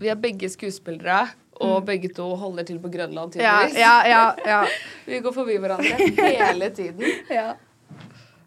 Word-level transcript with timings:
Vi 0.00 0.08
er 0.08 0.16
begge 0.16 0.48
skuespillere, 0.48 1.26
og 1.60 1.82
begge 1.84 2.08
to 2.16 2.24
holder 2.40 2.64
til 2.64 2.78
på 2.80 2.88
Grønland, 2.88 3.34
Mm. 3.36 3.40
Ja, 3.40 3.56
tydeligvis. 3.66 3.80
ja, 3.80 3.96
ja. 4.08 4.34
ja. 4.46 4.60
Vi 5.06 5.18
går 5.20 5.32
forbi 5.32 5.58
hverandre 5.60 5.96
hele 6.16 6.70
tiden. 6.70 7.04
ja. 7.38 7.52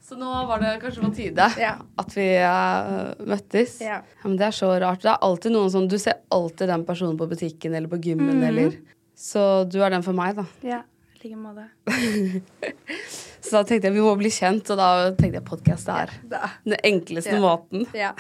Så 0.04 0.18
nå 0.20 0.30
var 0.48 0.60
det 0.60 0.80
kanskje 0.82 1.02
på 1.02 1.12
tide 1.16 1.46
at 1.48 2.16
vi 2.16 2.26
uh, 2.44 3.14
møttes. 3.26 3.78
Ja. 3.82 4.02
men 4.24 4.36
det 4.38 4.48
er 4.50 4.56
så 4.58 4.72
rart. 4.82 5.02
Det 5.02 5.12
er 5.14 5.22
alltid 5.22 5.54
noen 5.56 5.72
sånn 5.72 5.88
Du 5.88 5.96
ser 5.98 6.20
alltid 6.30 6.68
den 6.70 6.84
personen 6.86 7.16
på 7.18 7.28
butikken 7.32 7.74
eller 7.74 7.88
på 7.88 8.02
gymmen 8.04 8.42
mm. 8.42 8.48
eller 8.50 8.76
Så 9.16 9.64
du 9.72 9.80
er 9.82 9.94
den 9.94 10.04
for 10.04 10.14
meg, 10.18 10.36
da. 10.36 10.46
ja. 10.62 10.82
I 11.14 11.30
like 11.30 11.40
måte. 11.40 11.70
Så 13.44 13.54
da 13.56 13.62
tenkte 13.64 13.88
jeg 13.88 13.96
vi 13.96 14.04
må 14.04 14.12
bli 14.20 14.32
kjent, 14.34 14.68
og 14.74 14.82
da 14.82 14.90
tenkte 15.16 15.38
jeg 15.38 15.46
podkast 15.48 15.88
er 15.94 16.12
den 16.66 16.76
enkleste 16.84 17.38
måten. 17.40 17.86
Ja. 17.96 18.12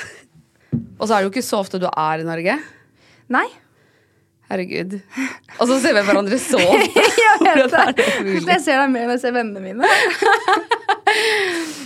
Og 0.99 1.07
så 1.07 1.15
er 1.15 1.17
det 1.19 1.27
jo 1.27 1.33
ikke 1.33 1.43
så 1.43 1.59
ofte 1.63 1.81
du 1.83 1.89
er 1.89 2.23
i 2.23 2.27
Norge. 2.27 2.55
Nei. 3.31 3.45
Herregud. 4.51 4.97
Og 5.59 5.67
så 5.69 5.77
ser 5.81 5.95
vi 5.95 6.01
hverandre 6.05 6.37
så 6.41 6.59
ofte. 6.75 7.03
Jeg 7.17 7.39
vet 7.41 7.71
Hvordan 7.71 7.95
det. 7.95 8.51
jeg 8.51 8.61
ser 8.65 8.81
deg 8.83 8.91
mer 8.91 9.05
når 9.07 9.15
jeg 9.15 9.21
ser 9.23 9.35
vennene 9.37 9.63
mine. 9.63 9.87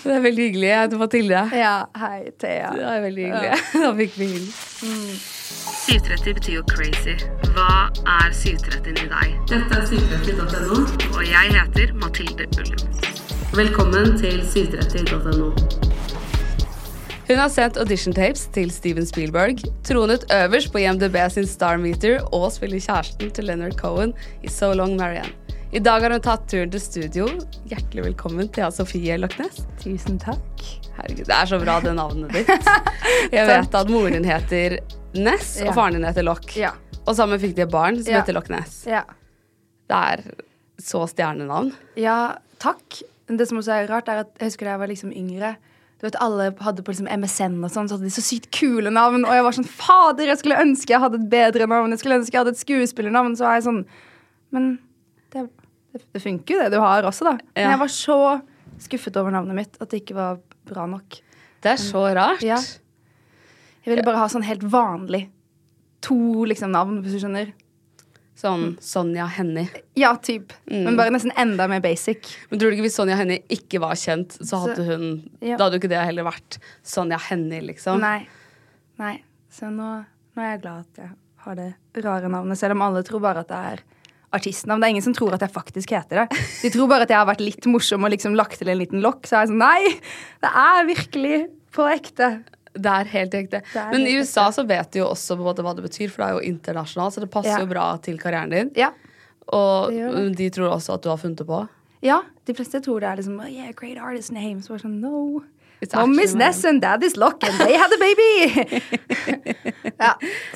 Det 0.08 0.14
er 0.16 0.22
veldig 0.23 0.44
hyggelig. 0.48 0.68
Jeg 0.70 0.80
heter 0.86 0.98
Mathilde. 1.02 1.40
Ja, 1.59 1.72
hei, 2.00 2.20
Thea. 2.40 2.70
Det 2.72 2.84
er 2.88 3.02
veldig 3.04 3.23
hyggelig. 3.26 3.58
Da 3.84 3.90
fikk 3.98 4.14
vi 4.22 4.28
hilsen. 4.31 4.88
Mm. 4.88 5.18
730 5.88 6.34
betyr 6.38 6.54
jo 6.58 6.64
crazy. 6.72 7.16
Hva 7.56 7.67
er 8.17 8.31
730 8.36 9.04
i 9.04 9.09
deg? 9.12 9.36
Dette 9.52 9.81
er 9.81 9.86
730.no, 9.92 10.80
og 11.12 11.23
jeg 11.28 11.54
heter 11.58 11.94
Mathilde 12.00 12.48
Ullum. 12.56 12.81
Velkommen 13.58 14.16
til 14.22 14.40
730.no. 14.48 15.52
Hun 17.27 17.40
har 17.41 17.49
sendt 17.52 17.76
audition-tapes 17.81 18.45
til 18.55 18.70
Steven 18.72 19.05
Spielberg, 19.08 19.59
tronet 19.84 20.23
øverst 20.31 20.72
på 20.72 20.80
IMDb 20.80 21.17
sin 21.34 21.48
Star 21.50 21.76
Meter 21.81 22.22
og 22.34 22.45
spiller 22.55 22.80
kjæresten 22.80 23.34
til 23.36 23.50
Leonard 23.50 23.76
Cohen 23.80 24.13
i 24.48 24.52
So 24.52 24.70
Long 24.77 24.95
Marianne. 25.00 25.33
I 25.75 25.81
dag 25.83 26.00
har 26.05 26.14
hun 26.16 26.23
tatt 26.23 26.45
turen 26.48 26.72
til 26.72 26.80
studio. 26.80 27.25
Hjertelig 27.67 28.05
velkommen 28.05 28.48
til 28.55 28.72
Sofie 28.72 29.17
Lochnes. 29.20 29.59
Tusen 29.81 30.16
takk. 30.23 30.64
Herregud, 30.95 31.25
det 31.28 31.36
er 31.36 31.50
så 31.52 31.59
bra 31.59 31.75
det 31.83 31.92
navnet 31.98 32.31
ditt. 32.31 32.72
Jeg 33.36 33.44
vet 33.52 33.75
at 33.81 33.92
moren 33.92 34.23
heter 34.28 34.78
Ness, 35.20 35.58
og 35.67 35.73
faren 35.75 35.98
din 36.00 36.08
heter 36.08 36.23
Loch. 36.23 36.48
Ja. 36.55 36.72
Og 37.03 37.11
sammen 37.20 37.42
fikk 37.44 37.58
de 37.59 37.66
et 37.67 37.73
barn 37.75 38.00
som 38.00 38.14
Ja. 38.14 38.22
heter 38.22 38.38
Loch 38.39 38.48
Ness. 38.53 38.80
Ja. 38.88 39.03
Det 39.92 40.00
er 40.16 40.23
så 40.80 41.03
stjernenavn. 41.11 41.73
ja, 42.00 42.38
takk. 42.64 43.02
Det 43.28 43.44
som 43.50 43.59
også 43.59 43.75
er 43.81 43.89
rart, 43.92 44.08
er 44.08 44.23
at 44.23 44.31
jeg 44.39 44.48
husker 44.53 44.70
da 44.70 44.78
jeg 44.78 44.80
var 44.86 44.88
liksom 44.95 45.11
yngre 45.11 45.58
du 45.98 46.06
vet, 46.06 46.17
Alle 46.22 46.52
hadde 46.62 46.84
på 46.86 46.94
liksom 46.94 47.08
MSN 47.09 47.56
og 47.66 47.72
sånn, 47.73 47.88
så 47.90 47.98
hadde 47.98 48.06
de 48.06 48.14
så 48.14 48.22
sykt 48.22 48.52
kule 48.53 48.92
navn. 48.94 49.23
Og 49.26 49.34
jeg 49.34 49.45
var 49.48 49.56
sånn 49.58 49.70
Fader, 49.70 50.30
jeg 50.30 50.42
skulle 50.44 50.59
ønske 50.62 50.94
jeg 50.94 51.02
hadde 51.02 51.17
et 51.17 51.30
bedre 51.31 51.66
navn. 51.70 51.94
Jeg 51.95 52.04
skulle 52.04 52.20
ønske 52.20 52.38
jeg 52.38 52.44
hadde 52.44 52.54
et 52.54 52.62
skuespillernavn. 52.62 53.38
Så 53.38 53.48
var 53.48 53.58
jeg 53.58 53.66
sånn 53.66 53.80
Men 54.54 54.67
det, 55.34 55.48
det, 55.95 56.04
det 56.14 56.22
funker 56.23 56.54
jo, 56.54 56.59
det 56.62 56.78
du 56.78 56.84
har 56.84 57.08
også, 57.09 57.26
da. 57.31 57.34
Men 57.58 57.73
jeg 57.73 57.81
var 57.81 57.92
så 57.92 58.20
skuffet 58.84 59.17
over 59.17 59.34
navnet 59.34 59.58
mitt 59.58 59.80
at 59.81 59.89
det 59.89 60.04
ikke 60.04 60.20
var 60.20 60.38
bra 60.70 60.86
nok. 60.89 61.17
Det 61.66 61.73
er 61.73 61.81
så 61.81 62.04
rart. 62.14 62.45
Ja. 62.45 62.59
Jeg 63.82 63.89
ville 63.92 64.06
bare 64.06 64.22
ha 64.22 64.30
sånn 64.32 64.45
helt 64.45 64.64
vanlig 64.70 65.26
to 66.06 66.45
liksom 66.48 66.72
navn, 66.76 67.02
hvis 67.02 67.17
du 67.17 67.23
skjønner. 67.23 67.52
Sånn 68.38 68.75
Sonja 68.83 69.25
Hennie. 69.33 69.66
Ja, 69.97 70.11
typ. 70.21 70.53
Mm. 70.69 70.83
Men 70.85 70.97
bare 70.99 71.13
nesten 71.16 71.33
enda 71.41 71.66
mer 71.71 71.81
basic. 71.81 72.30
Men 72.52 72.61
tror 72.61 72.69
du 72.69 72.77
ikke 72.77 72.85
hvis 72.85 72.97
Sonja 72.99 73.17
Hennie 73.17 73.41
ikke 73.53 73.81
var 73.81 73.97
kjent, 73.97 74.38
så 74.45 74.59
hadde 74.61 74.85
hun 74.85 75.07
ja. 75.41 75.55
Da 75.57 75.66
hadde 75.66 75.80
jo 75.80 75.81
ikke 75.81 75.93
det 75.95 76.03
heller 76.05 76.27
vært 76.27 76.59
Sonja 76.85 77.17
Hennie, 77.30 77.63
liksom. 77.65 78.03
Nei. 78.03 78.27
Nei. 79.02 79.15
Så 79.53 79.71
nå, 79.73 79.89
nå 80.38 80.43
er 80.43 80.53
jeg 80.53 80.63
glad 80.67 80.85
at 80.85 81.02
jeg 81.02 81.13
har 81.47 81.58
det 81.58 81.71
rare 82.05 82.30
navnet, 82.30 82.59
selv 82.59 82.77
om 82.77 82.83
alle 82.85 83.02
tror 83.08 83.23
bare 83.23 83.41
at 83.41 83.49
det 83.49 83.61
er 83.71 83.83
artistnavn. 84.38 84.83
Det 84.83 84.88
er 84.89 84.93
ingen 84.97 85.05
som 85.05 85.15
tror 85.17 85.33
at 85.33 85.45
jeg 85.45 85.53
faktisk 85.55 85.95
heter 85.95 86.21
det. 86.21 86.41
De 86.61 86.71
tror 86.73 86.89
bare 86.91 87.08
at 87.08 87.13
jeg 87.13 87.17
har 87.17 87.30
vært 87.30 87.41
litt 87.41 87.65
morsom 87.71 88.05
og 88.05 88.13
liksom 88.13 88.38
lagt 88.38 88.59
til 88.61 88.69
en 88.69 88.80
liten 88.81 89.02
lokk. 89.02 89.25
Så 89.25 89.39
er 89.39 89.45
jeg 89.45 89.53
sånn 89.53 89.64
Nei! 89.64 89.95
Det 90.43 90.52
er 90.61 90.89
virkelig 90.92 91.37
på 91.73 91.87
ekte. 91.89 92.31
Det 92.77 92.93
er 92.93 93.10
helt 93.14 93.33
ekte. 93.39 93.61
Er 93.76 93.92
Men 93.92 94.05
i 94.08 94.15
USA 94.20 94.48
USA 94.48 94.52
så 94.52 94.65
vet 94.67 94.92
du 94.93 94.99
jo 94.99 95.08
også 95.10 95.38
hva 95.39 95.54
det 95.58 95.83
betyr, 95.86 96.10
for 96.14 96.23
det 96.23 96.27
er 96.30 96.38
jo 96.38 96.54
internasjonalt, 96.54 97.14
så 97.15 97.23
det 97.23 97.30
passer 97.33 97.55
Ja. 97.55 97.60
jo 97.64 97.70
bra 97.71 97.98
til 97.98 98.17
karrieren 98.21 98.49
din. 98.54 98.71
Ja. 98.76 98.92
Og 99.48 99.92
Det 99.92 100.11
det. 100.15 100.38
de 100.38 100.49
tror 100.49 100.73
også 100.76 100.93
at 100.98 101.02
du 101.04 101.10
har 101.10 101.17
funnet 101.17 101.38
det 101.38 101.48
på. 101.48 101.67
ja. 102.04 102.21
De 102.48 102.54
fleste 102.55 102.80
tror 102.80 103.02
det 103.02 103.10
er 103.10 103.15
liksom 103.17 103.39
oh, 103.43 103.49
yeah, 103.52 103.73
great 103.76 103.98
artist 103.99 104.32
name. 104.32 104.61
Så 104.64 104.70
bare 104.71 104.80
sånn 104.86 105.02
No. 105.02 105.43
It's 105.82 105.93
Mom 105.93 106.17
is. 106.20 106.33
Ness 106.33 106.64
and 106.65 106.82
dad 106.82 107.04
is 107.04 107.17
Lock 107.17 107.43
and 107.43 107.54
they 107.60 107.76
had 107.77 107.92
a 107.92 107.98
baby! 107.99 108.71
ja. 109.99 110.14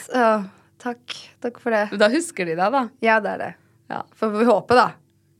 Så 0.07 0.43
takk. 0.81 1.17
Takk 1.43 1.59
for 1.61 1.71
det. 1.75 1.89
Da 1.99 2.07
husker 2.09 2.45
de 2.47 2.55
deg, 2.55 2.71
da. 2.73 2.85
Ja, 3.03 3.19
det 3.19 3.29
er 3.35 3.37
det. 3.43 3.49
Ja. 3.91 4.01
Får 4.15 4.31
vi 4.39 4.45
håpe, 4.47 4.77
da. 4.79 4.87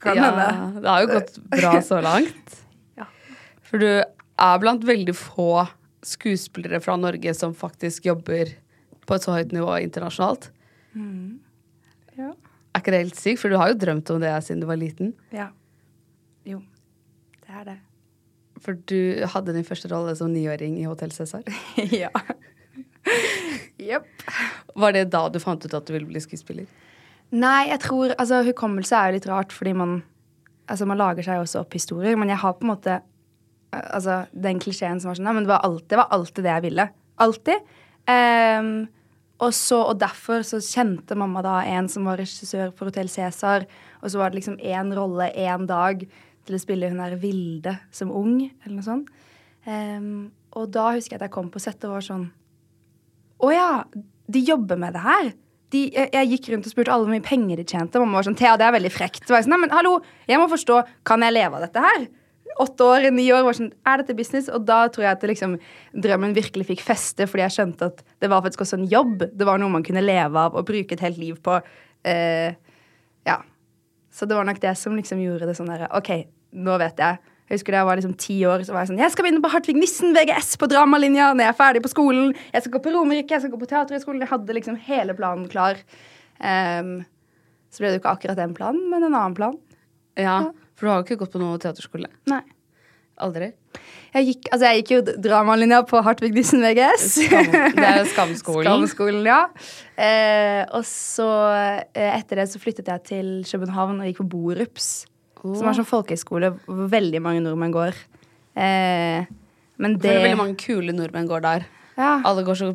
Kan 0.02 0.18
ja, 0.18 0.28
hende. 0.32 0.82
det 0.82 0.90
har 0.90 1.02
jo 1.06 1.08
gått 1.16 1.38
bra 1.56 1.74
så 1.86 2.02
langt. 2.04 2.58
Ja. 3.00 3.06
For 3.64 3.80
du 3.80 3.88
er 4.04 4.60
blant 4.60 4.84
veldig 4.84 5.14
få 5.16 5.64
skuespillere 6.06 6.82
fra 6.84 6.96
Norge 7.00 7.34
som 7.38 7.54
faktisk 7.58 8.08
jobber 8.10 8.56
på 9.06 9.16
et 9.18 9.26
så 9.26 9.36
høyt 9.36 9.54
nivå 9.56 9.74
internasjonalt. 9.84 10.50
Ja. 12.18 12.32
Er 12.72 12.82
ikke 12.82 12.94
det 12.94 13.04
helt 13.04 13.20
sykt? 13.20 13.42
For 13.42 13.52
du 13.52 13.58
har 13.60 13.72
jo 13.72 13.80
drømt 13.82 14.10
om 14.14 14.22
det 14.24 14.32
siden 14.46 14.64
du 14.64 14.70
var 14.70 14.80
liten. 14.80 15.14
ja. 15.36 15.50
Jo. 16.48 16.62
Det 17.46 17.54
er 17.54 17.66
det. 17.68 17.80
For 18.62 18.78
du 18.90 19.26
hadde 19.34 19.54
din 19.56 19.66
første 19.66 19.90
rolle 19.92 20.14
som 20.18 20.32
niåring 20.34 20.78
i 20.80 20.88
Hotell 20.88 21.12
Cæsar. 21.14 21.44
ja. 22.02 22.10
Jepp. 23.82 24.08
Var 24.78 24.96
det 24.96 25.10
da 25.14 25.26
du 25.30 25.40
fant 25.42 25.66
ut 25.66 25.74
at 25.74 25.86
du 25.88 25.94
ville 25.94 26.10
bli 26.10 26.22
skuespiller? 26.22 26.70
Nei, 27.32 27.70
jeg 27.72 27.80
tror 27.86 28.12
Altså, 28.20 28.42
hukommelse 28.44 28.98
er 28.98 29.10
jo 29.10 29.20
litt 29.20 29.30
rart, 29.30 29.54
fordi 29.56 29.74
man 29.78 30.02
Altså, 30.70 30.86
man 30.88 31.00
lager 31.00 31.26
seg 31.26 31.42
også 31.42 31.64
opp 31.66 31.74
historier, 31.76 32.16
men 32.16 32.30
jeg 32.32 32.40
har 32.40 32.54
på 32.56 32.64
en 32.64 32.72
måte 32.72 33.00
Altså, 33.72 34.26
den 34.36 34.60
klisjeen 34.60 35.00
som 35.00 35.12
var 35.12 35.20
sånn 35.20 35.30
men 35.32 35.46
det 35.46 35.54
var 35.54 35.64
alltid, 35.64 35.96
var 36.00 36.10
alltid 36.12 36.44
det 36.44 36.52
jeg 36.52 36.66
ville. 36.66 36.88
Alltid. 37.24 37.70
Um, 38.10 38.74
og 39.42 39.54
så, 39.58 39.80
og 39.90 40.02
derfor 40.02 40.44
så 40.46 40.60
kjente 40.62 41.18
mamma 41.18 41.42
da 41.46 41.62
en 41.66 41.88
som 41.90 42.06
var 42.10 42.20
regissør 42.22 42.74
for 42.76 42.92
Hotell 42.92 43.10
Cæsar, 43.10 43.66
og 44.02 44.12
så 44.12 44.20
var 44.22 44.30
det 44.30 44.42
liksom 44.42 44.60
én 44.60 44.92
rolle 44.98 45.32
én 45.34 45.66
dag 45.70 46.04
til 46.46 46.58
å 46.58 46.62
spille 46.62 46.90
hun 46.92 47.02
der 47.02 47.18
Vilde 47.22 47.78
som 47.94 48.12
ung, 48.14 48.38
eller 48.44 48.76
noe 48.76 48.86
sånt. 48.86 49.10
Um, 49.66 50.30
og 50.58 50.70
da 50.74 50.92
husker 50.94 51.16
jeg 51.16 51.22
at 51.22 51.28
jeg 51.30 51.36
kom 51.38 51.50
på 51.54 51.62
settet 51.62 51.86
og 51.86 52.00
var 52.00 52.06
sånn 52.06 52.24
Å 53.46 53.50
ja, 53.54 53.68
de 54.26 54.42
jobber 54.42 54.80
med 54.82 54.96
det 54.98 55.04
her. 55.06 55.28
De, 55.72 55.84
jeg, 55.94 56.10
jeg 56.14 56.30
gikk 56.32 56.50
rundt 56.52 56.68
og 56.68 56.74
spurte 56.74 56.94
alle 56.94 57.06
hvor 57.06 57.14
mye 57.14 57.26
penger 57.26 57.62
de 57.62 57.66
tjente. 57.66 58.02
Mamma 58.02 58.20
var 58.20 58.28
sånn 58.28 58.38
Thea, 58.38 58.58
det 58.60 58.68
er 58.68 58.76
veldig 58.76 58.92
frekt. 58.94 59.24
Så 59.24 59.34
var 59.34 59.40
jeg 59.40 59.48
sånn, 59.48 59.56
Nei, 59.56 59.62
men 59.64 59.74
hallo, 59.74 60.00
jeg 60.30 60.42
må 60.42 60.50
forstå, 60.52 60.82
kan 61.08 61.24
jeg 61.26 61.38
leve 61.38 61.58
av 61.58 61.66
dette 61.66 61.86
her? 61.86 62.10
Åtte 62.60 62.84
år, 62.84 63.06
ni 63.16 63.28
år, 63.32 63.46
var 63.48 63.56
sånn, 63.58 63.72
er 63.88 64.02
dette 64.02 64.16
business? 64.18 64.50
Og 64.52 64.66
da 64.68 64.84
tror 64.92 65.06
jeg 65.06 65.16
at 65.16 65.24
det 65.24 65.32
liksom, 65.32 65.56
drømmen 66.04 66.36
virkelig 66.36 66.68
fikk 66.68 66.84
feste, 66.84 67.28
fordi 67.30 67.46
jeg 67.46 67.56
skjønte 67.56 67.92
at 67.92 68.04
det 68.22 68.30
var 68.32 68.44
faktisk 68.44 68.66
også 68.66 68.82
en 68.82 68.90
jobb. 68.92 69.24
Det 69.32 69.48
var 69.48 69.62
noe 69.62 69.72
man 69.72 69.86
kunne 69.88 70.04
leve 70.04 70.46
av 70.48 70.58
og 70.58 70.68
bruke 70.68 70.98
et 70.98 71.04
helt 71.06 71.20
liv 71.22 71.40
på. 71.44 71.58
Eh, 72.08 72.54
ja. 73.28 73.38
Så 74.12 74.28
det 74.28 74.36
var 74.36 74.48
nok 74.48 74.60
det 74.62 74.74
som 74.80 74.98
liksom 74.98 75.22
gjorde 75.24 75.48
det 75.48 75.56
sånn 75.56 75.72
derre 75.72 75.88
OK, 75.96 76.12
nå 76.60 76.78
vet 76.82 77.00
jeg. 77.00 77.22
Jeg 77.52 77.60
husker 77.60 77.76
da 77.76 77.82
jeg 77.82 77.88
var 77.90 78.00
liksom 78.00 78.14
ti 78.20 78.36
år, 78.48 78.62
så 78.64 78.72
var 78.72 78.86
jeg 78.86 78.94
sånn 78.94 79.02
Jeg 79.02 79.12
skal 79.12 79.26
begynne 79.26 79.44
på 79.44 79.50
Hartvig 79.52 79.76
Nissen 79.76 80.14
VGS 80.16 80.54
på 80.60 80.70
dramalinja 80.72 81.34
når 81.34 81.44
jeg 81.44 81.52
er 81.52 81.58
ferdig 81.58 81.82
på 81.84 81.92
skolen. 81.92 82.30
Jeg 82.54 82.64
skal 82.64 82.76
gå 82.78 82.80
på 82.86 82.94
Romerike, 82.96 83.34
jeg 83.34 83.44
skal 83.44 83.52
gå 83.52 83.60
på 83.60 83.68
Teaterhøgskolen. 83.68 84.24
Jeg 84.24 84.32
hadde 84.32 84.56
liksom 84.56 84.78
hele 84.88 85.16
planen 85.18 85.50
klar. 85.52 85.82
Um, 86.40 86.94
så 87.72 87.84
ble 87.84 87.92
det 87.92 87.98
jo 87.98 88.04
ikke 88.06 88.14
akkurat 88.16 88.40
den 88.40 88.56
planen, 88.56 88.86
men 88.92 89.04
en 89.04 89.12
annen 89.12 89.36
plan. 89.36 89.58
Ja, 90.20 90.38
For 90.82 90.88
du 90.88 90.90
har 90.90 91.02
jo 91.04 91.06
ikke 91.06 91.20
gått 91.22 91.36
på 91.36 91.38
noe 91.38 91.62
teaterskole? 91.62 92.08
Nei. 92.32 92.42
Aldri? 93.22 93.52
Jeg 94.16 94.26
gikk, 94.32 94.48
altså 94.50 94.66
jeg 94.66 94.80
gikk 94.80 94.90
jo 94.96 95.20
dramalinja 95.22 95.84
på 95.86 96.00
Hartvig 96.02 96.32
Nissen 96.34 96.64
VGS. 96.66 97.04
Skam, 97.28 97.52
det 97.54 97.84
er 97.86 98.00
jo 98.00 98.08
Skamskolen. 98.10 98.66
Skamskolen, 98.72 99.28
ja. 99.30 99.44
Eh, 99.94 100.64
og 100.74 100.82
så 100.90 101.28
eh, 101.54 102.16
etter 102.16 102.42
det 102.42 102.48
så 102.50 102.64
flyttet 102.64 102.90
jeg 102.90 103.06
til 103.12 103.30
København 103.46 104.02
og 104.02 104.10
gikk 104.10 104.24
på 104.24 104.28
Borups. 104.34 104.90
Som 105.44 105.70
er 105.70 105.78
sånn 105.78 105.90
folkehøyskole 105.92 106.50
hvor 106.66 106.90
veldig 106.90 107.22
mange 107.22 107.46
nordmenn 107.46 107.78
går. 107.78 108.02
Eh, 108.58 109.30
men 109.78 110.00
det, 110.02 110.18
veldig 110.18 110.42
mange 110.42 110.58
kule 110.66 110.98
nordmenn 110.98 111.30
går 111.30 111.46
der. 111.46 111.70
Ja, 112.02 112.12
Alle 112.26 112.44
går 112.48 112.58
så 112.58 112.70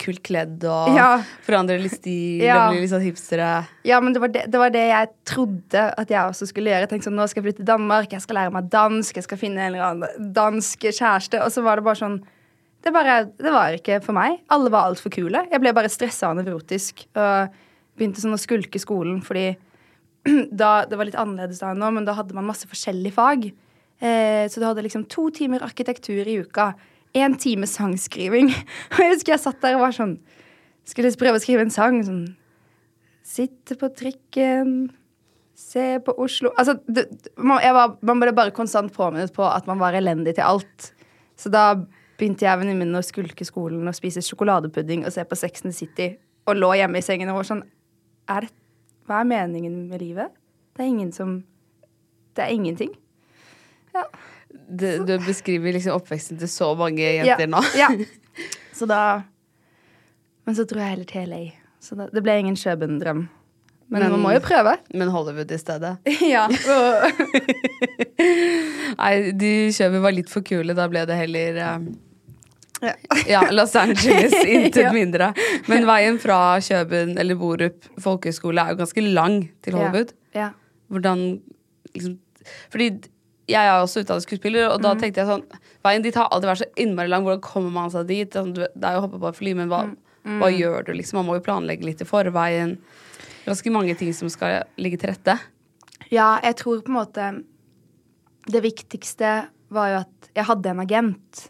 kult 0.00 0.22
kledd 0.26 0.64
og 0.64 0.94
Ja. 0.96 1.22
forandrer 1.46 1.80
litt 1.82 1.92
stil 1.98 2.40
Ja. 2.42 2.56
og 2.66 2.72
blir 2.74 2.80
litt 2.82 2.90
sånn 2.94 3.04
hipstere. 3.04 3.66
ja, 3.84 4.00
men 4.00 4.12
det 4.16 4.20
var 4.24 4.28
det, 4.32 4.44
det 4.50 4.58
var 4.62 4.70
det 4.74 4.86
jeg 4.88 5.08
trodde 5.28 5.84
at 5.98 6.08
jeg 6.08 6.18
også 6.32 6.48
skulle 6.48 6.70
gjøre. 6.72 6.86
Jeg 6.86 6.90
tenkte 6.94 7.10
sånn, 7.10 7.18
Nå 7.20 7.28
skal 7.28 7.42
jeg 7.42 7.52
flytte 7.52 7.62
til 7.64 7.70
Danmark, 7.74 8.10
jeg 8.16 8.22
skal 8.24 8.36
lære 8.40 8.52
meg 8.56 8.70
dansk, 8.72 9.14
jeg 9.20 9.24
skal 9.28 9.38
finne 9.38 9.58
en 9.60 9.74
eller 9.74 9.84
annen 9.90 10.32
dansk 10.32 10.78
kjæreste. 10.90 11.42
Og 11.44 11.50
så 11.52 11.62
var 11.62 11.76
det 11.76 11.84
bare 11.84 12.00
sånn 12.00 12.20
Det, 12.82 12.94
bare, 12.94 13.26
det 13.36 13.52
var 13.52 13.74
ikke 13.76 13.98
for 14.02 14.14
meg. 14.16 14.38
Alle 14.48 14.70
var 14.72 14.86
altfor 14.88 15.10
kule. 15.12 15.42
Jeg 15.52 15.60
ble 15.60 15.74
bare 15.76 15.90
stressa 15.92 16.30
og 16.30 16.38
nevrotisk. 16.40 17.04
Og 17.14 17.50
begynte 17.98 18.22
sånn 18.22 18.32
å 18.32 18.40
skulke 18.40 18.80
skolen 18.80 19.20
fordi 19.22 19.50
da, 20.50 20.86
Det 20.86 20.96
var 20.96 21.04
litt 21.04 21.14
annerledes 21.20 21.60
da 21.60 21.72
enn 21.74 21.78
nå, 21.82 21.90
men 21.92 22.06
da 22.08 22.14
hadde 22.16 22.32
man 22.36 22.46
masse 22.48 22.64
forskjellige 22.70 23.12
fag. 23.12 23.50
Eh, 24.00 24.48
så 24.48 24.60
du 24.60 24.64
hadde 24.64 24.82
liksom 24.86 25.04
to 25.12 25.28
timer 25.30 25.60
arkitektur 25.60 26.24
i 26.26 26.38
uka. 26.40 26.70
Én 27.16 27.34
time 27.42 27.66
sangskriving. 27.66 28.52
Og 28.92 29.00
jeg 29.02 29.14
husker 29.16 29.34
jeg 29.34 29.42
satt 29.42 29.62
der 29.64 29.78
og 29.78 29.86
var 29.86 29.96
sånn 29.96 30.18
skulle 30.90 31.10
prøve 31.18 31.38
å 31.38 31.42
skrive 31.42 31.66
en 31.66 31.74
sang 31.74 32.00
sånn 32.06 32.22
Sitte 33.30 33.76
på 33.78 33.90
trikken, 33.94 34.88
se 35.54 36.00
på 36.02 36.14
Oslo 36.18 36.50
Altså, 36.58 36.78
det, 36.88 37.04
man, 37.36 37.60
var, 37.76 37.92
man, 38.02 38.22
ble 38.22 38.32
bare 38.34 38.54
konstant 38.56 38.90
påminnet 38.94 39.34
på 39.36 39.44
at 39.46 39.68
man 39.70 39.78
var 39.78 39.94
elendig 39.94 40.34
til 40.38 40.46
alt. 40.46 40.88
Så 41.38 41.52
da 41.52 41.76
begynte 42.18 42.46
jeg 42.46 42.58
venninnen 42.58 42.88
min 42.88 42.98
å 42.98 43.04
skulke 43.04 43.46
skolen 43.46 43.86
og 43.86 43.96
spise 43.96 44.24
sjokoladepudding 44.24 45.04
og 45.04 45.14
se 45.14 45.24
på 45.28 45.38
Sex 45.38 45.62
and 45.68 45.76
City 45.76 46.14
og 46.48 46.58
lå 46.58 46.72
hjemme 46.80 46.98
i 46.98 47.04
sengen 47.04 47.30
og 47.30 47.42
var 47.42 47.50
sånn 47.52 47.62
er 48.30 48.48
det, 48.48 48.52
Hva 49.06 49.20
er 49.22 49.30
meningen 49.30 49.76
med 49.90 50.02
livet? 50.02 50.34
Det 50.74 50.84
er 50.84 50.90
ingen 50.90 51.14
som 51.14 51.40
Det 52.34 52.44
er 52.46 52.54
ingenting. 52.54 52.92
Ja. 53.94 54.04
Du, 54.70 54.86
du 55.06 55.16
beskriver 55.26 55.74
liksom 55.74 55.98
oppveksten 55.98 56.38
til 56.38 56.50
så 56.50 56.70
mange 56.78 57.02
jenter 57.02 57.46
ja. 57.46 57.50
nå. 57.50 57.62
ja. 57.78 57.90
Så 58.80 58.86
da 58.88 59.22
Men 60.46 60.56
så 60.56 60.64
dro 60.64 60.80
jeg 60.80 60.94
heller 60.94 61.08
til 61.08 61.26
LA. 61.28 61.40
Så 61.84 61.98
da, 61.98 62.06
det 62.08 62.22
ble 62.24 62.38
ingen 62.40 62.56
Kjøben-drøm. 62.56 63.26
Men, 63.90 64.04
men, 64.04 64.12
man 64.14 64.22
må 64.22 64.32
jo 64.36 64.42
prøve. 64.44 64.76
Men 64.94 65.10
Hollywood 65.10 65.50
i 65.52 65.58
stedet? 65.58 65.96
ja. 66.34 66.44
Nei, 69.00 69.12
de 69.36 69.50
Kjøben 69.74 70.04
var 70.04 70.14
litt 70.14 70.30
for 70.32 70.46
kule. 70.46 70.76
Da 70.78 70.86
ble 70.92 71.02
det 71.10 71.18
heller 71.18 71.60
um, 71.74 71.90
ja. 72.80 72.94
ja. 73.28 73.42
Los 73.52 73.74
Angeles, 73.76 74.36
intet 74.44 74.86
ja. 74.86 74.94
mindre. 74.94 75.32
Men 75.68 75.88
veien 75.90 76.20
fra 76.22 76.38
Kjøben 76.64 77.18
eller 77.20 77.40
Borup 77.40 77.90
folkehøgskole 78.00 78.62
er 78.62 78.76
jo 78.76 78.82
ganske 78.84 79.04
lang 79.08 79.42
til 79.64 79.76
Hollywood. 79.76 80.14
Ja. 80.38 80.52
Hvordan 80.90 81.26
liksom 81.92 82.16
Fordi 82.72 82.94
jeg 83.50 83.66
er 83.66 83.76
også 83.80 84.04
utdannet 84.04 84.24
skuespiller, 84.24 84.68
og 84.70 84.80
da 84.82 84.94
mm. 84.94 85.02
tenkte 85.02 85.22
jeg 85.22 85.30
sånn 85.30 85.44
Veien 85.84 86.04
dit 86.04 86.16
har 86.18 86.28
alltid 86.28 86.50
vært 86.50 86.60
så 86.60 86.68
innmari 86.82 87.08
lang. 87.08 87.24
Hvordan 87.24 87.44
kommer 87.44 87.72
man 87.72 87.92
seg 87.92 88.08
dit? 88.10 88.34
Sånn, 88.36 88.50
det 88.52 88.68
er 88.68 88.96
jo 88.96 89.00
å 89.00 89.04
hoppe 89.06 89.20
på 89.22 89.30
et 89.30 89.38
fly, 89.38 89.54
men 89.56 89.70
hva, 89.70 89.86
mm. 89.88 90.40
hva, 90.42 90.50
gjør 90.52 90.84
du, 90.90 90.92
liksom? 90.98 91.20
Man 91.20 91.30
må 91.30 91.38
jo 91.38 91.44
planlegge 91.46 91.86
litt 91.88 92.02
i 92.04 92.08
forveien. 92.08 92.74
Ganske 93.46 93.72
mange 93.72 93.94
ting 93.96 94.12
som 94.16 94.28
skal 94.32 94.66
ligge 94.80 95.00
til 95.00 95.14
rette. 95.14 95.38
Ja, 96.12 96.34
jeg 96.44 96.58
tror 96.60 96.82
på 96.82 96.90
en 96.90 96.96
måte 96.98 97.26
Det 98.50 98.60
viktigste 98.64 99.30
var 99.70 99.90
jo 99.92 99.98
at 100.02 100.30
jeg 100.34 100.48
hadde 100.48 100.74
en 100.74 100.82
agent. 100.84 101.46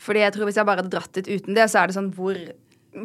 Fordi 0.00 0.24
jeg 0.24 0.34
tror 0.34 0.48
hvis 0.48 0.58
jeg 0.58 0.66
bare 0.66 0.82
hadde 0.82 0.92
dratt 0.94 1.20
ut 1.20 1.28
uten 1.28 1.56
det, 1.56 1.68
så 1.70 1.82
er 1.82 1.90
det 1.90 1.96
sånn 1.98 2.10
hvor, 2.16 2.38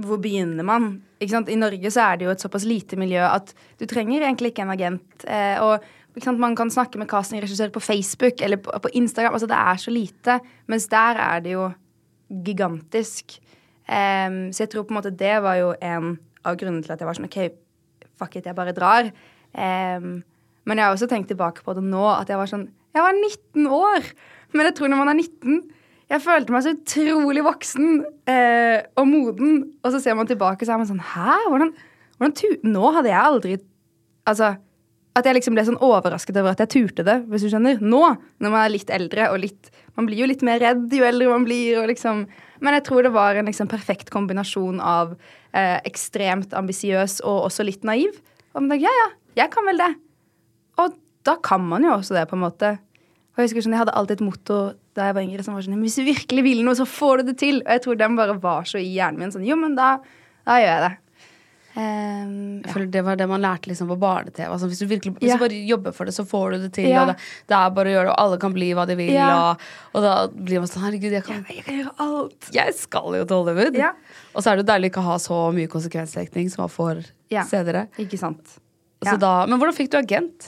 hvor 0.05 0.21
begynner 0.23 0.65
man? 0.65 0.95
I 1.21 1.59
Norge 1.59 1.91
så 1.91 2.07
er 2.09 2.17
det 2.17 2.27
jo 2.27 2.33
et 2.33 2.43
såpass 2.43 2.65
lite 2.67 2.97
miljø 2.99 3.23
at 3.27 3.53
du 3.79 3.85
trenger 3.89 4.23
egentlig 4.23 4.53
ikke 4.53 4.65
en 4.65 4.73
agent. 4.73 5.27
Eh, 5.27 5.59
og 5.63 5.83
man 6.38 6.56
kan 6.56 6.71
snakke 6.71 6.97
med 6.97 7.09
castingregissører 7.12 7.73
på 7.75 7.83
Facebook 7.83 8.41
eller 8.41 8.57
på, 8.57 8.71
på, 8.71 8.89
Instagram. 8.94 9.33
altså 9.33 9.47
Det 9.47 9.57
er 9.57 9.75
så 9.75 9.91
lite. 9.91 10.39
Mens 10.67 10.88
der 10.88 11.19
er 11.19 11.39
det 11.39 11.51
jo 11.53 11.71
gigantisk. 12.29 13.39
Um, 13.88 14.53
så 14.53 14.63
jeg 14.63 14.69
tror 14.69 14.83
på 14.83 14.94
en 14.94 15.01
måte 15.01 15.12
det 15.12 15.44
var 15.44 15.56
jo 15.56 15.75
en 15.81 16.17
av 16.45 16.56
grunnene 16.57 16.83
til 16.83 16.94
at 16.94 17.00
jeg 17.00 17.07
var 17.07 17.17
sånn 17.17 17.27
OK, 17.27 17.38
fuck 18.17 18.35
it, 18.35 18.45
jeg 18.45 18.56
bare 18.56 18.73
drar. 18.73 19.12
Um, 19.53 20.23
men 20.65 20.77
jeg 20.77 20.85
har 20.85 20.95
også 20.95 21.07
tenkt 21.07 21.29
tilbake 21.29 21.63
på 21.63 21.75
det 21.77 21.83
nå, 21.85 22.06
at 22.15 22.29
jeg 22.29 22.39
var 22.39 22.50
sånn 22.50 22.69
Jeg 22.95 23.03
var 23.03 23.13
19 23.13 23.68
år! 23.68 24.07
Men 24.56 24.69
jeg 24.69 24.75
tror 24.77 24.89
når 24.91 25.01
man 25.01 25.11
er 25.11 25.19
19 25.19 25.61
Jeg 26.09 26.21
følte 26.23 26.53
meg 26.53 26.63
så 26.63 26.73
utrolig 26.73 27.44
voksen 27.45 28.01
uh, 28.01 28.79
og 28.95 29.07
moden. 29.07 29.61
Og 29.83 29.91
så 29.94 30.01
ser 30.01 30.18
man 30.18 30.27
tilbake, 30.27 30.65
så 30.65 30.73
er 30.75 30.81
man 30.81 30.89
sånn 30.89 31.03
Hæ? 31.13 31.38
Hvordan, 31.51 31.73
hvordan 32.18 32.71
Nå 32.73 32.91
hadde 32.97 33.11
jeg 33.11 33.21
aldri 33.21 33.57
Altså 34.25 34.56
at 35.15 35.27
jeg 35.27 35.38
liksom 35.38 35.56
ble 35.56 35.63
sånn 35.63 35.79
overrasket 35.83 36.38
over 36.41 36.51
at 36.51 36.62
jeg 36.65 36.71
turte 36.73 37.06
det, 37.07 37.21
hvis 37.31 37.45
du 37.45 37.51
skjønner. 37.51 37.79
Nå, 37.79 38.01
når 38.44 38.51
man 38.51 38.65
er 38.65 38.73
litt 38.73 38.91
eldre 38.94 39.29
og 39.31 39.41
litt 39.45 39.71
Man 39.95 40.09
blir 40.09 40.19
jo 40.19 40.27
litt 40.27 40.41
mer 40.44 40.59
redd 40.59 40.91
jo 40.91 41.06
eldre 41.07 41.29
man 41.31 41.45
blir. 41.47 41.77
og 41.79 41.85
liksom 41.88 42.25
Men 42.59 42.75
jeg 42.75 42.83
tror 42.83 43.06
det 43.06 43.13
var 43.15 43.38
en 43.39 43.47
liksom 43.47 43.69
perfekt 43.71 44.09
kombinasjon 44.12 44.81
av 44.83 45.13
eh, 45.56 45.79
ekstremt 45.88 46.51
ambisiøs 46.51 47.21
og 47.23 47.45
også 47.47 47.63
litt 47.63 47.88
naiv. 47.88 48.12
Og 48.51 48.59
man 48.59 48.73
tenkte 48.73 48.89
ja, 48.89 48.91
ja, 48.91 49.07
jeg 49.39 49.53
kan 49.53 49.63
vel 49.69 49.79
det. 49.79 49.94
Og 50.83 50.97
da 51.23 51.38
kan 51.39 51.63
man 51.63 51.88
jo 51.88 51.94
også 51.95 52.18
det, 52.18 52.25
på 52.27 52.35
en 52.35 52.44
måte. 52.44 52.73
Og 53.35 53.39
Jeg 53.39 53.47
husker 53.47 53.63
sånn, 53.63 53.77
jeg 53.77 53.85
hadde 53.85 53.95
alltid 53.95 54.19
et 54.19 54.27
motto 54.27 54.59
da 54.95 55.09
jeg 55.09 55.15
var 55.15 55.25
yngre 55.25 55.44
som 55.44 55.56
var 55.56 55.63
sånn 55.63 55.81
Hvis 55.83 55.97
du 56.00 56.06
virkelig 56.07 56.44
vil 56.44 56.61
noe, 56.63 56.75
så 56.75 56.85
får 56.88 57.23
du 57.23 57.31
det 57.31 57.39
til. 57.39 57.63
Og 57.63 57.71
jeg 57.71 57.83
tror 57.88 57.97
den 58.00 58.19
bare 58.19 58.35
var 58.44 58.68
så 58.68 58.79
i 58.79 58.91
hjernen 58.95 59.23
min. 59.23 59.31
sånn, 59.31 59.47
Jo, 59.47 59.56
men 59.59 59.79
da, 59.79 59.95
da 60.44 60.59
gjør 60.59 60.71
jeg 60.73 60.85
det. 60.89 60.94
Um, 61.75 62.62
ja. 62.63 62.86
Det 62.88 63.01
var 63.04 63.18
det 63.19 63.25
man 63.27 63.42
lærte 63.44 63.68
liksom 63.68 63.89
på 63.92 63.98
barne-TV. 64.00 64.48
Altså, 64.48 64.69
hvis, 64.72 64.80
du 64.80 64.88
virkelig, 64.88 65.18
hvis 65.19 65.33
ja. 65.33 65.36
du 65.36 65.44
bare 65.44 65.57
jobber 65.68 65.95
for 65.95 66.07
det, 66.07 66.13
så 66.16 66.24
får 66.27 66.56
du 66.56 66.57
det 66.66 66.72
til. 66.77 66.88
Ja. 66.88 67.01
Og 67.01 67.12
det, 67.12 67.16
det, 67.51 67.57
er 67.57 67.74
bare 67.75 67.92
å 67.92 67.95
gjøre 67.95 68.07
det, 68.07 68.13
og 68.13 68.22
alle 68.24 68.39
kan 68.45 68.56
bli 68.56 68.69
hva 68.77 68.86
de 68.88 68.95
vil. 69.00 69.12
Og, 69.19 69.66
og, 69.92 70.00
da 70.06 70.13
blir 70.31 70.63
man 70.63 70.72
sånn 70.72 70.86
Herregud, 70.86 71.18
jeg 71.18 71.27
kan, 71.27 71.44
jeg 71.51 71.66
kan, 71.68 71.81
gjøre 71.81 71.95
alt. 72.06 72.50
Jeg 72.56 72.77
skal 72.80 73.19
jo 73.19 73.27
til 73.27 73.42
Hollywood. 73.42 73.80
Og 74.33 74.39
så 74.39 74.54
er 74.54 74.62
det 74.62 74.68
deilig 74.72 74.94
ikke 74.94 75.04
å 75.04 75.10
ha 75.10 75.19
så 75.22 75.42
mye 75.56 75.72
konsekvensdekning 75.72 76.51
som 76.54 76.63
man 76.63 76.72
får 76.72 77.04
senere. 77.51 77.88
Ikke 78.01 78.19
sant. 78.21 78.57
Da, 79.06 79.36
men 79.45 79.60
hvordan 79.60 79.75
fikk 79.75 79.92
du 79.94 80.00
agent? 80.00 80.48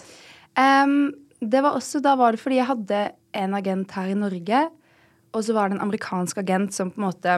Um, 0.58 1.12
det 1.44 1.62
var 1.62 1.76
også, 1.78 2.00
Da 2.02 2.16
var 2.18 2.34
det 2.34 2.42
fordi 2.42 2.58
jeg 2.58 2.70
hadde 2.72 3.02
en 3.38 3.54
agent 3.54 3.92
her 3.94 4.10
i 4.10 4.18
Norge, 4.18 4.62
og 5.36 5.44
så 5.46 5.54
var 5.54 5.70
det 5.70 5.78
en 5.78 5.86
amerikansk 5.86 6.40
agent 6.42 6.74
som 6.74 6.90
på 6.90 7.02
en 7.02 7.10
måte 7.10 7.36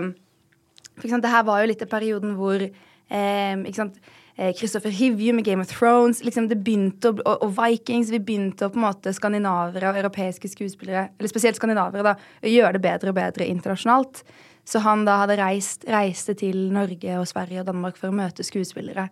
For 0.95 1.07
eksempel, 1.07 1.25
det 1.25 1.33
her 1.33 1.44
var 1.47 1.62
jo 1.62 1.71
litt 1.71 1.83
i 1.83 1.89
perioden 1.89 2.38
hvor 2.38 2.63
ikke 3.09 3.79
sant? 3.79 4.01
Eh, 4.39 4.53
Christopher 4.56 4.94
Hivju 4.94 5.33
med 5.33 5.44
Game 5.45 5.61
of 5.61 5.67
Thrones. 5.67 6.23
Liksom 6.23 6.45
det 6.47 6.61
begynte 6.63 7.09
å, 7.11 7.15
og, 7.25 7.41
og, 7.44 7.50
Vikings. 7.57 8.11
Vi 8.13 8.21
begynte 8.23 8.69
å 8.69 8.71
på 8.71 8.79
en 8.79 8.85
måte 8.85 9.11
skandinavere 9.11 9.89
og 9.91 10.00
europeiske 10.00 10.47
skuespillere, 10.53 11.09
eller 11.19 11.31
spesielt 11.31 11.59
skandinavere, 11.59 12.13
da, 12.13 12.13
gjøre 12.47 12.77
det 12.77 12.83
bedre 12.85 13.11
og 13.11 13.17
bedre 13.17 13.50
internasjonalt. 13.51 14.21
Så 14.63 14.79
han 14.85 15.03
da 15.03 15.17
hadde 15.23 15.35
reist, 15.41 15.83
reiste 15.91 16.38
til 16.39 16.69
Norge 16.71 17.17
og 17.19 17.27
Sverige 17.27 17.65
og 17.65 17.67
Danmark 17.67 18.00
for 18.00 18.13
å 18.13 18.15
møte 18.15 18.45
skuespillere. 18.47 19.09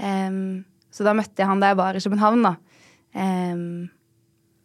Um, 0.00 0.64
så 0.90 1.06
da 1.06 1.14
møtte 1.14 1.44
jeg 1.44 1.50
han 1.50 1.62
da 1.62 1.70
jeg 1.70 1.78
var 1.78 1.94
i 1.94 2.02
København, 2.02 2.42
da. 2.48 2.54
Um, 3.14 3.86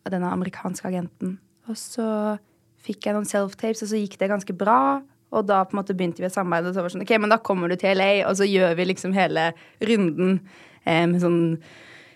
denne 0.09 0.33
amerikanske 0.33 0.87
agenten. 0.89 1.37
Og 1.69 1.77
så 1.77 2.07
fikk 2.81 3.05
jeg 3.05 3.13
noen 3.13 3.29
self-tapes, 3.29 3.85
og 3.85 3.93
så 3.93 4.01
gikk 4.01 4.17
det 4.17 4.31
ganske 4.33 4.55
bra. 4.57 5.03
Og 5.31 5.45
da 5.47 5.61
på 5.63 5.75
en 5.75 5.79
måte 5.79 5.95
begynte 5.95 6.23
vi 6.23 6.27
å 6.27 6.33
samarbeide, 6.33 6.71
og 6.71 6.75
så 6.75 6.81
var 6.81 6.89
det 6.89 6.95
sånn 6.97 7.05
OK, 7.05 7.13
men 7.23 7.31
da 7.31 7.39
kommer 7.43 7.71
du 7.71 7.77
til 7.79 7.95
LA, 7.97 8.11
og 8.27 8.35
så 8.39 8.47
gjør 8.47 8.75
vi 8.79 8.87
liksom 8.89 9.15
hele 9.15 9.51
runden 9.87 10.41
eh, 10.83 11.05
med 11.07 11.21
sånn 11.23 11.41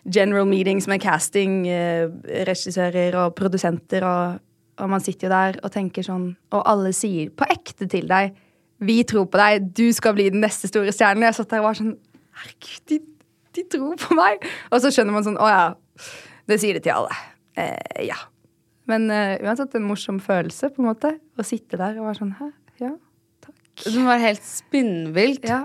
general 0.05 0.45
meetings 0.49 0.89
med 0.91 1.01
casting, 1.01 1.63
eh, 1.71 2.09
regissører 2.47 3.15
og 3.23 3.35
produsenter, 3.37 4.05
og, 4.05 4.41
og, 4.77 4.89
man 4.91 5.03
sitter 5.03 5.29
jo 5.29 5.33
der 5.33 5.61
og 5.63 5.71
tenker 5.73 6.05
sånn 6.05 6.33
Og 6.53 6.61
alle 6.67 6.91
sier 6.93 7.31
på 7.31 7.47
ekte 7.49 7.87
til 7.89 8.09
deg 8.11 8.35
'Vi 8.79 9.03
tror 9.07 9.25
på 9.31 9.39
deg. 9.39 9.71
Du 9.71 9.87
skal 9.95 10.13
bli 10.13 10.29
den 10.29 10.41
neste 10.43 10.67
store 10.67 10.91
stjernen.' 10.91 11.23
Og 11.23 11.31
jeg 11.31 11.35
satt 11.35 11.49
der 11.49 11.63
og 11.63 11.69
var 11.69 11.79
sånn 11.79 11.95
Herregud, 12.35 12.83
de, 12.91 12.99
de 13.55 13.63
tror 13.71 13.95
på 13.95 14.17
meg! 14.19 14.43
Og 14.69 14.81
så 14.83 14.91
skjønner 14.91 15.15
man 15.15 15.23
sånn 15.23 15.39
Å 15.39 15.47
ja, 15.47 15.65
det 16.45 16.59
sier 16.59 16.75
de 16.75 16.83
til 16.83 16.91
alle. 16.91 17.15
Eh, 17.55 18.03
ja. 18.09 18.19
Men 18.85 19.07
uh, 19.09 19.39
uansett 19.41 19.73
en 19.79 19.87
morsom 19.87 20.19
følelse, 20.19 20.69
på 20.69 20.83
en 20.83 20.89
måte, 20.91 21.15
å 21.39 21.43
sitte 21.47 21.79
der 21.79 21.95
og 21.97 22.09
være 22.09 22.19
sånn 22.19 22.35
Hæ? 22.37 22.51
Ja, 22.83 22.91
det 23.83 24.03
var 24.05 24.21
helt 24.21 24.45
spinnvilt. 24.45 25.47
Ja. 25.47 25.63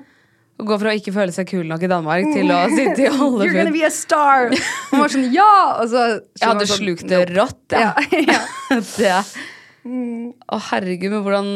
Å 0.60 0.64
gå 0.68 0.76
fra 0.82 0.92
å 0.92 0.98
ikke 0.98 1.12
føle 1.14 1.32
seg 1.32 1.48
kul 1.48 1.62
nok 1.68 1.84
i 1.86 1.88
Danmark 1.88 2.26
til 2.34 2.50
å 2.52 2.58
sitte 2.72 3.06
i 3.06 3.12
Hollywood. 3.12 3.46
You're 3.46 3.56
gonna 3.56 3.72
be 3.72 3.84
a 3.86 3.92
star! 3.94 4.50
Man 4.90 5.04
var 5.06 5.14
sånn, 5.14 5.28
ja! 5.32 5.52
Og 5.80 5.86
så 5.92 6.02
Jeg 6.18 6.44
hadde 6.44 6.66
sånn, 6.68 6.82
slukt 6.82 7.06
det 7.08 7.22
rått, 7.30 7.62
ja. 7.72 7.94
ja. 8.12 8.42
det. 9.00 9.14
Å, 10.50 10.58
herregud, 10.70 11.14
men 11.14 11.24
hvordan 11.24 11.48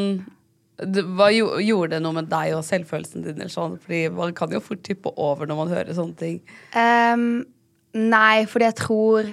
det, 0.90 1.04
hva 1.14 1.28
Gjorde 1.30 1.92
det 1.92 2.00
noe 2.02 2.16
med 2.16 2.30
deg 2.32 2.56
og 2.56 2.64
selvfølelsen 2.66 3.26
din? 3.26 3.36
eller 3.36 3.52
sånn? 3.52 3.76
Fordi 3.82 4.08
Man 4.16 4.32
kan 4.36 4.54
jo 4.54 4.62
fort 4.64 4.82
tippe 4.86 5.12
over 5.20 5.46
når 5.46 5.60
man 5.60 5.74
hører 5.74 5.94
sånne 5.94 6.18
ting. 6.18 6.40
Um, 6.74 7.44
nei, 7.94 8.46
fordi 8.50 8.70
jeg 8.70 8.78
tror 8.80 9.28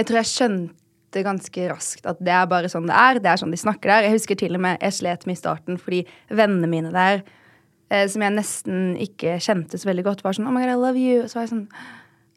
Jeg 0.00 0.08
tror 0.08 0.22
jeg 0.22 0.30
skjønte 0.32 0.79
skjønte 1.10 1.26
ganske 1.26 1.68
raskt 1.70 2.06
at 2.06 2.18
det 2.20 2.32
er 2.32 2.46
bare 2.46 2.68
sånn 2.68 2.86
det 2.86 2.94
er. 2.94 3.20
Det 3.20 3.30
er 3.30 3.38
sånn 3.40 3.50
de 3.50 3.58
snakker 3.58 3.90
der. 3.90 4.06
Jeg 4.06 4.14
husker 4.14 4.36
til 4.38 4.54
og 4.54 4.62
med 4.62 4.78
jeg 4.80 4.92
slet 4.94 5.26
med 5.26 5.36
i 5.36 5.40
starten 5.40 5.78
fordi 5.78 6.04
vennene 6.30 6.68
mine 6.68 6.92
der, 6.92 7.22
eh, 7.90 8.06
som 8.08 8.22
jeg 8.22 8.34
nesten 8.34 8.96
ikke 8.96 9.38
kjente 9.40 9.78
så 9.78 9.90
veldig 9.90 10.04
godt, 10.04 10.22
var 10.22 10.34
sånn 10.34 10.46
Oh 10.46 10.52
my 10.52 10.62
God, 10.62 10.70
I 10.70 10.78
love 10.78 10.98
you. 10.98 11.24
Og 11.24 11.30
så 11.30 11.38
var 11.38 11.46
jeg 11.46 11.54
sånn 11.54 11.68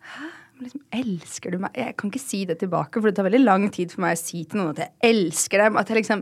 Hæ? 0.04 0.30
Liksom, 0.64 0.82
elsker 0.94 1.52
du 1.52 1.60
meg? 1.60 1.72
Jeg 1.76 1.96
kan 1.98 2.10
ikke 2.10 2.22
si 2.22 2.44
det 2.46 2.60
tilbake, 2.60 3.00
for 3.00 3.10
det 3.10 3.18
tar 3.18 3.26
veldig 3.28 3.44
lang 3.44 3.70
tid 3.74 3.92
for 3.92 4.04
meg 4.06 4.18
å 4.18 4.22
si 4.22 4.44
til 4.46 4.62
noen 4.62 4.74
at 4.74 4.84
jeg 4.84 4.94
elsker 5.10 5.64
dem. 5.64 5.78
At 5.78 5.90
jeg 5.90 5.98
liksom, 6.02 6.22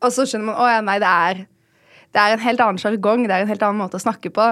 og 0.00 0.12
så 0.12 0.26
skjønner 0.28 0.50
man 0.50 0.60
å 0.60 0.68
ja, 0.68 0.82
nei, 0.84 0.98
det 1.00 1.08
er, 1.08 1.40
det 2.14 2.20
er 2.20 2.34
en 2.34 2.44
helt 2.44 2.60
annen 2.64 2.80
sjargong. 2.80 3.24
Det 3.26 3.34
er 3.34 3.44
en 3.44 3.50
helt 3.50 3.64
annen 3.66 3.80
måte 3.80 3.98
å 3.98 4.04
snakke 4.04 4.32
på. 4.36 4.50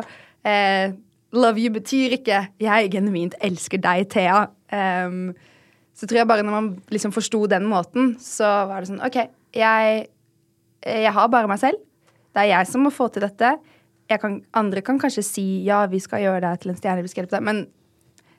Eh, 0.49 0.97
love 1.37 1.61
you 1.61 1.71
betyr 1.71 2.17
ikke 2.19 2.49
'jeg 2.61 2.91
genuint 2.93 3.37
elsker 3.41 3.79
deg, 3.79 4.09
Thea'. 4.09 4.49
Um, 4.73 5.35
så 5.99 6.07
tror 6.07 6.21
jeg 6.21 6.31
bare 6.31 6.45
når 6.47 6.55
man 6.55 6.69
liksom 6.95 7.13
forsto 7.15 7.43
den 7.51 7.67
måten, 7.67 8.13
så 8.23 8.47
var 8.71 8.83
det 8.83 8.91
sånn 8.93 9.03
OK, 9.03 9.19
jeg, 9.57 10.05
jeg, 10.87 11.13
har 11.17 11.33
bare 11.33 11.51
meg 11.51 11.59
selv. 11.59 11.81
Det 12.35 12.45
er 12.45 12.53
jeg 12.53 12.69
som 12.71 12.85
må 12.87 12.93
få 12.95 13.09
til 13.11 13.27
dette. 13.27 13.57
Kan, 14.23 14.39
andre 14.57 14.83
kan 14.85 15.01
kanskje 15.03 15.25
si 15.27 15.47
ja, 15.67 15.83
vi 15.91 15.99
skal 16.01 16.23
gjøre 16.23 16.45
det 16.47 16.63
til 16.63 16.73
en 16.73 16.79
stjerne, 16.79 17.03
vi 17.03 17.11
skal 17.11 17.25
hjelpe 17.25 17.35
deg, 17.35 17.49
men 17.49 17.65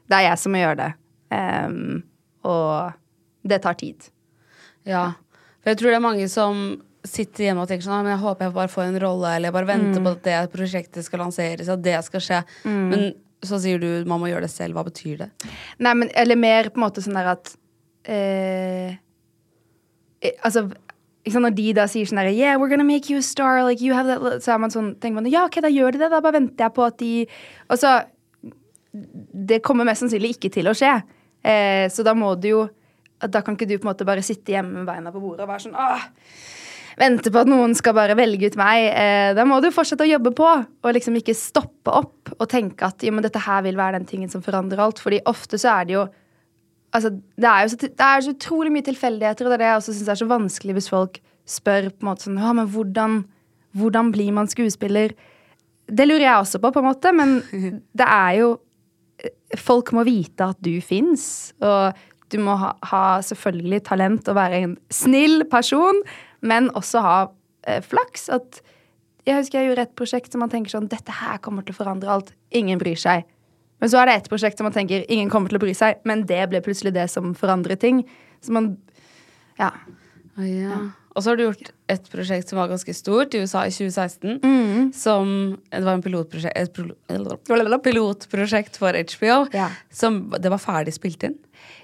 det 0.09 0.17
er 0.17 0.29
jeg 0.29 0.41
som 0.41 0.55
må 0.55 0.61
gjøre 0.63 0.79
det. 0.79 0.91
Um, 1.35 1.99
og 2.47 3.49
det 3.51 3.59
tar 3.65 3.75
tid. 3.77 4.07
Ja. 4.87 5.09
For 5.59 5.73
jeg 5.73 5.81
tror 5.81 5.91
det 5.91 5.99
er 5.99 6.07
mange 6.07 6.29
som 6.31 6.63
sitter 7.05 7.49
hjemme 7.49 7.63
og 7.63 7.69
tenker 7.69 7.85
sånn 7.85 7.99
«Ah, 7.99 8.05
men 8.05 8.15
jeg 8.15 8.23
håper 8.23 8.47
jeg 8.47 8.55
bare 8.55 8.71
får 8.71 8.87
en 8.87 9.01
rolle, 9.03 9.33
eller 9.35 9.49
jeg 9.49 9.55
bare 9.55 9.69
venter 9.69 10.03
på 10.03 10.13
at 10.15 10.23
det 10.25 10.39
prosjektet 10.55 11.05
skal 11.05 11.21
lanseres, 11.23 11.69
at 11.71 11.83
det 11.83 11.99
skal 12.07 12.23
skje. 12.23 12.39
Men 12.65 13.11
så 13.45 13.59
sier 13.61 13.79
du 13.79 13.87
man 14.09 14.21
må 14.21 14.29
gjøre 14.31 14.47
det 14.47 14.51
selv. 14.51 14.75
Hva 14.75 14.85
betyr 14.87 15.23
det? 15.23 15.29
Nei, 15.79 15.95
men 15.95 16.11
eller 16.17 16.39
mer 16.39 16.69
på 16.73 16.79
en 16.79 16.85
måte 16.87 17.03
sånn 17.03 17.17
der 17.17 17.31
at 17.35 17.51
eh, 18.09 18.95
eh, 20.21 20.37
Altså 20.43 20.67
ikke 21.27 21.41
Når 21.43 21.53
de 21.57 21.67
da 21.77 21.85
sier 21.91 22.07
sånn 22.09 22.21
der 22.21 22.31
Yeah, 22.31 22.57
we're 22.59 22.71
gonna 22.71 22.87
make 22.87 23.11
you 23.11 23.19
a 23.19 23.25
star. 23.25 23.61
Like, 23.63 23.83
you 23.83 23.93
have 23.95 24.07
that 24.07 24.43
Så 24.43 24.53
er 24.53 24.61
man 24.63 24.73
sånn, 24.73 24.93
tenker 24.99 25.19
man 25.19 25.29
ja, 25.31 25.45
ok, 25.47 25.61
da 25.63 25.71
gjør 25.71 25.95
de 25.95 26.03
det. 26.03 26.11
Da 26.11 26.21
bare 26.23 26.39
venter 26.39 26.65
jeg 26.67 26.75
på 26.75 26.87
at 26.87 26.99
de 26.99 27.13
Og 27.69 27.79
så 27.79 27.95
Det 29.49 29.61
kommer 29.63 29.87
mest 29.87 30.03
sannsynlig 30.03 30.35
ikke 30.35 30.51
til 30.55 30.67
å 30.71 30.75
skje. 30.75 30.95
Eh, 31.45 31.85
så 31.93 32.03
da 32.03 32.15
må 32.17 32.33
du 32.39 32.49
jo 32.51 32.63
Da 33.23 33.43
kan 33.43 33.55
ikke 33.55 33.67
du 33.69 33.77
på 33.77 33.85
en 33.85 33.93
måte 33.93 34.07
bare 34.07 34.23
sitte 34.25 34.55
hjemme 34.55 34.81
med 34.81 34.89
beina 34.89 35.13
på 35.13 35.21
bordet 35.23 35.45
og 35.45 35.51
være 35.51 35.67
sånn 35.67 35.79
Åh, 35.79 36.07
vente 36.99 37.31
på 37.31 37.41
at 37.41 37.49
noen 37.49 37.73
skal 37.77 37.95
bare 37.97 38.17
velge 38.19 38.51
ut 38.51 38.57
meg. 38.59 38.89
Eh, 38.91 39.31
da 39.37 39.45
må 39.47 39.59
du 39.63 39.69
fortsette 39.73 40.05
å 40.05 40.09
jobbe 40.09 40.33
på, 40.35 40.47
og 40.47 40.95
liksom 40.95 41.17
ikke 41.19 41.37
stoppe 41.37 41.93
opp 41.95 42.33
og 42.35 42.47
tenke 42.51 42.89
at 42.89 43.05
jo, 43.05 43.13
men 43.15 43.25
dette 43.25 43.41
her 43.43 43.63
vil 43.65 43.79
være 43.79 43.99
den 43.99 44.09
tingen 44.09 44.31
som 44.31 44.43
forandrer 44.45 44.81
alt. 44.83 45.01
Fordi 45.03 45.21
ofte 45.29 45.59
så 45.61 45.79
er 45.79 45.89
det 45.89 45.99
jo 45.99 46.09
Altså, 46.89 47.11
det 47.13 47.45
er 47.45 47.61
jo 47.61 47.69
så, 47.69 47.77
det 47.85 48.01
er 48.01 48.21
så 48.25 48.31
utrolig 48.33 48.71
mye 48.73 48.85
tilfeldigheter, 48.87 49.45
og 49.45 49.51
det 49.51 49.57
er 49.59 49.61
det 49.61 49.67
jeg 49.67 49.77
også 49.77 49.93
syns 49.93 50.07
er 50.09 50.17
så 50.17 50.25
vanskelig 50.25 50.73
hvis 50.73 50.87
folk 50.89 51.19
spør 51.45 51.91
på 51.91 52.01
en 52.01 52.07
måte 52.07 52.25
sånn 52.25 52.39
Ja, 52.41 52.53
men 52.57 52.65
hvordan, 52.73 53.19
hvordan 53.77 54.09
blir 54.15 54.31
man 54.33 54.49
skuespiller? 54.49 55.13
Det 55.85 56.07
lurer 56.07 56.25
jeg 56.25 56.39
også 56.39 56.57
på, 56.63 56.71
på 56.73 56.81
en 56.81 56.87
måte, 56.87 57.11
men 57.13 57.35
det 57.99 58.07
er 58.07 58.39
jo 58.39 58.49
Folk 59.59 59.89
må 59.93 60.05
vite 60.07 60.45
at 60.49 60.57
du 60.63 60.79
fins, 60.81 61.51
og 61.59 61.97
du 62.31 62.37
må 62.41 62.53
ha, 62.55 62.69
ha 62.87 63.03
selvfølgelig 63.25 63.81
talent 63.89 64.29
og 64.31 64.37
være 64.37 64.61
en 64.63 64.75
snill 64.93 65.43
person, 65.51 65.99
men 66.41 66.69
også 66.77 67.01
ha 67.03 67.17
eh, 67.67 67.81
flaks. 67.85 68.29
At 68.33 68.61
jeg 69.27 69.35
husker 69.41 69.59
jeg 69.61 69.69
gjorde 69.71 69.85
et 69.87 69.95
prosjekt 69.99 70.31
som 70.33 70.41
man 70.43 70.49
tenker 70.49 70.71
sånn 70.73 70.87
Dette 70.89 71.11
her 71.13 71.37
kommer 71.43 71.65
til 71.67 71.75
å 71.75 71.79
forandre 71.81 72.09
alt. 72.13 72.31
Ingen 72.55 72.79
bryr 72.81 72.97
seg. 72.99 73.25
Men 73.79 73.91
så 73.91 74.01
er 74.01 74.09
det 74.09 74.15
et 74.19 74.29
prosjekt 74.31 74.59
som 74.59 74.65
man 74.67 74.75
tenker 74.75 75.05
ingen 75.07 75.29
kommer 75.31 75.47
til 75.51 75.55
å 75.59 75.63
bry 75.63 75.71
seg, 75.77 76.01
men 76.03 76.25
det 76.27 76.41
ble 76.51 76.59
plutselig 76.65 76.91
det 76.97 77.05
som 77.11 77.31
forandrer 77.37 77.79
ting. 77.79 78.01
Så 78.43 78.51
man 78.55 78.73
Ja. 79.59 79.69
Å, 80.39 80.43
ja. 80.47 80.79
Og 81.15 81.23
så 81.23 81.31
har 81.31 81.39
du 81.39 81.43
gjort 81.47 81.71
et 81.91 82.05
prosjekt 82.11 82.47
som 82.51 82.59
var 82.61 82.69
ganske 82.71 82.93
stort 82.95 83.33
i 83.35 83.41
USA 83.43 83.65
i 83.67 83.71
2016. 83.73 84.39
Mm. 84.43 84.91
Som 84.95 85.31
Det 85.71 85.81
var 85.83 85.97
en 85.97 86.03
pilotprosjekt, 86.05 86.55
et 86.55 86.73
pro- 86.73 87.79
pilotprosjekt 87.87 88.77
for 88.79 88.93
HBO. 88.95 89.39
Ja. 89.55 89.69
Som 89.91 90.29
Det 90.39 90.51
var 90.53 90.61
ferdig 90.63 90.93
spilt 90.95 91.23
inn. 91.27 91.37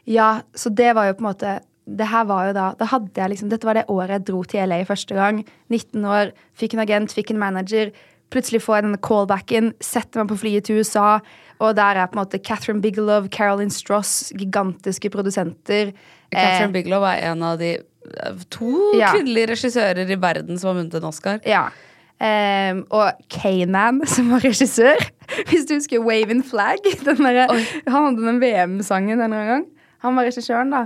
Ja, 0.06 0.42
så 0.56 0.70
det 0.70 0.94
var 0.96 1.08
jo 1.10 1.16
på 1.18 1.26
en 1.26 1.30
måte 1.32 1.56
det 1.88 2.08
her 2.10 2.26
var 2.26 2.48
jo 2.50 2.54
da, 2.58 2.66
da 2.80 2.86
hadde 2.90 3.14
jeg 3.22 3.30
liksom, 3.36 3.50
Dette 3.52 3.68
var 3.68 3.78
det 3.78 3.86
året 3.94 4.10
jeg 4.16 4.26
dro 4.26 4.44
til 4.44 4.68
LA 4.70 4.82
første 4.90 5.14
gang. 5.18 5.44
19 5.70 6.06
år, 6.10 6.32
fikk 6.58 6.74
en 6.74 6.84
agent, 6.86 7.14
fikk 7.14 7.32
en 7.32 7.40
manager. 7.42 7.92
Plutselig 8.34 8.64
får 8.66 8.80
jeg 8.80 8.86
denne 8.88 9.02
callbacken, 9.06 9.68
setter 9.86 10.24
meg 10.24 10.32
på 10.32 10.40
flyet 10.42 10.66
til 10.66 10.80
USA. 10.82 11.20
Og 11.62 11.76
der 11.78 11.96
er 12.02 12.08
på 12.10 12.18
en 12.18 12.24
måte 12.24 12.40
Catherine 12.44 12.82
Bigelow, 12.82 13.28
Caroline 13.32 13.72
Stross, 13.72 14.32
gigantiske 14.36 15.12
produsenter. 15.14 15.94
Catherine 16.34 16.72
Eh, 16.72 16.74
Bigelow 16.74 17.06
er 17.06 17.22
en 17.32 17.44
av 17.46 17.60
de 17.62 17.76
eh, 17.78 18.42
to 18.50 18.72
Ja. 18.98 19.14
kvinnelige 19.14 19.54
regissører 19.54 20.10
i 20.10 20.18
verden 20.20 20.58
som 20.58 20.72
har 20.74 20.82
vunnet 20.82 20.98
en 20.98 21.06
Oscar. 21.12 21.40
Ja. 21.46 21.68
Um, 22.16 22.86
og 22.96 23.12
Kanan, 23.30 24.02
som 24.08 24.30
var 24.32 24.40
regissør. 24.42 24.98
Hvis 25.52 25.66
du 25.68 25.76
husker 25.76 26.00
Wave 26.04 26.32
in 26.32 26.44
Flag. 26.44 26.80
Den 27.06 27.18
derre- 27.22 27.48
han 27.52 27.92
hadde 28.10 28.26
den 28.26 28.40
VM-sangen 28.42 29.22
en 29.22 29.32
gang. 29.36 29.66
Han 30.04 30.16
var 30.16 30.26
regissøren, 30.30 30.72
da. 30.72 30.86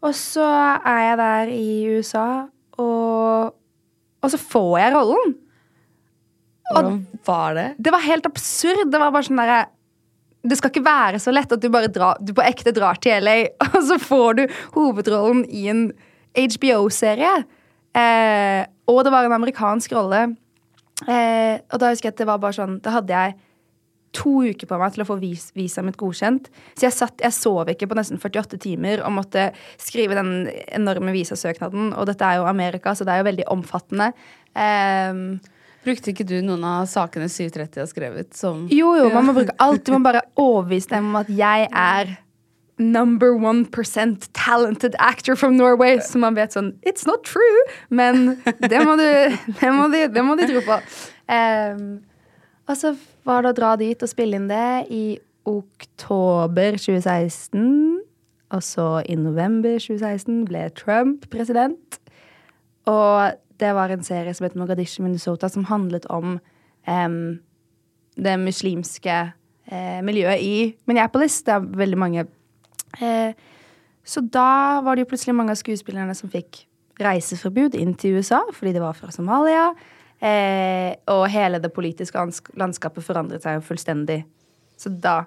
Og 0.00 0.14
så 0.16 0.46
er 0.46 1.00
jeg 1.04 1.18
der 1.20 1.52
i 1.52 1.70
USA, 1.96 2.28
og, 2.80 3.52
og 4.20 4.32
så 4.32 4.40
får 4.40 4.72
jeg 4.80 4.94
rollen. 4.96 5.34
Hvordan 6.70 7.00
var 7.26 7.56
det? 7.58 7.66
Det 7.82 7.92
var 7.92 8.04
helt 8.06 8.28
absurd. 8.28 8.88
Det 8.92 9.00
var 9.02 9.12
bare 9.12 9.26
sånn 9.26 9.40
derre 9.40 9.60
Det 10.46 10.56
skal 10.56 10.70
ikke 10.70 10.86
være 10.86 11.18
så 11.20 11.32
lett 11.34 11.50
at 11.52 11.60
du 11.60 11.66
bare 11.72 11.90
drar, 11.92 12.20
du 12.22 12.30
på 12.32 12.44
ekte 12.46 12.72
drar 12.72 12.96
til 13.02 13.20
LA, 13.26 13.50
og 13.74 13.80
så 13.84 13.98
får 14.00 14.38
du 14.38 14.44
hovedrollen 14.76 15.42
i 15.50 15.66
en 15.72 15.90
HBO-serie. 16.32 17.32
Eh, 17.90 18.62
og 18.88 19.02
det 19.04 19.12
var 19.12 19.26
en 19.26 19.36
amerikansk 19.36 19.92
rolle. 19.98 20.22
Eh, 21.04 21.58
og 21.60 21.82
da 21.82 21.90
husker 21.90 22.08
jeg 22.08 22.14
at 22.14 22.22
det 22.22 22.28
var 22.28 22.40
bare 22.42 22.52
sånn 22.52 22.74
Da 22.84 22.92
hadde 22.92 23.14
jeg 23.16 23.36
to 24.16 24.40
uker 24.42 24.66
på 24.66 24.78
meg 24.80 24.94
til 24.94 25.04
å 25.04 25.08
få 25.08 25.16
vis, 25.20 25.50
visa 25.54 25.84
mitt 25.86 25.98
godkjent. 26.00 26.50
Så 26.74 26.88
jeg, 26.88 26.96
satt, 26.96 27.22
jeg 27.22 27.36
sov 27.36 27.70
ikke 27.70 27.88
på 27.90 27.98
nesten 27.98 28.18
48 28.18 28.58
timer 28.62 29.04
og 29.06 29.14
måtte 29.20 29.50
skrive 29.80 30.18
den 30.18 30.50
enorme 30.66 31.14
visasøknaden. 31.14 31.92
Og 31.94 32.08
dette 32.10 32.26
er 32.26 32.40
jo 32.40 32.48
Amerika, 32.50 32.94
så 32.94 33.06
det 33.06 33.14
er 33.14 33.22
jo 33.22 33.30
veldig 33.30 33.46
omfattende. 33.54 34.10
Um, 34.54 35.38
Brukte 35.84 36.12
ikke 36.12 36.26
du 36.28 36.40
noen 36.44 36.64
av 36.66 36.88
sakene 36.90 37.30
730 37.30 37.80
har 37.80 37.86
skrevet 37.88 38.34
som 38.36 38.66
Jo, 38.68 38.90
jo, 38.98 39.06
man 39.14 39.30
må 39.30 39.36
bruke 39.36 39.54
alt. 39.62 39.86
Du 39.86 39.94
må 39.94 40.02
bare 40.04 40.26
overbevise 40.40 40.92
dem 40.92 41.12
om 41.12 41.22
at 41.22 41.30
jeg 41.32 41.70
er 41.70 42.18
number 42.80 43.36
one 43.36 43.66
percent 43.66 44.28
talented 44.34 44.96
actor 44.98 45.36
from 45.36 45.56
Norway. 45.56 46.00
Så 46.00 46.18
man 46.20 46.36
vet 46.36 46.56
sånn 46.56 46.74
It's 46.84 47.06
not 47.08 47.24
true! 47.28 47.64
Men 47.88 48.40
det 48.44 48.82
må 48.84 48.98
du, 49.00 49.08
det 49.60 49.72
må 49.76 49.88
du, 49.92 49.98
det 50.12 50.26
må 50.26 50.36
du 50.36 50.46
tro 50.50 50.64
på. 50.66 50.80
Um, 51.30 52.00
og 52.68 52.76
så 52.78 52.94
var 53.30 53.44
det 53.44 53.52
å 53.52 53.58
dra 53.58 53.74
dit 53.80 54.02
og 54.02 54.10
spille 54.10 54.38
inn 54.38 54.48
det 54.50 54.90
i 54.92 55.04
oktober 55.48 56.78
2016. 56.78 58.00
Og 58.50 58.64
så 58.66 58.88
i 59.06 59.16
november 59.18 59.78
2016 59.78 60.42
ble 60.48 60.66
Trump 60.74 61.28
president. 61.30 62.00
Og 62.90 63.38
det 63.62 63.70
var 63.76 63.92
en 63.92 64.02
serie 64.04 64.34
som 64.34 64.48
het 64.48 64.56
Mogadishu, 64.58 65.02
Minnesota, 65.04 65.48
som 65.52 65.68
handlet 65.68 66.08
om 66.10 66.38
um, 66.88 67.22
det 68.18 68.36
muslimske 68.42 69.16
uh, 69.30 70.00
miljøet 70.02 70.42
i 70.42 70.54
Minneapolis. 70.90 71.42
Det 71.46 71.56
er 71.56 71.72
veldig 71.84 71.98
mange 72.00 72.28
Uh, 72.98 73.32
Så 74.02 74.20
da 74.20 74.80
var 74.82 74.96
det 74.96 75.04
jo 75.04 75.10
plutselig 75.12 75.34
mange 75.38 75.54
av 75.54 75.60
skuespillerne 75.60 76.14
som 76.18 76.30
fikk 76.32 76.64
reiseforbud 76.98 77.76
inn 77.78 77.92
til 77.94 78.18
USA 78.18 78.40
fordi 78.56 78.72
de 78.74 78.82
var 78.82 78.96
fra 78.98 79.12
Somalia. 79.14 79.68
Eh, 80.20 80.92
og 81.08 81.24
hele 81.32 81.60
det 81.62 81.72
politiske 81.72 82.20
landskapet 82.60 83.04
forandret 83.04 83.44
seg 83.44 83.56
jo 83.56 83.64
fullstendig. 83.64 84.20
Så 84.76 84.92
da 84.92 85.22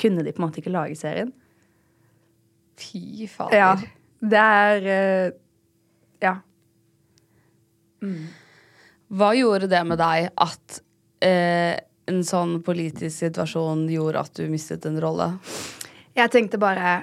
kunne 0.00 0.24
de 0.24 0.32
på 0.32 0.42
en 0.42 0.46
måte 0.48 0.62
ikke 0.62 0.74
lage 0.74 0.96
serien. 0.98 1.30
Fy 2.78 3.28
fader. 3.30 3.58
Ja. 3.58 3.74
Det 4.22 4.38
er 4.38 4.88
eh, 4.96 5.32
Ja. 6.22 6.36
Hva 9.12 9.28
gjorde 9.36 9.68
det 9.70 9.80
med 9.86 10.00
deg 10.00 10.30
at 10.42 10.78
eh, 11.22 11.76
en 12.10 12.22
sånn 12.26 12.56
politisk 12.66 13.14
situasjon 13.14 13.84
gjorde 13.92 14.24
at 14.26 14.34
du 14.38 14.48
mistet 14.50 14.86
en 14.88 14.98
rolle? 15.02 15.28
Jeg 16.18 16.32
tenkte 16.34 16.58
bare 16.60 17.02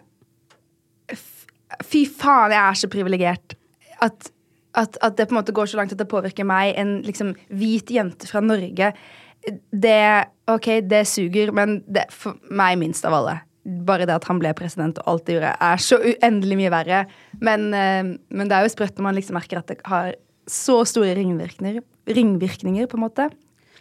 Fy 1.86 2.02
faen, 2.10 2.52
jeg 2.52 2.60
er 2.60 2.78
så 2.82 2.88
privilegert. 2.92 3.54
At, 4.02 4.32
at, 4.80 4.98
at 5.04 5.18
det 5.18 5.28
på 5.28 5.36
en 5.36 5.42
måte 5.42 5.56
går 5.56 5.70
så 5.72 5.80
langt 5.80 5.94
at 5.94 6.00
det 6.00 6.10
påvirker 6.10 6.48
meg, 6.48 6.74
en 6.80 7.00
liksom 7.06 7.34
hvit 7.60 7.92
jente 7.94 8.30
fra 8.30 8.42
Norge. 8.44 8.94
Det 9.72 10.00
OK, 10.52 10.72
det 10.90 11.04
suger, 11.08 11.54
men 11.56 11.80
det 11.88 12.08
for 12.14 12.40
meg 12.52 12.80
minst 12.82 13.06
av 13.08 13.18
alle. 13.20 13.38
Bare 13.86 14.08
det 14.08 14.16
at 14.16 14.28
han 14.30 14.40
ble 14.42 14.54
president 14.58 15.02
og 15.02 15.12
alt 15.14 15.28
det 15.28 15.38
gjorde, 15.38 15.52
er 15.70 15.84
så 15.84 16.00
uendelig 16.00 16.58
mye 16.62 16.74
verre. 16.74 17.04
Men, 17.44 17.70
eh, 17.76 18.16
men 18.30 18.50
det 18.50 18.58
er 18.58 18.66
jo 18.66 18.74
sprøtt 18.74 18.98
når 18.98 19.08
man 19.10 19.20
liksom 19.20 19.38
merker 19.40 19.62
at 19.62 19.70
det 19.72 19.80
har 19.88 20.16
så 20.50 20.80
store 20.90 21.14
ringvirkninger, 21.20 21.84
ringvirkninger 22.10 22.90
på 22.90 22.98
en 22.98 23.06
måte. 23.06 23.30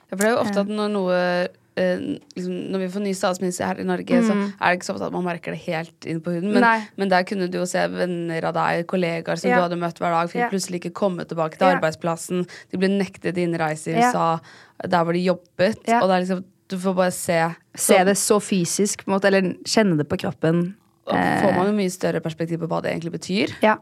Ja, 0.08 0.16
for 0.16 0.22
det 0.22 0.28
er 0.28 0.36
jo 0.36 0.42
ofte 0.42 0.64
at 0.64 0.72
når 0.72 0.92
noe 0.92 1.16
eh, 1.16 1.48
Når 1.78 2.78
vi 2.82 2.88
får 2.92 3.02
ny 3.04 3.12
statsminister 3.16 3.66
her 3.70 3.80
i 3.82 3.86
Norge, 3.86 4.20
så 4.26 4.34
er 4.34 4.72
det 4.72 4.78
ikke 4.78 4.88
sånn 4.88 5.02
at 5.06 5.14
man 5.14 5.24
merker 5.26 5.54
det 5.54 5.60
helt 5.66 6.06
inn 6.10 6.20
på 6.24 6.34
huden. 6.36 6.52
Men, 6.56 6.86
men 6.98 7.12
der 7.12 7.26
kunne 7.28 7.48
du 7.50 7.58
jo 7.60 7.66
se 7.70 7.84
venner 7.92 8.44
av 8.50 8.54
deg, 8.56 8.86
kollegaer 8.90 9.38
som 9.38 9.50
Ja. 9.50 9.56
du 9.60 9.62
hadde 9.68 9.80
møtt 9.80 9.98
hver 10.02 10.10
dag, 10.16 10.30
fikk 10.32 10.42
Ja. 10.44 10.48
plutselig 10.52 10.80
ikke 10.82 10.92
komme 10.98 11.24
tilbake 11.28 11.58
til 11.58 11.68
Ja. 11.68 11.76
arbeidsplassen. 11.78 12.46
De 12.70 12.78
ble 12.78 12.88
nektet 12.88 13.36
innreise 13.38 13.92
i. 13.92 13.98
USA, 13.98 14.40
der 14.84 15.04
hvor 15.04 15.12
de 15.12 15.24
jobbet. 15.24 15.78
Og 15.86 16.08
det 16.08 16.14
er 16.14 16.22
liksom 16.26 16.44
Du 16.68 16.76
får 16.76 16.94
bare 16.94 17.10
se. 17.10 17.54
Se 17.74 18.04
det 18.04 18.16
så 18.20 18.36
fysisk, 18.44 19.06
på 19.06 19.08
en 19.08 19.14
måte, 19.18 19.24
eller 19.24 19.54
kjenne 19.64 19.96
det 19.96 20.06
på 20.06 20.18
kroppen. 20.20 20.74
og 21.06 21.14
får 21.16 21.54
man 21.56 21.66
jo 21.66 21.72
mye 21.72 21.88
større 21.90 22.20
perspektiv 22.20 22.58
på 22.60 22.68
hva 22.68 22.82
det 22.82 22.92
egentlig 22.92 23.12
betyr. 23.12 23.54
Ja. 23.62 23.76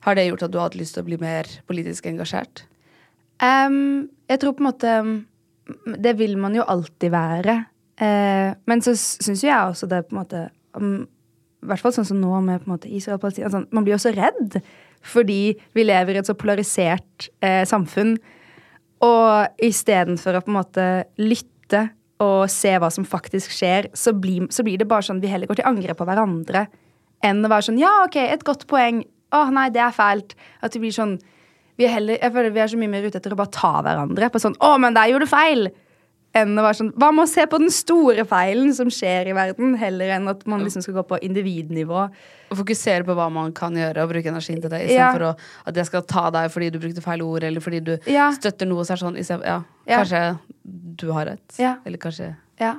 Har 0.00 0.14
det 0.14 0.30
gjort 0.30 0.42
at 0.44 0.50
du 0.50 0.56
har 0.58 0.70
hatt 0.70 0.74
lyst 0.80 0.94
til 0.94 1.02
å 1.02 1.06
bli 1.06 1.18
mer 1.20 1.44
politisk 1.68 2.06
engasjert? 2.06 2.62
Um, 3.42 4.08
jeg 4.30 4.40
tror 4.40 4.54
på 4.54 4.62
en 4.64 4.68
måte 4.72 4.88
mm, 5.04 5.24
Det 6.02 6.14
vil 6.18 6.36
man 6.40 6.56
jo 6.56 6.66
alltid 6.66 7.12
være. 7.12 7.56
Eh, 8.02 8.50
men 8.66 8.84
så 8.84 8.94
syns 8.96 9.44
jo 9.44 9.50
jeg 9.50 9.58
også 9.58 9.88
det 9.90 10.04
på 10.08 10.16
en 10.16 10.22
måte 10.22 10.46
I 10.80 11.68
hvert 11.68 11.82
fall 11.82 11.92
sånn 11.94 12.08
som 12.08 12.18
nå 12.18 12.40
med 12.42 12.62
på 12.62 12.70
en 12.70 12.74
måte 12.74 12.90
Israel 12.90 13.20
og 13.20 13.24
Palestina. 13.26 13.50
Sånn, 13.52 13.68
man 13.70 13.86
blir 13.86 13.96
jo 13.96 14.04
så 14.06 14.14
redd 14.16 14.60
fordi 15.02 15.56
vi 15.74 15.82
lever 15.82 16.14
i 16.14 16.20
et 16.20 16.28
så 16.28 16.36
polarisert 16.38 17.26
eh, 17.42 17.64
samfunn. 17.66 18.14
Og 19.02 19.62
istedenfor 19.66 20.38
å 20.38 20.44
på 20.44 20.52
en 20.52 20.58
måte 20.60 20.86
lytte 21.18 21.88
og 22.22 22.46
se 22.52 22.76
hva 22.78 22.90
som 22.94 23.06
faktisk 23.06 23.50
skjer, 23.50 23.88
så 23.98 24.12
blir, 24.14 24.46
så 24.54 24.62
blir 24.62 24.78
det 24.78 24.86
bare 24.90 25.02
sånn 25.06 25.22
vi 25.22 25.30
heller 25.32 25.50
går 25.50 25.58
til 25.58 25.66
angrep 25.66 25.98
på 25.98 26.06
hverandre 26.06 26.68
enn 27.26 27.42
å 27.42 27.50
være 27.50 27.68
sånn 27.68 27.80
Ja, 27.82 27.92
OK, 28.06 28.18
et 28.18 28.46
godt 28.46 28.66
poeng. 28.70 29.02
Å 29.32 29.46
nei, 29.54 29.68
det 29.74 29.82
er 29.82 29.94
fælt. 29.94 30.34
At 30.62 30.74
vi 30.76 30.84
blir 30.84 30.94
sånn 30.94 31.16
vi 31.82 31.88
er, 31.88 31.94
heller, 31.98 32.18
jeg 32.22 32.32
føler 32.34 32.54
vi 32.54 32.62
er 32.62 32.70
så 32.70 32.78
mye 32.80 32.92
mer 32.92 33.06
ute 33.08 33.18
etter 33.18 33.34
å 33.34 33.38
bare 33.42 33.52
ta 33.58 33.74
hverandre 33.82 34.30
på 34.32 34.40
sånn 34.42 34.54
'Å, 34.58 34.76
men 34.80 34.94
der 34.94 35.10
gjorde 35.10 35.26
du 35.26 35.32
feil!' 35.34 35.72
Enn 36.32 36.54
å 36.56 36.62
være 36.64 36.78
sånn 36.78 36.92
Hva 36.96 37.10
med 37.12 37.26
å 37.26 37.28
se 37.28 37.44
på 37.44 37.58
den 37.60 37.68
store 37.68 38.24
feilen 38.24 38.70
som 38.72 38.88
skjer 38.88 39.28
i 39.28 39.34
verden, 39.36 39.74
heller 39.76 40.14
enn 40.14 40.30
at 40.30 40.46
man 40.48 40.62
liksom 40.64 40.80
skal 40.80 40.94
gå 40.96 41.02
på 41.10 41.18
individnivå. 41.26 42.06
Og 42.50 42.56
fokusere 42.56 43.04
på 43.04 43.12
hva 43.18 43.26
man 43.30 43.52
kan 43.52 43.74
gjøre, 43.76 44.00
og 44.00 44.08
bruke 44.14 44.30
energien 44.32 44.62
til 44.62 44.70
det, 44.72 44.80
Ja. 44.88 45.12
istedenfor 45.12 45.20
ja. 45.26 45.34
at 45.66 45.74
jeg 45.74 45.86
skal 45.90 46.02
ta 46.02 46.30
deg 46.30 46.50
fordi 46.50 46.70
du 46.72 46.78
brukte 46.78 47.02
feil 47.04 47.20
ord, 47.20 47.44
eller 47.44 47.60
fordi 47.60 47.80
du 47.84 47.98
Ja. 48.06 48.30
støtter 48.32 48.66
noe 48.66 48.80
så 48.84 48.92
er 48.92 49.02
sånn 49.04 49.18
stedet- 49.20 49.44
Ja, 49.44 49.62
Ja. 49.86 49.98
kanskje 49.98 50.38
du 50.96 51.12
har 51.12 51.26
rett. 51.26 51.58
Ja. 51.58 51.76
Eller 51.84 51.98
kanskje 51.98 52.34
Ja. 52.58 52.76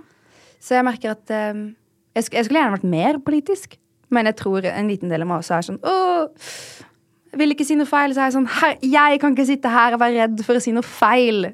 Så 0.60 0.70
jeg 0.74 0.86
merker 0.86 1.12
at 1.12 1.30
um, 1.54 1.76
jeg, 2.16 2.24
sk 2.24 2.34
jeg 2.34 2.46
skulle 2.46 2.60
gjerne 2.60 2.80
vært 2.80 2.90
mer 2.90 3.20
politisk, 3.20 3.78
men 4.10 4.26
jeg 4.26 4.36
tror 4.38 4.66
en 4.66 4.88
liten 4.90 5.10
del 5.10 5.22
av 5.22 5.28
meg 5.28 5.38
også 5.42 5.58
er 5.58 5.62
sånn 5.62 5.80
Åh, 5.84 6.28
vil 7.38 7.54
ikke 7.56 7.66
si 7.66 7.76
noe 7.76 7.86
feil. 7.90 8.14
Så 8.14 8.22
er 8.22 8.30
jeg 8.30 8.36
sånn 8.38 8.48
her, 8.60 8.78
Jeg 8.82 9.20
kan 9.22 9.36
ikke 9.36 9.46
sitte 9.50 9.70
her 9.74 9.94
og 9.94 10.00
være 10.04 10.22
redd 10.28 10.44
for 10.46 10.56
å 10.56 10.62
si 10.62 10.72
noe 10.76 10.84
feil. 10.86 11.54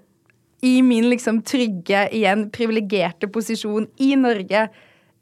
I 0.62 0.82
min 0.84 1.06
liksom 1.10 1.42
trygge, 1.48 2.10
igjen 2.12 2.50
privilegerte 2.52 3.30
posisjon 3.32 3.88
i 4.00 4.14
Norge. 4.20 4.70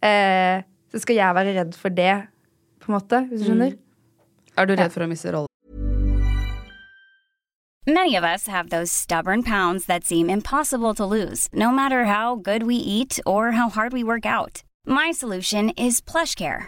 Eh, 0.02 0.62
så 0.92 1.00
skal 1.04 1.16
jeg 1.20 1.36
være 1.36 1.54
redd 1.60 1.76
for 1.78 1.90
det, 1.94 2.28
på 2.82 2.90
en 2.92 2.96
måte. 3.00 3.20
Hvis 3.30 3.44
du 3.44 3.52
skjønner? 3.52 3.78
Er 4.58 4.66
du 4.66 4.74
Ja. 4.74 4.84
redd 4.84 4.92
for 4.94 5.02
å 5.06 5.08
miste 5.10 5.32
rollen? 5.32 5.46
Many 7.86 8.16
of 8.18 8.24
us 8.26 8.48
have 8.48 8.70
those 8.70 8.92
stubborn 8.92 9.44
pounds 9.44 9.86
that 9.86 10.04
seem 10.06 10.30
impossible 10.30 10.94
to 10.96 11.06
lose, 11.06 11.48
no 11.54 11.72
matter 11.72 12.06
how 12.06 12.36
good 12.36 12.64
we 12.64 12.76
eat 12.76 13.20
or 13.26 13.52
how 13.52 13.70
hard 13.70 13.94
we 13.94 14.04
work 14.04 14.26
out. 14.26 14.62
My 14.86 15.12
solution 15.12 15.70
is 15.78 16.02
PlushCare. 16.02 16.68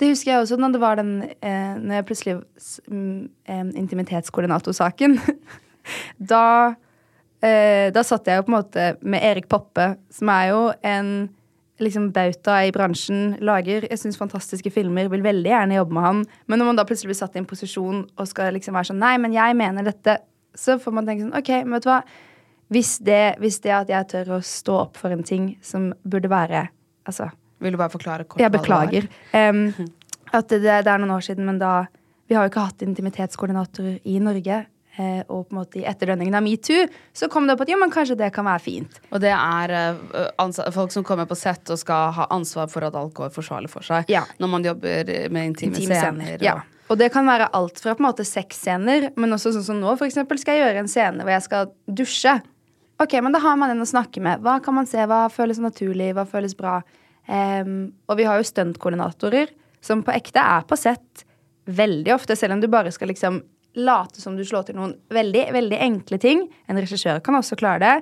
Det 0.00 0.10
husker 0.10 0.32
jeg 0.32 0.42
også 0.42 0.58
når 0.58 0.74
det 0.74 0.80
var 0.82 0.98
den 0.98 1.12
eh, 1.22 1.76
Når 1.78 2.00
jeg 2.00 2.06
plutselig 2.08 2.34
eh, 2.34 3.68
Intimitetskoordinatorsaken. 3.78 5.18
da 6.32 6.46
eh, 7.44 7.92
Da 7.94 8.02
satt 8.06 8.26
jeg 8.26 8.40
jo 8.40 8.46
på 8.48 8.52
en 8.52 8.58
måte 8.58 8.90
med 9.02 9.22
Erik 9.22 9.48
Poppe, 9.48 9.94
som 10.10 10.32
er 10.34 10.50
jo 10.50 10.60
en 10.82 11.14
liksom 11.82 12.10
bauta 12.14 12.60
i 12.62 12.72
bransjen. 12.74 13.34
Lager 13.42 13.86
jeg 13.88 13.98
synes, 13.98 14.18
fantastiske 14.18 14.70
filmer, 14.70 15.08
vil 15.10 15.24
veldig 15.24 15.50
gjerne 15.50 15.78
jobbe 15.80 15.96
med 15.96 16.06
han. 16.06 16.20
Men 16.46 16.60
når 16.60 16.70
man 16.70 16.78
da 16.78 16.84
plutselig 16.86 17.10
blir 17.10 17.18
satt 17.18 17.34
i 17.34 17.42
en 17.42 17.48
posisjon 17.50 18.04
og 18.06 18.30
skal 18.30 18.54
liksom 18.54 18.78
være 18.78 18.92
sånn 18.92 19.02
Nei, 19.02 19.16
men 19.22 19.34
jeg 19.34 19.58
mener 19.58 19.86
dette. 19.86 20.20
Så 20.54 20.78
får 20.78 20.94
man 20.94 21.06
tenke 21.06 21.26
sånn 21.26 21.34
OK, 21.38 21.50
men 21.64 21.76
vet 21.76 21.86
du 21.86 21.90
hva. 21.90 22.02
Hvis 22.74 22.96
det, 23.04 23.36
hvis 23.42 23.58
det 23.62 23.74
at 23.76 23.90
jeg 23.92 24.10
tør 24.10 24.36
å 24.38 24.42
stå 24.42 24.78
opp 24.86 24.98
for 24.98 25.14
en 25.14 25.26
ting 25.26 25.54
som 25.62 25.92
burde 26.02 26.32
være 26.32 26.68
Altså 27.04 27.26
Vil 27.62 27.74
du 27.74 27.80
bare 27.80 27.92
forklare 27.92 28.26
kort 28.28 28.42
jeg 28.42 28.52
beklager. 28.52 29.08
Um, 29.32 29.68
at 30.34 30.50
det, 30.50 30.62
det 30.64 30.90
er 30.90 31.00
noen 31.02 31.14
år 31.14 31.24
siden, 31.26 31.46
men 31.46 31.60
da 31.62 31.84
Vi 32.24 32.32
har 32.32 32.46
jo 32.46 32.54
ikke 32.54 32.62
hatt 32.64 32.80
intimitetskoordinatorer 32.86 33.98
i 34.08 34.14
Norge. 34.16 34.62
Eh, 34.96 35.20
og 35.26 35.48
på 35.48 35.52
en 35.52 35.58
måte 35.58 35.80
i 35.80 35.84
etterdønningen 35.90 36.36
av 36.38 36.42
metoo 36.44 36.84
så 37.12 37.26
kom 37.28 37.48
det 37.48 37.56
opp 37.56 37.64
at 37.64 37.70
jo, 37.72 37.76
men 37.80 37.90
kanskje 37.90 38.14
det 38.16 38.28
kan 38.32 38.46
være 38.46 38.62
fint. 38.62 39.00
Og 39.10 39.18
det 39.20 39.32
er 39.34 39.72
eh, 39.74 40.70
folk 40.72 40.94
som 40.94 41.04
kommer 41.04 41.26
på 41.26 41.36
sett 41.36 41.68
og 41.74 41.80
skal 41.80 42.14
ha 42.14 42.28
ansvar 42.32 42.70
for 42.70 42.86
at 42.86 42.94
alt 42.96 43.12
går 43.18 43.32
forsvarlig 43.34 43.72
for 43.72 43.84
seg. 43.84 44.06
Ja. 44.08 44.22
Når 44.38 44.52
man 44.52 44.64
jobber 44.64 45.10
med 45.34 45.50
intime, 45.50 45.74
Intime 45.74 45.98
scener. 45.98 46.38
Ja. 46.46 46.60
Og 46.92 47.00
det 47.00 47.10
kan 47.12 47.26
være 47.26 47.50
alt 47.56 47.80
fra 47.82 47.96
på 47.96 48.04
en 48.04 48.08
måte 48.08 48.26
sexscener, 48.28 49.10
men 49.18 49.34
også 49.34 49.54
sånn 49.56 49.66
som 49.66 49.80
nå, 49.80 49.96
for 49.98 50.06
eksempel, 50.06 50.38
skal 50.40 50.58
jeg 50.58 50.66
gjøre 50.66 50.84
en 50.84 50.90
scene 50.92 51.24
hvor 51.24 51.34
jeg 51.34 51.46
skal 51.48 51.72
dusje. 52.00 52.38
Ok, 53.02 53.16
men 53.24 53.34
da 53.34 53.40
har 53.42 53.56
man 53.58 53.72
en 53.74 53.82
å 53.82 53.88
snakke 53.88 54.22
med. 54.22 54.44
Hva 54.44 54.60
kan 54.62 54.76
man 54.76 54.86
se? 54.86 55.02
Hva 55.10 55.24
føles 55.32 55.58
naturlig? 55.58 56.12
Hva 56.14 56.26
føles 56.28 56.54
bra? 56.54 56.78
Em, 57.26 57.92
og 58.08 58.18
vi 58.20 58.26
har 58.28 58.40
jo 58.40 58.48
stuntkoordinatorer 58.48 59.52
som 59.84 60.02
på 60.04 60.12
ekte 60.14 60.42
er 60.42 60.64
på 60.68 60.76
sett 60.80 61.24
veldig 61.64 62.12
ofte, 62.14 62.36
selv 62.36 62.56
om 62.56 62.62
du 62.62 62.68
bare 62.72 62.92
skal 62.92 63.08
liksom 63.12 63.40
late 63.74 64.20
som 64.20 64.36
du 64.36 64.44
slår 64.46 64.68
til 64.68 64.78
noen 64.78 64.94
veldig, 65.12 65.48
veldig 65.54 65.78
enkle 65.82 66.18
ting. 66.22 66.44
En 66.70 66.78
regissør 66.78 67.20
kan 67.24 67.38
også 67.38 67.58
klare 67.58 67.82
det. 67.82 67.94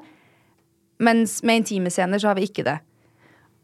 Mens 1.02 1.40
med 1.46 1.62
intime 1.62 1.90
scener 1.90 2.20
så 2.20 2.30
har 2.30 2.38
vi 2.38 2.46
ikke 2.48 2.66
det. 2.66 2.78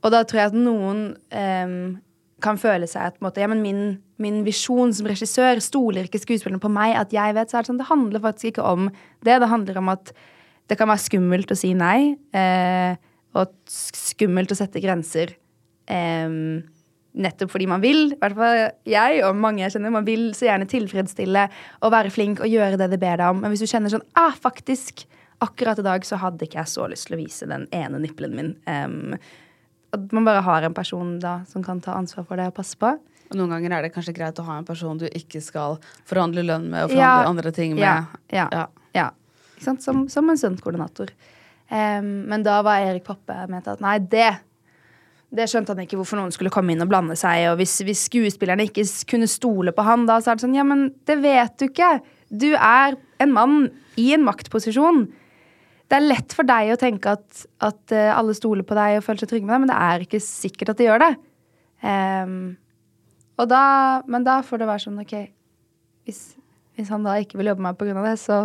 Og 0.07 0.15
da 0.15 0.23
tror 0.25 0.41
jeg 0.41 0.53
at 0.53 0.59
noen 0.59 1.03
um, 1.35 1.99
kan 2.43 2.59
føle 2.61 2.87
seg 2.87 3.11
at 3.11 3.23
måte, 3.25 3.43
ja, 3.43 3.49
men 3.51 3.63
min, 3.65 3.83
min 4.23 4.41
visjon 4.47 4.93
som 4.95 5.09
regissør 5.11 5.59
stoler 5.63 6.07
ikke 6.07 6.23
skuespillerne 6.23 6.63
på 6.63 6.71
meg. 6.73 6.95
At 6.99 7.15
jeg 7.15 7.35
vet, 7.37 7.51
så 7.51 7.59
er 7.59 7.67
Det 7.67 7.73
sånn, 7.73 7.83
det 7.83 7.91
handler 7.91 8.25
faktisk 8.25 8.53
ikke 8.53 8.67
om 8.67 8.89
det. 9.27 9.41
Det 9.43 9.51
handler 9.51 9.83
om 9.83 9.93
at 9.93 10.15
det 10.69 10.79
kan 10.79 10.91
være 10.91 11.05
skummelt 11.07 11.53
å 11.53 11.59
si 11.59 11.73
nei. 11.77 12.15
Eh, 12.37 12.95
og 13.39 13.53
skummelt 13.73 14.53
å 14.55 14.59
sette 14.59 14.83
grenser. 14.83 15.35
Em, 15.91 16.63
nettopp 17.19 17.51
fordi 17.51 17.67
man 17.71 17.83
vil, 17.83 18.13
i 18.15 18.19
hvert 18.21 18.37
fall 18.39 18.61
jeg 18.87 19.23
og 19.27 19.39
mange 19.41 19.65
jeg 19.65 19.75
kjenner, 19.75 19.95
man 19.95 20.07
vil 20.07 20.29
så 20.39 20.47
gjerne 20.51 20.69
tilfredsstille 20.71 21.47
og 21.83 21.95
være 21.95 22.13
flink 22.15 22.43
og 22.45 22.53
gjøre 22.53 22.79
det 22.79 22.91
de 22.93 23.01
ber 23.01 23.19
deg 23.19 23.33
om. 23.33 23.41
Men 23.43 23.53
hvis 23.55 23.65
du 23.65 23.71
kjenner 23.71 23.93
sånn 23.93 24.05
ah, 24.21 24.37
faktisk, 24.39 25.07
akkurat 25.45 25.81
i 25.81 25.87
dag 25.87 26.07
så 26.07 26.19
hadde 26.23 26.47
ikke 26.47 26.61
jeg 26.61 26.73
så 26.75 26.87
lyst 26.91 27.09
til 27.09 27.17
å 27.19 27.21
vise 27.21 27.49
den 27.51 27.67
ene 27.75 28.01
nippelen 28.03 28.37
min. 28.39 28.55
Um, 28.71 29.19
at 29.97 30.13
man 30.13 30.27
bare 30.29 30.45
har 30.45 30.67
en 30.67 30.75
person 30.77 31.17
da 31.23 31.39
som 31.49 31.65
kan 31.65 31.81
ta 31.81 31.95
ansvar 31.97 32.27
for 32.29 32.37
det 32.39 32.51
og 32.51 32.59
passe 32.59 32.77
på. 32.79 32.91
Og 33.29 33.37
noen 33.37 33.55
ganger 33.57 33.77
er 33.77 33.87
det 33.87 33.93
kanskje 33.95 34.15
greit 34.17 34.39
å 34.41 34.45
ha 34.47 34.59
en 34.61 34.69
person 34.69 35.01
du 35.01 35.07
ikke 35.09 35.41
skal 35.45 35.79
forhandle 36.09 36.45
lønn 36.45 36.69
med 36.73 36.87
og 36.87 36.93
Ja, 36.93 37.19
forhandle 37.19 37.33
andre 37.35 37.53
ting 37.57 37.75
med. 37.77 37.85
Ja, 37.85 37.97
ja, 38.33 38.47
Ja. 38.53 38.67
ja. 38.97 39.09
Som, 39.59 40.07
som 40.09 40.31
en 40.31 40.39
stuntkoordinator. 40.39 41.11
Um, 41.69 42.29
men 42.31 42.45
da 42.47 42.61
var 42.65 42.85
Erik 42.85 43.05
Poppe 43.05 43.35
mente 43.51 43.75
at 43.75 43.83
nei, 43.85 43.99
det 43.99 44.31
det 45.29 45.45
skjønte 45.51 45.75
han 45.75 45.83
ikke 45.85 45.99
hvorfor 46.01 46.17
noen 46.17 46.33
skulle 46.33 46.53
komme 46.53 46.73
inn 46.73 46.83
og 46.85 46.89
blande 46.89 47.17
seg. 47.19 47.51
Og 47.51 47.59
hvis, 47.61 47.75
hvis 47.85 48.07
skuespillerne 48.09 48.65
ikke 48.69 48.87
kunne 49.11 49.29
stole 49.29 49.75
på 49.77 49.85
han, 49.85 50.07
da 50.09 50.19
så 50.23 50.33
er 50.33 50.39
det 50.39 50.47
sånn 50.47 50.57
Ja, 50.57 50.65
men 50.65 50.89
det 51.09 51.19
vet 51.21 51.59
du 51.61 51.67
ikke. 51.69 51.99
Du 52.29 52.49
er 52.55 52.97
en 53.21 53.35
mann 53.35 53.59
i 54.01 54.11
en 54.17 54.25
maktposisjon. 54.25 55.05
Det 55.89 55.97
er 55.97 56.05
lett 56.05 56.33
for 56.37 56.49
deg 56.49 56.73
å 56.73 56.81
tenke 56.81 57.13
at, 57.17 57.45
at 57.65 57.95
eh, 57.97 58.13
alle 58.13 58.37
stoler 58.37 58.65
på 58.69 58.77
deg 58.77 58.99
og 58.99 59.05
føler 59.05 59.23
seg 59.25 59.31
trygge 59.31 59.49
med 59.49 59.55
deg, 59.55 59.63
men 59.65 59.71
det 59.73 59.79
er 59.89 60.05
ikke 60.05 60.21
sikkert 60.25 60.75
at 60.75 60.81
de 60.81 60.89
gjør 60.89 61.05
det. 61.05 61.13
Um, 61.85 62.35
og 63.39 63.49
da, 63.49 63.63
men 64.11 64.27
da 64.27 64.41
får 64.45 64.61
det 64.61 64.67
være 64.67 64.83
sånn, 64.83 64.97
OK 64.99 65.13
Hvis, 66.09 66.23
hvis 66.75 66.89
han 66.91 67.05
da 67.07 67.15
ikke 67.23 67.39
vil 67.39 67.53
jobbe 67.53 67.63
med 67.63 67.77
meg 67.77 67.79
pga. 67.79 68.03
det, 68.09 68.17
så, 68.19 68.41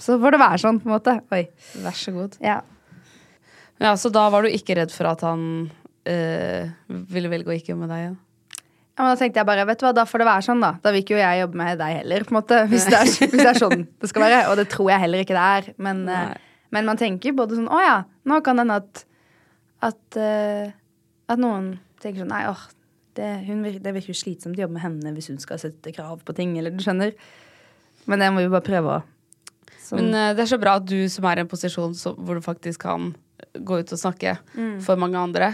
så 0.00 0.16
får 0.20 0.34
det 0.34 0.40
være 0.42 0.60
sånn, 0.64 0.80
på 0.82 0.90
en 0.90 0.96
måte. 0.96 1.14
Oi. 1.36 1.44
Vær 1.84 2.00
så 2.00 2.16
god. 2.16 2.36
Ja. 2.42 2.58
Ja, 3.78 3.94
Så 4.00 4.10
da 4.14 4.26
var 4.32 4.44
du 4.44 4.52
ikke 4.52 4.76
redd 4.78 4.92
for 4.94 5.08
at 5.10 5.22
han 5.26 5.70
eh, 6.06 6.70
ville 6.88 7.30
velge 7.32 7.50
å 7.50 7.56
ikke 7.56 7.72
jobbe 7.72 7.86
med 7.86 7.92
deg 7.94 8.02
igjen? 8.04 8.16
Ja, 8.94 9.02
men 9.02 9.10
Da 9.10 9.18
tenkte 9.18 9.40
jeg 9.42 9.46
bare, 9.48 9.64
vet 9.66 9.80
du 9.80 9.86
hva, 9.88 9.92
da 9.96 10.04
får 10.06 10.22
det 10.22 10.26
være 10.28 10.42
sånn, 10.46 10.60
da. 10.62 10.72
Da 10.82 10.92
vil 10.94 11.02
ikke 11.02 11.16
jo 11.16 11.22
jeg 11.22 11.40
jobbe 11.40 11.58
med 11.58 11.78
deg 11.80 11.96
heller, 11.98 12.24
på 12.24 12.34
en 12.34 12.38
måte. 12.38 12.60
Hvis 12.70 12.84
det 12.86 12.98
er, 13.00 13.08
hvis 13.32 13.40
det 13.40 13.48
er 13.50 13.58
sånn 13.58 13.80
det 14.00 14.10
skal 14.12 14.22
være. 14.26 14.42
Og 14.52 14.56
det 14.60 14.68
tror 14.70 14.90
jeg 14.92 15.02
heller 15.02 15.24
ikke 15.24 15.34
det 15.34 15.46
er. 15.58 15.72
Men, 15.82 16.04
uh, 16.08 16.34
Men 16.70 16.86
man 16.86 16.98
tenker 17.00 17.34
både 17.34 17.58
sånn 17.58 17.68
Å 17.70 17.80
ja, 17.82 17.96
nå 18.26 18.38
kan 18.46 18.56
det 18.58 18.64
hende 18.66 18.76
at 18.82 19.04
at, 19.84 20.16
uh, 20.16 20.70
at 21.28 21.38
noen 21.42 21.74
tenker 22.00 22.22
sånn 22.22 22.30
Nei, 22.32 22.44
åh, 22.48 22.62
det, 23.18 23.26
hun, 23.48 23.60
det 23.62 23.92
virker 23.94 24.14
jo 24.14 24.16
slitsomt 24.18 24.56
å 24.56 24.62
jobbe 24.64 24.74
med 24.78 24.82
henne 24.86 25.12
hvis 25.14 25.28
hun 25.30 25.38
skal 25.42 25.58
sette 25.60 25.92
krav 25.94 26.22
på 26.26 26.34
ting, 26.34 26.54
eller 26.58 26.72
du 26.74 26.80
skjønner. 26.82 27.12
Men 28.10 28.22
det 28.22 28.30
må 28.32 28.42
vi 28.42 28.48
bare 28.50 28.64
prøve 28.66 28.94
å 28.96 29.02
sånn. 29.84 29.98
Men 30.00 30.14
uh, 30.14 30.30
det 30.38 30.46
er 30.46 30.50
så 30.54 30.58
bra 30.62 30.78
at 30.80 30.86
du 30.88 30.96
som 31.12 31.26
er 31.30 31.42
i 31.42 31.44
en 31.44 31.50
posisjon 31.50 31.94
så, 31.98 32.14
hvor 32.14 32.38
du 32.38 32.42
faktisk 32.46 32.86
kan 32.86 33.10
gå 33.54 33.82
ut 33.82 33.92
og 33.92 34.00
snakke 34.00 34.38
Mm. 34.54 34.78
for 34.86 34.96
mange 34.96 35.18
andre, 35.20 35.52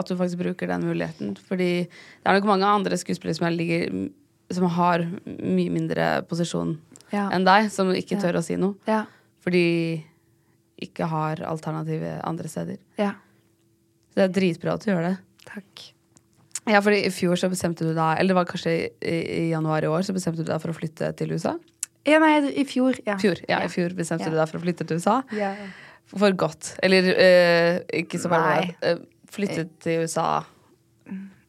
at 0.00 0.08
du 0.10 0.16
faktisk 0.18 0.40
bruker 0.42 0.70
den 0.70 0.84
muligheten. 0.88 1.36
Fordi 1.48 1.70
det 1.86 2.26
er 2.26 2.38
nok 2.38 2.48
mange 2.50 2.66
andre 2.68 2.98
skuespillere 3.00 3.36
som, 3.38 3.46
er 3.48 3.56
ligger, 3.56 4.10
som 4.50 4.66
har 4.76 5.04
mye 5.26 5.70
mindre 5.72 6.10
posisjon 6.30 6.76
Ja. 7.12 7.28
enn 7.34 7.44
deg, 7.46 7.70
som 7.74 7.88
ikke 7.94 8.16
Ja. 8.18 8.22
tør 8.24 8.38
å 8.40 8.44
si 8.44 8.56
noe. 8.56 8.74
Ja. 8.88 9.04
Fordi 9.44 10.04
ikke 10.80 11.06
har 11.08 11.36
alternativet 11.44 12.20
andre 12.24 12.48
steder. 12.48 12.78
Ja. 12.98 13.12
Så 14.10 14.14
det 14.20 14.28
er 14.30 14.36
dritbra 14.40 14.74
at 14.74 14.84
du 14.84 14.90
gjør 14.92 15.02
det. 15.10 15.16
Takk. 15.46 15.92
Ja, 16.70 16.80
fordi 16.84 17.04
i 17.06 17.10
fjor 17.10 17.36
så 17.40 17.48
bestemte 17.50 17.84
du 17.86 17.94
deg, 17.94 18.18
eller 18.20 18.34
det 18.34 18.36
var 18.36 18.44
kanskje 18.48 18.72
i, 19.02 19.18
i 19.46 19.50
januar 19.50 19.82
i 19.82 19.90
år, 19.90 20.02
så 20.06 20.12
bestemte 20.14 20.44
du 20.44 20.50
deg 20.50 20.60
for 20.62 20.70
å 20.72 20.76
flytte 20.76 21.12
til 21.16 21.32
USA? 21.32 21.54
Ja, 22.06 22.18
nei, 22.22 22.38
i 22.56 22.64
fjor. 22.64 22.96
Ja. 23.06 23.16
Fjor, 23.20 23.40
ja, 23.48 23.58
i 23.64 23.68
fjor 23.72 23.92
bestemte 23.96 24.28
Ja. 24.28 24.30
du 24.32 24.36
deg 24.36 24.48
for 24.48 24.58
å 24.60 24.62
flytte 24.64 24.86
til 24.86 24.96
USA. 25.00 25.22
Ja. 25.36 25.54
For 26.10 26.32
godt. 26.32 26.74
Eller 26.82 27.06
eh, 27.14 27.80
ikke 28.02 28.18
så 28.18 28.30
eh, 28.82 28.96
flyttet 29.30 29.72
til 29.82 30.04
USA 30.04 30.42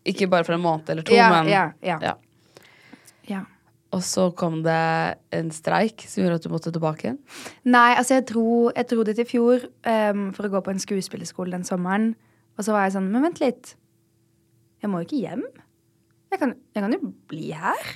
Ikke 0.07 0.27
bare 0.31 0.47
for 0.47 0.57
en 0.57 0.63
måned 0.63 0.89
eller 0.89 1.05
to, 1.05 1.13
Ja, 1.15 1.29
men 1.33 1.49
ja, 1.51 1.69
ja. 1.81 2.15
Og 3.91 4.03
så 4.07 4.29
kom 4.39 4.61
det 4.63 4.81
en 5.35 5.49
streik 5.51 6.05
som 6.07 6.23
gjorde 6.23 6.39
at 6.39 6.45
du 6.45 6.51
måtte 6.53 6.71
tilbake 6.71 7.05
igjen. 7.05 7.17
Nei, 7.67 7.91
altså 7.99 8.17
jeg 8.17 8.27
dro, 8.29 8.69
jeg 8.71 8.87
dro 8.87 9.03
dit 9.07 9.19
i 9.19 9.27
fjor 9.27 9.65
um, 9.67 10.29
for 10.35 10.47
å 10.47 10.51
gå 10.53 10.61
på 10.63 10.71
en 10.71 10.79
skuespillerskole 10.79 11.51
den 11.51 11.67
sommeren. 11.67 12.13
Og 12.55 12.63
så 12.63 12.75
var 12.75 12.85
jeg 12.85 12.95
sånn 12.95 13.09
Men 13.11 13.27
vent 13.27 13.41
litt. 13.43 13.73
Jeg 14.81 14.91
må 14.91 15.01
jo 15.01 15.09
ikke 15.09 15.19
hjem. 15.25 15.43
Jeg 16.31 16.39
kan, 16.39 16.55
jeg 16.71 16.85
kan 16.85 16.95
jo 16.95 17.11
bli 17.31 17.51
her. 17.51 17.91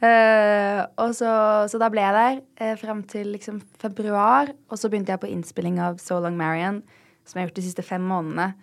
Uh, 0.00 0.80
og 1.00 1.12
så, 1.16 1.30
så 1.70 1.80
da 1.80 1.90
ble 1.92 2.02
jeg 2.02 2.16
der 2.16 2.40
uh, 2.64 2.74
frem 2.80 3.04
til 3.12 3.34
liksom 3.36 3.60
februar. 3.82 4.54
Og 4.72 4.80
så 4.80 4.88
begynte 4.88 5.12
jeg 5.12 5.22
på 5.22 5.28
innspilling 5.28 5.76
av 5.84 6.00
So 6.00 6.22
Long 6.24 6.40
Marion, 6.40 6.80
som 7.28 7.36
jeg 7.36 7.44
har 7.44 7.50
gjort 7.50 7.60
de 7.60 7.66
siste 7.68 7.84
fem 7.84 8.04
månedene. 8.08 8.54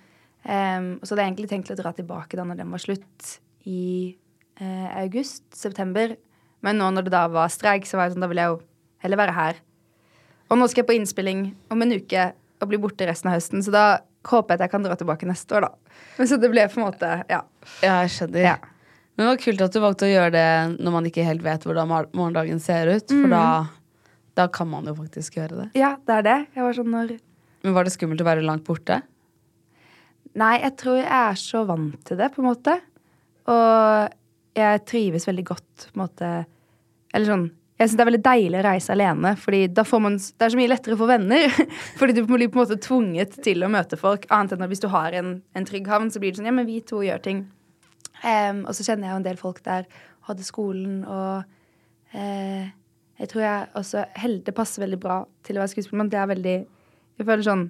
Og 0.46 1.04
så 1.06 1.14
hadde 1.14 1.22
jeg 1.22 1.32
egentlig 1.32 1.50
tenkt 1.52 1.72
å 1.74 1.78
dra 1.78 1.92
tilbake 1.94 2.38
da 2.40 2.46
når 2.48 2.62
den 2.64 2.72
var 2.74 2.82
slutt, 2.82 3.34
i 3.70 4.18
uh, 4.62 4.88
august-september. 5.04 6.16
Men 6.66 6.80
nå 6.82 6.88
når 6.94 7.08
det 7.08 7.14
da 7.14 7.28
var 7.30 7.52
streik, 7.54 7.86
så 7.90 8.00
var 8.00 8.08
jeg 8.08 8.16
sånn, 8.16 8.26
da 8.26 8.30
vil 8.32 8.42
jeg 8.42 8.54
jo 8.54 8.62
heller 9.06 9.22
være 9.22 9.36
her. 9.38 9.60
Og 10.52 10.60
nå 10.60 10.68
skal 10.70 10.84
jeg 10.84 10.90
på 10.90 10.98
innspilling 10.98 11.44
om 11.74 11.86
en 11.86 11.94
uke 11.94 12.32
og 12.62 12.70
bli 12.70 12.80
borte 12.82 13.08
resten 13.10 13.32
av 13.32 13.38
høsten, 13.38 13.64
så 13.66 13.74
da 13.74 13.86
håper 14.30 14.54
jeg 14.54 14.60
at 14.60 14.66
jeg 14.68 14.74
kan 14.74 14.84
dra 14.86 14.98
tilbake 15.00 15.30
neste 15.30 15.58
år, 15.58 15.66
da. 15.66 16.02
Men 16.18 16.30
så 16.30 16.38
det 16.42 16.52
ble 16.54 16.66
på 16.70 16.82
en 16.82 16.88
måte 16.90 17.10
Ja. 17.32 17.42
Ja, 17.82 18.02
jeg 18.04 18.12
skjønner. 18.14 18.44
Ja. 18.46 18.58
Men 19.16 19.26
det 19.26 19.30
var 19.32 19.40
kult 19.44 19.64
at 19.66 19.74
du 19.74 19.80
valgte 19.84 20.08
å 20.08 20.12
gjøre 20.12 20.34
det 20.36 20.50
når 20.82 20.94
man 20.94 21.08
ikke 21.10 21.26
helt 21.26 21.44
vet 21.46 21.66
hvordan 21.68 21.90
morgendagen 21.90 22.62
ser 22.64 22.90
ut. 22.90 23.10
For 23.10 23.34
da, 23.34 23.46
da 24.40 24.46
kan 24.54 24.70
man 24.72 24.88
jo 24.90 24.96
faktisk 24.98 25.40
gjøre 25.40 25.64
det. 25.64 25.68
ja, 25.78 25.96
det 26.08 26.20
er 26.20 26.28
det. 26.28 26.38
Jeg 26.56 26.66
var 26.68 26.78
sånn 26.78 26.94
når 26.94 27.18
Men 27.62 27.76
var 27.76 27.86
det 27.86 27.94
skummelt 27.94 28.22
å 28.24 28.26
være 28.26 28.46
langt 28.46 28.66
borte? 28.66 29.02
Nei, 30.40 30.56
jeg 30.62 30.76
tror 30.80 30.98
jeg 31.02 31.12
er 31.12 31.40
så 31.40 31.66
vant 31.68 31.98
til 32.08 32.20
det, 32.20 32.30
på 32.32 32.42
en 32.44 32.48
måte. 32.48 32.78
Og 33.52 34.18
jeg 34.56 34.84
trives 34.88 35.28
veldig 35.28 35.46
godt, 35.48 35.88
på 35.88 35.96
en 35.96 36.04
måte 36.04 36.30
Eller 37.16 37.28
sånn 37.28 37.46
Jeg 37.80 37.88
syns 37.88 37.96
det 37.98 38.04
er 38.04 38.10
veldig 38.10 38.26
deilig 38.26 38.60
å 38.60 38.66
reise 38.68 38.92
alene, 38.94 39.32
fordi 39.40 39.62
da 39.74 39.86
får 39.88 40.04
man 40.04 40.18
Det 40.20 40.46
er 40.46 40.54
så 40.54 40.60
mye 40.60 40.72
lettere 40.72 40.98
å 40.98 41.00
få 41.00 41.08
venner. 41.10 41.56
fordi 42.00 42.18
du 42.18 42.22
blir 42.28 42.52
på 42.52 42.60
en 42.60 42.66
måte 42.66 42.82
tvunget 42.84 43.40
til 43.44 43.66
å 43.66 43.72
møte 43.72 44.00
folk, 44.00 44.28
annet 44.30 44.54
enn 44.56 44.68
hvis 44.72 44.84
du 44.84 44.90
har 44.94 45.18
en, 45.18 45.40
en 45.58 45.68
trygg 45.68 45.90
havn, 45.90 46.12
så 46.14 46.22
blir 46.22 46.34
det 46.34 46.42
sånn 46.42 46.52
Ja, 46.52 46.56
men 46.60 46.70
vi 46.70 46.82
to 46.86 47.02
gjør 47.06 47.24
ting. 47.24 47.48
Um, 48.22 48.68
og 48.70 48.76
så 48.78 48.86
kjenner 48.86 49.08
jeg 49.08 49.16
jo 49.16 49.22
en 49.24 49.26
del 49.26 49.40
folk 49.40 49.64
der. 49.66 49.88
Hadde 50.28 50.46
skolen 50.46 51.00
og 51.10 51.42
uh, 52.14 52.66
Jeg 53.22 53.30
tror 53.32 53.42
jeg 53.42 53.72
også 53.80 54.04
Det 54.46 54.54
passer 54.54 54.84
veldig 54.84 55.00
bra 55.02 55.24
til 55.42 55.58
å 55.58 55.64
være 55.64 55.72
skuespiller, 55.74 56.04
men 56.04 56.12
det 56.14 56.20
er 56.22 56.30
veldig 56.30 56.54
Jeg 56.60 57.26
føler 57.26 57.48
sånn 57.48 57.64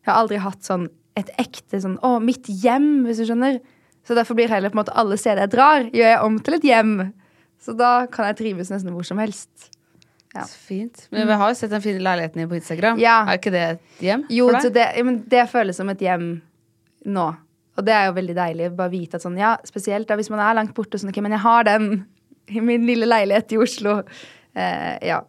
Jeg 0.00 0.08
har 0.08 0.22
aldri 0.22 0.40
hatt 0.40 0.64
sånn 0.64 0.88
et 1.18 1.30
ekte 1.40 1.80
sånn 1.82 1.98
Å, 2.06 2.18
mitt 2.22 2.46
hjem, 2.62 3.04
hvis 3.06 3.22
du 3.22 3.26
skjønner. 3.28 3.58
Så 4.06 4.16
derfor 4.16 4.38
blir 4.38 4.50
heller 4.50 4.72
på 4.72 4.78
en 4.78 4.82
måte 4.84 4.94
alle 4.98 5.18
steder 5.20 5.44
jeg 5.44 5.52
drar, 5.52 5.84
gjør 5.92 6.08
jeg 6.08 6.22
om 6.24 6.38
til 6.40 6.56
et 6.56 6.64
hjem. 6.70 6.94
Så 7.60 7.74
da 7.76 7.90
kan 8.12 8.30
jeg 8.30 8.38
trives 8.38 8.70
nesten 8.72 8.94
hvor 8.94 9.04
som 9.06 9.20
helst. 9.20 9.70
Ja. 10.30 10.44
Så 10.46 10.56
fint. 10.70 11.08
Men 11.10 11.26
vi 11.28 11.36
har 11.42 11.50
jo 11.50 11.58
sett 11.58 11.72
den 11.74 11.82
fine 11.84 12.00
leiligheten 12.04 12.40
din 12.40 12.48
på 12.48 12.56
Instagram. 12.56 13.00
Ja. 13.02 13.18
Er 13.26 13.40
ikke 13.40 13.52
det 13.52 13.64
et 13.66 14.04
hjem 14.06 14.24
Jo, 14.30 14.46
for 14.48 14.60
deg? 14.70 14.76
det, 14.78 14.86
ja, 15.00 15.14
det 15.34 15.44
føles 15.50 15.80
som 15.80 15.90
et 15.92 16.04
hjem 16.06 16.28
nå. 17.10 17.26
Og 17.78 17.86
det 17.86 17.94
er 17.96 18.08
jo 18.08 18.16
veldig 18.16 18.36
deilig. 18.38 18.70
Bare 18.78 18.92
vite 18.92 19.18
at 19.18 19.24
sånn, 19.24 19.38
ja, 19.40 19.56
spesielt 19.68 20.08
da 20.08 20.16
hvis 20.20 20.30
man 20.32 20.42
er 20.44 20.56
langt 20.58 20.72
borte, 20.76 21.00
sånn, 21.00 21.10
ok, 21.12 21.20
men 21.26 21.34
jeg 21.36 21.44
har 21.44 21.66
den 21.68 21.90
i 22.56 22.62
min 22.64 22.86
lille 22.88 23.08
leilighet 23.10 23.56
i 23.56 23.60
Oslo. 23.60 24.00
Eh, 24.54 24.96
ja. 25.10 25.20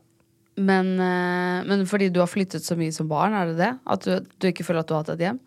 Men, 0.61 0.93
eh, 1.01 1.61
men 1.67 1.85
fordi 1.89 2.11
du 2.13 2.19
har 2.21 2.29
flyttet 2.29 2.65
så 2.65 2.77
mye 2.77 2.93
som 2.93 3.09
barn, 3.09 3.35
er 3.35 3.51
det 3.51 3.59
det? 3.59 3.71
At 3.89 4.05
du, 4.05 4.33
du 4.37 4.51
ikke 4.51 4.65
føler 4.67 4.83
at 4.85 4.89
du 4.89 4.95
har 4.95 5.03
hatt 5.03 5.15
et 5.15 5.25
hjem? 5.27 5.41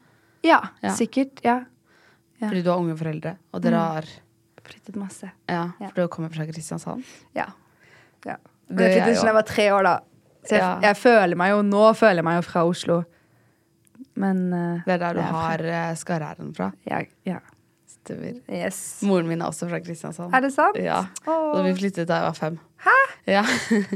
Ja, 0.44 0.61
Ja. 0.85 0.92
sikkert. 0.96 1.40
Ja. 1.44 1.64
Ja. 2.40 2.48
Fordi 2.48 2.62
du 2.62 2.70
har 2.70 2.78
unge 2.83 2.96
foreldre, 2.98 3.37
og 3.54 3.62
dere 3.64 3.80
har 3.80 4.09
Flyttet 4.64 4.96
masse. 4.96 5.28
Ja, 5.46 5.66
for 5.78 5.98
du 6.00 6.09
kommer 6.09 6.30
fra 6.33 6.46
Kristiansand. 6.48 7.04
Ja. 7.37 7.50
ja. 8.24 8.37
Det 8.68 8.74
Men 8.74 8.85
jeg 8.85 9.02
flyttet 9.02 9.20
da 9.20 9.26
jeg 9.28 9.37
var 9.37 9.48
tre 9.48 9.66
år, 9.76 9.83
da. 9.85 9.98
Så 10.44 10.57
jeg, 10.57 10.78
jeg 10.85 10.96
føler 11.00 11.40
meg 11.40 11.50
jo 11.52 11.59
Nå 11.64 11.83
føler 11.96 12.20
jeg 12.20 12.26
meg 12.28 12.38
jo 12.38 12.44
fra 12.46 12.62
Oslo. 12.68 13.02
Men 14.20 14.40
uh, 14.52 14.85
Det 14.87 14.94
er 14.96 15.02
der 15.02 15.18
du 15.18 15.20
har 15.20 15.64
uh, 15.68 15.90
skarræren 16.00 16.54
fra. 16.57 16.70
Ja. 16.88 17.02
ja. 17.28 17.40
Yes. 18.04 19.00
Moren 19.04 19.28
min 19.28 19.40
er 19.40 19.48
også 19.48 19.68
fra 19.68 19.80
Kristiansand. 19.80 20.33
Er 20.37 20.44
det 20.44 20.52
sant? 20.52 20.76
Ja. 20.80 21.07
Og 21.28 21.61
vi 21.64 21.72
flyttet 21.78 22.09
da 22.09 22.20
jeg 22.20 22.28
var 22.28 22.37
fem. 22.37 22.59
Hæ? 22.85 22.94
Ja. 23.31 23.42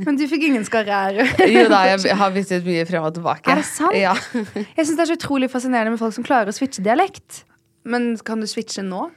Men 0.06 0.16
du 0.16 0.24
fikk 0.30 0.46
ingen 0.48 0.64
skarriere. 0.64 1.26
jo 1.52 1.66
da, 1.68 1.82
jeg 1.92 2.16
har 2.16 2.32
byttet 2.32 2.64
mye 2.64 2.86
frem 2.88 3.04
og 3.04 3.12
tilbake. 3.18 3.52
Er 3.52 3.60
det 3.60 3.66
sant? 3.68 3.96
Ja. 3.98 4.14
Jeg 4.32 4.86
syns 4.86 4.96
det 4.96 5.04
er 5.04 5.10
så 5.12 5.16
utrolig 5.18 5.50
fascinerende 5.52 5.92
med 5.92 6.00
folk 6.00 6.16
som 6.16 6.24
klarer 6.26 6.48
å 6.48 6.56
switche 6.56 6.84
dialekt. 6.86 7.42
Men 7.88 8.14
kan 8.24 8.40
du 8.40 8.48
switche 8.48 8.84
nå? 8.86 9.08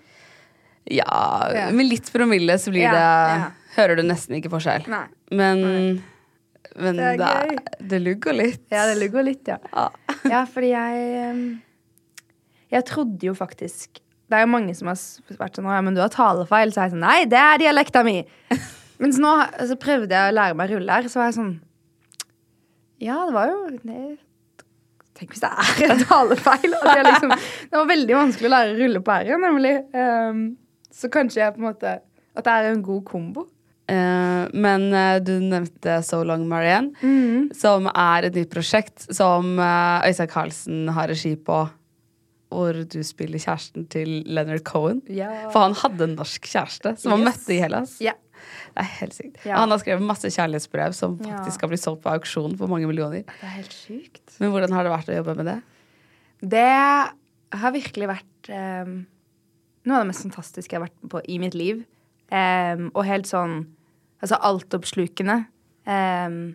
ja. 0.92 1.52
Ja. 1.56 1.68
Med 1.72 1.88
litt 1.88 2.10
promille 2.12 2.58
så 2.60 2.72
blir 2.74 2.90
det. 2.92 3.52
Hører 3.78 4.00
du 4.00 4.04
nesten 4.04 4.36
ikke 4.40 4.52
forskjell. 4.52 4.88
Nei. 4.92 5.06
Men, 5.32 5.62
men 6.76 6.98
Det 7.00 7.12
det, 7.22 7.78
det 7.94 8.00
lugger 8.04 8.36
litt. 8.36 8.64
Ja, 8.74 8.84
det 8.90 8.98
lugger 9.00 9.24
litt, 9.24 9.48
ja. 9.48 9.60
Ah. 9.72 9.94
Ja, 10.28 10.44
fordi 10.50 10.74
jeg 10.74 11.62
Jeg 12.72 12.86
trodde 12.88 13.26
jo 13.26 13.34
faktisk 13.36 14.02
Det 14.30 14.38
er 14.38 14.44
jo 14.46 14.52
mange 14.52 14.76
som 14.76 14.88
har 14.92 15.00
vært 15.40 15.58
sånn 15.58 15.68
ja, 15.72 15.80
men 15.84 15.96
du 15.96 16.02
har 16.04 16.12
talefeil. 16.12 16.74
Så 16.74 16.82
er 16.82 16.90
jeg 16.90 16.96
sånn 16.98 17.06
Nei, 17.06 17.18
det 17.32 17.40
er 17.40 17.64
dialekta 17.64 18.04
mi! 18.08 18.20
Mens 19.02 19.18
nå 19.22 19.32
så 19.70 19.78
prøvde 19.82 20.14
jeg 20.14 20.32
å 20.32 20.36
lære 20.38 20.58
meg 20.60 20.70
å 20.70 20.76
rulle 20.78 20.98
her, 21.00 21.08
så 21.10 21.22
var 21.22 21.30
jeg 21.32 21.38
sånn 21.40 21.54
Ja, 23.02 23.18
det 23.28 23.34
var 23.36 23.50
jo 23.50 23.62
det, 23.82 24.02
Tenk 25.18 25.34
hvis 25.36 25.42
det 25.44 25.50
er 25.52 25.94
en 25.96 26.04
talefeil. 26.10 26.76
At 26.82 27.02
liksom, 27.06 27.34
det 27.72 27.78
var 27.82 27.90
veldig 27.90 28.16
vanskelig 28.18 28.48
å 28.50 28.54
lære 28.56 28.76
å 28.76 28.78
rulle 28.80 29.02
på 29.06 29.16
r-en, 29.22 29.44
nemlig. 29.46 29.74
Um, 29.94 30.44
så 30.94 31.10
kanskje 31.14 31.42
jeg 31.44 31.56
på 31.56 31.62
en 31.62 31.68
måte 31.70 31.98
At 32.38 32.46
det 32.48 32.54
er 32.54 32.70
en 32.72 32.82
god 32.86 33.04
kombo. 33.10 33.44
Uh, 33.92 34.46
men 34.56 34.86
uh, 34.96 35.18
du 35.20 35.34
nevnte 35.44 35.98
So 36.08 36.22
Long 36.24 36.46
Marianne, 36.50 36.94
Mm. 37.04 37.50
som 37.58 37.90
er 37.92 38.30
et 38.30 38.38
nytt 38.38 38.50
prosjekt 38.54 39.04
som 39.14 39.58
uh, 39.60 40.00
Øystein 40.08 40.30
Carlsen 40.32 40.90
har 40.96 41.10
regi 41.12 41.34
på. 41.36 41.60
Hvor 42.52 42.76
du 42.84 42.98
spiller 43.08 43.40
kjæresten 43.40 43.86
til 43.92 44.10
Leonard 44.28 44.64
Cohen. 44.68 44.98
Ja. 45.08 45.30
For 45.54 45.64
han 45.68 45.76
hadde 45.80 46.04
en 46.10 46.16
norsk 46.20 46.50
kjæreste 46.52 46.98
som 47.00 47.14
han 47.16 47.24
møtte 47.30 47.54
i 47.56 47.62
Hellas. 47.64 47.94
Ja. 48.04 48.12
Det 48.72 48.84
er 48.84 48.90
helt 49.00 49.16
sykt. 49.18 49.40
Ja. 49.46 49.60
Han 49.60 49.74
har 49.74 49.82
skrevet 49.82 50.06
masse 50.06 50.32
kjærlighetsbrev 50.32 50.96
som 50.98 51.18
faktisk 51.22 51.60
skal 51.60 51.72
bli 51.72 51.80
solgt 51.82 52.04
på 52.06 52.14
auksjon 52.14 52.58
for 52.60 52.72
mange 52.72 52.90
millioner. 52.90 53.26
Det 53.28 53.48
er 53.48 53.56
helt 53.58 53.76
sykt. 53.76 54.24
Men 54.40 54.54
hvordan 54.54 54.76
har 54.76 54.88
det 54.88 54.94
vært 54.94 55.12
å 55.12 55.18
jobbe 55.20 55.38
med 55.42 55.50
det? 55.52 55.58
Det 56.56 56.68
har 57.62 57.76
virkelig 57.76 58.10
vært 58.10 58.52
um, 58.56 58.96
noe 59.86 59.98
av 59.98 60.06
det 60.06 60.12
mest 60.12 60.26
fantastiske 60.26 60.74
jeg 60.74 60.80
har 60.82 60.88
vært 60.88 61.12
på 61.14 61.22
i 61.30 61.38
mitt 61.42 61.58
liv. 61.58 61.84
Um, 62.32 62.90
og 62.96 63.06
helt 63.08 63.30
sånn 63.30 63.64
Altså 64.22 64.38
altoppslukende. 64.46 65.34
Um, 65.90 66.52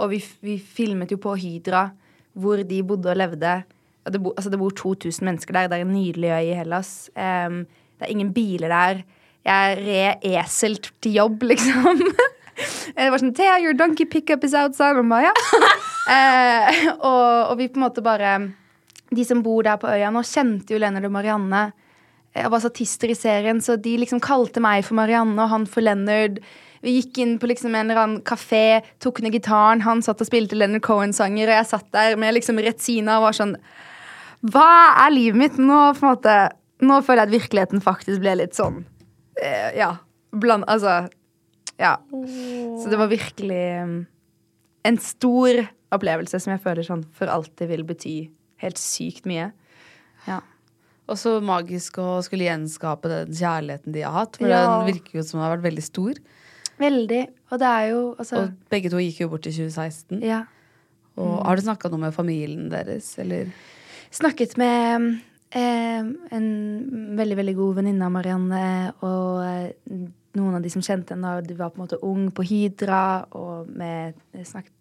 og 0.00 0.14
vi, 0.14 0.20
vi 0.40 0.54
filmet 0.56 1.10
jo 1.12 1.18
på 1.20 1.34
Hydra, 1.36 1.90
hvor 2.32 2.62
de 2.64 2.78
bodde 2.88 3.10
og 3.12 3.18
levde. 3.20 3.50
Og 4.04 4.14
det, 4.14 4.20
bo, 4.24 4.32
altså 4.32 4.48
det 4.48 4.60
bor 4.62 4.72
2000 4.72 5.28
mennesker 5.28 5.52
der. 5.52 5.68
Det 5.68 5.76
er 5.76 5.84
en 5.84 5.92
nydelig 5.92 6.30
øy 6.32 6.48
i 6.48 6.56
Hellas. 6.56 6.94
Um, 7.12 7.66
det 7.98 8.06
er 8.06 8.14
ingen 8.14 8.32
biler 8.32 8.72
der. 8.72 9.04
Jeg 9.44 9.78
red 9.84 10.24
esel 10.24 10.78
til 10.80 11.18
jobb, 11.20 11.44
liksom. 11.52 12.00
Det 12.94 13.08
var 13.10 13.18
sånn 13.18 13.34
Thea, 13.34 13.58
your 13.58 13.74
donkey 13.76 14.06
pickup 14.06 14.44
is 14.46 14.54
outside. 14.54 14.98
Og 15.00 15.08
bare, 15.10 15.30
ja. 15.30 15.70
eh, 16.14 16.84
og, 16.94 17.50
og 17.50 17.56
vi 17.58 17.68
på 17.68 17.80
en 17.80 17.86
måte 17.88 18.04
bare 18.04 18.36
De 19.14 19.24
som 19.26 19.42
bor 19.42 19.66
der 19.66 19.80
på 19.80 19.90
øya 19.90 20.12
nå, 20.14 20.22
kjente 20.26 20.74
jo 20.74 20.80
Leonard 20.82 21.08
og 21.08 21.16
Marianne. 21.16 21.64
Jeg 22.34 22.50
var 22.50 22.62
statister 22.62 23.12
i 23.12 23.18
serien, 23.18 23.60
så 23.62 23.76
de 23.78 23.92
liksom 24.00 24.22
kalte 24.22 24.62
meg 24.62 24.82
for 24.86 24.98
Marianne 24.98 25.38
og 25.38 25.52
han 25.52 25.66
for 25.70 25.86
Leonard. 25.86 26.40
Vi 26.84 26.96
gikk 26.96 27.20
inn 27.22 27.36
på 27.38 27.48
liksom 27.48 27.76
en 27.76 27.86
eller 27.86 28.00
annen 28.02 28.24
kafé, 28.26 28.82
tok 29.00 29.22
ned 29.22 29.36
gitaren, 29.36 29.84
han 29.86 30.02
satt 30.04 30.20
og 30.20 30.28
spilte 30.28 30.58
Leonard 30.58 30.82
Cohen-sanger, 30.84 31.46
og 31.46 31.56
jeg 31.60 31.68
satt 31.70 31.86
der 31.94 32.18
med 32.20 32.34
liksom 32.36 32.58
Retzina 32.60 33.20
og 33.20 33.28
var 33.28 33.38
sånn 33.38 33.54
Hva 34.50 34.72
er 35.06 35.14
livet 35.14 35.40
mitt? 35.40 35.62
Nå, 35.62 35.78
på 35.94 36.04
en 36.04 36.10
måte, 36.10 36.34
nå 36.84 36.98
føler 37.06 37.22
jeg 37.22 37.30
at 37.30 37.36
virkeligheten 37.38 37.84
faktisk 37.84 38.24
ble 38.24 38.34
litt 38.42 38.58
sånn 38.58 38.82
eh, 38.82 38.93
Ja. 39.42 39.96
Bland, 40.32 40.64
altså 40.70 41.08
Ja. 41.80 41.96
Så 42.10 42.90
det 42.90 42.98
var 42.98 43.08
virkelig 43.10 43.82
um, 43.82 44.06
en 44.84 44.98
stor 44.98 45.64
opplevelse 45.94 46.38
som 46.40 46.52
jeg 46.54 46.62
føler 46.62 46.86
sånn 46.86 47.04
for 47.14 47.26
alltid 47.30 47.68
vil 47.70 47.82
bety 47.86 48.16
helt 48.62 48.78
sykt 48.78 49.26
mye. 49.26 49.52
Ja. 50.28 50.40
Og 51.10 51.18
så 51.20 51.36
magisk 51.44 51.98
å 52.00 52.22
skulle 52.24 52.46
gjenskape 52.46 53.10
den 53.10 53.34
kjærligheten 53.36 53.92
de 53.92 54.02
har 54.06 54.14
hatt. 54.20 54.38
For 54.40 54.48
Ja. 54.48 54.62
den 54.80 54.94
virker 54.94 55.18
jo 55.18 55.22
som 55.22 55.40
den 55.40 55.48
har 55.48 55.56
vært 55.56 55.66
veldig 55.68 55.84
stor. 55.84 56.14
Veldig. 56.80 57.22
Og 57.52 57.58
det 57.60 57.68
er 57.68 57.84
jo 57.90 58.00
altså 58.18 58.36
Og 58.44 58.54
begge 58.70 58.90
to 58.90 58.96
gikk 59.02 59.20
jo 59.20 59.28
bort 59.28 59.46
i 59.46 59.52
2016. 59.52 60.22
Ja. 60.22 60.44
Og 61.16 61.44
har 61.46 61.56
du 61.56 61.62
snakka 61.62 61.90
noe 61.92 62.00
med 62.06 62.14
familien 62.14 62.70
deres, 62.72 63.12
eller? 63.22 63.52
Snakket 64.10 64.56
med 64.58 64.94
eh, 64.94 65.20
en 65.60 66.46
veldig, 67.18 67.36
veldig 67.38 67.54
god 67.58 67.80
venninne 67.80 68.06
av 68.06 68.14
Marianne 68.14 68.62
og 69.06 69.42
eh, 69.46 70.06
noen 70.34 70.56
av 70.58 70.64
de 70.64 70.72
som 70.72 70.82
kjente 70.82 71.14
henne 71.14 71.34
da 71.36 71.44
de 71.44 71.56
var 71.58 71.70
på 71.72 71.78
en 71.78 71.84
måte 71.84 72.00
ung 72.02 72.26
på 72.34 72.44
Hydra, 72.48 73.26
og 73.38 73.70
med 73.70 74.18
snakket, 74.34 74.72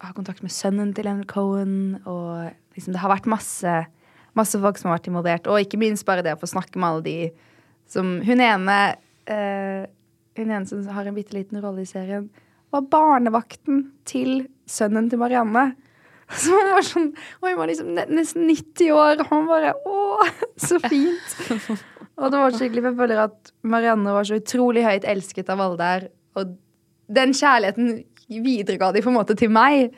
har 0.00 0.14
kontakt 0.16 0.40
med 0.40 0.52
sønnen 0.54 0.94
til 0.96 1.04
Leonard 1.04 1.28
Cohen, 1.28 1.98
og 2.08 2.54
liksom 2.76 2.94
det 2.94 3.02
har 3.02 3.12
vært 3.12 3.28
masse, 3.28 3.74
masse 4.38 4.60
folk 4.62 4.78
som 4.80 4.88
har 4.88 4.96
vært 4.96 5.10
involvert, 5.10 5.50
og 5.50 5.60
ikke 5.60 5.80
minst 5.82 6.06
bare 6.08 6.24
det 6.24 6.36
å 6.36 6.40
få 6.40 6.48
snakke 6.48 6.80
med 6.80 6.88
alle 6.88 7.04
de 7.04 7.16
som 7.90 8.20
Hun 8.22 8.38
ene 8.38 8.76
eh, 9.26 9.82
Hun 10.38 10.52
ene 10.54 10.62
som 10.70 10.86
har 10.94 11.08
en 11.10 11.16
bitte 11.16 11.34
liten 11.34 11.58
rolle 11.60 11.82
i 11.82 11.90
serien, 11.90 12.28
var 12.70 12.86
barnevakten 12.86 13.88
til 14.06 14.44
sønnen 14.70 15.10
til 15.10 15.18
Marianne. 15.18 15.72
Så 16.40 16.54
hun 16.54 16.68
var 16.76 16.86
sånn 16.86 17.08
Og 17.40 17.46
hun 17.48 17.56
var 17.58 17.70
liksom 17.70 17.94
nesten 17.96 18.46
90 18.46 18.92
år, 18.94 19.22
og 19.22 19.32
han 19.32 19.48
bare 19.48 19.72
Å, 19.74 20.28
så 20.60 20.78
fint! 20.84 21.34
og 22.20 22.30
det 22.30 22.42
var 22.42 22.54
skikkelig 22.54 22.84
jeg 22.90 22.98
føler 23.00 23.22
at 23.24 23.52
Marianne 23.66 24.14
var 24.14 24.28
så 24.28 24.38
utrolig 24.38 24.84
høyt 24.84 25.06
elsket 25.08 25.50
av 25.50 25.62
alle 25.64 25.80
der. 25.80 26.08
Og 26.38 26.54
den 27.10 27.32
kjærligheten 27.34 28.02
viderega 28.30 28.92
de 28.94 29.02
på 29.02 29.10
en 29.10 29.16
måte 29.16 29.36
til 29.38 29.50
meg. 29.52 29.94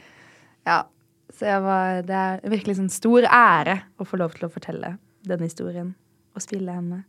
Ja. 0.69 0.85
Så 1.33 1.49
var, 1.65 2.03
det 2.07 2.15
er 2.15 2.43
virkelig 2.53 2.77
sånn 2.79 2.93
stor 2.93 3.27
ære 3.27 3.81
å 3.99 4.07
få 4.07 4.21
lov 4.21 4.37
til 4.37 4.47
å 4.47 4.53
fortelle 4.53 4.97
den 5.27 5.43
historien 5.43 5.95
og 6.37 6.45
spille 6.45 6.75
henne. 6.75 7.03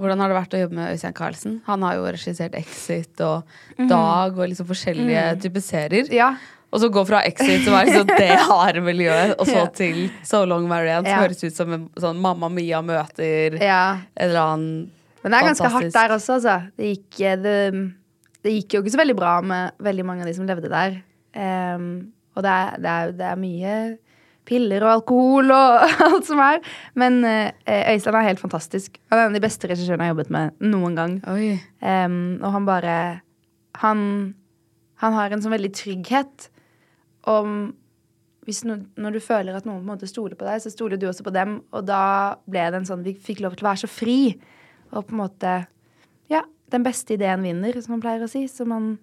Hvordan 0.00 0.22
har 0.22 0.32
det 0.32 0.36
vært 0.38 0.56
å 0.56 0.60
jobbe 0.64 0.76
med 0.78 0.94
Øystein 0.94 1.14
Carlsen? 1.14 1.58
Han 1.68 1.84
har 1.86 1.98
jo 1.98 2.06
regissert 2.08 2.56
Exit 2.58 3.20
og 3.22 3.48
Dag 3.78 4.34
og 4.34 4.48
liksom 4.50 4.66
forskjellige 4.66 5.24
typer 5.44 5.64
serier. 5.64 6.10
Ja. 6.14 6.32
Og 6.72 6.80
så 6.80 6.88
gå 6.88 7.02
fra 7.04 7.20
Exit, 7.28 7.66
som 7.66 7.74
er 7.76 7.88
liksom 7.90 8.08
det 8.08 8.30
harde 8.48 8.80
miljøet, 8.84 9.34
og 9.36 9.48
så 9.48 9.66
til 9.76 10.06
So 10.24 10.42
Long 10.48 10.64
Marianne, 10.70 11.04
som 11.04 11.12
Ja. 11.12 11.22
høres 11.26 11.42
ut 11.44 11.56
som 11.56 11.72
en 11.76 11.88
sånn 12.00 12.20
Mamma 12.22 12.48
Mia 12.48 12.80
møter 12.84 13.58
ja. 13.60 13.98
en 14.16 14.28
eller 14.30 14.40
annen 14.40 14.70
Men 15.22 15.34
det 15.34 15.38
er 15.38 15.48
ganske 15.50 15.72
hardt 15.74 15.92
der 15.94 16.14
også, 16.16 16.38
altså. 16.38 16.54
Det 16.80 16.94
gikk, 16.94 17.18
det, 17.44 17.56
det 18.42 18.54
gikk 18.56 18.74
jo 18.74 18.80
ikke 18.82 18.94
så 18.94 19.02
veldig 19.02 19.18
bra 19.18 19.34
med 19.44 19.76
veldig 19.84 20.06
mange 20.08 20.24
av 20.24 20.30
de 20.30 20.34
som 20.34 20.48
levde 20.48 20.70
der. 20.72 20.96
Um, 21.36 21.84
og 22.34 22.42
det 22.42 22.50
er, 22.50 22.80
det, 22.80 22.94
er, 22.96 23.12
det 23.20 23.28
er 23.28 23.38
mye 23.40 23.76
piller 24.48 24.82
og 24.82 24.90
alkohol 24.96 25.52
og 25.54 25.84
alt 26.08 26.26
som 26.26 26.40
er. 26.42 26.58
Men 26.98 27.20
uh, 27.22 27.52
Øystein 27.92 28.16
er 28.18 28.26
helt 28.32 28.42
fantastisk. 28.42 28.96
Han 29.12 29.20
er 29.20 29.26
en 29.28 29.36
av 29.36 29.38
de 29.38 29.44
beste 29.44 29.68
regissørene 29.70 30.08
jeg 30.08 30.10
har 30.10 30.16
jobbet 30.16 30.32
med 30.34 30.64
noen 30.72 30.96
gang. 30.98 31.18
Ehm, 31.84 32.40
og 32.40 32.48
han 32.56 32.66
bare 32.66 32.96
han, 33.84 34.00
han 35.04 35.14
har 35.20 35.30
en 35.32 35.44
sånn 35.44 35.54
veldig 35.54 35.70
trygghet 35.76 36.48
om 37.28 37.72
no, 38.64 38.76
Når 38.96 39.12
du 39.12 39.20
føler 39.22 39.56
at 39.56 39.66
noen 39.66 39.82
på 39.82 39.86
en 39.86 39.92
måte 39.94 40.10
stoler 40.10 40.38
på 40.38 40.46
deg, 40.48 40.62
så 40.62 40.72
stoler 40.72 40.98
du 40.98 41.06
også 41.08 41.26
på 41.26 41.34
dem. 41.34 41.60
Og 41.72 41.86
da 41.86 42.36
ble 42.46 42.64
det 42.70 42.80
en 42.80 42.88
sånn 42.88 43.04
Vi 43.06 43.14
fikk 43.14 43.42
lov 43.44 43.56
til 43.56 43.66
å 43.66 43.70
være 43.70 43.84
så 43.84 43.90
fri. 43.90 44.18
Og 44.92 45.06
på 45.06 45.16
en 45.16 45.22
måte 45.22 45.54
Ja, 46.32 46.42
den 46.72 46.84
beste 46.86 47.14
ideen 47.14 47.44
vinner, 47.44 47.78
som 47.80 47.96
man 47.96 48.04
pleier 48.04 48.24
å 48.24 48.30
si. 48.30 48.46
Så 48.50 48.66
man 48.66 48.96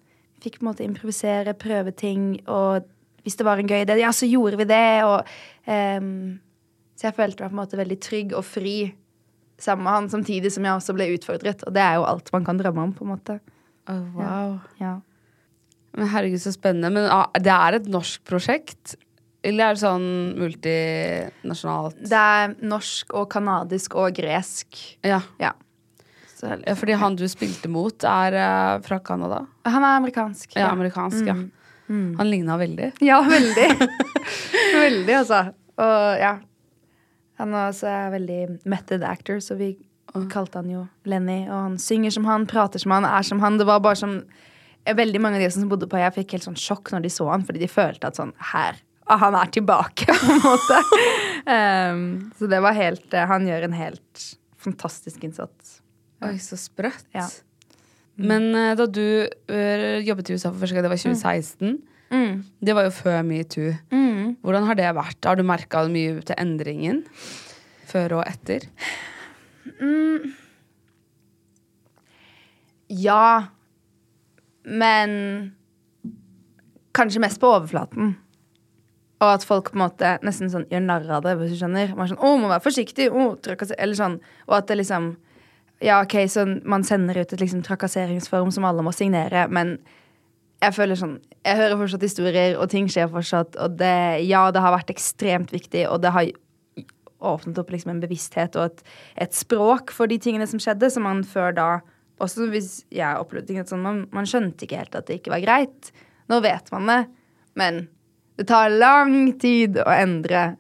fikk 0.44 0.60
på 0.60 0.66
en 0.66 0.72
måte 0.72 0.86
improvisere, 0.86 1.58
prøve 1.60 1.92
ting. 1.96 2.40
Og 2.48 2.88
hvis 3.24 3.38
det 3.40 3.48
var 3.48 3.60
en 3.60 3.70
gøy 3.70 3.84
idé, 3.84 4.00
ja, 4.02 4.12
så 4.16 4.28
gjorde 4.30 4.60
vi 4.62 4.70
det. 4.70 5.04
Og 5.08 5.28
um, 5.68 6.40
Så 6.96 7.08
jeg 7.08 7.16
følte 7.16 7.44
meg 7.44 7.52
på 7.52 7.56
en 7.56 7.62
måte 7.62 7.80
veldig 7.80 8.00
trygg 8.04 8.34
og 8.36 8.44
fri 8.44 8.94
sammen 9.60 9.84
med 9.84 9.94
han, 9.94 10.10
samtidig 10.12 10.52
som 10.52 10.66
jeg 10.66 10.76
også 10.76 10.96
ble 10.96 11.10
utfordret. 11.16 11.64
Og 11.68 11.76
det 11.76 11.84
er 11.84 12.00
jo 12.00 12.08
alt 12.08 12.32
man 12.36 12.48
kan 12.48 12.60
drømme 12.60 12.88
om, 12.88 12.94
på 12.96 13.06
en 13.06 13.12
måte. 13.12 13.40
Oh, 13.90 14.04
wow. 14.16 14.58
Ja. 14.80 15.00
Men 16.00 16.10
herregud, 16.14 16.40
så 16.42 16.54
spennende. 16.56 16.92
Men 16.96 17.10
ah, 17.12 17.28
det 17.36 17.52
er 17.52 17.80
et 17.82 17.88
norsk 17.92 18.24
prosjekt? 18.28 18.96
Eller 19.44 19.70
er 19.70 19.76
det 19.76 19.82
sånn 19.82 20.08
multinasjonalt? 20.40 22.00
Det 22.08 22.20
er 22.20 22.56
norsk 22.60 23.16
og 23.16 23.28
kanadisk 23.32 23.96
og 24.00 24.16
gresk. 24.16 24.80
Ja. 25.08 25.22
Ja. 25.40 25.54
Så, 26.40 26.54
ja, 26.56 26.76
fordi 26.80 26.96
han 27.00 27.18
du 27.20 27.26
spilte 27.28 27.72
mot, 27.72 28.04
er 28.08 28.36
uh, 28.40 28.82
fra 28.84 29.02
Canada? 29.04 29.42
han 29.68 29.84
er 29.84 29.98
amerikansk. 30.00 30.56
Ja, 30.56 30.72
amerikansk, 30.72 31.28
ja. 31.28 31.36
Han 31.90 32.30
ligna 32.30 32.56
veldig. 32.60 32.94
Ja, 33.02 33.18
veldig. 33.26 33.68
veldig, 34.84 35.16
altså. 35.18 35.42
Og 35.82 36.22
ja. 36.22 36.36
Han 37.40 37.56
er 37.56 37.72
også 37.72 37.92
veldig 38.14 38.42
method 38.68 39.04
actor, 39.08 39.40
så 39.40 39.56
vi 39.60 39.74
kalte 40.32 40.60
han 40.60 40.70
jo 40.72 40.84
Lenny. 41.08 41.46
Og 41.48 41.56
han 41.56 41.78
synger 41.82 42.14
som 42.14 42.28
han, 42.28 42.48
prater 42.50 42.84
som 42.84 42.94
han, 42.94 43.08
er 43.08 43.26
som 43.26 43.40
han. 43.44 43.58
Det 43.60 43.68
var 43.68 43.82
bare 43.84 44.00
som 44.00 44.20
Veldig 44.96 45.20
mange 45.22 45.38
av 45.40 45.44
de 45.44 45.50
som 45.54 45.68
bodde 45.70 45.88
på 45.92 45.98
øya, 46.00 46.10
fikk 46.16 46.34
helt 46.38 46.46
sånn 46.48 46.58
sjokk 46.60 46.92
når 46.94 47.04
de 47.06 47.12
så 47.14 47.28
han, 47.30 47.44
fordi 47.48 47.60
de 47.64 47.68
følte 47.72 48.08
at 48.10 48.18
sånn 48.20 48.32
Her. 48.54 48.80
ah, 49.08 49.18
Han 49.22 49.36
er 49.36 49.52
tilbake, 49.54 50.06
på 50.22 50.32
en 50.34 50.42
måte. 50.46 50.80
um, 51.46 52.02
så 52.40 52.48
det 52.52 52.62
var 52.66 52.74
helt 52.78 53.14
eh, 53.14 53.28
Han 53.30 53.46
gjør 53.48 53.68
en 53.70 53.78
helt 53.78 54.26
fantastisk 54.60 55.24
innsats. 55.24 55.78
Oi, 56.26 56.36
så 56.44 56.58
sprøtt. 56.60 57.06
Ja. 57.16 57.28
Men 58.20 58.50
eh, 58.56 58.74
da 58.76 58.86
du 58.92 59.04
eh, 59.48 60.00
jobbet 60.04 60.30
i 60.30 60.36
USA 60.36 60.50
for 60.52 60.60
første 60.66 60.76
gang, 60.76 60.84
det 60.84 60.92
var 60.92 61.00
2016. 61.00 61.78
Det 62.60 62.74
var 62.76 62.88
jo 62.88 62.92
før 62.92 63.20
metoo. 63.24 63.70
Hvordan 64.42 64.66
har 64.68 64.76
det 64.80 64.90
vært? 64.98 65.20
Har 65.30 65.38
du 65.38 65.44
merka 65.46 65.84
mye 65.88 66.20
til 66.26 66.36
endringen 66.42 67.04
før 67.90 68.18
og 68.20 68.24
etter? 68.28 68.66
Ja. 72.90 73.50
Men 74.64 75.16
kanskje 76.96 77.22
mest 77.24 77.40
på 77.42 77.52
overflaten. 77.52 78.18
Og 79.20 79.34
at 79.34 79.44
folk 79.44 79.72
på 79.72 79.78
en 79.78 79.84
måte 79.84 80.14
nesten 80.24 80.52
sånn 80.52 80.68
gjør 80.72 80.86
narr 80.86 81.10
av 81.18 81.26
det, 81.26 81.36
hvis 81.40 81.54
du 81.54 81.60
skjønner. 81.60 81.92
Man 81.96 82.06
er 82.06 82.14
sånn, 82.14 82.22
å, 82.24 82.36
må 82.40 82.52
være 82.52 82.64
forsiktig, 82.64 83.10
å, 83.12 83.34
Eller 83.76 83.98
sånn. 84.00 84.20
Og 84.48 84.60
at 84.62 84.70
det 84.70 84.80
liksom 84.80 85.16
Ja, 85.84 86.02
OK, 86.04 86.16
så 86.28 86.44
man 86.68 86.84
sender 86.84 87.22
ut 87.22 87.34
et 87.34 87.40
liksom 87.40 87.64
trakasseringsform 87.64 88.52
som 88.52 88.66
alle 88.68 88.84
må 88.84 88.92
signere, 88.92 89.46
men 89.48 89.78
jeg 90.60 90.76
føler 90.76 91.00
sånn 91.00 91.20
Jeg 91.46 91.56
hører 91.56 91.78
fortsatt 91.80 92.04
historier, 92.04 92.58
og 92.60 92.68
ting 92.72 92.90
skjer 92.92 93.08
fortsatt, 93.12 93.56
og 93.56 93.78
det 93.80 94.26
Ja, 94.28 94.50
det 94.52 94.64
har 94.64 94.76
vært 94.76 94.92
ekstremt 94.92 95.54
viktig, 95.56 95.86
og 95.88 96.02
det 96.04 96.12
har 96.16 96.32
åpnet 97.20 97.60
opp 97.60 97.72
liksom 97.72 97.92
en 97.92 98.02
bevissthet 98.04 98.56
og 98.56 98.70
et, 98.70 98.84
et 99.28 99.36
språk 99.36 99.92
for 99.92 100.08
de 100.08 100.16
tingene 100.20 100.48
som 100.48 100.60
skjedde, 100.60 100.88
som 100.92 101.04
man 101.04 101.26
før 101.28 101.56
da 101.56 101.70
Også 102.20 102.50
hvis 102.52 102.84
jeg 102.92 103.16
opplevde 103.22 103.48
ting 103.48 103.64
sånn, 103.68 103.82
man, 103.86 104.02
man 104.12 104.26
skjønte 104.28 104.66
ikke 104.66 104.80
helt 104.82 104.96
at 104.96 105.08
det 105.08 105.20
ikke 105.22 105.32
var 105.32 105.44
greit. 105.46 105.92
Nå 106.30 106.42
vet 106.44 106.68
man 106.74 106.86
det, 106.92 106.98
men 107.56 107.88
det 108.40 108.48
tar 108.48 108.70
lang 108.72 109.32
tid 109.40 109.80
å 109.82 109.88
endre 109.94 110.56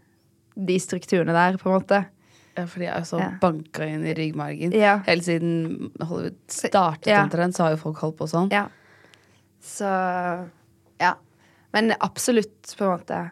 de 0.59 0.75
strukturene 0.79 1.31
der, 1.35 1.57
på 1.59 1.69
en 1.69 1.75
måte. 1.81 1.99
Ja, 2.57 2.65
for 2.67 2.79
de 2.83 2.87
er 2.91 3.03
så 3.07 3.19
Ja. 3.21 3.27
banka 3.39 3.85
inn 3.87 4.03
i 4.07 4.13
ryggmargen. 4.17 4.73
Ja. 4.75 4.97
Helt 5.05 5.23
siden 5.23 5.91
Hollywood 6.01 6.35
startet 6.51 7.07
Ja. 7.07 7.21
omtrent, 7.23 7.55
så 7.55 7.63
har 7.67 7.71
jo 7.75 7.83
folk 7.83 7.97
holdt 8.03 8.17
på 8.17 8.27
sånn. 8.27 8.49
Ja. 8.51 8.65
Så 9.63 10.49
Ja. 10.99 11.13
Men 11.73 11.93
absolutt, 12.01 12.63
på 12.75 12.83
en 12.83 12.97
måte, 12.99 13.31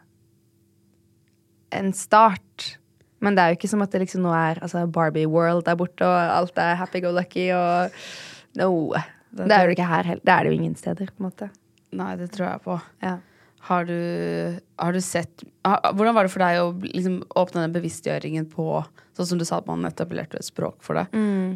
en 1.71 1.91
start. 1.93 2.77
Men 3.23 3.37
det 3.37 3.43
er 3.43 3.53
jo 3.53 3.57
ikke 3.57 3.69
som 3.71 3.81
at 3.81 3.93
det 3.93 4.03
liksom 4.03 4.25
nå 4.25 4.33
er 4.37 4.59
altså 4.61 4.83
Barbie 4.93 5.29
World 5.29 5.65
der 5.65 5.77
borte, 5.79 6.05
og 6.05 6.33
alt 6.35 6.59
er 6.61 6.77
happy-go-lucky 6.81 7.47
og 7.57 7.95
No. 8.57 8.71
Det 9.37 9.53
er 9.53 9.67
jo 9.67 9.73
ikke 9.75 9.87
her 9.87 10.07
heller. 10.07 10.23
Det 10.25 10.33
er 10.33 10.43
det 10.43 10.51
jo 10.51 10.57
ingen 10.57 10.77
steder, 10.77 11.09
på 11.13 11.21
en 11.21 11.27
måte. 11.27 11.49
Nei, 11.97 12.13
det 12.19 12.31
tror 12.33 12.47
jeg 12.47 12.63
på. 12.65 12.77
Ja. 13.03 13.17
Har 13.67 13.87
du, 13.87 13.97
har 14.79 14.95
du 14.95 14.99
sett 15.03 15.43
har, 15.65 15.81
Hvordan 15.97 16.15
var 16.15 16.27
det 16.27 16.31
for 16.31 16.43
deg 16.45 16.59
å 16.61 16.69
liksom 16.85 17.17
åpne 17.35 17.65
den 17.65 17.73
bevisstgjøringen 17.75 18.45
på 18.51 18.69
Sånn 19.17 19.31
som 19.31 19.39
du 19.41 19.45
sa 19.49 19.57
at 19.57 19.67
man 19.67 19.81
etablerte 19.87 20.37
et 20.37 20.45
språk 20.45 20.77
for 20.85 20.93
det. 20.93 21.07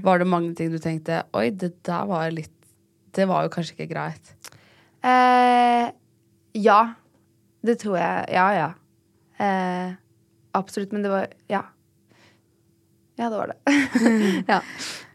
Var 0.01 0.19
det 0.19 0.25
mange 0.27 0.55
ting 0.57 0.71
du 0.73 0.79
tenkte 0.81 1.21
Oi, 1.37 1.51
det 1.53 1.75
der 1.85 2.07
var 2.09 2.31
litt 2.33 2.51
Det 3.13 3.27
var 3.29 3.45
jo 3.45 3.51
kanskje 3.53 3.75
ikke 3.75 3.91
greit. 3.93 4.33
Eh, 5.05 5.91
ja. 6.57 6.79
Det 7.61 7.77
tror 7.83 7.99
jeg. 7.99 8.25
Ja, 8.33 8.47
ja. 8.57 8.69
Eh, 9.37 9.93
absolutt. 10.57 10.91
Men 10.91 11.05
det 11.05 11.13
var 11.13 11.27
Ja. 11.51 11.65
Ja, 13.19 13.29
det 13.29 13.37
var 13.37 13.51
det. 13.51 13.57
ja. 14.53 14.61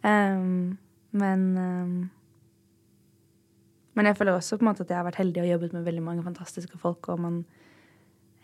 Um. 0.05 0.77
Men 1.17 1.57
um, 1.57 2.11
Men 3.97 4.11
jeg 4.11 4.19
føler 4.19 4.37
også 4.37 4.59
på 4.59 4.67
en 4.67 4.71
måte 4.71 4.85
at 4.85 4.91
jeg 4.93 4.99
har 4.99 5.07
vært 5.07 5.23
heldig 5.23 5.41
og 5.43 5.49
jobbet 5.55 5.73
med 5.73 5.87
veldig 5.87 6.03
mange 6.05 6.25
fantastiske 6.27 6.79
folk. 6.79 7.09
Og 7.09 7.21
man, 7.21 7.39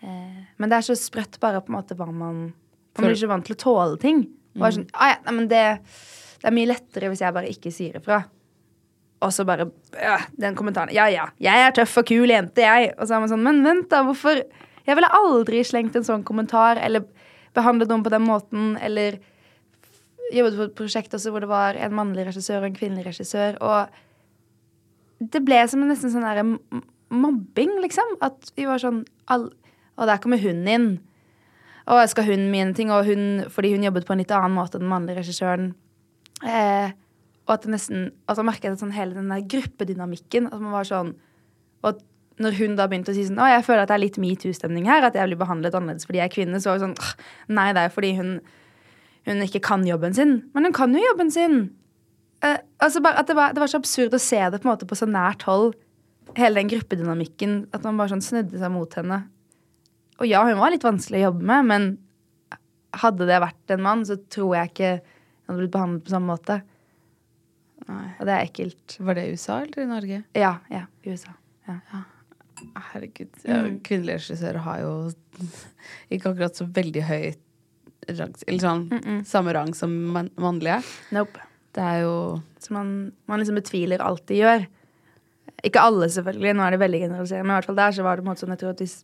eh, 0.01 0.45
men 0.57 0.73
det 0.73 0.79
er 0.79 0.87
så 0.87 0.97
sprøtt 0.97 1.37
bare 1.43 1.61
på 1.61 1.69
en 1.69 1.77
måte 1.77 1.97
hva 1.99 2.09
man 2.09 2.55
Man 2.97 3.07
blir 3.07 3.17
ikke 3.17 3.29
vant 3.29 3.47
til 3.49 3.57
å 3.57 3.61
tåle 3.61 3.99
ting. 4.01 4.25
Er 4.57 4.73
sånn, 4.73 4.89
ah, 4.93 5.15
ja, 5.15 5.19
nei, 5.25 5.33
men 5.33 5.47
det, 5.49 5.61
det 6.41 6.49
er 6.49 6.53
mye 6.57 6.69
lettere 6.69 7.09
hvis 7.09 7.23
jeg 7.25 7.37
bare 7.37 7.53
ikke 7.53 7.73
sier 7.73 7.95
ifra. 8.01 8.19
Og 9.23 9.31
så 9.33 9.47
bare 9.49 9.69
ja, 9.95 10.19
den 10.41 10.57
kommentaren. 10.59 10.93
Ja, 10.93 11.07
ja, 11.13 11.29
jeg 11.41 11.67
er 11.67 11.73
tøff 11.77 11.95
og 12.03 12.09
kul 12.11 12.33
jente, 12.33 12.65
jeg. 12.65 12.91
Og 12.99 13.09
så 13.09 13.17
er 13.17 13.23
man 13.23 13.31
sånn, 13.33 13.45
men 13.47 13.63
vent, 13.65 13.89
da, 13.93 14.03
hvorfor 14.05 14.43
Jeg 14.87 14.99
ville 14.99 15.12
aldri 15.14 15.62
slengt 15.66 15.97
en 15.99 16.07
sånn 16.07 16.25
kommentar 16.27 16.81
eller 16.83 17.05
behandlet 17.57 17.90
noen 17.90 18.05
på 18.05 18.12
den 18.12 18.25
måten, 18.25 18.73
eller 18.81 19.18
jobbet 20.33 20.57
på 20.57 20.66
et 20.68 20.79
prosjekt 20.79 21.14
også 21.14 21.33
hvor 21.33 21.45
det 21.45 21.51
var 21.51 21.77
en 21.77 21.95
mannlig 21.95 22.25
regissør 22.31 22.62
og 22.62 22.71
en 22.71 22.79
kvinnelig 22.79 23.11
regissør, 23.11 23.59
og 23.61 23.92
det 25.33 25.42
ble 25.45 25.61
som 25.71 25.83
en 25.85 25.92
nesten 25.92 26.11
sånn 26.11 26.27
der 26.27 26.42
mobbing, 27.12 27.77
liksom. 27.83 28.16
At 28.25 28.53
vi 28.57 28.66
var 28.66 28.83
sånn 28.83 29.05
all, 29.31 29.51
Og 30.01 30.09
der 30.09 30.16
kommer 30.18 30.40
hun 30.40 30.64
inn. 30.66 30.87
Og 31.85 32.01
skal 32.09 32.25
hun 32.25 32.47
mine 32.51 32.73
ting, 32.75 32.90
og 32.90 33.05
hun, 33.05 33.45
fordi 33.53 33.75
hun 33.75 33.85
jobbet 33.85 34.07
på 34.09 34.14
en 34.14 34.23
litt 34.23 34.33
annen 34.33 34.55
måte 34.57 34.79
enn 34.79 34.87
den 34.87 34.90
mannlige 34.90 35.21
regissøren. 35.21 35.75
Eh, 36.42 36.95
og 37.45 37.53
at 37.55 37.66
det 37.66 37.75
nesten 37.75 38.07
at 38.27 38.40
man 38.40 38.49
merket 38.49 38.71
jeg 38.71 38.81
sånn 38.81 38.95
hele 38.97 39.14
den 39.14 39.29
der 39.31 39.45
gruppedynamikken 39.47 40.49
At 40.49 40.59
man 40.59 40.73
var 40.75 40.87
sånn 40.88 41.12
Og 41.83 41.88
at 41.92 42.01
når 42.40 42.57
hun 42.59 42.77
da 42.79 42.87
begynte 42.88 43.12
å 43.12 43.16
si 43.16 43.27
sånn 43.29 43.40
Å, 43.42 43.51
jeg 43.51 43.64
føler 43.66 43.85
at 43.85 43.90
det 43.90 43.97
er 43.99 44.05
litt 44.05 44.18
metoo-stemning 44.23 44.88
her, 44.88 45.05
at 45.05 45.16
jeg 45.18 45.29
blir 45.29 45.40
behandlet 45.40 45.77
annerledes 45.77 46.09
fordi 46.09 46.23
jeg 46.23 46.31
er 46.31 46.35
kvinne, 46.35 46.61
så 46.62 46.73
var 46.73 46.81
det 46.81 46.87
sånn 46.87 47.16
Nei, 47.59 47.68
det 47.77 47.85
er 47.85 47.95
fordi 47.95 48.12
hun, 48.18 48.35
hun 49.29 49.45
ikke 49.45 49.62
kan 49.64 49.87
jobben 49.87 50.16
sin. 50.16 50.38
Men 50.57 50.68
hun 50.68 50.77
kan 50.77 50.95
jo 50.97 51.03
jobben 51.05 51.33
sin! 51.35 51.59
Uh, 52.42 52.59
altså 52.83 53.03
bare 53.05 53.23
at 53.23 53.29
det 53.31 53.37
var, 53.38 53.53
det 53.55 53.62
var 53.62 53.71
så 53.71 53.79
absurd 53.79 54.16
å 54.16 54.23
se 54.23 54.40
det 54.40 54.62
på 54.62 54.66
en 54.66 54.73
måte 54.73 54.88
på 54.88 54.99
så 54.99 55.07
nært 55.07 55.45
hold. 55.47 55.77
Hele 56.38 56.59
den 56.59 56.73
gruppedynamikken. 56.73 57.59
At 57.77 57.85
man 57.87 58.01
bare 58.01 58.14
sånn 58.14 58.25
snudde 58.25 58.59
seg 58.59 58.73
mot 58.75 58.97
henne. 58.99 59.21
Og 60.18 60.27
ja, 60.31 60.42
hun 60.47 60.59
var 60.59 60.73
litt 60.75 60.87
vanskelig 60.87 61.21
å 61.21 61.29
jobbe 61.29 61.47
med, 61.53 61.68
men 61.68 61.87
hadde 63.03 63.27
det 63.29 63.40
vært 63.42 63.75
en 63.75 63.85
mann, 63.85 64.03
så 64.07 64.18
tror 64.33 64.57
jeg 64.59 64.73
ikke 64.73 64.92
hun 65.03 65.53
hadde 65.53 65.62
blitt 65.62 65.75
behandlet 65.75 66.07
på 66.07 66.14
samme 66.14 66.35
måte. 66.35 66.59
Og 67.88 68.27
det 68.27 68.35
er 68.35 68.42
ekkelt. 68.47 68.97
Var 69.03 69.18
det 69.18 69.29
USA 69.33 69.61
eller 69.64 69.83
i 69.83 69.90
Norge? 69.90 70.23
Ja, 70.38 70.57
ja, 70.71 70.85
USA. 71.07 71.35
Ja. 71.68 71.79
Herregud. 72.92 73.31
Ja, 73.44 73.62
Mm. 73.62 73.81
Kvinnelige 73.87 74.18
regissører 74.20 74.61
har 74.64 74.81
jo 74.83 74.92
ikke 76.14 76.33
akkurat 76.33 76.57
så 76.59 76.66
veldig 76.66 77.03
høy 77.09 77.33
rang 78.18 78.33
Eller 78.48 78.62
sånn 78.62 79.22
samme 79.29 79.53
rang 79.55 79.72
som 79.79 79.92
man, 80.14 80.31
mannlige. 80.40 80.81
Nope. 81.14 81.38
Det 81.72 81.83
er 81.83 82.01
jo 82.03 82.14
Så 82.61 82.75
man, 82.75 83.12
man 83.31 83.40
liksom 83.40 83.57
betviler 83.61 84.03
alt 84.05 84.27
de 84.29 84.40
gjør. 84.42 84.66
Ikke 85.64 85.81
alle, 85.81 86.09
selvfølgelig. 86.11 86.57
Nå 86.59 86.64
er 86.66 86.75
det 86.75 86.81
veldig 86.83 87.01
generaliserende, 87.05 87.46
men 87.46 87.55
i 87.55 87.59
hvert 87.61 87.70
fall 87.70 87.79
der 87.79 87.94
så 87.96 88.03
var 88.07 88.16
det 88.18 88.25
på 88.25 88.27
en 88.27 88.33
måte 88.33 88.42
sånn 88.44 88.55
jeg 88.55 88.61
tror 88.62 88.75
at 88.75 88.83
hvis, 88.83 88.96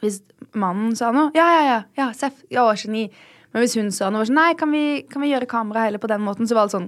hvis 0.00 0.20
mannen 0.54 0.94
sa 0.98 1.10
noe 1.14 1.30
Ja, 1.34 1.48
ja, 1.56 1.62
ja, 1.66 1.78
ja, 1.98 2.08
Seff, 2.16 2.44
ja, 2.50 2.64
geni. 2.78 3.08
Men 3.50 3.64
hvis 3.64 3.74
hun 3.78 3.90
sa 3.94 4.08
noe, 4.10 4.22
var 4.22 4.30
sånn 4.30 4.38
Nei, 4.38 4.52
kan 4.58 4.70
vi, 4.70 4.84
kan 5.10 5.22
vi 5.24 5.32
gjøre 5.32 5.48
kameraet 5.50 5.90
heller 5.90 6.02
på 6.02 6.10
den 6.12 6.22
måten? 6.22 6.46
Så 6.46 6.54
var 6.58 6.68
det 6.70 6.76
sånn 6.78 6.86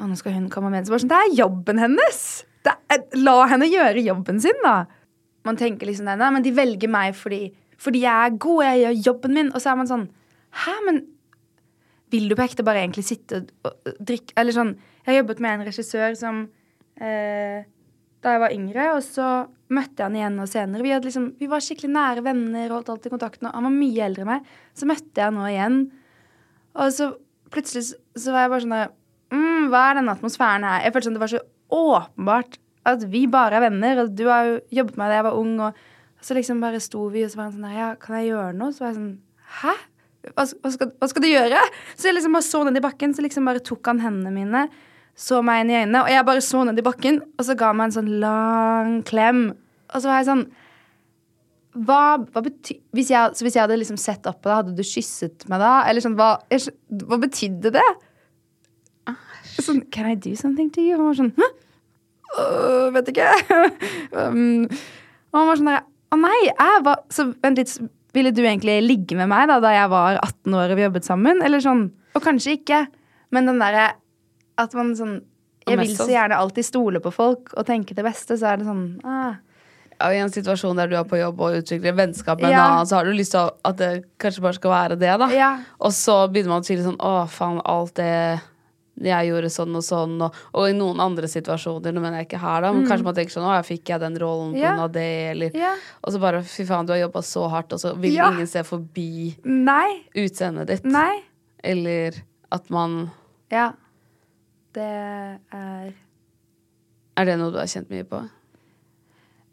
Å, 0.00 0.06
nå 0.10 0.16
skal 0.18 0.34
hun 0.34 0.48
komme 0.50 0.72
med. 0.74 0.86
Så 0.88 0.94
bare 0.94 1.04
sånn 1.04 1.12
Det 1.14 1.20
er 1.26 1.36
jobben 1.44 1.78
hennes! 1.82 2.22
Det 2.66 2.74
er, 2.92 3.06
la 3.22 3.36
henne 3.48 3.70
gjøre 3.70 4.02
jobben 4.04 4.40
sin, 4.42 4.58
da. 4.66 4.82
Man 5.50 5.58
tenker 5.60 5.88
liksom 5.88 6.08
det, 6.08 6.16
Nei, 6.20 6.30
men 6.36 6.46
de 6.46 6.54
velger 6.54 6.90
meg 6.90 7.16
fordi, 7.18 7.48
fordi 7.80 8.04
jeg 8.04 8.30
er 8.30 8.38
god, 8.40 8.62
jeg 8.68 8.82
gjør 8.84 9.00
jobben 9.10 9.36
min. 9.36 9.52
Og 9.54 9.62
så 9.62 9.72
er 9.72 9.80
man 9.80 9.90
sånn 9.90 10.06
Hæ, 10.64 10.74
men 10.86 11.04
vil 12.10 12.30
du 12.30 12.34
på 12.38 12.42
ekte 12.42 12.66
bare 12.66 12.82
egentlig 12.82 13.06
sitte 13.06 13.44
og 13.66 13.92
drikke 14.02 14.34
Eller 14.40 14.56
sånn 14.56 14.72
Jeg 14.74 15.12
har 15.12 15.20
jobbet 15.20 15.42
med 15.44 15.52
en 15.52 15.68
regissør 15.68 16.16
som 16.18 16.40
eh, 16.98 17.62
Da 18.20 18.34
jeg 18.34 18.42
var 18.42 18.54
yngre, 18.56 18.88
og 18.96 19.04
så 19.06 19.28
møtte 19.70 20.02
jeg 20.02 20.08
han 20.08 20.16
igjen 20.18 20.38
og 20.42 20.48
senere. 20.50 20.82
Vi, 20.82 20.90
hadde 20.90 21.06
liksom, 21.06 21.26
vi 21.38 21.46
var 21.48 21.62
skikkelig 21.62 21.92
nære 21.94 22.24
venner 22.26 22.64
og 22.66 22.80
holdt 22.80 22.88
alltid 22.96 23.12
kontakten. 23.14 23.46
Og 23.46 23.54
han 23.54 23.68
var 23.68 23.72
mye 23.72 24.02
eldre 24.02 24.24
enn 24.24 24.28
meg. 24.32 24.48
Så 24.74 24.88
møtte 24.90 25.14
jeg 25.14 25.28
han 25.28 25.38
nå 25.38 25.44
igjen. 25.46 25.76
Og 26.74 26.90
så 26.96 27.06
plutselig 27.54 27.84
så 27.94 28.34
var 28.34 28.44
jeg 28.44 28.52
bare 28.52 28.64
sånn 28.64 28.74
der 28.74 28.90
mm, 29.30 29.70
Hva 29.70 29.84
er 29.86 30.00
denne 30.00 30.16
atmosfæren 30.18 30.66
her? 30.66 30.82
Jeg 30.84 30.94
følte 30.96 31.08
sånn 31.08 31.16
det 31.16 31.22
var 31.22 31.32
så 31.32 31.42
åpenbart 31.70 32.58
at 32.88 33.04
vi 33.12 33.26
bare 33.30 33.58
er 33.58 33.66
venner. 33.68 34.04
Og 34.04 34.12
du 34.16 34.26
har 34.30 34.48
jo 34.48 34.58
jobbet 34.80 34.96
med 34.96 35.04
meg 35.04 35.12
da 35.12 35.18
jeg 35.18 35.26
var 35.28 35.40
ung, 35.40 35.54
og 35.60 36.24
så 36.24 36.36
liksom 36.36 36.60
bare 36.62 36.82
sto 36.82 37.06
vi, 37.12 37.24
og 37.24 37.32
så 37.32 37.40
var 37.40 37.48
han 37.48 37.56
sånn 37.56 37.78
Ja, 37.78 37.94
kan 38.00 38.20
jeg 38.20 38.30
gjøre 38.32 38.52
noe? 38.56 38.74
Så 38.76 38.84
var 38.84 38.92
jeg 38.92 39.00
sånn 39.00 39.14
Hæ? 39.60 39.74
Hva, 40.36 40.44
skal, 40.44 40.92
hva 41.00 41.08
skal 41.08 41.24
du 41.24 41.30
gjøre? 41.30 41.60
Så 41.96 42.10
jeg 42.10 42.18
liksom 42.18 42.34
bare 42.36 42.44
så 42.44 42.60
ned 42.66 42.76
i 42.76 42.84
bakken, 42.84 43.14
så 43.16 43.24
liksom 43.24 43.46
bare 43.48 43.62
tok 43.64 43.88
han 43.88 44.02
hendene 44.04 44.32
mine, 44.34 44.66
så 45.16 45.38
meg 45.44 45.62
inn 45.62 45.72
i 45.72 45.78
øynene, 45.78 46.02
og 46.04 46.10
jeg 46.12 46.26
bare 46.28 46.42
så 46.44 46.60
ned 46.68 46.80
i 46.80 46.84
bakken, 46.84 47.22
og 47.38 47.46
så 47.48 47.56
ga 47.56 47.70
han 47.70 47.78
meg 47.78 47.88
en 47.88 47.94
sånn 47.96 48.10
lang 48.20 48.98
klem. 49.08 49.40
Og 49.88 49.96
så 49.96 50.10
var 50.10 50.20
jeg 50.20 50.28
sånn 50.28 50.44
hva, 51.86 52.02
hva 52.20 52.42
betyr, 52.44 52.82
hvis, 52.96 53.14
jeg, 53.14 53.32
så 53.38 53.46
hvis 53.46 53.56
jeg 53.56 53.64
hadde 53.64 53.80
liksom 53.80 53.98
sett 54.00 54.28
opp 54.28 54.42
på 54.42 54.50
deg, 54.50 54.60
hadde 54.60 54.76
du 54.76 54.84
kysset 54.84 55.48
meg 55.50 55.62
da? 55.62 55.72
Eller 55.88 56.04
sånn, 56.04 56.18
hva, 56.18 56.34
hva 57.06 57.20
betydde 57.24 57.72
det? 57.78 57.88
Sånn, 59.56 59.82
Can 59.92 60.08
I 60.10 60.16
do 60.18 60.34
something 60.38 60.68
to 60.74 60.84
you? 60.84 60.94
Og 60.96 61.00
han 61.00 61.08
var 61.08 61.18
sånn 61.18 61.34
Hæ? 61.38 61.48
Øh, 62.38 62.90
vet 62.94 63.08
ikke. 63.10 63.30
um, 64.14 64.68
og 65.32 65.38
han 65.40 65.48
var 65.48 65.58
sånn 65.58 65.70
der 65.72 65.82
Å 66.10 66.18
nei, 66.18 66.36
jeg 66.46 66.82
var 66.86 67.02
Så 67.10 67.28
vent 67.42 67.58
litt, 67.58 67.72
ville 68.14 68.32
du 68.34 68.40
egentlig 68.42 68.76
ligge 68.82 69.18
med 69.18 69.30
meg 69.30 69.48
da 69.50 69.60
da 69.62 69.72
jeg 69.74 69.90
var 69.92 70.18
18 70.22 70.56
år 70.58 70.72
og 70.74 70.78
vi 70.78 70.86
jobbet 70.86 71.06
sammen? 71.06 71.42
Eller 71.46 71.62
sånn 71.62 71.88
Og 72.14 72.22
kanskje 72.24 72.56
ikke. 72.58 72.84
Men 73.34 73.50
den 73.50 73.60
derre 73.62 73.92
at 74.60 74.74
man 74.78 74.94
sånn 74.98 75.20
Jeg 75.68 75.78
vil 75.78 75.92
så 75.94 76.04
sånn- 76.04 76.14
gjerne 76.14 76.40
alltid 76.42 76.66
stole 76.66 77.02
på 77.02 77.12
folk 77.14 77.54
og 77.54 77.66
tenke 77.68 77.94
det 77.94 78.04
beste, 78.06 78.38
så 78.38 78.52
er 78.52 78.60
det 78.60 78.66
sånn 78.66 78.84
ah, 79.06 79.38
ja, 80.00 80.08
I 80.16 80.20
en 80.24 80.32
situasjon 80.32 80.78
der 80.80 80.88
du 80.90 80.96
er 80.96 81.04
på 81.08 81.18
jobb 81.20 81.40
og 81.44 81.58
utvikler 81.60 81.94
vennskap 81.96 82.40
med 82.40 82.50
en 82.50 82.58
annen, 82.58 82.88
så 82.88 82.98
har 82.98 83.04
du 83.04 83.12
lyst 83.12 83.34
til 83.36 83.50
at 83.68 83.76
det 83.76 83.90
kanskje 84.22 84.44
bare 84.46 84.56
skal 84.56 84.72
være 84.72 84.96
det, 85.00 85.12
da. 85.20 85.28
Ja. 85.34 85.50
Og 85.78 85.92
så 85.92 86.22
begynner 86.32 86.54
man 86.54 86.64
å 86.64 86.66
si 86.66 86.76
litt 86.78 86.86
sånn 86.86 87.00
Å, 87.04 87.26
faen, 87.28 87.60
alt 87.68 87.94
det 88.00 88.40
jeg 89.08 89.28
gjorde 89.30 89.50
sånn 89.50 89.76
og 89.78 89.84
sånn, 89.86 90.16
og, 90.26 90.34
og 90.52 90.68
i 90.68 90.74
noen 90.76 91.00
andre 91.00 91.28
situasjoner, 91.30 91.94
nå 91.96 92.00
mener 92.02 92.20
jeg 92.20 92.28
ikke 92.28 92.40
her, 92.42 92.60
da, 92.66 92.72
men 92.76 92.86
kanskje 92.88 93.06
man 93.06 93.16
tenker 93.16 93.32
sånn 93.32 93.46
Å, 93.48 93.54
fikk 93.64 93.88
jeg 93.94 94.00
den 94.02 94.18
rollen 94.20 94.52
på 94.52 94.60
Yeah. 94.60 94.82
Det, 94.92 95.06
eller 95.30 95.56
yeah. 95.56 95.76
Og 96.04 96.12
så 96.12 96.20
bare 96.20 96.42
Fy 96.44 96.66
faen, 96.68 96.86
du 96.86 96.92
har 96.92 97.00
jobba 97.00 97.22
så 97.24 97.46
hardt, 97.48 97.72
og 97.72 97.80
så 97.80 97.94
vil 97.96 98.14
Ja. 98.14 98.30
ingen 98.32 98.46
se 98.46 98.62
forbi 98.66 99.36
Nei. 99.44 100.04
utseendet 100.14 100.66
ditt. 100.68 100.84
Nei. 100.84 101.22
Eller 101.64 102.20
at 102.52 102.68
man 102.70 103.10
Ja. 103.50 103.72
Det 104.72 104.82
er 104.82 105.92
Er 107.16 107.24
det 107.24 107.38
noe 107.38 107.50
du 107.50 107.58
har 107.58 107.66
kjent 107.66 107.90
mye 107.90 108.04
på? 108.04 108.20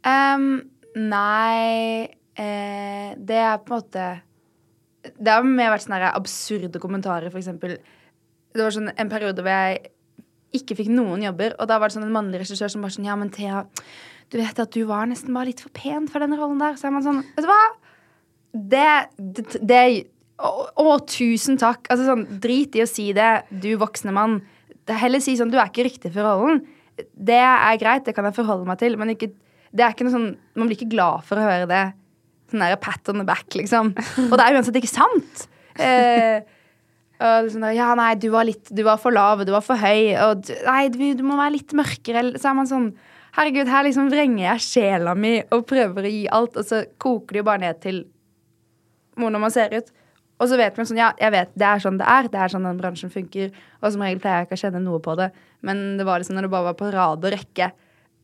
Um, 0.08 0.70
Nei 0.96 2.08
eh, 2.38 3.16
Det 3.18 3.36
er 3.42 3.58
på 3.66 3.74
en 3.74 3.82
måte 3.82 4.06
Det 5.18 5.34
har 5.34 5.44
mer 5.44 5.72
vært 5.74 5.86
sånne 5.88 6.12
absurde 6.14 6.80
kommentarer, 6.84 7.30
for 7.32 7.40
eksempel. 7.40 7.78
Det 8.58 8.66
var 8.66 8.74
sånn 8.74 8.92
en 8.92 9.12
periode 9.12 9.44
hvor 9.46 9.54
jeg 9.54 9.92
ikke 10.58 10.78
fikk 10.80 10.92
noen 10.94 11.26
jobber, 11.26 11.56
og 11.60 11.70
da 11.70 11.78
var 11.78 11.90
det 11.90 11.98
sånn 11.98 12.08
en 12.08 12.16
mannlig 12.16 12.42
regissør 12.42 12.72
som 12.72 12.84
bare 12.86 12.96
sånn 12.96 13.08
Ja, 13.08 13.18
men 13.20 13.32
Thea, 13.34 13.66
du 14.32 14.38
vet 14.40 14.60
at 14.60 14.74
du 14.74 14.82
var 14.88 15.08
nesten 15.10 15.36
bare 15.36 15.52
litt 15.52 15.64
for 15.64 15.74
pen 15.76 16.08
for 16.12 16.24
den 16.24 16.36
rollen 16.40 16.60
der. 16.62 16.78
Så 16.80 16.88
er 16.90 16.96
man 16.96 17.06
sånn 17.06 17.24
Vet 17.36 17.46
du 17.46 17.50
hva? 17.52 17.64
Det, 18.58 18.88
det, 19.18 19.46
det 19.62 19.82
å, 20.38 20.52
å, 20.82 20.96
tusen 21.10 21.60
takk. 21.60 21.86
Altså 21.92 22.08
sånn, 22.08 22.26
Drit 22.42 22.78
i 22.78 22.84
å 22.84 22.90
si 22.90 23.10
det, 23.16 23.48
du 23.52 23.70
voksne 23.80 24.14
mann. 24.16 24.40
Er 24.88 25.02
Heller 25.02 25.24
si 25.24 25.36
sånn 25.38 25.52
Du 25.52 25.60
er 25.60 25.70
ikke 25.70 25.88
riktig 25.88 26.14
for 26.16 26.26
rollen. 26.26 26.64
Det 26.98 27.38
er 27.38 27.80
greit, 27.82 28.08
det 28.08 28.16
kan 28.18 28.26
jeg 28.26 28.38
forholde 28.40 28.68
meg 28.70 28.80
til, 28.82 28.96
men 28.98 29.14
ikke, 29.14 29.30
det 29.76 29.84
er 29.86 29.94
ikke 29.94 30.08
noe 30.08 30.16
sånn 30.16 30.30
Man 30.58 30.70
blir 30.70 30.80
ikke 30.80 30.96
glad 30.96 31.28
for 31.28 31.40
å 31.40 31.46
høre 31.46 31.70
det. 31.70 31.86
Sånn 32.52 32.64
der 32.64 32.80
pat 32.82 33.12
on 33.12 33.22
the 33.22 33.28
back, 33.28 33.48
liksom. 33.60 33.92
Og 34.30 34.36
det 34.40 34.44
er 34.46 34.56
uansett 34.56 34.80
ikke 34.80 34.90
sant. 34.90 35.48
Eh, 35.78 36.40
og 37.18 37.50
sånn 37.50 37.66
ja, 37.74 37.90
nei, 37.98 38.12
du 38.22 38.28
var, 38.34 38.46
litt, 38.46 38.70
du 38.70 38.84
var 38.86 39.00
for 39.02 39.16
lav, 39.16 39.42
du 39.46 39.52
var 39.56 39.64
for 39.66 39.80
høy. 39.82 40.14
Og 40.28 40.44
du, 40.46 40.54
nei, 40.68 40.82
du, 40.94 41.02
du 41.18 41.24
må 41.26 41.38
være 41.40 41.56
litt 41.56 41.74
mørkere. 41.78 42.24
Så 42.38 42.52
er 42.52 42.58
man 42.58 42.70
sånn 42.70 42.92
Herregud, 43.38 43.70
her 43.70 43.84
liksom 43.86 44.08
vrenger 44.10 44.48
jeg 44.48 44.64
sjela 44.66 45.12
mi 45.14 45.36
og 45.54 45.68
prøver 45.70 46.08
å 46.08 46.10
gi 46.10 46.24
alt, 46.34 46.56
og 46.58 46.66
så 46.66 46.80
koker 46.98 47.36
det 47.36 47.42
jo 47.44 47.46
bare 47.46 47.62
ned 47.62 47.78
til 47.84 48.00
hvordan 49.18 49.44
man 49.44 49.54
ser 49.54 49.76
ut. 49.78 49.92
Og 50.42 50.50
så 50.50 50.58
vet 50.58 50.78
man 50.78 50.88
sånn, 50.90 51.02
ja, 51.02 51.12
jeg 51.22 51.34
vet, 51.34 51.52
det 51.58 51.68
er 51.68 51.84
sånn 51.84 52.00
det 52.00 52.08
er. 52.14 52.30
Det 52.34 52.40
er 52.42 52.54
sånn 52.54 52.66
den 52.66 52.80
bransjen 52.82 53.14
funker. 53.14 53.54
Og 53.82 53.94
som 53.94 54.02
regel 54.06 54.22
pleier 54.22 54.42
jeg 54.42 54.50
ikke 54.50 54.58
å 54.58 54.64
kjenne 54.64 54.82
noe 54.86 55.02
på 55.06 55.14
det. 55.18 55.30
Men 55.66 55.84
det 55.98 56.06
var 56.08 56.22
liksom 56.22 56.38
når 56.38 56.48
det 56.48 56.54
bare 56.54 56.68
var 56.70 56.80
på 56.80 56.90
rad 56.94 57.26
og 57.26 57.34
rekke. 57.34 57.70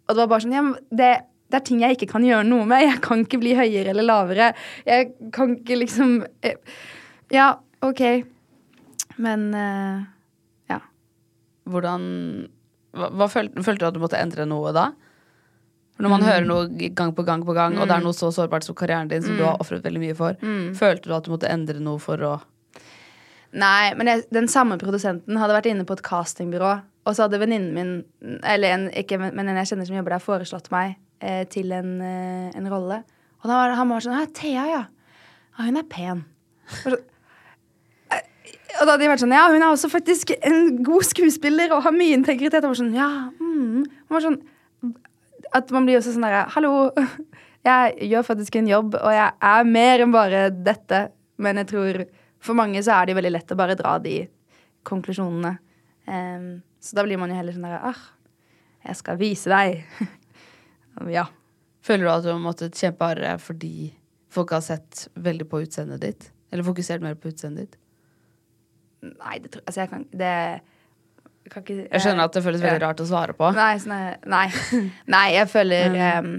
Og 0.07 0.13
det 0.13 0.21
var 0.21 0.33
bare 0.33 0.45
sånn, 0.45 0.57
ja, 0.57 0.65
det, 0.93 1.11
det 1.49 1.59
er 1.59 1.65
ting 1.69 1.81
jeg 1.81 1.97
ikke 1.97 2.11
kan 2.13 2.25
gjøre 2.27 2.49
noe 2.49 2.67
med. 2.69 2.85
Jeg 2.85 3.01
kan 3.05 3.25
ikke 3.25 3.41
bli 3.41 3.55
høyere 3.57 3.93
eller 3.93 4.09
lavere. 4.09 4.51
Jeg 4.89 5.13
kan 5.33 5.57
ikke 5.59 5.81
liksom 5.81 6.19
eh, 6.45 6.57
Ja, 7.33 7.55
OK. 7.85 8.03
Men 9.21 9.49
uh, 9.53 10.03
ja. 10.71 10.79
Hvordan 11.69 12.05
Hva, 12.93 13.09
hva 13.09 13.27
følte, 13.29 13.63
følte 13.65 13.83
du 13.83 13.89
at 13.89 13.97
du 13.97 14.01
måtte 14.03 14.21
endre 14.21 14.45
noe 14.49 14.73
da? 14.75 14.91
For 15.93 16.05
Når 16.05 16.09
man 16.09 16.25
hører 16.25 16.45
noe 16.49 16.89
gang 16.97 17.11
på 17.13 17.25
gang 17.25 17.43
på 17.45 17.53
gang, 17.53 17.75
og 17.77 17.85
det 17.85 17.95
er 17.95 18.01
noe 18.01 18.17
så 18.17 18.31
sårbart 18.33 18.65
som 18.65 18.73
karrieren 18.77 19.11
din, 19.11 19.21
som 19.21 19.37
du 19.37 19.43
har 19.45 19.59
ofret 19.61 19.83
veldig 19.85 20.01
mye 20.01 20.15
for, 20.17 20.39
følte 20.73 21.05
du 21.05 21.13
at 21.13 21.27
du 21.27 21.29
måtte 21.29 21.51
endre 21.53 21.77
noe 21.85 22.01
for 22.01 22.21
å 22.25 22.31
Nei, 23.53 23.93
men 23.93 24.09
jeg, 24.09 24.23
den 24.33 24.47
samme 24.49 24.79
produsenten 24.81 25.37
hadde 25.37 25.53
vært 25.53 25.67
inne 25.69 25.85
på 25.85 25.93
et 25.93 26.01
castingbyrå 26.01 26.71
Og 27.05 27.13
så 27.13 27.27
hadde 27.27 27.37
venninnen 27.37 27.75
min, 27.75 28.39
eller 28.49 28.73
en, 28.73 28.87
ikke, 28.97 29.19
men 29.21 29.45
en 29.45 29.59
jeg 29.61 29.69
kjenner 29.69 29.85
som 29.85 29.97
jobber 29.99 30.15
der, 30.15 30.23
foreslått 30.23 30.71
meg 30.73 30.95
eh, 31.21 31.43
til 31.53 31.69
en, 31.75 31.91
eh, 32.01 32.49
en 32.57 32.69
rolle. 32.71 33.03
Og 33.43 33.49
da 33.51 33.59
var 33.59 33.75
han 33.77 33.91
var 33.91 34.05
sånn 34.05 34.33
Thea, 34.33 34.65
ja. 34.71 34.81
ja. 34.81 35.65
Hun 35.67 35.77
er 35.77 35.85
pen. 35.91 36.23
Så, 36.79 36.95
og 38.79 38.87
da 38.87 38.93
hadde 38.93 39.03
de 39.03 39.11
vært 39.11 39.21
sånn 39.21 39.35
Ja, 39.35 39.45
hun 39.53 39.61
er 39.61 39.69
også 39.69 39.89
faktisk 39.91 40.33
en 40.39 40.79
god 40.85 41.05
skuespiller 41.05 41.73
og 41.75 41.83
har 41.85 41.93
mye 41.95 42.17
integritet. 42.17 42.63
Og 42.63 42.73
var 42.73 42.79
sånn, 42.79 42.95
ja, 42.97 43.09
mm. 43.37 43.83
Han 44.07 44.15
var 44.17 44.25
sånn 44.25 44.39
At 45.53 45.73
man 45.75 45.85
blir 45.87 45.99
også 45.99 46.15
sånn 46.15 46.25
derre 46.25 46.47
Hallo, 46.55 46.89
jeg 47.63 48.09
gjør 48.11 48.25
faktisk 48.27 48.57
en 48.59 48.67
jobb, 48.67 48.97
og 48.99 49.13
jeg 49.13 49.29
er 49.53 49.67
mer 49.69 50.01
enn 50.03 50.11
bare 50.11 50.47
dette. 50.51 51.05
Men 51.39 51.61
jeg 51.61 51.69
tror 51.71 52.01
for 52.43 52.59
mange 52.59 52.81
så 52.83 52.97
er 52.97 53.07
det 53.07 53.15
veldig 53.15 53.31
lett 53.31 53.53
å 53.55 53.59
bare 53.59 53.77
dra 53.79 53.93
de 54.03 54.17
konklusjonene. 54.83 55.53
Um, 56.03 56.49
så 56.83 56.97
da 56.97 57.05
blir 57.07 57.21
man 57.21 57.31
jo 57.31 57.37
heller 57.39 57.55
sånn 57.55 57.63
der 57.69 57.85
Ah, 57.87 58.01
jeg 58.83 58.99
skal 58.99 59.19
vise 59.21 59.53
deg. 59.53 59.85
ja. 61.17 61.29
Føler 61.83 62.03
du 62.03 62.11
at 62.11 62.25
du 62.25 62.33
har 62.33 62.43
måttet 62.43 62.79
kjempe 62.79 63.07
hardere 63.07 63.37
fordi 63.39 63.93
folk 64.33 64.51
har 64.55 64.63
sett 64.65 65.07
veldig 65.15 65.47
på 65.51 65.63
utseendet 65.63 66.03
ditt? 66.03 66.27
Eller 66.51 66.67
fokusert 66.67 67.03
mer 67.03 67.15
på 67.15 67.31
utseendet 67.31 67.69
ditt? 67.69 67.79
Nei, 69.03 69.39
det 69.43 69.51
tror 69.53 69.65
Altså, 69.67 69.81
jeg 69.83 69.91
kan 69.91 70.05
Det 70.15 71.51
kan 71.51 71.65
ikke 71.65 71.75
Jeg 71.81 72.03
skjønner 72.05 72.29
at 72.29 72.37
det 72.37 72.43
føles 72.45 72.63
veldig 72.63 72.79
ja. 72.79 72.87
rart 72.87 73.03
å 73.03 73.07
svare 73.09 73.35
på. 73.37 73.49
Nei, 73.57 73.73
sånn 73.83 73.97
nei. 74.31 74.45
nei, 75.15 75.25
jeg 75.35 75.49
føler 75.51 75.97
um, 76.23 76.31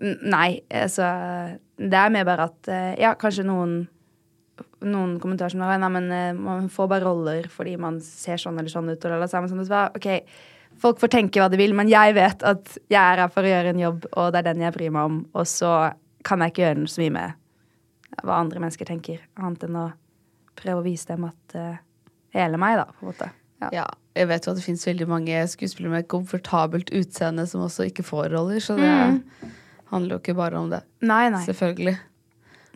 Nei, 0.00 0.50
altså 0.82 1.08
Det 1.80 2.02
er 2.02 2.12
mer 2.12 2.28
bare 2.28 2.50
at 2.50 2.70
eh, 2.72 2.92
Ja, 3.00 3.14
kanskje 3.20 3.46
noen 3.48 3.82
noen 4.84 5.18
kommentarer 5.20 5.52
som 5.52 5.62
er 5.64 5.80
Nei, 5.80 5.90
men 5.92 6.08
eh, 6.12 6.36
man 6.36 6.68
får 6.72 6.88
bare 6.88 7.04
roller 7.04 7.48
fordi 7.52 7.76
man 7.80 8.00
ser 8.04 8.40
sånn 8.40 8.58
eller 8.60 8.72
sånn 8.72 8.88
ut. 8.92 9.04
Og 9.04 9.24
oss 9.24 9.34
sånn, 9.36 9.64
ok, 9.96 10.08
Folk 10.80 11.00
får 11.02 11.10
tenke 11.12 11.40
hva 11.42 11.50
de 11.52 11.58
vil, 11.60 11.74
men 11.76 11.90
jeg 11.90 12.14
vet 12.16 12.44
at 12.46 12.76
jeg 12.88 13.00
er 13.00 13.20
her 13.20 13.32
for 13.32 13.44
å 13.44 13.50
gjøre 13.50 13.74
en 13.74 13.82
jobb, 13.82 14.06
og 14.16 14.30
det 14.32 14.40
er 14.40 14.46
den 14.46 14.62
jeg 14.64 14.72
bryr 14.76 14.94
meg 14.94 15.10
om. 15.10 15.18
Og 15.36 15.48
så 15.48 15.72
kan 16.24 16.40
jeg 16.40 16.54
ikke 16.54 16.62
gjøre 16.62 16.86
så 16.88 17.02
mye 17.02 17.14
med 17.16 18.22
hva 18.24 18.38
andre 18.38 18.62
mennesker 18.62 18.88
tenker, 18.88 19.20
annet 19.40 19.66
enn 19.66 19.76
å 19.76 19.90
prøve 20.60 20.82
å 20.82 20.86
vise 20.86 21.08
dem 21.10 21.26
at 21.28 21.56
uh, 21.56 21.80
hele 22.36 22.60
meg, 22.60 22.78
da, 22.80 22.88
på 22.92 23.04
en 23.06 23.12
måte. 23.12 23.30
Ja. 23.60 23.72
ja. 23.82 23.88
Jeg 24.16 24.28
vet 24.30 24.46
jo 24.46 24.52
at 24.52 24.58
det 24.58 24.66
fins 24.66 24.84
veldig 24.88 25.06
mange 25.08 25.40
skuespillere 25.52 26.00
med 26.00 26.10
komfortabelt 26.10 26.90
utseende 26.96 27.46
som 27.48 27.64
også 27.64 27.86
ikke 27.90 28.04
får 28.06 28.30
roller, 28.34 28.62
så 28.62 28.76
det 28.78 28.90
mm. 28.90 29.50
handler 29.92 30.16
jo 30.16 30.22
ikke 30.22 30.38
bare 30.38 30.58
om 30.58 30.70
det. 30.72 30.82
Nei, 31.06 31.26
nei. 31.32 31.42
Selvfølgelig. 31.46 31.96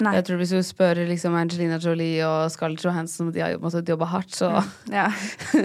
Nei. 0.02 0.10
Jeg 0.16 0.24
tror 0.26 0.40
Hvis 0.40 0.50
du 0.50 0.58
spør 0.66 0.98
liksom 1.06 1.36
Angelina 1.38 1.76
Jolie 1.78 2.22
og 2.26 2.48
Scarlett 2.50 2.82
Johansson 2.82 3.28
om 3.28 3.34
de 3.34 3.42
har 3.44 3.60
måttet 3.62 3.90
jobbe 3.90 4.08
hardt, 4.10 4.32
så 4.34 4.50
ja. 4.90 5.06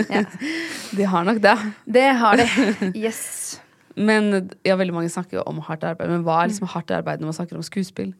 Ja. 0.05 0.21
De 0.97 1.05
har 1.09 1.25
nok 1.25 1.41
det. 1.41 1.55
Det 1.85 2.05
har 2.17 2.37
de. 2.37 2.45
Yes. 3.05 3.59
Men 3.97 4.49
ja, 4.65 4.77
veldig 4.77 4.93
mange 4.93 5.09
snakker 5.11 5.39
jo 5.39 5.45
om 5.49 5.59
hardt 5.65 5.83
arbeid. 5.83 6.11
Men 6.11 6.25
hva 6.27 6.43
er 6.43 6.51
liksom 6.51 6.69
hardt 6.71 6.93
arbeid 6.93 7.21
når 7.21 7.31
man 7.31 7.37
snakker 7.39 7.57
om 7.57 7.65
skuespill? 7.65 8.13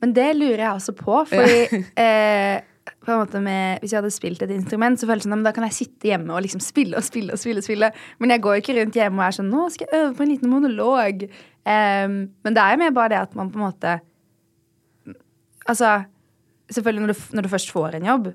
Men 0.00 0.12
det 0.16 0.28
lurer 0.36 0.62
jeg 0.62 0.74
også 0.74 0.94
på, 0.96 1.16
fordi 1.28 1.80
eh, 2.04 2.60
på 3.00 3.12
en 3.12 3.20
måte 3.22 3.40
med, 3.42 3.80
Hvis 3.80 3.94
jeg 3.94 4.00
hadde 4.00 4.12
spilt 4.14 4.42
et 4.42 4.52
instrument, 4.54 4.98
så 5.00 5.08
føles 5.08 5.24
det 5.24 5.32
som 5.32 5.44
da 5.44 5.52
kan 5.56 5.66
jeg 5.68 5.76
sitte 5.76 6.10
hjemme 6.10 6.34
og 6.34 6.42
liksom 6.44 6.62
spille 6.64 6.96
og 6.96 7.06
spille. 7.06 7.32
og 7.32 7.38
spille, 7.38 7.62
og 7.62 7.64
spille. 7.64 7.90
Men 8.18 8.34
jeg 8.34 8.42
går 8.42 8.60
ikke 8.60 8.76
rundt 8.80 8.98
hjemme 8.98 9.22
og 9.22 9.26
er 9.26 9.38
sånn 9.38 9.50
Nå 9.50 9.68
skal 9.70 9.88
jeg 9.88 10.02
øve 10.04 10.14
på 10.18 10.26
en 10.26 10.32
liten 10.34 10.52
monolog. 10.52 11.24
Um, 11.64 12.20
men 12.44 12.56
det 12.56 12.62
er 12.62 12.74
jo 12.74 12.82
mer 12.84 12.94
bare 12.96 13.12
det 13.12 13.20
at 13.20 13.34
man 13.36 13.50
på 13.52 13.60
en 13.60 13.66
måte 13.68 13.98
Altså, 15.68 16.02
selvfølgelig 16.72 17.02
når 17.04 17.12
du, 17.12 17.18
når 17.36 17.44
du, 17.44 17.48
først 17.52 17.70
får 17.70 17.94
en 17.94 18.06
jobb, 18.08 18.30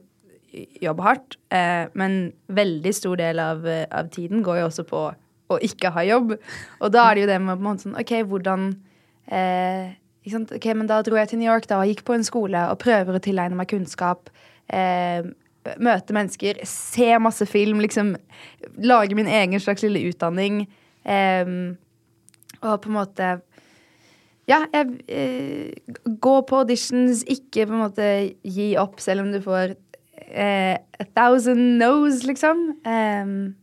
jobb 0.80 1.00
hardt, 1.04 1.36
uh, 1.52 1.90
men 1.98 2.32
veldig 2.48 2.94
stor 2.96 3.18
del 3.20 3.42
av, 3.42 3.66
av, 3.66 4.08
tiden 4.14 4.44
går 4.46 4.62
jo 4.62 4.68
også 4.70 4.86
på 4.88 5.02
å 5.52 5.58
ikke 5.66 5.92
ha 5.92 6.04
jobb. 6.06 6.36
Og 6.80 6.94
da 6.94 7.10
er 7.10 7.18
det 7.18 7.26
jo 7.26 7.32
det 7.34 7.40
med 7.42 7.58
på 7.58 7.64
en 7.64 7.68
måte 7.68 7.88
sånn 7.88 7.98
OK, 8.00 8.14
hvordan 8.30 8.70
eh, 9.28 9.96
Ok, 10.26 10.66
men 10.74 10.88
da 10.90 11.02
dro 11.06 11.18
jeg 11.20 11.30
til 11.32 11.42
New 11.42 11.50
York 11.52 11.68
da 11.70 11.80
og 11.82 11.90
gikk 11.90 12.06
på 12.08 12.16
en 12.16 12.26
skole 12.26 12.62
og 12.72 12.80
prøver 12.82 13.18
å 13.18 13.22
tilegne 13.22 13.58
meg 13.58 13.70
kunnskap. 13.70 14.32
Eh, 14.74 15.26
møte 15.82 16.14
mennesker, 16.14 16.62
se 16.70 17.12
masse 17.22 17.46
film, 17.50 17.82
liksom 17.82 18.16
lage 18.82 19.18
min 19.18 19.30
egen 19.30 19.62
slags 19.62 19.86
lille 19.86 20.02
utdanning. 20.10 20.64
Eh, 21.06 21.52
og 22.62 22.80
på 22.82 22.90
en 22.90 22.98
måte 22.98 23.36
ja, 24.46 24.60
jeg 24.74 25.00
eh, 25.10 25.94
gå 26.22 26.36
på 26.46 26.62
auditions, 26.62 27.24
ikke 27.26 27.66
på 27.66 27.74
en 27.74 27.82
måte 27.82 28.10
gi 28.46 28.74
opp 28.78 29.00
selv 29.02 29.26
om 29.26 29.32
du 29.34 29.40
får 29.42 29.74
eh, 30.30 30.78
a 30.78 31.08
thousand 31.18 31.80
no's, 31.82 32.22
liksom. 32.28 32.68
Um, 32.86 33.56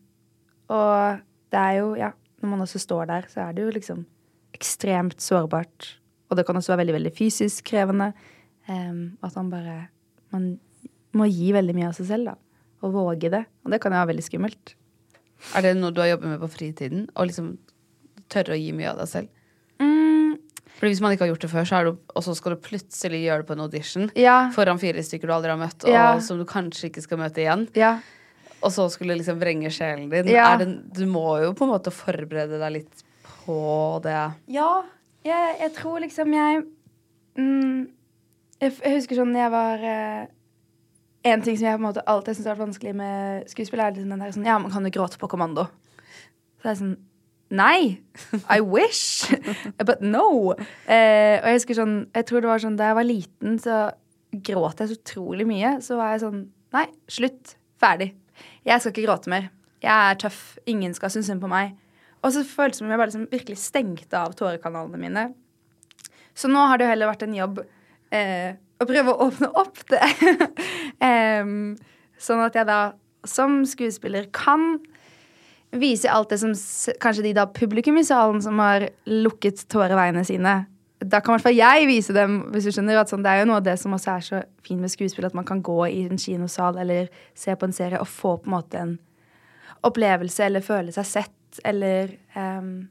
og 0.72 1.22
det 1.54 1.60
er 1.60 1.78
jo, 1.78 1.92
ja, 1.98 2.10
når 2.42 2.54
man 2.54 2.64
også 2.66 2.82
står 2.82 3.06
der, 3.12 3.28
så 3.30 3.46
er 3.46 3.54
det 3.54 3.66
jo 3.66 3.74
liksom 3.76 4.02
ekstremt 4.58 5.22
sårbart. 5.22 5.92
Og 6.32 6.38
det 6.38 6.46
kan 6.48 6.56
også 6.56 6.72
være 6.72 6.86
veldig, 6.86 6.96
veldig 6.96 7.12
fysisk 7.16 7.66
krevende. 7.68 8.12
Um, 8.70 9.18
at 9.26 9.34
man 9.36 9.50
bare 9.50 9.76
Man 10.32 10.54
må 11.12 11.26
gi 11.28 11.50
veldig 11.52 11.74
mye 11.76 11.90
av 11.90 11.96
seg 11.98 12.08
selv, 12.08 12.32
da. 12.32 12.64
Og 12.82 12.94
våge 12.94 13.28
det. 13.28 13.42
Og 13.66 13.74
det 13.74 13.82
kan 13.82 13.92
jo 13.92 14.00
være 14.00 14.14
veldig 14.14 14.24
skummelt. 14.24 14.72
Er 15.58 15.66
det 15.66 15.74
noe 15.76 15.92
du 15.92 16.00
har 16.00 16.14
jobbet 16.14 16.30
med 16.30 16.40
på 16.40 16.48
fritiden? 16.54 17.04
Å 17.12 17.26
liksom 17.28 17.52
tørre 18.32 18.56
å 18.56 18.58
gi 18.58 18.70
mye 18.72 18.94
av 18.94 19.02
deg 19.02 19.10
selv? 19.10 19.28
Fordi 20.82 20.96
Hvis 20.96 21.00
man 21.04 21.12
ikke 21.14 21.22
har 21.22 21.28
gjort 21.30 21.44
det 21.44 21.50
før, 21.52 21.66
så 21.68 21.80
du, 21.86 21.90
og 22.10 22.24
så 22.26 22.32
skal 22.34 22.56
du 22.56 22.62
plutselig 22.64 23.20
gjøre 23.22 23.44
det 23.44 23.46
på 23.46 23.54
en 23.54 23.60
audition 23.62 24.08
ja. 24.18 24.38
foran 24.50 24.80
fire 24.82 25.04
stykker 25.06 25.30
du 25.30 25.34
aldri 25.36 25.52
har 25.52 25.60
møtt, 25.60 25.84
og 25.86 25.94
ja. 25.94 26.06
som 26.18 26.40
du 26.40 26.46
kanskje 26.48 26.88
ikke 26.88 27.04
skal 27.04 27.20
møte 27.20 27.38
igjen, 27.44 27.68
ja. 27.78 27.92
og 28.58 28.74
så 28.74 28.88
skulle 28.90 29.14
liksom 29.20 29.38
vrenge 29.38 29.70
sjelen 29.70 30.08
din 30.10 30.26
det, 30.26 30.66
Du 30.98 31.04
må 31.06 31.36
jo 31.44 31.52
på 31.54 31.68
en 31.68 31.70
måte 31.70 31.92
forberede 31.94 32.58
deg 32.58 32.74
litt 32.80 33.04
på 33.44 33.60
det. 34.02 34.24
Ja, 34.50 34.72
jeg, 35.24 35.56
jeg 35.60 35.72
tror 35.76 36.02
liksom 36.02 36.32
jeg 36.34 36.62
mm, 37.38 37.80
jeg, 38.62 38.72
jeg, 38.78 38.94
husker 38.96 39.18
sånn 39.18 39.36
jeg 39.36 39.52
var 39.52 39.84
eh, 39.86 40.24
En 41.26 41.42
ting 41.42 41.54
som 41.58 41.68
jeg 41.68 41.78
på 41.78 41.82
en 41.82 41.86
måte 41.86 42.04
alltid 42.10 42.36
syns 42.38 42.50
vært 42.50 42.64
vanskelig 42.64 42.92
med 42.98 43.48
skuespill, 43.50 43.80
er 43.82 43.94
liksom 43.94 44.12
den 44.14 44.22
der 44.24 44.34
sånn 44.34 44.46
Ja, 44.48 44.58
man 44.62 44.74
kan 44.74 44.86
jo 44.86 44.94
gråte 44.94 45.20
på 45.22 45.30
kommando. 45.30 45.68
Så 46.62 46.72
er 46.72 46.78
sånn 46.80 46.96
Nei! 47.52 48.00
I 48.48 48.62
wish! 48.64 49.28
But 49.86 50.00
no. 50.00 50.54
Eh, 50.88 51.36
og 51.36 51.50
jeg 51.50 51.58
husker 51.58 51.76
sånn, 51.76 51.96
jeg 52.16 52.26
tror 52.28 52.40
det 52.40 52.48
var 52.48 52.62
sånn, 52.64 52.78
Da 52.80 52.88
jeg 52.90 52.96
var 52.96 53.06
liten, 53.06 53.58
så 53.60 53.82
gråt 54.32 54.80
jeg 54.80 54.88
så 54.88 54.96
utrolig 54.96 55.46
mye. 55.46 55.76
Så 55.84 55.98
var 56.00 56.14
jeg 56.14 56.24
sånn 56.24 56.46
Nei, 56.72 56.86
slutt. 57.12 57.58
Ferdig. 57.82 58.14
Jeg 58.64 58.80
skal 58.80 58.94
ikke 58.94 59.04
gråte 59.04 59.28
mer. 59.28 59.50
Jeg 59.84 59.92
er 59.92 60.16
tøff. 60.22 60.56
Ingen 60.70 60.94
skal 60.96 61.12
synes 61.12 61.28
synd 61.28 61.42
på 61.42 61.50
meg. 61.52 61.74
Og 62.22 62.34
så 62.34 62.44
føltes 62.46 62.78
det 62.78 62.82
som 62.82 62.88
om 62.88 62.94
jeg 62.94 63.00
bare 63.00 63.10
liksom 63.10 63.30
virkelig 63.32 63.58
stengte 63.58 64.18
av 64.18 64.34
tårekanalene 64.38 65.00
mine. 65.00 65.24
Så 66.34 66.48
nå 66.48 66.62
har 66.68 66.78
det 66.78 66.86
jo 66.86 66.92
heller 66.92 67.10
vært 67.10 67.24
en 67.26 67.36
jobb 67.36 67.62
eh, 68.14 68.54
å 68.80 68.88
prøve 68.88 69.12
å 69.12 69.28
åpne 69.28 69.50
opp 69.58 69.82
det. 69.90 70.02
um, 71.42 71.74
sånn 72.22 72.44
at 72.46 72.56
jeg 72.58 72.68
da 72.68 72.80
som 73.28 73.62
skuespiller 73.68 74.26
kan 74.34 74.80
vise 75.72 76.10
alt 76.10 76.32
det 76.32 76.40
som 76.42 76.52
kanskje 77.00 77.24
de 77.28 77.36
da 77.36 77.46
publikum 77.48 77.98
i 78.00 78.04
salen 78.04 78.42
som 78.44 78.58
har 78.60 78.88
lukket 79.08 79.64
tåreveiene 79.72 80.24
sine. 80.28 80.56
Da 81.02 81.18
kan 81.18 81.32
i 81.32 81.34
hvert 81.36 81.46
fall 81.48 81.56
jeg 81.56 81.86
vise 81.88 82.14
dem, 82.14 82.42
hvis 82.52 82.68
du 82.68 82.74
skjønner, 82.74 83.00
at 83.00 83.10
sånn, 83.10 83.24
det 83.24 83.32
er 83.32 83.42
jo 83.42 83.48
noe 83.50 83.58
av 83.58 83.66
det 83.66 83.78
som 83.80 83.94
også 83.96 84.10
er 84.12 84.26
så 84.26 84.42
fint 84.62 84.82
med 84.82 84.92
skuespill, 84.92 85.26
at 85.26 85.34
man 85.34 85.48
kan 85.48 85.62
gå 85.64 85.78
i 85.88 86.04
en 86.06 86.20
kinosal 86.20 86.78
eller 86.78 87.08
se 87.34 87.54
på 87.58 87.66
en 87.66 87.74
serie 87.74 87.98
og 88.02 88.10
få 88.10 88.36
på 88.42 88.50
en 88.50 88.54
måte 88.54 88.82
en 88.82 88.92
opplevelse 89.82 90.44
eller 90.46 90.62
føle 90.62 90.94
seg 90.94 91.08
sett 91.08 91.32
eller 91.64 92.14
um, 92.36 92.88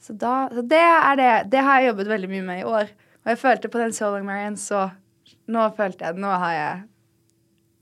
så, 0.00 0.12
da, 0.12 0.48
så 0.52 0.62
det 0.62 0.80
er 0.80 1.18
det. 1.18 1.32
Det 1.52 1.62
har 1.64 1.80
jeg 1.80 1.90
jobbet 1.92 2.10
veldig 2.12 2.30
mye 2.30 2.46
med 2.46 2.60
i 2.62 2.66
år. 2.68 2.90
Og 3.24 3.32
jeg 3.32 3.40
følte 3.40 3.70
på 3.72 3.80
den 3.80 3.92
So 3.92 4.10
Long 4.12 4.26
Marian, 4.26 4.56
så 4.56 4.88
nå 5.48 5.64
følte 5.76 6.06
jeg 6.06 6.20
Nå 6.20 6.30
har 6.40 6.52
jeg 6.54 6.82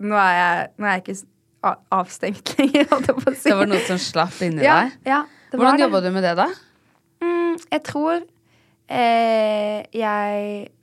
Nå 0.06 0.16
er 0.18 0.32
jeg, 0.36 0.68
nå 0.76 0.86
er 0.86 0.96
jeg 0.96 1.02
ikke 1.04 1.72
avstengt 1.94 2.52
lenger, 2.58 2.86
holdt 2.90 3.10
jeg 3.10 3.16
på 3.16 3.30
å 3.30 3.34
si. 3.34 3.48
Det 3.48 3.58
var 3.58 3.70
noe 3.70 3.82
som 3.86 4.00
slapp 4.02 4.40
inni 4.44 4.64
ja, 4.66 4.76
deg? 4.84 4.96
Ja, 5.08 5.20
Hvordan 5.54 5.80
jobba 5.80 6.02
du 6.04 6.10
med 6.14 6.26
det, 6.26 6.34
da? 6.38 6.46
Mm, 7.24 7.54
jeg 7.72 7.82
tror 7.86 8.18
eh, 8.20 9.78
jeg 9.96 10.42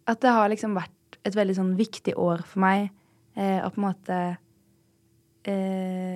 At 0.10 0.24
det 0.24 0.34
har 0.34 0.50
liksom 0.52 0.74
vært 0.80 1.20
et 1.24 1.38
veldig 1.38 1.56
sånn 1.56 1.76
viktig 1.80 2.16
år 2.20 2.42
for 2.48 2.64
meg 2.64 2.90
eh, 3.38 3.60
å 3.64 3.70
på 3.72 3.80
en 3.80 3.86
måte 3.86 4.18
eh, 5.48 6.16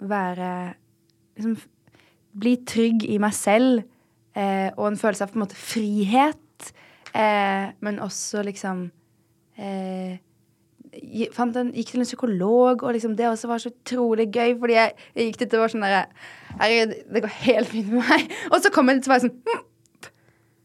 være 0.00 0.52
liksom 1.36 1.58
Bli 2.36 2.56
trygg 2.68 3.06
i 3.08 3.18
meg 3.22 3.34
selv 3.36 3.84
eh, 4.36 4.70
og 4.76 4.90
en 4.90 5.00
følelse 5.00 5.24
av 5.24 5.32
på 5.32 5.38
en 5.38 5.44
måte 5.46 5.58
frihet, 5.58 6.70
eh, 7.16 7.72
men 7.84 8.00
også 8.04 8.44
liksom 8.46 8.86
eh, 9.56 10.18
en, 10.96 11.70
gikk 11.74 11.92
til 11.92 12.02
en 12.02 12.08
psykolog, 12.08 12.82
og 12.82 12.96
liksom 12.96 13.16
det 13.16 13.28
også 13.28 13.50
var 13.50 13.62
så 13.62 13.72
utrolig 13.72 14.28
gøy. 14.32 14.56
Fordi 14.60 14.76
jeg, 14.76 14.92
jeg 15.14 15.30
gikk 15.30 15.40
dit 15.42 15.56
og 15.56 15.64
var 15.64 15.72
sånn 15.72 15.86
derre 15.86 16.04
Herregud, 16.56 16.94
det 17.12 17.22
går 17.24 17.34
helt 17.44 17.68
fint 17.68 17.88
med 17.92 18.04
meg. 18.08 18.36
Og 18.52 18.60
så 18.64 18.70
kom 18.72 18.88
jeg 18.88 18.96
dit 18.96 19.08
og 19.08 19.12
var 19.12 19.18
sånn 19.20 19.34
hm, 19.44 19.64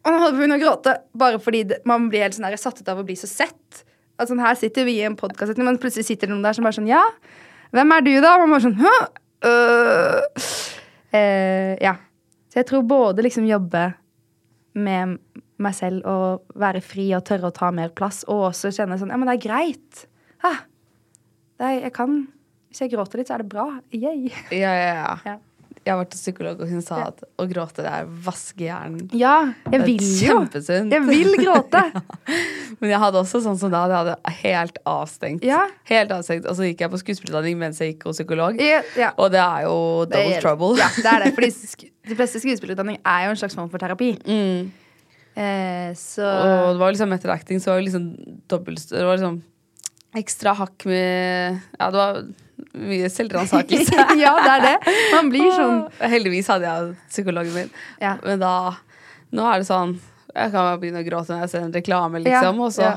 Og 0.06 0.14
nå 0.14 0.20
holder 0.22 0.38
på 0.38 0.56
å 0.56 0.60
gråte. 0.62 0.94
Bare 1.20 1.42
fordi 1.44 1.66
det, 1.68 1.82
man 1.90 2.06
blir 2.08 2.24
helt 2.24 2.38
sånn 2.38 2.48
der, 2.48 2.56
satt 2.62 2.80
ut 2.80 2.92
av 2.94 3.02
å 3.02 3.04
bli 3.04 3.18
så 3.20 3.28
sett. 3.28 3.82
At 4.16 4.32
sånn, 4.32 4.40
her 4.40 4.56
sitter 4.56 4.88
vi 4.88 5.02
i 5.02 5.08
en 5.08 5.18
podkast, 5.20 5.60
men 5.60 5.82
plutselig 5.82 6.08
sitter 6.08 6.30
det 6.30 6.36
noen 6.36 6.46
der 6.46 6.56
som 6.56 6.68
bare 6.68 6.78
sånn 6.80 6.88
Ja, 6.88 7.04
hvem 7.76 7.92
er 7.98 8.06
du, 8.08 8.14
da? 8.24 8.38
Og 8.38 8.46
man 8.46 8.56
bare 8.56 8.68
sånn 8.70 8.80
Hæ? 8.80 8.96
Øh. 9.52 10.71
Eh, 11.12 11.76
ja. 11.84 11.96
Så 12.52 12.62
jeg 12.62 12.68
tror 12.70 12.84
både 12.88 13.24
liksom 13.26 13.48
jobbe 13.48 13.86
med 14.80 15.18
meg 15.62 15.76
selv 15.78 16.06
og 16.08 16.58
være 16.60 16.82
fri 16.84 17.10
og 17.16 17.26
tørre 17.28 17.52
å 17.52 17.56
ta 17.56 17.70
mer 17.76 17.92
plass, 17.96 18.24
og 18.32 18.48
også 18.50 18.72
kjenne 18.76 18.98
sånn 19.00 19.12
Ja, 19.14 19.20
men 19.20 19.30
det 19.30 19.38
er 19.38 19.46
greit. 19.46 20.06
Ah, 20.48 20.64
det 21.60 21.68
er, 21.68 21.80
jeg 21.88 21.94
kan 21.96 22.22
Hvis 22.72 22.82
jeg 22.86 22.94
gråter 22.94 23.20
litt, 23.20 23.28
så 23.28 23.36
er 23.36 23.44
det 23.44 23.52
bra. 23.52 23.66
Yeah. 23.92 24.30
Ja, 24.56 24.72
ja, 24.72 24.92
ja. 24.96 25.16
Ja. 25.28 25.34
Jeg 25.82 25.96
har 25.96 25.98
vært 26.04 26.12
til 26.14 26.20
psykolog, 26.22 26.60
og 26.62 26.70
hun 26.70 26.82
sa 26.86 26.98
at 27.08 27.24
å 27.42 27.46
gråte 27.50 27.82
det 27.82 27.90
er 27.90 28.06
å 28.06 28.12
vaske 28.28 28.62
hjernen. 28.68 29.08
Ja, 29.18 29.48
jeg 29.66 29.72
Det 29.72 29.88
vil 29.88 30.04
jo. 30.22 30.36
Jeg 30.92 31.02
vil 31.08 31.32
gråte. 31.42 31.82
Men 32.82 32.92
jeg 32.92 33.00
hadde 33.02 33.18
også 33.24 33.42
sånn 33.42 33.58
som 33.58 33.72
da, 33.74 33.82
jeg 33.90 33.98
hadde 33.98 34.34
helt 34.44 34.78
avstengt. 34.86 35.44
Ja. 35.48 35.64
Helt 35.90 36.14
avstengt. 36.14 36.46
Og 36.46 36.54
så 36.60 36.68
gikk 36.70 36.84
jeg 36.86 36.94
på 36.94 37.00
skuespillerutdanning 37.02 37.58
mens 37.64 37.82
jeg 37.82 37.96
gikk 37.96 38.06
hos 38.12 38.20
psykolog. 38.22 38.62
Ja, 38.62 38.84
ja. 39.00 39.10
Og 39.18 39.32
det 39.34 39.42
er 39.42 39.66
jo 39.66 39.76
Det 40.06 40.14
double 40.20 40.38
er- 40.38 40.46
trouble. 40.46 40.78
Ja, 40.78 40.90
det 40.98 41.12
er 41.16 41.26
det. 41.26 41.34
Fordi 41.40 41.52
de 42.12 42.20
fleste 42.22 42.44
skuespillerutdanning 42.46 43.02
er 43.02 43.26
jo 43.26 43.34
en 43.34 43.42
slags 43.42 43.58
form 43.58 43.70
for 43.74 43.82
terapi. 43.82 44.12
Eh, 45.34 45.94
så 45.96 46.28
Og 46.28 46.74
det 46.76 46.80
var 46.84 46.92
liksom 46.94 47.14
etter 47.16 47.32
acting, 47.34 47.60
så 47.64 47.72
var 47.72 47.80
det 47.80 47.86
liksom 47.88 48.08
dobbelt 48.52 48.84
Det 48.92 49.06
var 49.08 49.16
liksom 49.16 49.38
ekstra 50.20 50.52
hakk 50.60 50.84
med 50.92 51.62
Ja, 51.80 51.88
det 51.90 51.96
var 52.02 52.18
mye 52.74 53.10
selvransakelse. 53.12 54.06
Ja, 54.22 54.34
det 54.42 54.54
er 54.54 54.66
det. 54.66 54.96
Man 55.16 55.30
blir 55.34 55.52
sånn 55.56 55.84
Heldigvis 56.12 56.50
hadde 56.52 56.68
jeg 56.68 56.96
psykologen 57.10 57.54
min. 57.56 57.70
Ja. 58.02 58.16
Men 58.24 58.42
da 58.44 58.54
Nå 59.32 59.46
er 59.48 59.62
det 59.62 59.68
sånn 59.70 59.96
Jeg 60.34 60.52
kan 60.54 60.74
begynne 60.82 61.04
å 61.04 61.08
gråte 61.08 61.34
når 61.34 61.46
jeg 61.46 61.54
ser 61.54 61.66
en 61.68 61.74
reklame, 61.76 62.22
liksom. 62.26 62.60
Ja, 62.60 62.68
Og 62.68 62.76
så 62.76 62.86
ja. 62.86 62.94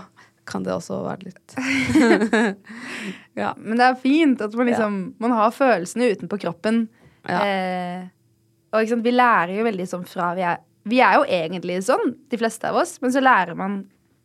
kan 0.49 0.67
det 0.67 0.75
også 0.75 1.01
være 1.05 1.31
litt 1.31 1.57
Ja. 3.43 3.55
Men 3.59 3.81
det 3.81 3.87
er 3.87 4.03
fint 4.03 4.43
at 4.45 4.55
man 4.59 4.71
liksom 4.71 5.01
Man 5.23 5.35
har 5.35 5.55
følelsene 5.55 6.13
utenpå 6.15 6.39
kroppen. 6.45 6.85
Eh, 7.25 8.05
og 8.75 8.83
ikke 8.83 8.97
sant, 8.97 9.07
vi 9.07 9.15
lærer 9.15 9.55
jo 9.57 9.65
veldig 9.65 9.87
sånn 9.89 10.05
fra 10.09 10.35
vi 10.37 10.45
er 10.45 10.61
Vi 10.91 11.01
er 11.01 11.17
jo 11.17 11.25
egentlig 11.25 11.79
sånn, 11.87 12.13
de 12.29 12.39
fleste 12.41 12.69
av 12.69 12.77
oss, 12.83 12.99
men 13.01 13.15
så 13.15 13.23
lærer 13.25 13.57
man 13.59 13.85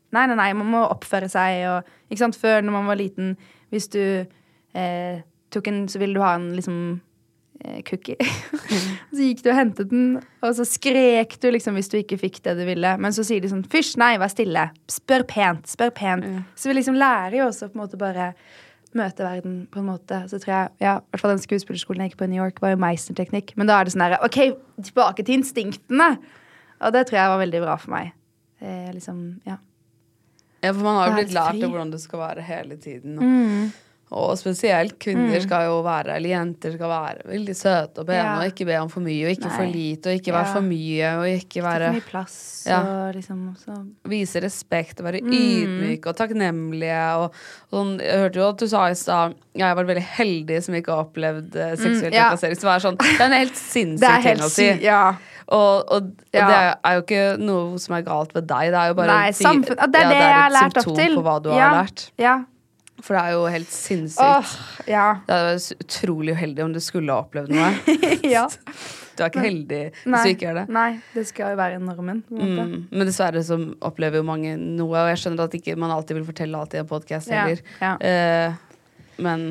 Nei, 0.10 0.26
nei, 0.26 0.36
nei, 0.36 0.50
man 0.58 0.72
må 0.74 0.82
oppføre 0.90 1.30
seg 1.30 1.64
og 1.70 1.90
Ikke 2.10 2.24
sant, 2.24 2.38
før 2.40 2.64
når 2.66 2.74
man 2.76 2.90
var 2.90 2.98
liten, 3.00 3.36
hvis 3.70 3.88
du 3.94 4.02
eh, 4.02 5.22
en 5.56 5.88
Så 5.90 6.00
ville 6.02 6.14
du 6.14 6.22
ha 6.24 6.36
en 6.36 6.52
liksom 6.56 6.78
eh, 7.64 7.82
cookie. 7.88 8.18
så 9.16 9.20
gikk 9.26 9.44
du 9.44 9.52
og 9.52 9.58
hentet 9.58 9.90
den, 9.92 10.20
og 10.46 10.56
så 10.56 10.66
skrek 10.68 11.38
du 11.42 11.50
liksom 11.52 11.78
hvis 11.80 11.92
du 11.92 12.00
ikke 12.02 12.20
fikk 12.22 12.42
det 12.46 12.56
du 12.60 12.66
ville. 12.68 12.96
Men 13.02 13.16
så 13.16 13.26
sier 13.28 13.42
de 13.42 13.52
sånn 13.52 13.66
Fysj, 13.70 13.98
nei, 14.02 14.16
vær 14.22 14.32
stille. 14.32 14.70
Spør 14.92 15.26
pent. 15.30 15.70
Spør 15.70 15.94
pent. 15.96 16.28
Så 16.56 16.72
vi 16.72 16.80
liksom 16.80 16.98
lærer 17.00 17.42
jo 17.42 17.48
også 17.50 17.72
på 17.72 17.80
en 17.80 17.86
måte 17.86 18.00
bare 18.02 18.34
møte 18.98 19.22
verden 19.22 19.58
på 19.70 19.82
en 19.82 19.90
måte. 19.90 20.24
Så 20.30 20.40
tror 20.42 20.54
jeg, 20.54 20.76
ja, 20.82 20.96
i 20.98 21.14
hvert 21.14 21.24
fall 21.24 21.36
den 21.36 21.44
skuespillerskolen 21.44 22.04
jeg 22.04 22.14
gikk 22.14 22.22
på 22.22 22.30
i 22.30 22.32
New 22.32 22.42
York, 22.42 22.62
var 22.64 22.74
jo 22.74 22.82
meisterteknikk. 22.82 23.54
Men 23.60 23.70
da 23.70 23.78
er 23.78 23.86
det 23.86 23.94
sånn 23.94 24.06
herre 24.08 24.22
OK, 24.26 24.40
tilbake 24.88 25.26
til 25.26 25.40
instinktene. 25.40 26.14
Og 26.80 26.96
det 26.96 27.06
tror 27.10 27.20
jeg 27.20 27.34
var 27.34 27.44
veldig 27.44 27.62
bra 27.66 27.76
for 27.82 27.94
meg. 27.94 28.14
Eh, 28.60 28.90
liksom, 28.96 29.20
ja. 29.48 29.60
Ja, 30.60 30.74
for 30.74 30.82
man 30.84 30.98
har 31.00 31.12
jo 31.12 31.20
blitt 31.20 31.36
lært 31.36 31.62
hvordan 31.64 31.94
det 31.94 32.02
skal 32.04 32.24
være 32.24 32.44
hele 32.44 32.80
tiden. 32.82 33.20
Og, 33.20 33.78
og 34.12 34.32
spesielt 34.40 34.96
kvinner 34.98 35.40
skal 35.44 35.68
jo 35.68 35.82
være, 35.86 36.16
eller 36.18 36.30
jenter 36.32 36.72
skal 36.74 36.90
være 36.90 37.28
veldig 37.30 37.54
søte 37.56 38.02
og 38.02 38.08
pene 38.08 38.24
Ja. 38.24 38.38
og 38.40 38.48
ikke 38.50 38.66
be 38.66 38.78
om 38.82 38.90
for 38.90 39.02
mye 39.06 39.28
og 39.28 39.32
ikke 39.36 39.46
Nei. 39.52 39.58
for 39.58 39.66
lite 39.70 40.10
og 40.10 40.16
ikke 40.18 40.34
være 40.34 40.48
Ja. 40.48 40.54
for 40.54 40.62
mye 40.66 41.12
og 41.20 41.26
ikke 41.30 41.62
være 41.62 41.84
Ikke 41.84 41.94
for 41.94 42.00
mye 42.00 42.10
plass 42.10 42.66
Ja. 42.66 42.80
og 42.82 43.14
liksom 43.16 43.44
også 43.54 43.76
Vise 44.10 44.42
respekt 44.42 45.00
og 45.00 45.06
være 45.06 45.22
Mm. 45.22 45.32
ydmyke 45.32 46.08
og 46.10 46.16
takknemlige. 46.18 47.04
Og, 47.22 47.34
og 47.72 47.78
sånn, 47.78 48.00
jeg 48.02 48.18
hørte 48.20 48.36
jo 48.42 48.48
at 48.50 48.58
du 48.58 48.68
sa 48.68 48.86
i 48.90 48.94
stad 48.96 49.36
Jeg 49.56 49.68
har 49.68 49.76
vært 49.76 49.88
veldig 49.94 50.08
heldig 50.18 50.64
som 50.64 50.74
ikke 50.76 50.92
har 50.96 51.06
opplevd 51.06 51.56
eh, 51.56 51.76
seksuell 51.76 52.10
Mm, 52.12 52.14
ja. 52.14 52.30
trakassering. 52.30 52.58
Som 52.60 52.70
er 52.70 52.80
sånn, 52.80 52.98
det 52.98 53.20
er 53.22 53.26
en 53.26 53.32
helt 53.34 53.54
Det 53.60 53.62
sinnssyk 53.62 54.10
er 54.10 54.22
ting 54.24 54.42
å 54.46 54.50
si. 54.50 54.70
Ja. 54.84 55.16
Og, 55.50 55.84
og, 55.92 55.92
og 55.92 56.12
det 56.32 56.42
er 56.42 56.94
jo 56.96 57.02
ikke 57.02 57.40
noe 57.42 57.78
som 57.82 57.96
er 57.96 58.02
galt 58.06 58.34
ved 58.34 58.46
deg. 58.48 58.70
Det 58.72 58.80
er 58.80 58.88
jo 58.88 58.94
bare 58.94 59.08
Nei, 59.08 59.32
samfunn, 59.34 59.78
ja, 59.78 59.88
det 59.88 60.00
er 60.00 60.04
ja, 60.04 60.10
det 60.10 60.20
jeg 60.20 60.34
har 60.38 60.52
lært 60.52 60.78
opp 60.78 60.84
symptom 60.84 60.96
til. 60.98 61.16
på 61.16 61.24
hva 61.26 61.42
du 61.42 61.50
ja. 61.50 61.58
har 61.70 61.84
lært. 61.84 62.12
Ja. 62.18 62.36
For 63.04 63.16
det 63.16 63.22
er 63.22 63.36
jo 63.36 63.44
helt 63.50 63.72
sinnssykt. 63.72 64.24
Åh, 64.24 64.56
ja. 64.90 65.06
Det 65.28 65.36
hadde 65.36 65.52
vært 65.54 65.84
utrolig 65.86 66.34
uheldig 66.36 66.66
om 66.66 66.74
du 66.76 66.80
skulle 66.84 67.16
ha 67.16 67.24
opplevd 67.24 67.54
noe. 67.56 67.70
ja. 68.36 68.46
Du 69.20 69.24
er 69.26 69.32
ikke 69.32 69.44
heldig 69.44 69.80
hvis 69.92 70.12
Nei. 70.14 70.24
du 70.24 70.32
ikke 70.32 70.46
gjør 70.48 70.58
det. 70.62 70.66
Nei, 70.76 70.90
det 71.16 71.26
skal 71.28 71.54
jo 71.54 71.60
være 71.60 71.80
normen. 71.84 72.22
Mm. 72.32 72.76
Men 72.88 73.10
dessverre 73.10 73.44
så 73.44 73.58
opplever 73.86 74.22
jo 74.22 74.28
mange 74.28 74.56
noe, 74.60 74.94
og 74.94 75.12
jeg 75.12 75.24
skjønner 75.24 75.50
at 75.50 75.58
ikke 75.60 75.76
man 75.80 75.92
alltid 75.96 76.20
vil 76.20 76.28
fortelle 76.28 76.60
alt 76.60 76.76
i 76.76 76.82
en 76.82 76.90
podkast 76.90 77.32
Ja, 77.32 77.44
heller. 77.48 77.64
ja. 77.84 77.96
Uh, 78.00 79.10
men 79.20 79.50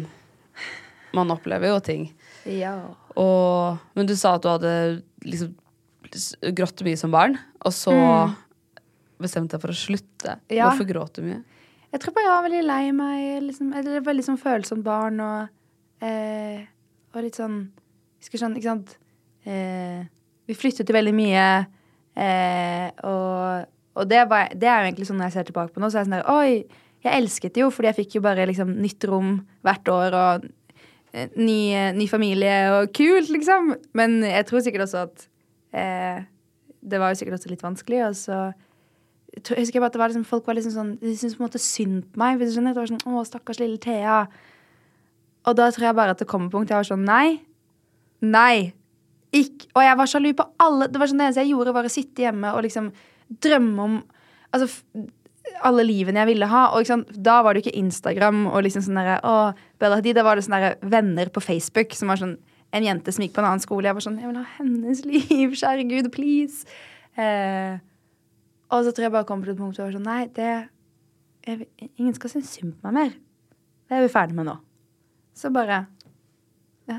man 1.17 1.33
opplever 1.35 1.73
jo 1.73 1.81
ting. 1.85 2.09
Ja. 2.49 2.75
Og, 3.19 3.81
men 3.97 4.09
du 4.09 4.15
sa 4.17 4.37
at 4.37 4.45
du 4.45 4.51
hadde 4.53 4.73
liksom 5.27 5.55
grått 6.57 6.81
mye 6.87 6.97
som 6.97 7.13
barn, 7.13 7.37
og 7.61 7.75
så 7.77 7.93
bestemte 9.21 9.57
deg 9.57 9.65
for 9.65 9.75
å 9.75 9.77
slutte. 9.77 10.39
Mm. 10.49 10.61
Hvorfor 10.63 10.89
gråt 10.89 11.19
du 11.19 11.27
mye? 11.27 11.43
Jeg 11.89 12.03
tror 12.03 12.15
bare 12.15 12.27
jeg 12.27 12.35
var 12.35 12.47
veldig 12.47 12.65
lei 12.69 12.85
meg. 12.93 13.27
Liksom, 13.47 13.73
eller 13.79 14.05
veldig 14.05 14.25
sånn 14.27 14.41
følsomt 14.41 14.85
barn 14.87 15.21
og, 15.25 15.53
eh, 16.05 16.65
og 17.15 17.25
litt 17.25 17.39
sånn 17.39 17.61
Husker 18.19 18.41
sånn, 18.41 18.57
ikke 18.59 18.67
sant 18.67 18.97
eh, 19.47 20.03
Vi 20.49 20.57
flyttet 20.59 20.89
jo 20.91 20.97
veldig 20.97 21.13
mye, 21.15 21.47
eh, 22.19 22.89
og, 23.07 23.69
og 23.95 24.09
det, 24.11 24.25
var, 24.31 24.51
det 24.51 24.67
er 24.67 24.81
jo 24.81 24.89
egentlig 24.89 25.07
sånn 25.07 25.21
når 25.21 25.29
jeg 25.31 25.37
ser 25.37 25.49
tilbake 25.53 25.71
på 25.75 25.83
nå, 25.83 25.87
så 25.87 26.01
er 26.01 26.03
jeg 26.03 26.09
sånn 26.09 26.17
der 26.17 26.33
Oi, 26.35 26.81
jeg 27.07 27.21
elsket 27.23 27.55
det 27.55 27.63
jo, 27.63 27.69
fordi 27.71 27.93
jeg 27.93 27.99
fikk 28.01 28.17
jo 28.19 28.25
bare 28.25 28.47
liksom 28.51 28.73
nytt 28.83 29.07
rom 29.07 29.37
hvert 29.67 29.93
år 29.95 30.17
og 30.19 30.49
eh, 31.13 31.29
ny, 31.39 31.61
ny 31.95 32.09
familie 32.11 32.57
og 32.75 32.91
kult, 32.97 33.31
liksom. 33.31 33.71
Men 33.99 34.19
jeg 34.27 34.49
tror 34.49 34.65
sikkert 34.67 34.89
også 34.89 35.05
at 35.07 35.29
eh, 35.79 36.25
det 36.83 36.99
var 36.99 37.13
jo 37.13 37.21
sikkert 37.21 37.39
også 37.39 37.53
litt 37.53 37.63
vanskelig, 37.63 38.03
og 38.09 38.19
så 38.19 38.41
jeg 39.37 39.61
husker 39.61 39.83
bare 39.83 39.93
at 39.93 39.99
var 40.01 40.11
liksom, 40.11 40.25
folk 40.27 40.47
var 40.49 40.57
liksom 40.57 40.73
sånn 40.73 40.95
De 41.03 41.13
syntes 41.13 41.37
på 41.37 41.43
en 41.43 41.49
måte 41.49 41.61
synd 41.63 42.07
på 42.13 42.21
meg. 42.23 42.39
Hvis 42.39 42.53
du 42.53 42.59
skjønner. 42.59 42.75
Det 42.77 42.83
var 42.83 42.91
sånn, 42.91 43.05
Å, 43.05 43.25
stakkars 43.29 43.61
lille 43.61 43.81
Thea. 43.83 44.23
Og 45.49 45.57
da 45.59 45.69
tror 45.73 45.89
jeg 45.89 45.99
bare 45.99 46.17
at 46.17 46.23
det 46.23 46.29
kom 46.31 46.49
et 46.49 46.55
punkt 46.55 46.73
jeg 46.73 46.81
var 46.81 46.89
sånn 46.89 47.05
Nei. 47.09 47.39
Nei. 48.25 48.73
Ikke. 49.37 49.69
Og 49.77 49.85
jeg 49.85 50.01
var 50.01 50.11
sjalu 50.11 50.33
på 50.37 50.49
alle. 50.65 50.89
Det 50.89 51.01
var 51.01 51.11
sånn 51.11 51.21
det 51.21 51.29
eneste 51.29 51.45
jeg 51.45 51.53
gjorde, 51.53 51.77
var 51.77 51.89
å 51.89 51.93
sitte 51.93 52.25
hjemme 52.25 52.55
og 52.57 52.65
liksom 52.67 52.93
drømme 53.45 53.89
om 53.89 53.99
Altså 54.49 54.71
alle 55.65 55.85
livene 55.85 56.23
jeg 56.23 56.31
ville 56.31 56.49
ha. 56.49 56.63
Og 56.77 56.89
sant? 56.89 57.09
da 57.13 57.41
var 57.45 57.55
det 57.55 57.63
jo 57.63 57.69
ikke 57.69 57.81
Instagram 57.83 58.47
og 58.49 58.63
liksom 58.65 58.85
sånn 58.85 59.01
derre. 59.01 59.19
Da 59.81 60.25
var 60.25 60.39
det 60.39 60.47
sånn 60.47 60.57
derre 60.57 60.77
venner 60.81 61.33
på 61.33 61.45
Facebook 61.45 61.97
som 61.97 62.13
var 62.13 62.21
sånn 62.21 62.39
En 62.69 62.85
jente 62.85 63.09
som 63.09 63.23
gikk 63.25 63.33
på 63.33 63.41
en 63.41 63.47
annen 63.49 63.63
skole. 63.65 63.89
Jeg 63.89 63.97
var 63.97 64.05
sånn 64.05 64.19
Jeg 64.21 64.29
vil 64.29 64.41
ha 64.41 64.49
hennes 64.59 64.99
liv. 65.09 65.55
Kjære 65.57 65.87
Gud, 65.89 66.11
please. 66.13 66.67
Eh, 67.17 67.79
og 68.71 68.85
så 68.85 68.93
tror 68.93 69.09
jeg 69.09 69.15
bare 69.15 69.29
kom 69.29 69.43
til 69.45 69.55
et 69.55 69.61
punkt 69.61 69.77
hvor 69.79 69.87
jeg 69.87 69.93
var 69.93 69.99
sånn 69.99 70.09
Nei, 70.09 70.27
det 70.37 70.49
jeg, 71.49 71.69
Ingen 71.97 72.15
skal 72.17 72.35
synes 72.35 72.51
synd 72.53 72.75
på 72.77 72.91
meg 72.91 72.97
mer. 72.99 73.15
Det 73.89 73.97
er 73.97 74.05
vi 74.05 74.11
ferdig 74.13 74.37
med 74.37 74.49
nå. 74.51 74.59
Så 75.39 75.51
bare 75.55 75.87
Ja. 76.91 76.99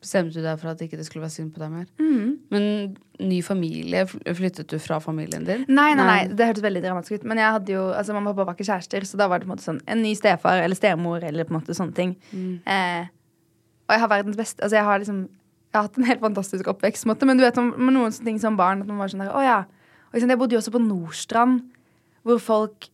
Bestemte 0.00 0.36
du 0.38 0.44
deg 0.44 0.58
for 0.60 0.70
at 0.70 0.80
ikke 0.84 0.96
det 1.00 1.06
skulle 1.08 1.24
være 1.24 1.34
synd 1.34 1.50
på 1.54 1.62
deg 1.62 1.72
mer? 1.74 1.86
Mm. 1.98 2.36
Men 2.52 2.96
ny 3.20 3.40
familie, 3.44 4.06
flyttet 4.06 4.70
du 4.70 4.78
fra 4.80 5.00
familien 5.02 5.44
din? 5.44 5.64
Nei, 5.68 5.90
nei, 5.98 6.06
nei, 6.06 6.20
det 6.32 6.46
hørtes 6.48 6.64
veldig 6.64 6.82
dramatisk 6.86 7.18
ut. 7.18 7.26
Men 7.28 7.42
jeg 7.42 7.56
hadde 7.56 7.74
jo, 7.74 7.82
altså 7.92 8.14
mamma 8.16 8.30
og 8.32 8.38
pappa 8.38 8.52
var 8.52 8.56
ikke 8.56 8.68
kjærester, 8.70 9.04
så 9.08 9.18
da 9.20 9.26
var 9.28 9.40
det 9.40 9.48
på 9.48 9.50
en 9.50 9.56
måte 9.56 9.66
sånn 9.66 9.82
en 9.90 10.00
ny 10.04 10.14
stefar 10.16 10.62
eller 10.62 10.78
stemor 10.78 11.26
eller 11.26 11.48
på 11.48 11.52
en 11.52 11.58
måte 11.58 11.76
sånne 11.76 11.96
ting. 11.96 12.14
Eh, 12.32 13.10
og 13.90 13.96
jeg 13.96 14.04
har 14.04 14.10
verdens 14.12 14.38
beste 14.38 14.62
Altså 14.62 14.76
jeg 14.78 14.86
har 14.86 15.00
liksom 15.02 15.20
Jeg 15.26 15.74
har 15.74 15.86
hatt 15.88 15.98
en 15.98 16.06
helt 16.06 16.22
fantastisk 16.22 16.68
oppvekst, 16.70 17.06
måte, 17.10 17.26
men 17.26 17.38
du 17.38 17.44
vet 17.44 17.58
om 17.58 17.72
noen 17.90 18.14
sånne 18.14 18.30
ting 18.30 18.40
som 18.42 18.56
barn 18.58 18.82
at 18.82 18.88
man 18.90 18.98
var 19.02 19.10
sånn 19.12 19.24
der 19.26 19.34
Å 19.34 19.42
ja. 19.44 19.58
Og 20.10 20.18
jeg 20.20 20.38
bodde 20.38 20.56
jo 20.56 20.60
også 20.60 20.74
på 20.74 20.82
Nordstrand, 20.82 21.60
hvor 22.26 22.40
folk 22.42 22.90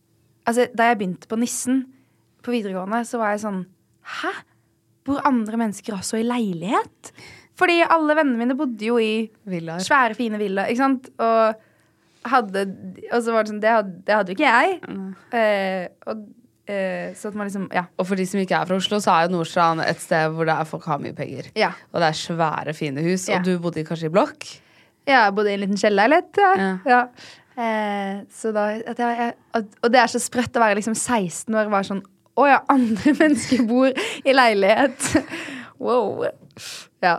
Altså, 0.47 0.69
da 0.71 0.85
jeg 0.87 0.95
begynte 1.01 1.27
på 1.27 1.35
Nissen 1.35 1.81
på 2.39 2.53
videregående, 2.53 3.01
så 3.03 3.19
var 3.19 3.33
jeg 3.33 3.41
sånn 3.43 3.65
Hæ? 4.21 4.31
Bor 5.07 5.19
andre 5.27 5.59
mennesker 5.59 5.97
også 5.97 6.21
i 6.21 6.23
leilighet? 6.23 7.11
Fordi 7.57 7.81
alle 7.83 8.15
vennene 8.15 8.39
mine 8.39 8.55
bodde 8.55 8.85
jo 8.87 8.99
i 9.01 9.27
Villar. 9.49 9.81
svære, 9.83 10.15
fine 10.15 10.39
villaer, 10.39 10.71
ikke 10.71 10.83
sant? 10.83 11.09
Og 11.19 12.27
hadde 12.27 12.65
Og 13.11 13.23
så 13.23 13.33
var 13.33 13.43
det 13.45 13.53
sånn 13.53 13.61
Det 13.63 13.71
hadde, 13.71 13.95
det 14.07 14.17
hadde 14.17 14.31
jo 14.33 14.37
ikke 14.37 14.51
jeg. 14.51 14.77
Eh, 15.39 15.87
og, 16.11 16.21
eh, 16.69 17.09
så 17.17 17.31
at 17.31 17.39
man 17.39 17.49
liksom 17.49 17.67
Ja. 17.73 17.87
Og 17.97 18.07
for 18.07 18.15
de 18.19 18.25
som 18.25 18.39
ikke 18.39 18.61
er 18.61 18.69
fra 18.69 18.77
Oslo, 18.79 19.01
så 19.03 19.15
er 19.15 19.27
jo 19.27 19.35
Nordstrand 19.35 19.83
et 19.83 19.99
sted 20.03 20.31
hvor 20.31 20.47
er 20.47 20.63
folk 20.69 20.85
har 20.85 20.99
mye 20.99 21.15
penger. 21.17 21.51
Ja. 21.55 21.73
Og 21.93 21.99
det 21.99 22.11
er 22.11 22.21
svære, 22.23 22.75
fine 22.75 23.03
hus. 23.03 23.27
Ja. 23.27 23.39
Og 23.39 23.45
du 23.45 23.57
bodde 23.59 23.83
kanskje 23.83 24.11
i 24.11 24.13
blokk? 24.13 24.47
Jeg 25.07 25.33
bodde 25.37 25.51
i 25.51 25.55
en 25.57 25.61
liten 25.65 25.79
kjellerleilighet. 25.79 26.39
Ja. 26.43 26.53
Ja. 26.57 26.71
ja. 26.91 27.01
Eh, 27.57 28.17
så 28.37 28.51
da 28.53 28.67
at 28.93 28.99
jeg, 29.01 29.15
jeg, 29.17 29.63
Og 29.81 29.89
det 29.89 29.97
er 30.03 30.11
så 30.11 30.19
sprøtt 30.21 30.57
å 30.59 30.61
være 30.61 30.75
liksom 30.77 30.93
16 30.93 31.55
år 31.57 31.65
og 31.65 31.71
være 31.73 31.87
sånn 31.87 32.03
Å 32.37 32.43
ja, 32.45 32.59
andre 32.69 33.13
mennesker 33.21 33.63
bor 33.65 33.87
i 33.89 34.35
leilighet. 34.35 35.07
wow. 35.81 36.27
Ja. 37.01 37.15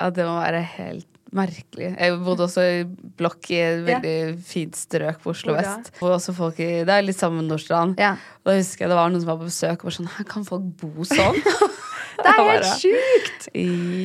Ja, 0.00 0.08
det 0.10 0.24
må 0.26 0.34
være 0.40 0.64
helt 0.74 1.06
merkelig. 1.36 1.92
Jeg 2.00 2.16
bodde 2.24 2.46
også 2.46 2.62
i 2.64 2.80
blokk 3.18 3.46
i 3.52 3.58
et 3.60 3.86
Ja. 3.86 3.98
veldig 4.00 4.42
fint 4.46 4.76
strøk 4.78 5.18
på 5.22 5.30
Oslo 5.34 5.54
vest. 5.56 5.90
Hvor 6.00 6.14
også 6.16 6.32
folk 6.34 6.58
i, 6.64 6.68
det 6.86 6.94
er 6.96 7.04
litt 7.06 7.18
sammen 7.18 7.42
med 7.44 7.50
Nordstrand. 7.52 7.94
Ja. 8.00 8.14
Og 8.42 8.50
da 8.50 8.56
husker 8.58 8.86
jeg 8.86 8.92
det 8.92 8.98
var 8.98 9.10
noen 9.12 9.22
som 9.22 9.30
var 9.30 9.38
på 9.42 9.48
besøk 9.50 9.82
og 9.84 9.90
var 9.90 9.96
sånn 9.98 10.10
Her 10.16 10.28
kan 10.32 10.46
folk 10.48 10.66
bo 10.82 11.06
sånn? 11.06 11.38
Det 12.16 12.30
er 12.32 12.46
helt 12.48 12.68
sjukt! 12.80 13.48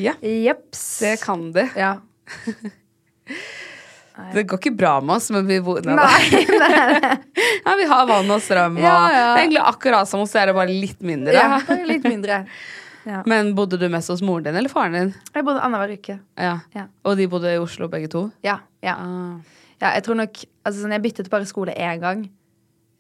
Ja, 0.04 0.14
Jeps. 0.20 0.82
det 1.00 1.14
kan 1.24 1.46
de. 1.56 1.64
Ja. 1.80 1.94
Det 4.34 4.44
går 4.46 4.60
ikke 4.60 4.74
bra 4.78 4.98
med 5.02 5.16
oss, 5.16 5.30
men 5.34 5.48
vi 5.48 5.58
bor 5.64 5.80
Nei, 5.88 5.96
nei, 5.96 6.42
Nei. 6.60 7.14
Ja, 7.66 7.74
vi 7.80 7.88
har 7.90 8.06
vann 8.10 8.30
og 8.34 8.44
strøm, 8.44 8.78
og 8.78 8.84
Ja, 8.84 8.98
ja. 9.10 9.22
det 9.32 9.40
er 9.40 9.42
egentlig 9.46 9.64
akkurat 9.64 10.10
som 10.10 10.22
oss, 10.26 10.36
det 10.36 10.54
bare 10.54 10.70
litt 10.70 11.02
mindre. 11.02 11.34
ja, 11.34 11.62
bare 11.68 11.88
litt 11.88 12.06
mindre. 12.06 12.44
Ja. 13.08 13.24
Men 13.26 13.56
bodde 13.58 13.80
du 13.82 13.88
mest 13.90 14.12
hos 14.14 14.22
moren 14.22 14.46
din 14.46 14.58
eller 14.60 14.70
faren 14.70 14.94
din? 14.94 15.14
Jeg 15.34 15.46
bodde 15.48 15.64
annenhver 15.66 15.96
uke. 15.96 16.20
Ja. 16.38 16.60
Ja. 16.76 16.86
Og 17.08 17.18
de 17.18 17.26
bodde 17.32 17.54
i 17.56 17.58
Oslo 17.62 17.90
begge 17.90 18.12
to? 18.14 18.28
Ja. 18.46 18.60
ja. 18.86 18.94
Ah. 19.00 19.58
Ja, 19.82 19.96
jeg 19.96 20.06
tror 20.06 20.20
nok 20.20 20.38
altså, 20.38 20.84
sånn, 20.84 20.94
Jeg 20.94 21.02
byttet 21.08 21.32
bare 21.32 21.48
skole 21.50 21.74
én 21.74 22.02
gang. 22.04 22.28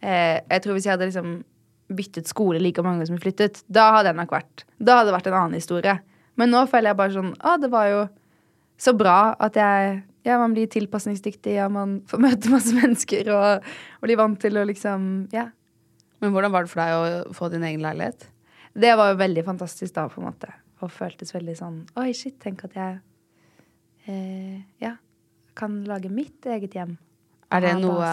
Eh, 0.01 0.39
jeg 0.49 0.63
tror 0.63 0.73
Hvis 0.73 0.87
jeg 0.87 0.95
hadde 0.95 1.09
liksom 1.11 1.35
byttet 1.91 2.29
skole 2.31 2.61
like 2.63 2.81
mange 2.81 3.05
som 3.05 3.17
jeg 3.19 3.21
flyttet, 3.27 3.61
da 3.69 3.91
hadde 3.97 4.09
jeg 4.13 4.17
nok 4.17 4.33
vært 4.33 4.63
Da 4.79 4.97
hadde 4.97 5.11
det 5.11 5.17
vært 5.19 5.29
en 5.29 5.37
annen 5.37 5.59
historie. 5.59 5.99
Men 6.39 6.49
nå 6.49 6.63
føler 6.71 6.93
jeg 6.93 6.97
bare 7.03 7.13
sånn 7.13 7.33
Å, 7.37 7.57
det 7.61 7.69
var 7.69 7.91
jo 7.91 8.01
så 8.81 8.95
bra 8.97 9.35
at 9.37 9.59
jeg 9.59 9.99
Ja, 10.27 10.37
man 10.37 10.53
blir 10.53 10.69
tilpasningsdyktig, 10.69 11.55
ja, 11.57 11.67
man 11.71 11.99
får 12.09 12.21
møte 12.21 12.51
masse 12.53 12.75
mennesker 12.81 13.31
og, 13.33 13.65
og 13.99 14.05
blir 14.05 14.19
vant 14.19 14.39
til 14.41 14.59
å 14.61 14.65
liksom 14.67 15.11
Ja. 15.33 15.49
Men 16.21 16.35
hvordan 16.35 16.53
var 16.53 16.67
det 16.67 16.69
for 16.69 16.83
deg 16.83 16.93
å 16.93 17.33
få 17.33 17.49
din 17.49 17.63
egen 17.65 17.81
leilighet? 17.81 18.27
Det 18.77 18.91
var 18.95 19.09
jo 19.11 19.17
veldig 19.19 19.43
fantastisk 19.47 19.95
da, 19.95 20.05
på 20.07 20.21
en 20.21 20.27
måte. 20.29 20.51
Og 20.81 20.91
føltes 20.93 21.33
veldig 21.33 21.55
sånn 21.57 21.79
Oi, 21.99 22.11
shit, 22.17 22.37
tenk 22.41 22.61
at 22.69 22.77
jeg 22.77 22.99
eh, 24.05 24.61
Ja, 24.81 24.95
kan 25.57 25.81
lage 25.89 26.11
mitt 26.13 26.45
eget 26.45 26.77
hjem. 26.77 26.95
Er 27.51 27.65
det 27.65 27.75
noe 27.81 28.11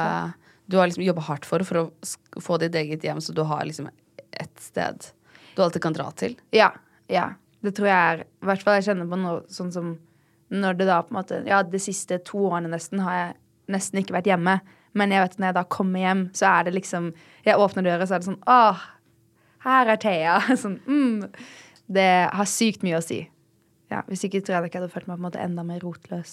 du 0.68 0.76
har 0.76 0.88
liksom 0.90 1.00
jobba 1.06 1.22
hardt 1.24 1.46
for, 1.48 1.64
for 1.64 1.80
å 1.80 2.40
få 2.44 2.58
ditt 2.60 2.74
eget 2.76 3.04
hjem, 3.06 3.22
så 3.24 3.32
du 3.32 3.40
har 3.48 3.62
liksom 3.64 3.86
ett 3.88 4.60
sted 4.60 5.06
du 5.56 5.62
alltid 5.64 5.82
kan 5.82 5.96
dra 5.96 6.10
til? 6.12 6.36
Ja. 6.52 6.74
Ja. 7.08 7.30
Det 7.64 7.72
tror 7.74 7.88
jeg 7.88 7.96
er 8.12 8.20
I 8.26 8.48
hvert 8.50 8.64
fall 8.66 8.76
jeg 8.76 8.84
kjenner 8.90 9.08
på 9.08 9.18
noe 9.18 9.38
sånn 9.50 9.72
som 9.74 9.94
når 10.48 10.78
det 10.78 10.88
da 10.88 11.02
på 11.04 11.12
en 11.12 11.20
måte 11.20 11.40
Ja, 11.48 11.62
de 11.62 11.80
siste 11.82 12.20
to 12.24 12.46
årene 12.48 12.70
nesten 12.72 13.02
har 13.04 13.16
jeg 13.18 13.32
nesten 13.74 14.00
ikke 14.00 14.16
vært 14.16 14.30
hjemme. 14.30 14.58
Men 14.96 15.12
jeg 15.12 15.24
vet 15.24 15.38
når 15.38 15.50
jeg 15.50 15.56
da 15.58 15.64
kommer 15.68 16.02
hjem, 16.02 16.22
så 16.36 16.48
er 16.50 16.68
det 16.68 16.76
liksom 16.78 17.10
Jeg 17.46 17.60
åpner 17.60 17.84
døra, 17.86 18.06
så 18.08 18.16
er 18.16 18.22
det 18.22 18.30
sånn 18.30 18.40
Åh, 18.48 18.86
her 19.66 19.90
er 19.92 20.00
Thea. 20.00 20.38
Sånn, 20.62 20.78
mm. 20.86 21.28
Det 21.88 22.10
har 22.32 22.48
sykt 22.48 22.84
mye 22.86 23.00
å 23.00 23.04
si. 23.04 23.22
Ja, 23.92 24.02
Hvis 24.08 24.24
ikke 24.26 24.42
tror 24.44 24.58
jeg 24.58 24.70
ikke 24.70 24.82
hadde 24.82 24.92
følt 24.92 25.08
meg 25.08 25.16
på 25.16 25.22
en 25.22 25.28
måte 25.30 25.42
enda 25.42 25.64
mer 25.66 25.80
rotløs. 25.84 26.32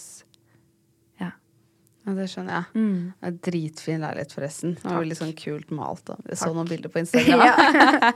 Ja. 2.06 2.12
Ja, 2.12 2.14
det 2.20 2.26
skjønner 2.30 2.54
jeg. 2.60 2.66
Mm. 2.78 2.98
Det 3.20 3.30
er 3.30 3.38
Dritfin 3.50 4.04
leilighet, 4.06 4.34
forresten. 4.38 4.76
Det 4.78 4.86
var 4.86 5.00
veldig 5.02 5.16
sånn 5.18 5.32
kult 5.40 5.72
malt. 5.74 6.04
Da. 6.06 6.18
Jeg 6.30 6.38
så 6.38 6.52
noen 6.54 6.68
bilder 6.70 6.92
på 6.94 7.00
Instagram. 7.04 7.42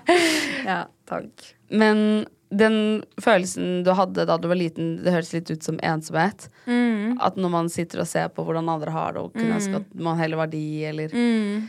ja, 0.69 0.83
takk. 1.09 1.47
Men 1.73 2.03
den 2.49 2.77
følelsen 3.21 3.83
du 3.85 3.91
hadde 3.97 4.25
da 4.29 4.37
du 4.41 4.47
var 4.49 4.57
liten, 4.57 4.95
det 5.03 5.13
høres 5.13 5.33
litt 5.33 5.49
ut 5.53 5.65
som 5.65 5.77
ensomhet. 5.85 6.47
Mm. 6.69 7.17
At 7.21 7.37
når 7.37 7.53
man 7.53 7.69
sitter 7.73 8.01
og 8.03 8.09
ser 8.09 8.29
på 8.33 8.45
hvordan 8.45 8.69
andre 8.73 8.93
har 8.93 9.13
det, 9.17 9.25
og 9.25 9.33
kunne 9.37 9.57
ønske 9.57 9.81
at 9.81 9.91
man 9.97 10.17
heller 10.21 10.41
var 10.45 10.53
de, 10.53 10.63
eller 10.89 11.13
Mm. 11.13 11.67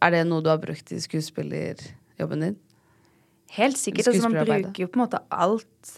Er 0.00 0.10
det 0.14 0.22
noe 0.24 0.40
du 0.40 0.48
har 0.48 0.56
brukt 0.62 0.88
i 0.94 0.96
skuespillerjobben 1.02 2.40
din? 2.40 2.54
Helt 3.58 3.76
sikkert. 3.76 4.06
Altså, 4.08 4.28
man 4.28 4.38
bruker 4.46 4.82
jo 4.84 4.88
på 4.88 4.96
en 4.96 5.02
måte 5.04 5.20
alt. 5.30 5.90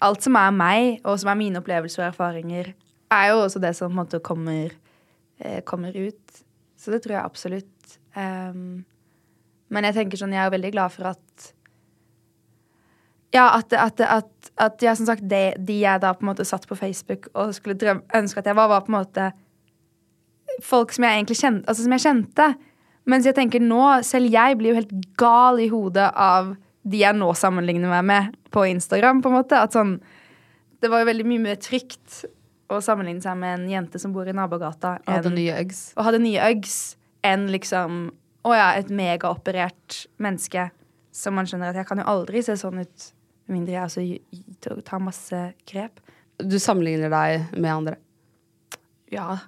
Alt 0.00 0.24
som 0.24 0.36
er 0.40 0.54
meg, 0.54 1.00
og 1.04 1.18
som 1.20 1.28
er 1.32 1.36
mine 1.40 1.60
opplevelser 1.60 2.04
og 2.04 2.08
erfaringer, 2.12 2.70
er 3.12 3.26
jo 3.32 3.42
også 3.42 3.60
det 3.60 3.74
som 3.76 3.90
på 3.90 3.96
en 3.96 4.00
måte 4.00 4.20
kommer, 4.24 4.72
kommer 5.66 5.96
ut. 5.96 6.42
Så 6.78 6.92
det 6.94 7.02
tror 7.04 7.18
jeg 7.18 7.24
absolutt. 7.24 7.98
Um, 8.14 8.84
men 9.72 9.88
jeg 9.88 9.96
tenker 9.98 10.20
sånn, 10.20 10.34
jeg 10.34 10.46
er 10.46 10.54
veldig 10.54 10.72
glad 10.74 10.94
for 10.94 11.12
at 11.12 11.48
Ja, 13.34 13.50
at, 13.58 13.74
at, 13.76 14.00
at, 14.00 14.50
at 14.56 14.82
ja, 14.82 14.94
som 14.96 15.04
sagt, 15.10 15.26
de, 15.28 15.50
de 15.58 15.82
jeg 15.82 16.00
da 16.00 16.14
på 16.16 16.24
en 16.24 16.30
måte 16.30 16.46
satt 16.48 16.64
på 16.68 16.78
Facebook 16.78 17.28
og 17.34 17.52
skulle 17.56 17.76
drøm, 17.76 18.00
ønske 18.16 18.40
at 18.40 18.48
jeg 18.48 18.56
var, 18.56 18.70
var 18.72 18.86
på 18.86 18.92
en 18.92 18.96
måte 18.96 19.26
folk 20.64 20.94
som 20.94 21.04
jeg 21.04 21.18
egentlig 21.18 21.36
kjente, 21.38 21.68
altså 21.68 21.84
som 21.84 21.94
jeg 21.94 22.04
kjente. 22.06 22.46
Mens 23.08 23.28
jeg 23.28 23.36
tenker 23.36 23.62
nå, 23.62 23.82
selv 24.04 24.32
jeg 24.32 24.56
blir 24.58 24.72
jo 24.72 24.78
helt 24.80 24.94
gal 25.20 25.60
i 25.60 25.68
hodet 25.72 26.08
av 26.16 26.54
de 26.88 27.02
jeg 27.02 27.16
nå 27.18 27.28
sammenligner 27.36 27.92
meg 27.92 28.08
med 28.08 28.34
på 28.54 28.64
Instagram, 28.70 29.20
på 29.22 29.30
en 29.30 29.36
måte. 29.38 29.60
At 29.60 29.76
sånn, 29.76 29.98
det 30.80 30.90
var 30.92 31.02
jo 31.02 31.10
veldig 31.10 31.28
mye 31.28 31.44
mer 31.50 31.60
trygt 31.60 32.22
å 32.68 32.80
sammenligne 32.84 33.24
seg 33.24 33.36
med 33.40 33.60
en 33.60 33.68
jente 33.70 34.00
som 34.00 34.12
bor 34.14 34.28
i 34.28 34.34
nabogata, 34.36 34.98
Og 35.06 35.14
hadde 35.18 35.32
nye 35.34 35.54
øggs, 35.60 35.82
og 35.96 36.04
hadde 36.08 36.20
nye 36.22 36.50
Uggs, 36.52 36.78
enn 37.26 37.48
liksom 37.52 38.00
Å 38.48 38.52
ja, 38.54 38.66
et 38.78 38.90
megaoperert 38.94 40.04
menneske 40.22 40.68
som 41.12 41.34
man 41.34 41.48
skjønner 41.48 41.72
at 41.72 41.80
jeg 41.80 41.88
kan 41.88 41.98
jo 42.00 42.06
aldri 42.08 42.42
se 42.46 42.54
sånn 42.56 42.78
ut, 42.84 43.08
med 43.48 43.56
mindre 43.58 43.74
jeg 43.74 43.88
også 43.88 44.76
tar 44.86 45.02
masse 45.02 45.40
grep. 45.68 45.98
Du 46.38 46.54
sammenligner 46.62 47.10
deg 47.10 47.56
med 47.58 47.72
andre? 47.72 47.96
Ja, 49.10 49.40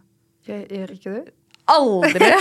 gjør, 0.48 0.64
gjør 0.74 0.92
ikke 0.96 1.14
du? 1.14 1.30
Aldri! 1.70 2.32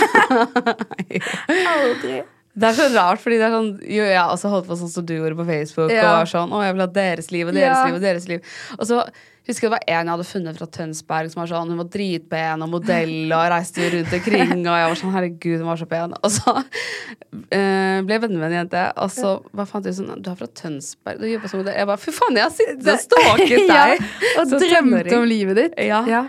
Aldri. 1.76 2.18
Det 2.58 2.66
er 2.66 2.74
så 2.74 2.86
rart, 2.96 3.20
fordi 3.22 3.36
det 3.38 3.44
er 3.46 3.52
sånn 3.54 3.68
Jo, 3.86 4.02
jeg 4.10 4.18
har 4.18 4.30
også 4.34 4.50
holdt 4.50 4.66
på 4.66 4.76
sånn 4.80 4.90
som 4.90 5.04
du 5.06 5.12
gjorde 5.14 5.36
på 5.38 5.44
Facebook. 5.46 5.90
Ja. 5.94 6.08
Og 6.10 6.16
var 6.24 6.30
sånn, 6.32 6.50
å, 6.50 6.62
jeg 6.66 6.74
vil 6.74 6.82
ha 6.82 6.88
deres 6.96 7.28
liv 7.30 7.46
og 7.46 7.54
deres 7.54 7.76
Ja. 7.78 7.84
liv 7.86 7.94
og 7.94 8.02
deres 8.02 8.26
liv. 8.28 8.40
Og 8.78 8.88
så 8.90 9.04
husker 9.50 9.66
jeg 9.66 9.70
det 9.70 9.76
var 9.76 9.86
en 9.88 10.06
jeg 10.06 10.12
hadde 10.12 10.26
funnet 10.28 10.58
fra 10.58 10.66
Tønsberg 10.66 11.30
som 11.32 11.40
var 11.40 11.48
sånn, 11.50 11.70
hun 11.72 11.78
var 11.80 11.88
dritpen 11.90 12.62
og 12.66 12.68
modell 12.70 13.32
og 13.34 13.46
reiste 13.54 13.86
rundt 13.94 14.12
omkring. 14.18 14.52
Og 14.66 14.76
jeg 14.82 14.90
var 14.90 14.98
sånn, 15.00 15.14
herregud, 15.14 15.56
hun 15.62 15.70
var 15.70 15.80
så 15.80 15.88
pen. 15.90 16.14
Og 16.20 16.30
så 16.34 16.54
øh, 16.58 18.02
ble 18.04 18.14
jeg 18.16 18.22
venner 18.26 18.38
med 18.42 18.46
en 18.50 18.56
jente, 18.60 18.84
og 19.00 19.10
så 19.14 19.32
bare 19.54 19.70
fant 19.70 19.86
jeg 19.88 19.94
ut 19.96 20.00
sånn, 20.02 20.22
du 20.22 20.30
er 20.34 20.38
fra 20.42 20.50
Tønsberg, 20.60 21.22
du 21.22 21.26
jobber 21.30 21.50
som 21.54 21.62
modell. 21.62 21.78
Jeg 21.80 21.90
bare, 21.90 22.02
fy 22.02 22.14
faen, 22.18 22.38
jeg 22.38 22.46
har 22.46 22.54
sittet 22.54 22.92
og 22.94 23.02
stalket 23.06 23.66
deg. 23.74 24.06
ja, 24.26 24.44
og 24.44 24.54
drømt 24.66 25.12
om 25.18 25.28
livet 25.30 25.62
ditt. 25.62 25.78
Ja. 25.86 26.24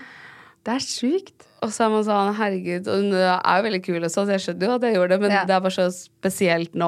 Det 0.62 0.78
er 0.78 0.86
sjukt. 0.86 1.48
Og 1.62 1.70
så 1.70 1.84
er 1.86 1.90
man 1.94 2.04
sånn, 2.08 2.32
herregud, 2.40 2.88
og 2.90 3.04
hun 3.04 3.12
er 3.14 3.58
jo 3.60 3.66
veldig 3.68 3.82
kul, 3.86 4.00
også, 4.02 4.24
så 4.26 4.34
jeg 4.34 4.42
skjønner 4.48 4.66
jo 4.66 4.76
at 4.80 4.86
jeg 4.88 4.96
gjorde 4.98 5.10
det, 5.14 5.20
men 5.22 5.32
Ja. 5.36 5.44
det 5.46 5.54
er 5.56 5.60
bare 5.62 5.76
så 5.76 5.86
spesielt 5.94 6.74
nå. 6.74 6.88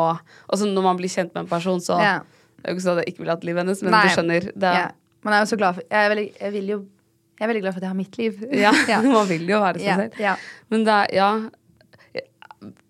Og 0.50 0.58
så 0.58 0.66
når 0.66 0.82
man 0.88 0.98
blir 0.98 1.12
kjent 1.14 1.34
med 1.36 1.44
en 1.44 1.50
person, 1.52 1.80
så 1.80 2.00
Ja. 2.02 2.20
Det 2.58 2.66
er 2.66 2.74
jo 2.74 2.76
ikke 2.80 2.86
sånn 2.88 2.98
at 2.98 3.06
jeg 3.06 3.14
ikke 3.14 3.20
vil 3.26 3.28
ha 3.30 3.36
et 3.38 3.44
liv 3.44 3.56
hennes, 3.58 3.84
men 3.84 3.92
Nei. 3.92 4.02
du 4.04 4.10
skjønner. 4.16 4.42
Det 4.58 4.74
Ja. 4.74 4.88
Man 5.24 5.34
er 5.34 5.40
jo 5.46 5.50
så 5.56 5.58
glad 5.58 5.76
for 5.76 5.84
jeg 5.92 6.00
er, 6.06 6.10
veldig, 6.16 6.38
jeg, 6.40 6.52
vil 6.54 6.68
jo, 6.68 6.78
jeg 7.40 7.44
er 7.46 7.54
veldig 7.54 7.62
glad 7.62 7.74
for 7.74 7.78
at 7.78 7.84
jeg 7.84 7.90
har 7.90 8.02
mitt 8.02 8.18
liv. 8.18 8.34
Ja, 8.52 8.72
man 9.18 9.28
vil 9.28 9.46
jo 9.48 9.60
være 9.62 9.80
seg 9.80 9.96
selv. 10.00 10.20
ja. 10.20 10.36
Men 10.72 10.84
det 10.84 10.94
er, 10.94 11.08
ja 11.14 11.30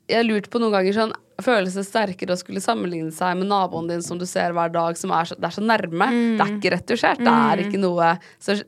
Jeg, 0.08 0.18
har 0.18 0.24
lurte 0.28 0.50
på 0.52 0.60
noen 0.62 0.74
ganger 0.76 0.94
sånn 0.98 1.14
Føles 1.44 1.74
det 1.74 1.84
sterkere 1.88 2.36
å 2.36 2.38
skulle 2.40 2.62
sammenligne 2.62 3.12
seg 3.12 3.36
med 3.40 3.48
naboen 3.50 3.88
din 3.90 4.04
som 4.06 4.20
du 4.22 4.26
ser 4.30 4.54
hver 4.54 4.70
dag, 4.72 4.96
som 4.96 5.12
er 5.12 5.26
så, 5.26 5.36
det 5.36 5.48
er 5.50 5.56
så 5.56 5.64
nærme? 5.66 6.08
Det 6.38 6.44
er 6.46 6.52
ikke 6.54 6.72
retusjert. 6.76 7.18
Det 7.26 7.34
er 7.34 7.64
ikke 7.66 7.80
noe 7.82 8.12
Så 8.40 8.60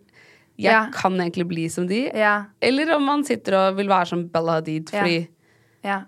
jeg. 0.56 0.72
Ja. 0.72 0.88
kan 0.94 1.16
egentlig 1.20 1.48
bli 1.50 1.70
som 1.70 1.88
de. 1.88 2.06
Ja. 2.16 2.36
Eller 2.64 2.96
om 2.96 3.04
man 3.04 3.24
sitter 3.28 3.58
og 3.60 3.80
vil 3.80 3.90
være 3.92 4.12
som 4.14 4.28
Bella 4.32 4.60
Hadid, 4.60 4.90
fordi 4.94 5.18
ja. 5.84 6.00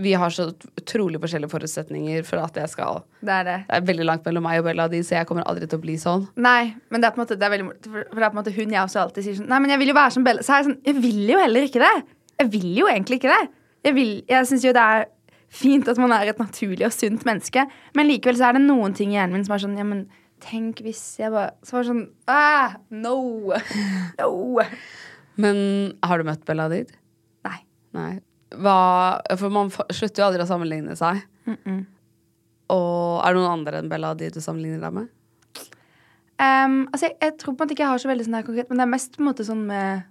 vi 0.00 0.14
har 0.16 0.32
så 0.32 0.48
utrolig 0.80 1.20
forskjellige 1.20 1.52
forutsetninger 1.52 2.24
for 2.24 2.40
at 2.40 2.56
jeg 2.56 2.72
skal 2.72 3.02
Det 3.20 3.34
er 3.34 3.44
det. 3.44 3.58
Det 3.68 3.76
er 3.76 3.86
veldig 3.92 4.08
langt 4.08 4.24
mellom 4.28 4.46
meg 4.48 4.62
og 4.62 4.70
Bella 4.70 4.88
Hadid, 4.88 5.04
så 5.06 5.18
jeg 5.18 5.28
kommer 5.28 5.44
aldri 5.50 5.68
til 5.68 5.80
å 5.80 5.84
bli 5.84 5.98
sånn. 6.00 6.26
Nei, 6.40 6.74
men 6.88 7.02
det 7.02 7.10
er 7.10 7.16
på 7.16 7.20
en 7.20 7.26
måte, 7.26 7.38
det 7.40 7.48
er 7.48 7.54
veldig 7.56 7.68
for 7.90 8.00
det 8.00 8.24
er 8.24 8.32
på 8.32 8.34
en 8.34 8.40
måte 8.40 8.56
hun 8.56 8.76
jeg 8.76 8.82
også 8.82 9.04
alltid 9.04 9.26
sier 9.28 9.40
sånn 9.42 9.52
Nei, 9.52 9.60
men 9.60 9.74
jeg 9.74 9.84
vil 9.84 9.92
jo 9.92 10.00
være 10.00 10.16
som 10.16 10.26
Bella. 10.26 10.46
Så 10.46 10.56
er 10.56 10.62
jeg 10.62 10.70
sånn 10.70 10.82
Jeg 10.88 11.00
vil 11.04 11.22
jo 11.34 11.40
heller 11.44 11.68
ikke 11.68 11.84
det. 11.84 11.94
Jeg 12.40 12.52
vil 12.56 12.70
jo 12.78 12.88
egentlig 12.88 13.20
ikke 13.20 13.34
det. 13.34 13.42
Jeg, 13.84 13.96
vil, 13.96 14.14
jeg 14.28 14.48
syns 14.48 14.64
jo 14.64 14.76
det 14.76 14.86
er 14.94 15.08
fint 15.50 15.88
at 15.90 15.98
man 15.98 16.12
er 16.14 16.30
et 16.30 16.40
naturlig 16.40 16.86
og 16.86 16.94
sunt 16.94 17.24
menneske, 17.26 17.64
men 17.98 18.06
likevel 18.06 18.38
så 18.38 18.48
er 18.48 18.56
det 18.56 18.64
noen 18.64 18.94
ting 18.96 19.12
i 19.12 19.18
hjernen 19.18 19.34
min 19.34 19.46
som 19.46 19.56
er 19.56 19.64
sånn 19.64 19.78
Ja, 19.80 19.86
men 19.86 20.06
tenk 20.42 20.80
hvis 20.84 21.02
jeg 21.20 21.32
bare 21.32 21.52
Så 21.66 21.76
var 21.76 21.84
det 21.84 21.90
sånn 21.90 22.06
ah, 22.30 22.74
No. 22.90 23.52
No. 24.18 24.32
Men 25.40 25.60
har 26.04 26.20
du 26.20 26.28
møtt 26.28 26.44
Bella 26.48 26.66
Did? 26.72 26.90
Nei. 27.46 27.60
Nei. 27.96 28.10
Hva, 28.60 28.76
for 29.38 29.54
man 29.54 29.70
slutter 29.70 30.22
jo 30.22 30.26
aldri 30.26 30.44
å 30.44 30.48
sammenligne 30.48 30.96
seg. 30.98 31.22
Og 32.70 33.20
er 33.22 33.34
det 33.34 33.40
noen 33.40 33.52
andre 33.52 33.80
enn 33.80 33.90
Bella 33.90 34.12
Did 34.18 34.36
du 34.36 34.42
sammenligner 34.44 34.82
deg 34.84 34.96
med? 34.98 35.08
Um, 36.40 36.86
altså 36.88 37.10
jeg, 37.10 37.16
jeg 37.20 37.36
tror 37.36 37.52
på 37.52 37.60
en 37.60 37.66
måte 37.66 37.74
ikke 37.76 37.84
jeg 37.84 37.92
har 37.92 38.00
så 38.00 38.08
veldig 38.08 38.24
sånn 38.24 38.36
her 38.38 38.44
konkret, 38.46 38.68
men 38.70 38.80
det 38.80 38.84
er 38.86 38.92
mest 38.94 39.16
på 39.16 39.20
en 39.20 39.26
måte 39.28 39.44
sånn 39.44 39.64
med 39.68 40.06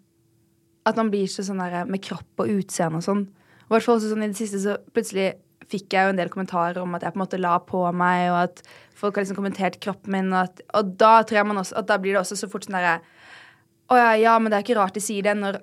At 0.86 1.00
man 1.00 1.10
blir 1.10 1.26
så 1.32 1.42
sånn 1.46 1.62
der 1.64 1.90
med 1.90 2.04
kropp 2.06 2.44
og 2.44 2.52
utseende 2.54 3.02
og 3.02 3.06
sånn. 3.06 3.24
Og 3.66 3.76
hvert 3.76 3.86
fall 3.86 3.98
også 3.98 4.12
sånn 4.12 4.26
i 4.26 4.30
det 4.32 4.38
siste 4.38 4.62
så 4.62 4.78
plutselig 4.94 5.32
fikk 5.70 5.93
jeg 5.93 6.07
jo 6.07 6.13
en 6.13 6.20
del 6.20 6.32
kommentarer 6.34 6.80
om 6.82 6.95
at 6.97 7.05
jeg 7.05 7.13
på 7.13 7.20
en 7.20 7.24
måte 7.24 7.39
la 7.41 7.55
på 7.61 7.84
meg, 7.95 8.26
og 8.34 8.39
at 8.47 8.61
folk 8.97 9.17
har 9.17 9.26
liksom 9.26 9.39
kommentert 9.39 9.80
kroppen 9.84 10.15
min, 10.15 10.34
og, 10.34 10.49
at, 10.49 10.63
og 10.78 10.93
da 10.99 11.13
tror 11.24 11.41
jeg 11.41 11.49
man 11.49 11.61
også 11.61 11.78
At 11.80 11.89
da 11.91 11.99
blir 12.01 12.15
det 12.15 12.24
også 12.24 12.39
så 12.39 12.49
fort 12.51 12.67
sånn 12.67 12.78
derre 12.80 12.99
Å 13.89 13.99
ja, 13.99 14.09
ja, 14.20 14.36
men 14.39 14.51
det 14.51 14.59
er 14.59 14.65
ikke 14.65 14.80
rart 14.80 14.97
de 14.97 15.03
sier 15.03 15.26
det 15.26 15.36
når 15.39 15.61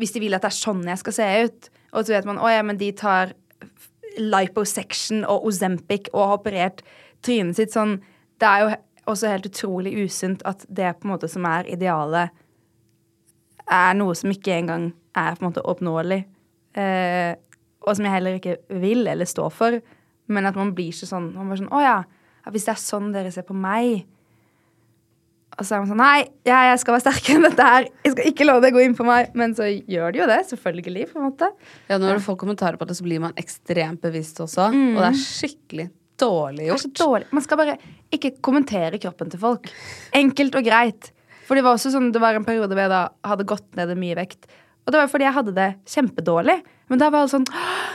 Hvis 0.00 0.14
de 0.14 0.22
vil 0.24 0.36
at 0.36 0.46
det 0.46 0.52
er 0.52 0.56
sånn 0.56 0.82
jeg 0.88 1.02
skal 1.02 1.14
se 1.14 1.28
ut. 1.44 1.70
Og 1.92 2.06
så 2.06 2.16
vet 2.16 2.28
man 2.28 2.40
Å 2.40 2.52
ja, 2.52 2.62
men 2.66 2.80
de 2.80 2.90
tar 2.96 3.34
liposection 4.18 5.22
og 5.28 5.46
Ozempic 5.46 6.10
og 6.12 6.24
har 6.24 6.38
operert 6.40 6.80
trynet 7.24 7.58
sitt 7.58 7.74
sånn 7.74 7.98
Det 8.40 8.48
er 8.48 8.64
jo 8.64 8.72
også 9.10 9.30
helt 9.30 9.46
utrolig 9.48 9.92
usunt 10.04 10.42
at 10.48 10.64
det 10.68 10.94
på 10.98 11.06
en 11.06 11.12
måte 11.14 11.28
som 11.30 11.46
er 11.48 11.66
idealet, 11.72 12.30
er 13.66 13.94
noe 13.98 14.14
som 14.18 14.30
ikke 14.30 14.54
engang 14.54 14.90
er 15.18 15.34
på 15.34 15.42
en 15.42 15.48
måte 15.48 15.64
oppnåelig. 15.66 16.20
Eh, 16.78 17.32
og 17.86 17.96
som 17.96 18.04
jeg 18.06 18.12
heller 18.12 18.38
ikke 18.38 18.56
vil 18.82 19.06
eller 19.08 19.28
står 19.28 19.50
for. 19.54 19.80
Men 20.30 20.46
at 20.46 20.56
man 20.58 20.74
blir 20.76 20.92
ikke 20.92 21.08
sånn 21.08 21.30
man 21.34 21.48
bare 21.50 21.58
sånn, 21.62 21.72
Å 21.74 21.80
ja. 21.82 21.98
hvis 22.52 22.66
det 22.68 22.74
er 22.76 22.80
sånn 22.82 23.12
dere 23.14 23.32
ser 23.34 23.42
på 23.48 23.54
meg 23.56 24.04
Og 25.58 25.66
så 25.66 25.74
er 25.74 25.80
man 25.82 25.88
sånn 25.90 25.98
Nei, 26.00 26.20
ja, 26.46 26.60
jeg 26.70 26.78
skal 26.82 26.94
være 26.94 27.02
sterkere 27.04 27.36
enn 27.40 27.46
dette 27.50 27.66
her. 27.66 27.88
Jeg 28.06 28.12
skal 28.14 28.28
ikke 28.30 28.46
love 28.46 28.62
det 28.64 28.70
gå 28.76 28.82
inn 28.84 28.94
på 28.96 29.04
meg. 29.08 29.32
Men 29.36 29.56
så 29.58 29.66
gjør 29.66 30.14
de 30.14 30.20
jo 30.22 30.28
det. 30.30 30.38
Selvfølgelig, 30.52 31.08
på 31.10 31.18
en 31.18 31.26
måte. 31.26 31.48
Ja, 31.90 31.98
når 31.98 32.20
du 32.20 32.24
får 32.28 32.38
kommentarer 32.40 32.78
på 32.80 32.86
det, 32.88 32.96
så 32.96 33.04
blir 33.04 33.20
man 33.24 33.34
ekstremt 33.40 34.00
bevisst 34.04 34.38
også. 34.40 34.68
Og 34.70 35.00
det 35.02 35.08
er 35.10 35.18
skikkelig 35.20 35.88
dårlig 36.20 36.68
Det 36.68 36.72
er 36.76 36.80
så 36.84 36.88
gjort. 36.92 37.00
dårlig. 37.02 37.28
Man 37.34 37.44
skal 37.48 37.60
bare 37.60 37.74
ikke 38.14 38.32
kommentere 38.44 39.00
kroppen 39.02 39.30
til 39.34 39.40
folk. 39.42 39.68
Enkelt 40.16 40.56
og 40.60 40.64
greit. 40.70 41.10
For 41.48 41.58
det 41.58 41.66
var 41.66 41.74
også 41.76 41.90
sånn, 41.96 42.12
det 42.14 42.22
var 42.22 42.38
en 42.38 42.46
periode 42.46 42.70
hvor 42.70 42.84
jeg 42.86 42.92
da 42.94 43.02
hadde 43.26 43.48
gått 43.50 43.66
ned 43.80 43.90
i 43.90 43.98
mye 43.98 44.16
vekt. 44.20 44.46
Og 44.86 44.94
det 44.94 45.00
var 45.02 45.10
fordi 45.10 45.26
jeg 45.26 45.36
hadde 45.40 45.54
det 45.58 45.68
kjempedårlig. 45.90 46.60
Men 46.90 46.98
da 46.98 47.08
var 47.12 47.22
alle 47.24 47.30
sånn 47.30 47.46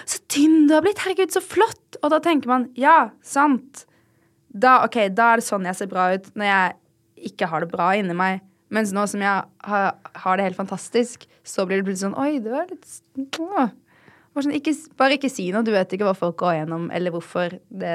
Så 0.07 0.21
tynn 0.31 0.65
du 0.69 0.73
har 0.77 0.83
blitt! 0.85 1.01
Herregud, 1.03 1.33
så 1.35 1.41
flott! 1.43 1.97
Og 2.01 2.11
da 2.13 2.21
tenker 2.23 2.51
man 2.51 2.69
ja, 2.79 3.09
sant. 3.25 3.85
Da, 4.55 4.77
okay, 4.85 5.09
da 5.11 5.33
er 5.33 5.41
det 5.41 5.47
sånn 5.49 5.65
jeg 5.67 5.75
ser 5.81 5.89
bra 5.91 6.09
ut 6.15 6.29
når 6.37 6.47
jeg 6.47 6.75
ikke 7.31 7.49
har 7.51 7.63
det 7.65 7.71
bra 7.73 7.89
inni 7.99 8.15
meg. 8.15 8.43
Mens 8.73 8.91
nå 8.95 9.03
som 9.07 9.21
jeg 9.23 9.43
har, 9.69 9.89
har 10.23 10.37
det 10.39 10.45
helt 10.47 10.57
fantastisk, 10.59 11.25
så 11.45 11.65
blir 11.67 11.79
det 11.81 11.87
plutselig 11.87 12.07
sånn 12.09 12.19
Oi, 12.21 12.39
du 12.43 12.49
er 12.55 12.69
litt 12.71 13.39
åh. 13.43 13.67
Sånn, 14.35 14.55
ikke, 14.57 14.73
bare 14.99 15.15
ikke 15.15 15.31
si 15.31 15.45
noe. 15.55 15.63
Du 15.63 15.71
vet 15.75 15.91
ikke 15.95 16.07
hva 16.07 16.15
folk 16.17 16.35
går 16.41 16.57
gjennom, 16.61 16.89
eller 16.91 17.13
hvorfor, 17.15 17.55
det, 17.71 17.93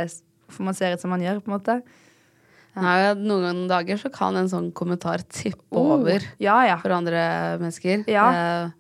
hvorfor 0.48 0.68
man 0.70 0.76
ser 0.78 0.94
ut 0.96 1.02
som 1.02 1.12
man 1.12 1.20
gjør. 1.24 1.42
på 1.44 1.50
en 1.50 1.56
måte. 1.58 1.74
Nei, 2.80 2.94
noen 3.18 3.64
dager 3.68 3.98
så 4.00 4.08
kan 4.14 4.38
en 4.38 4.48
sånn 4.48 4.70
kommentar 4.76 5.24
tippe 5.28 5.58
Oh, 5.74 5.96
over 5.98 6.22
Ja, 6.40 6.60
ja. 6.68 6.76
for 6.80 6.94
andre 6.96 7.24
mennesker. 7.60 8.06
Ja. 8.08 8.28
Eh, 8.30 8.79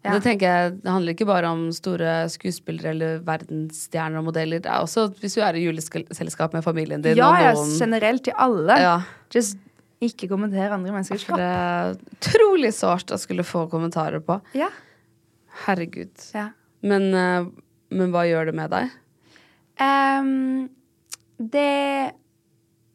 Ja. 0.00 0.14
Det 0.16 0.22
tenker 0.24 0.48
jeg, 0.48 0.76
det 0.80 0.88
handler 0.88 1.12
ikke 1.12 1.26
bare 1.28 1.48
om 1.52 1.66
store 1.76 2.12
skuespillere 2.32 2.94
eller 2.94 3.18
verdensstjerner 3.26 4.22
og 4.22 4.30
modeller. 4.30 4.62
Det 4.64 4.70
er 4.72 4.80
også 4.80 5.10
hvis 5.20 5.36
du 5.36 5.42
er 5.44 5.58
i 5.58 5.64
juleselskap 5.66 6.54
med 6.56 6.64
familien 6.64 7.04
din 7.04 7.18
Ja, 7.18 7.28
ja, 7.36 7.50
noen 7.52 7.74
generelt 7.76 8.24
til 8.24 8.38
alle. 8.40 8.78
Ja. 8.80 8.94
Just 9.34 9.60
ikke 10.00 10.30
kommentere 10.30 10.72
andre 10.72 10.94
menneskers 10.94 11.26
kropp. 11.28 11.36
det 11.36 11.50
er 11.50 11.98
utrolig 12.16 12.72
sårt 12.72 13.12
å 13.12 13.18
skulle 13.20 13.44
få 13.44 13.66
kommentarer 13.68 14.24
på. 14.24 14.38
Ja. 14.56 14.70
Herregud. 15.66 16.14
ja. 16.32 16.48
Men, 16.80 17.12
eh, 17.12 17.50
men 17.92 18.14
hva 18.14 18.24
gjør 18.24 18.48
det 18.48 18.56
med 18.56 18.72
deg? 18.72 18.94
Um, 19.80 20.70
det 21.36 22.12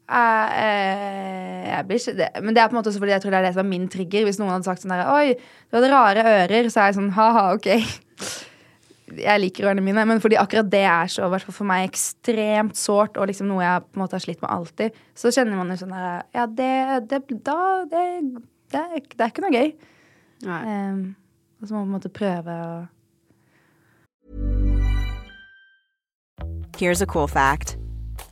jeg 0.05 1.85
blir 1.87 2.01
ikke 2.01 2.17
det. 2.19 2.29
Men 2.43 2.55
det 2.55 2.61
er 2.61 2.69
på 2.69 2.75
en 2.75 2.79
måte 2.79 2.91
også 2.91 3.01
fordi 3.01 3.15
jeg 3.15 3.23
tror 3.23 3.33
det 3.33 3.39
er 3.39 3.47
det 3.47 3.53
som 3.55 3.65
er 3.65 3.71
min 3.71 3.87
trigger. 3.89 4.25
Hvis 4.27 4.39
noen 4.41 4.53
hadde 4.53 4.67
sagt 4.67 4.83
sånn 4.83 4.93
der 4.93 5.07
Oi, 5.09 5.35
du 5.35 5.77
hadde 5.79 5.93
rare 5.93 6.25
ører, 6.33 6.69
så 6.69 6.83
er 6.83 6.91
jeg 6.91 6.99
sånn 6.99 7.13
ha-ha, 7.17 7.45
ok. 7.57 7.69
Jeg 9.15 9.41
liker 9.41 9.69
ørene 9.69 9.83
mine, 9.85 10.05
men 10.09 10.21
fordi 10.21 10.37
akkurat 10.41 10.69
det 10.69 10.83
er 10.89 11.09
så, 11.13 11.27
hvert 11.29 11.45
for 11.49 11.67
meg, 11.69 11.85
ekstremt 11.89 12.77
sårt, 12.77 13.19
og 13.21 13.29
liksom 13.29 13.49
noe 13.49 13.63
jeg 13.63 13.85
på 13.85 13.99
en 13.99 14.03
måte 14.03 14.17
har 14.17 14.23
slitt 14.25 14.41
med 14.41 14.51
alltid, 14.53 14.97
så 15.17 15.31
kjenner 15.33 15.59
man 15.59 15.69
jo 15.73 15.77
sånn 15.83 15.93
der 15.93 16.25
Ja, 16.35 16.47
det, 16.49 16.73
det 17.11 17.21
Da 17.45 17.59
det, 17.89 18.05
det, 18.73 18.81
er, 18.81 19.05
det 19.05 19.21
er 19.21 19.31
ikke 19.31 19.45
noe 19.45 19.53
gøy. 19.53 19.71
Ehm, 20.45 21.15
og 21.61 21.69
så 21.69 21.73
må 21.73 21.85
man 21.85 21.85
på 21.85 21.89
en 21.89 21.97
måte 21.99 22.13
prøve 22.13 22.59
å 22.65 22.75
Here's 26.75 27.01
a 27.01 27.05
cool 27.05 27.27
fact 27.27 27.77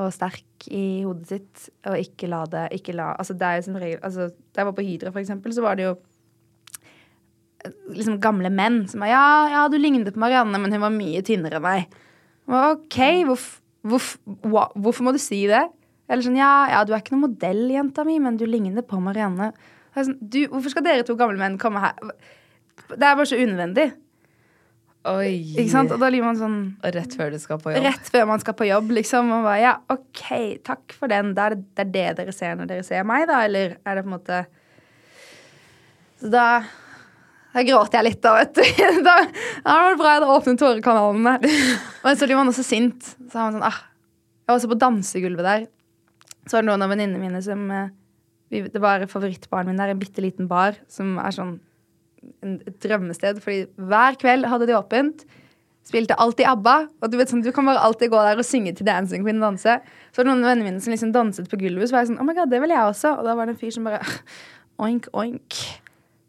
og 0.00 0.12
sterk 0.14 0.68
i 0.72 1.02
hodet 1.04 1.28
sitt, 1.28 1.66
og 1.88 1.98
ikke 2.00 2.28
la 2.30 2.44
det 2.50 2.66
ikke 2.76 2.94
la, 2.96 3.12
altså 3.20 3.36
det 3.36 3.46
er 3.46 3.58
jo 3.58 3.66
som 3.66 3.80
regel, 3.80 3.98
altså 4.06 4.30
Da 4.30 4.62
jeg 4.62 4.68
var 4.68 4.76
på 4.76 4.86
Hydra, 4.86 5.12
for 5.12 5.22
eksempel, 5.22 5.54
så 5.56 5.64
var 5.64 5.78
det 5.78 5.86
jo 5.86 5.94
eh, 7.64 7.74
liksom 7.96 8.20
gamle 8.22 8.52
menn 8.52 8.82
som 8.90 9.04
var 9.04 9.12
Ja, 9.12 9.26
ja, 9.54 9.64
du 9.68 9.78
lignet 9.80 10.14
på 10.14 10.22
Marianne, 10.22 10.58
men 10.58 10.72
hun 10.72 10.84
var 10.84 10.94
mye 10.94 11.22
tynnere 11.26 11.60
enn 11.60 11.66
meg. 11.66 11.98
OK, 12.50 12.98
hvorf, 13.28 13.48
hvorf, 13.86 14.14
hva, 14.46 14.68
hvorfor 14.74 15.06
må 15.06 15.14
du 15.14 15.20
si 15.22 15.44
det? 15.50 15.62
Eller 16.10 16.26
sånn 16.26 16.38
Ja, 16.38 16.52
ja, 16.72 16.84
du 16.84 16.94
er 16.94 17.02
ikke 17.04 17.14
noen 17.14 17.28
modell, 17.28 17.66
jenta 17.70 18.04
mi, 18.08 18.18
men 18.22 18.38
du 18.40 18.46
ligner 18.48 18.86
på 18.86 18.98
Marianne. 19.02 19.52
Sånn, 19.94 20.16
du, 20.20 20.42
hvorfor 20.50 20.72
skal 20.74 20.86
dere 20.86 21.06
to 21.06 21.16
gamle 21.18 21.38
menn 21.38 21.58
komme 21.60 21.82
her? 21.82 22.14
Det 22.90 23.04
er 23.04 23.14
bare 23.14 23.28
så 23.28 23.38
unødvendig. 23.38 23.90
Oi. 25.08 25.56
Ikke 25.56 25.70
sant? 25.72 25.92
Og 25.94 26.00
da 26.02 26.10
blir 26.12 26.20
man 26.20 26.36
sånn 26.36 26.56
Og 26.76 26.92
rett 26.92 27.14
før 27.16 27.30
du 27.32 27.38
skal 27.40 27.56
på 27.62 27.72
jobb. 27.72 27.86
Rett 27.86 28.10
før 28.12 28.26
man 28.28 28.42
skal 28.42 28.56
på 28.58 28.66
jobb, 28.68 28.90
liksom. 28.98 29.30
Og 29.32 29.46
bare, 29.46 29.60
ja, 29.62 29.72
OK, 29.94 30.26
takk 30.66 30.92
for 30.92 31.08
den. 31.08 31.32
Det 31.36 31.46
er 31.46 31.56
det, 31.56 31.64
det 31.72 31.84
er 31.86 31.94
det 31.94 32.10
dere 32.18 32.34
ser 32.36 32.58
når 32.58 32.68
dere 32.68 32.84
ser 32.84 33.06
meg, 33.08 33.24
da? 33.30 33.40
Eller 33.48 33.78
er 33.80 33.96
det 33.96 34.04
på 34.04 34.10
en 34.10 34.16
måte 34.18 34.42
Så 36.20 36.32
da 36.34 36.46
da 37.50 37.64
gråter 37.66 37.98
jeg 37.98 38.06
litt, 38.06 38.20
da, 38.22 38.32
vet 38.38 38.52
du. 38.54 38.82
Da, 39.08 39.14
da 39.64 39.76
var 39.80 39.88
det 39.88 39.98
bra 39.98 40.10
jeg 40.12 40.20
hadde 40.20 40.34
åpnet 40.36 40.60
tårekanalene. 40.60 41.32
Men 42.04 42.18
så 42.18 42.28
blir 42.28 42.38
man 42.38 42.52
også 42.52 42.62
sint. 42.62 43.08
Så 43.26 43.40
har 43.40 43.48
man 43.48 43.56
sånn, 43.56 43.64
ah. 43.66 43.80
Jeg 44.44 44.52
var 44.52 44.60
også 44.60 44.70
på 44.70 44.78
dansegulvet 44.84 45.48
der. 45.48 45.64
Så 46.44 46.56
var 46.56 46.62
det 46.62 46.70
noen 46.70 46.84
av 46.86 46.92
venninnene 46.92 47.22
mine 47.22 47.40
som 47.44 47.64
eh, 47.74 47.90
Det 48.50 48.82
var 48.82 49.02
favorittbaren 49.10 49.70
min 49.70 49.80
der, 49.80 49.92
en 49.92 49.98
bitte 50.00 50.22
liten 50.22 50.46
bar 50.50 50.78
som 50.90 51.18
er 51.22 51.34
sånn 51.34 51.56
et 52.44 52.80
drømmested. 52.84 53.40
Fordi 53.44 53.64
hver 53.90 54.18
kveld 54.20 54.48
hadde 54.50 54.68
de 54.70 54.76
åpent. 54.78 55.24
Spilte 55.86 56.16
alltid 56.20 56.48
ABBA. 56.50 56.76
Og 57.00 57.12
du 57.12 57.18
vet 57.20 57.32
sånn, 57.32 57.44
du 57.44 57.50
kan 57.56 57.68
bare 57.68 57.82
alltid 57.82 58.12
gå 58.12 58.22
der 58.26 58.40
og 58.40 58.46
synge 58.46 58.74
til 58.76 58.88
Dancing 58.88 59.24
Queen 59.24 59.40
og 59.40 59.50
danse. 59.50 59.78
Så 60.10 60.20
var 60.20 60.28
det 60.28 60.32
noen 60.32 60.44
av 60.44 60.52
vennene 60.52 60.68
mine 60.68 60.84
som 60.84 60.94
liksom 60.94 61.14
danset 61.16 61.50
på 61.50 61.60
gulvet. 61.60 61.90
Så 61.90 61.96
var 61.96 62.04
jeg 62.04 62.12
sånn, 62.12 62.20
oh 62.22 62.28
my 62.28 62.36
god, 62.36 62.52
det 62.52 62.60
vil 62.62 62.74
jeg 62.74 62.94
også. 62.94 63.14
Og 63.20 63.28
da 63.28 63.36
var 63.38 63.48
det 63.48 63.56
en 63.56 63.62
fyr 63.62 63.76
som 63.76 63.88
bare 63.88 64.02
oink, 64.84 65.08
oink. 65.16 65.60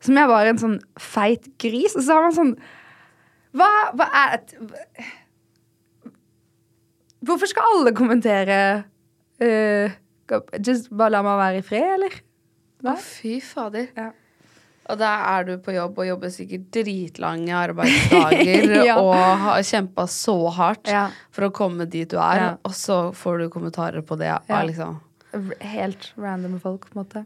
Som 0.02 0.18
jeg 0.18 0.32
var 0.32 0.50
en 0.50 0.62
sånn 0.62 0.78
feit 1.00 1.52
gris. 1.62 1.98
Og 1.98 2.06
så 2.06 2.18
har 2.18 2.28
man 2.28 2.38
sånn 2.38 2.56
Hva, 3.58 3.68
hva 4.00 4.08
er 4.16 4.38
et 4.38 4.56
Hvorfor 7.22 7.52
skal 7.52 7.76
alle 7.76 7.92
kommentere 7.94 8.56
uh, 9.44 9.98
Just 10.58 10.88
bare 10.89 11.14
la 11.14 11.22
meg 11.26 11.38
være 11.38 11.60
i 11.60 11.66
fred, 11.68 11.89
eller? 12.00 12.16
Å, 12.82 12.96
fy 12.98 13.36
fader. 13.46 13.92
Ja. 13.94 14.08
Og 14.90 14.98
da 14.98 15.12
er 15.38 15.44
du 15.46 15.52
på 15.62 15.76
jobb 15.76 16.00
og 16.02 16.08
jobber 16.08 16.32
sikkert 16.34 16.66
dritlange 16.74 17.54
arbeidsdager 17.54 18.74
Ja. 18.90 18.96
og 19.00 19.14
har 19.14 19.62
kjempa 19.64 20.08
så 20.10 20.36
hardt 20.52 20.90
Ja. 20.90 21.10
for 21.32 21.48
å 21.48 21.52
komme 21.54 21.86
dit 21.90 22.10
du 22.10 22.18
er, 22.18 22.36
Ja. 22.42 22.50
og 22.66 22.72
så 22.76 23.14
får 23.16 23.44
du 23.44 23.50
kommentarer 23.54 24.02
på 24.02 24.18
det. 24.20 24.34
Liksom. 24.50 24.98
Helt 25.62 26.10
random 26.18 26.58
folk, 26.60 26.90
på 26.90 26.98
en 26.98 27.04
måte. 27.06 27.26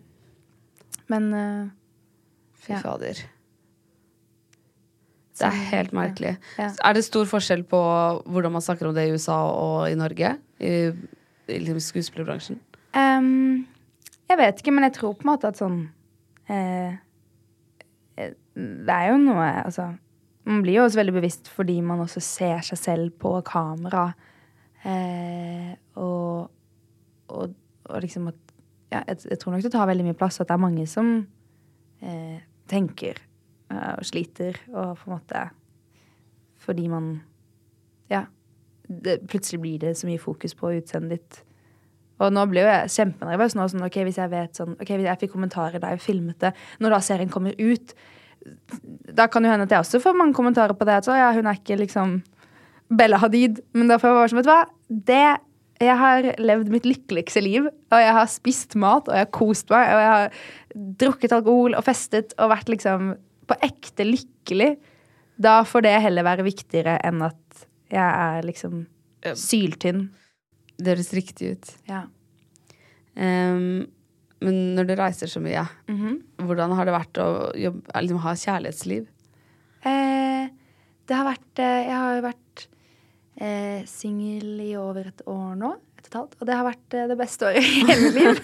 Men 1.09 1.31
uh, 1.33 1.69
Fy 2.65 2.75
fader. 2.81 3.23
Det 5.35 5.47
er 5.49 5.57
helt 5.71 5.91
merkelig. 5.95 6.35
Er 6.59 6.93
det 6.95 7.03
stor 7.03 7.25
forskjell 7.27 7.63
på 7.67 7.79
hvordan 8.29 8.53
man 8.55 8.63
snakker 8.63 8.87
om 8.87 8.93
det 8.95 9.07
i 9.09 9.15
USA 9.15 9.35
og 9.51 9.89
i 9.89 9.95
Norge? 9.99 10.35
I, 10.63 10.69
i 11.51 11.57
liksom 11.59 11.81
skuespillerbransjen? 11.83 12.59
Um, 12.95 13.65
jeg 14.29 14.39
vet 14.39 14.61
ikke, 14.61 14.71
men 14.75 14.87
jeg 14.87 14.95
tror 14.99 15.17
på 15.17 15.25
en 15.27 15.31
måte 15.33 15.49
at 15.51 15.59
sånn 15.59 15.81
eh, 16.47 16.95
Det 18.55 18.93
er 18.93 19.11
jo 19.11 19.19
noe 19.19 19.45
Altså, 19.65 19.89
man 20.47 20.61
blir 20.63 20.79
jo 20.79 20.85
også 20.85 21.01
veldig 21.01 21.15
bevisst 21.17 21.49
fordi 21.51 21.79
man 21.83 22.03
også 22.03 22.21
ser 22.23 22.63
seg 22.65 22.79
selv 22.79 23.13
på 23.21 23.33
kamera. 23.47 24.07
Eh, 24.85 25.71
og, 25.97 26.51
og, 27.33 27.55
og 27.89 28.03
liksom 28.03 28.29
at 28.29 28.41
ja, 28.93 29.01
jeg, 29.07 29.23
jeg 29.31 29.39
tror 29.41 29.55
nok 29.55 29.63
det 29.65 29.71
tar 29.73 29.89
veldig 29.89 30.05
mye 30.05 30.17
plass, 30.17 30.37
at 30.39 30.47
det 30.47 30.55
er 30.55 30.61
mange 30.61 30.85
som 30.87 31.15
eh, 32.05 32.37
tenker 32.69 33.17
eh, 33.17 33.93
og 33.97 34.05
sliter, 34.05 34.59
og 34.73 34.93
på 34.99 35.09
en 35.09 35.17
måte 35.17 35.47
Fordi 36.65 36.87
man 36.87 37.21
Ja. 38.09 38.25
Det, 38.85 39.23
plutselig 39.27 39.61
blir 39.61 39.79
det 39.81 39.97
så 39.97 40.05
mye 40.05 40.21
fokus 40.21 40.53
på 40.53 40.69
utseendet 40.77 41.17
ditt. 41.17 41.37
Og 42.21 42.29
nå 42.31 42.43
blir 42.45 42.61
jo 42.61 42.69
jeg 42.69 42.91
kjempenervøs 42.93 43.55
nå. 43.57 43.65
Sånn, 43.71 43.85
ok, 43.87 43.97
Hvis 44.05 44.19
jeg 44.21 44.29
vet 44.29 44.59
sånn, 44.59 44.75
ok, 44.77 44.91
hvis 44.93 45.07
jeg 45.09 45.19
fikk 45.23 45.33
kommentarer 45.33 45.81
da 45.81 45.89
jeg 45.95 46.03
filmet 46.03 46.37
det, 46.43 46.51
når 46.79 46.93
da 46.93 46.99
serien 47.01 47.31
kommer 47.33 47.57
ut 47.57 47.95
Da 49.15 49.27
kan 49.31 49.45
jo 49.45 49.51
hende 49.51 49.65
at 49.67 49.73
jeg 49.73 49.83
også 49.83 50.01
får 50.03 50.17
mange 50.17 50.35
kommentarer 50.37 50.77
på 50.77 50.87
det. 50.87 50.99
At 50.99 51.07
så, 51.07 51.17
ja, 51.17 51.31
hun 51.35 51.49
er 51.49 51.59
ikke 51.59 51.79
liksom 51.81 52.19
Bella 52.93 53.19
Hadid. 53.21 53.61
Men 53.73 53.89
da 53.89 53.99
får 54.01 54.11
jeg 54.11 54.17
bare 54.19 54.31
som, 54.31 54.39
vet 54.41 54.47
du 54.47 54.53
hva. 54.53 54.63
Det 55.11 55.25
Jeg 55.83 55.99
har 55.99 56.27
levd 56.39 56.69
mitt 56.71 56.85
lykkeligste 56.87 57.41
liv. 57.43 57.69
Og 57.91 57.99
jeg 57.99 58.15
har 58.15 58.27
spist 58.31 58.77
mat, 58.79 59.09
og 59.09 59.17
jeg 59.17 59.25
har 59.25 59.33
kost 59.35 59.71
meg, 59.73 59.89
og 59.91 60.03
jeg 60.03 60.11
har 60.13 60.35
drukket 61.03 61.35
alkohol 61.35 61.75
og 61.75 61.83
festet 61.83 62.35
og 62.39 62.51
vært 62.53 62.71
liksom 62.71 63.15
på 63.49 63.57
ekte 63.65 64.05
lykkelig. 64.07 64.75
Da 65.41 65.59
får 65.67 65.83
det 65.83 65.97
heller 66.05 66.25
være 66.27 66.45
viktigere 66.47 66.95
enn 67.03 67.25
at 67.25 67.65
jeg 67.91 68.05
er 68.05 68.47
liksom 68.47 68.85
syltynn. 69.35 70.07
Det 70.79 70.95
høres 70.95 71.11
riktig 71.15 71.55
ut. 71.55 71.73
Ja. 71.89 72.05
Ehm, 73.15 73.87
men 74.45 74.59
når 74.77 74.87
du 74.89 74.93
reiser 74.99 75.27
så 75.31 75.41
mye, 75.43 75.65
Mhm. 75.91 76.19
hvordan 76.45 76.75
har 76.77 76.85
det 76.85 76.93
vært 76.95 77.19
å 77.23 77.27
jobbe, 77.57 77.81
liksom, 78.01 78.19
ha 78.25 78.33
kjærlighetsliv? 78.45 79.07
Eh, 79.85 80.47
det 81.07 81.15
har 81.15 81.25
vært 81.27 81.59
eh, 81.61 81.81
Jeg 81.85 81.97
har 82.01 82.21
vært 82.25 82.67
eh, 83.41 83.83
singel 83.89 84.61
i 84.63 84.71
over 84.79 85.07
et 85.11 85.21
år 85.29 85.55
nå. 85.59 85.73
Et 86.05 86.05
og 86.05 86.07
et 86.07 86.17
halvt. 86.19 86.35
Og 86.41 86.47
det 86.47 86.55
har 86.55 86.65
vært 86.67 86.93
eh, 86.97 87.07
det 87.09 87.17
beste 87.17 87.45
året 87.49 87.57
i 87.57 87.83
hele 87.89 88.11
mitt 88.13 88.41
liv. 88.41 88.43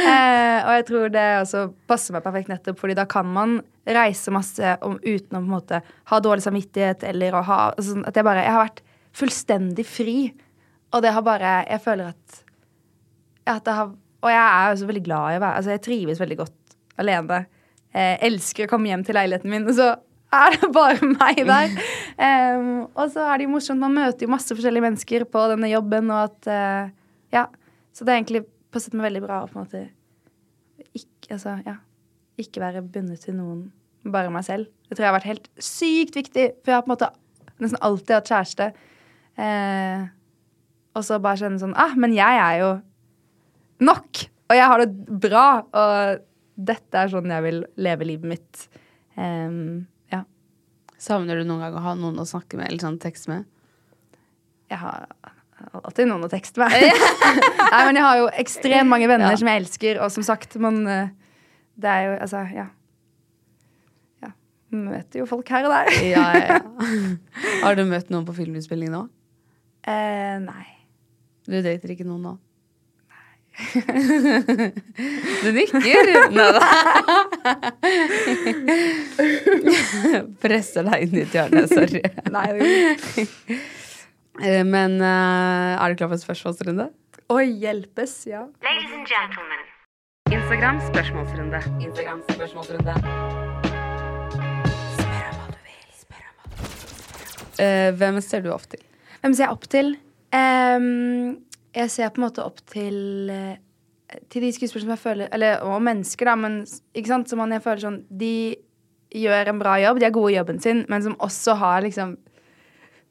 eh, 0.00 0.58
og 0.64 0.72
jeg 0.76 0.86
tror 0.90 1.08
det 1.14 1.26
også 1.42 1.64
passer 1.90 2.12
meg 2.16 2.22
perfekt 2.24 2.48
nettopp, 2.52 2.78
fordi 2.80 2.94
da 2.98 3.04
kan 3.10 3.26
man 3.26 3.58
reise 3.88 4.30
masse 4.32 4.74
om, 4.86 4.98
uten 5.02 5.34
å 5.36 5.40
på 5.40 5.44
en 5.44 5.54
måte 5.56 5.80
ha 6.12 6.20
dårlig 6.20 6.44
samvittighet 6.44 7.02
eller 7.08 7.34
å 7.34 7.42
ha 7.48 7.58
altså, 7.72 7.94
sånn 7.96 8.06
at 8.06 8.14
jeg 8.20 8.24
bare 8.28 8.44
Jeg 8.44 8.52
har 8.54 8.64
vært 8.68 8.82
fullstendig 9.16 9.86
fri. 9.88 10.18
Og 10.92 11.02
det 11.02 11.12
har 11.14 11.22
bare 11.22 11.54
Jeg 11.68 11.80
føler 11.84 12.12
at, 12.12 12.40
at 13.46 13.64
det 13.66 13.74
har 13.74 13.90
Og 14.20 14.30
jeg 14.32 14.40
er 14.42 14.74
også 14.74 14.88
veldig 14.90 15.02
glad 15.06 15.32
i 15.32 15.38
å 15.38 15.42
være 15.42 15.58
Altså, 15.60 15.72
jeg 15.74 15.84
trives 15.86 16.20
veldig 16.20 16.38
godt 16.42 16.76
alene. 17.00 17.40
Jeg 17.94 18.18
elsker 18.28 18.66
å 18.66 18.70
komme 18.70 18.90
hjem 18.90 19.02
til 19.06 19.16
leiligheten 19.16 19.50
min, 19.50 19.66
og 19.66 19.76
så 19.78 19.94
er 20.30 20.56
det 20.56 20.68
bare 20.74 21.08
meg 21.10 21.40
der. 21.48 21.72
um, 22.56 22.84
og 22.94 23.06
så 23.10 23.24
er 23.26 23.40
det 23.40 23.48
jo 23.48 23.54
morsomt. 23.54 23.82
Man 23.82 23.96
møter 23.96 24.26
jo 24.26 24.32
masse 24.32 24.54
forskjellige 24.54 24.84
mennesker 24.86 25.26
på 25.30 25.46
denne 25.54 25.70
jobben, 25.72 26.12
og 26.14 26.28
at 26.28 26.50
uh, 26.50 26.96
Ja. 27.34 27.48
Så 27.90 28.06
det 28.06 28.12
er 28.12 28.20
egentlig 28.20 28.44
passet 28.70 28.94
meg 28.94 29.08
veldig 29.08 29.24
bra 29.24 29.40
å 29.42 29.48
på 29.50 29.58
en 29.58 29.64
måte 29.64 29.80
ikke, 30.94 31.34
altså, 31.34 31.56
ja, 31.66 31.74
ikke 32.40 32.62
være 32.62 32.84
bundet 32.86 33.24
til 33.26 33.34
noen, 33.34 33.64
bare 34.06 34.30
meg 34.32 34.46
selv. 34.46 34.70
Det 34.86 34.94
tror 34.94 35.06
jeg 35.06 35.10
har 35.10 35.16
vært 35.18 35.28
helt 35.28 35.48
sykt 35.58 36.16
viktig, 36.18 36.46
for 36.62 36.72
jeg 36.72 36.78
har 36.78 36.86
på 36.86 36.90
en 36.90 36.94
måte 36.94 37.10
nesten 37.60 37.82
alltid 37.84 38.14
hatt 38.16 38.30
kjæreste. 38.30 38.68
Eh, 39.42 40.06
og 40.96 41.06
så 41.06 41.18
bare 41.22 41.42
kjenne 41.42 41.60
sånn 41.62 41.76
Ah, 41.78 41.94
men 41.98 42.14
jeg 42.16 42.40
er 42.42 42.56
jo 42.62 42.70
nok! 43.84 44.24
Og 44.50 44.56
jeg 44.58 44.66
har 44.72 44.82
det 44.82 45.18
bra, 45.22 45.44
og 45.62 46.24
dette 46.60 46.98
er 47.04 47.10
sånn 47.12 47.30
jeg 47.30 47.44
vil 47.46 47.60
leve 47.80 48.06
livet 48.08 48.30
mitt. 48.32 48.64
Um, 49.14 49.86
ja. 50.12 50.24
Savner 51.00 51.38
du 51.40 51.46
noen 51.46 51.62
gang 51.62 51.76
å 51.78 51.84
ha 51.84 51.94
noen 51.98 52.18
å 52.20 52.26
snakke 52.28 52.58
med 52.58 52.68
eller 52.70 52.82
sånn 52.82 52.98
tekst 53.02 53.28
med? 53.30 53.46
Jeg 54.70 54.80
har 54.82 55.06
alltid 55.84 56.08
noen 56.10 56.26
å 56.26 56.30
tekste 56.32 56.62
med. 56.62 56.74
Nei, 57.72 57.80
men 57.86 57.98
jeg 58.00 58.04
har 58.06 58.18
jo 58.20 58.28
ekstremt 58.42 58.90
mange 58.90 59.08
venner 59.10 59.30
Ja. 59.34 59.38
som 59.38 59.50
jeg 59.52 59.62
elsker, 59.62 60.02
og 60.02 60.12
som 60.14 60.24
sagt, 60.26 60.56
man 60.62 60.82
eh, 60.88 61.10
Det 61.80 61.90
er 61.90 62.04
jo 62.08 62.12
Altså, 62.24 62.42
ja. 62.56 62.66
Ja. 64.24 64.30
Møter 64.74 65.22
jo 65.22 65.26
folk 65.30 65.48
her 65.52 65.68
og 65.68 65.74
der. 65.74 65.90
Ja, 66.10 66.26
ja, 66.36 66.58
ja. 66.58 66.60
Har 67.64 67.76
du 67.78 67.84
møtt 67.88 68.10
noen 68.10 68.26
på 68.28 68.34
filminnspilling 68.36 68.90
nå? 68.94 69.04
Eh, 69.88 70.36
nei. 70.42 70.66
Du 71.46 71.56
dater 71.62 71.94
ikke 71.94 72.06
noen 72.08 72.24
nå? 72.26 72.34
Du 75.42 75.48
nikker! 75.56 76.04
Nei 76.34 76.50
da. 76.56 76.62
Presser 80.42 80.82
deg 80.88 80.96
inn 81.06 81.14
i 81.18 81.20
et 81.26 81.34
hjørne. 81.36 81.62
Sorry. 81.70 82.02
Nei, 82.32 82.48
Eh, 84.40 84.64
Men 84.64 84.92
uh, 85.02 85.76
er 85.76 85.86
du 85.92 85.96
klar 86.00 86.08
for 86.14 86.20
spørsmålsrunde? 86.22 86.86
Å 87.28 87.36
hjelpes, 87.44 88.14
ja. 88.30 88.42
Ladies 88.64 88.92
and 88.96 89.04
gentlemen. 89.10 89.62
Instagram 90.32 90.76
spørsmålsrunde. 90.86 91.58
Instagram 91.84 92.20
spørsmålsrunde. 92.30 92.94
Spør 94.96 95.24
om 95.26 95.34
hva 95.36 95.46
du 95.50 95.58
vil 95.66 95.82
Hvem 98.00 98.16
ser 98.24 98.40
du 98.46 98.50
opp 98.54 98.64
til? 98.72 98.82
Hvem 99.20 99.32
ser 99.36 99.44
jeg 99.44 99.52
opp 99.58 99.66
til? 99.74 99.88
Ehm, 100.32 101.36
jeg 101.74 101.90
ser 101.92 102.10
på 102.10 102.20
en 102.20 102.26
måte 102.26 102.44
opp 102.44 102.62
til 102.70 103.30
eh, 103.30 103.58
Til 104.32 104.42
de 104.42 104.50
skuespillerne 104.54 104.88
som 104.88 104.96
jeg 104.96 105.04
føler 105.04 105.28
Eller 105.34 105.62
og 105.66 105.82
mennesker, 105.86 106.26
da, 106.26 106.34
men 106.34 106.64
ikke 106.94 107.12
sant? 107.12 107.30
Som 107.30 107.42
man, 107.42 107.54
jeg 107.54 107.62
føler 107.62 107.84
sånn 107.84 108.00
De 108.10 108.34
gjør 109.10 109.52
en 109.52 109.58
bra 109.58 109.76
jobb, 109.82 109.98
de 109.98 110.06
er 110.06 110.14
gode 110.14 110.32
i 110.32 110.36
jobben 110.36 110.60
sin, 110.62 110.84
men 110.90 111.02
som 111.02 111.16
også 111.18 111.56
har 111.58 111.82
liksom 111.82 112.14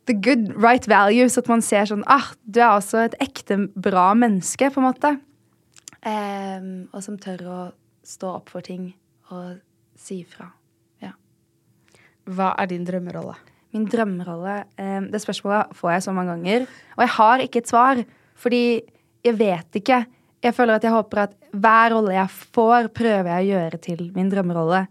the 0.07 0.15
good 0.15 0.53
right 0.55 0.87
values. 0.87 1.37
At 1.37 1.49
man 1.51 1.63
ser 1.65 1.89
sånn 1.89 2.05
Ah, 2.07 2.31
du 2.47 2.61
er 2.61 2.71
også 2.71 3.03
et 3.03 3.17
ekte 3.19 3.57
bra 3.75 4.13
menneske, 4.17 4.71
på 4.71 4.79
en 4.79 4.87
måte. 4.87 5.11
Um, 5.99 6.87
og 6.95 7.03
som 7.03 7.17
tør 7.19 7.43
å 7.43 7.59
stå 8.07 8.31
opp 8.37 8.53
for 8.53 8.63
ting 8.63 8.93
og 9.35 9.59
si 9.99 10.21
ifra. 10.23 10.47
Ja. 11.03 11.11
Hva 12.31 12.53
er 12.55 12.71
din 12.71 12.87
drømmerolle? 12.87 13.35
Min 13.75 13.83
drømmerolle 13.85 14.55
um, 14.79 15.09
Det 15.11 15.19
spørsmålet 15.21 15.75
får 15.77 15.91
jeg 15.91 16.05
så 16.07 16.15
mange 16.15 16.37
ganger. 16.37 16.69
Og 16.95 17.03
jeg 17.03 17.13
har 17.17 17.43
ikke 17.43 17.61
et 17.61 17.69
svar, 17.69 18.01
fordi 18.39 18.63
jeg 19.25 19.35
vet 19.39 19.79
ikke. 19.81 20.03
Jeg 20.39 20.55
føler 20.55 20.79
at 20.79 20.85
jeg 20.87 20.95
håper 20.95 21.25
at 21.25 21.35
hver 21.51 21.93
rolle 21.95 22.15
jeg 22.15 22.31
får, 22.55 22.91
prøver 22.95 23.31
jeg 23.33 23.43
å 23.43 23.49
gjøre 23.49 23.79
til 23.83 24.05
min 24.15 24.29
drømmerolle. 24.31 24.85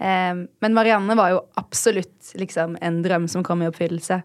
Um, 0.00 0.46
men 0.64 0.74
Marianne 0.74 1.14
var 1.18 1.34
jo 1.34 1.42
absolutt 1.60 2.32
liksom 2.40 2.78
en 2.80 3.02
drøm 3.04 3.28
som 3.28 3.44
kom 3.46 3.62
i 3.62 3.68
oppfyllelse. 3.68 4.22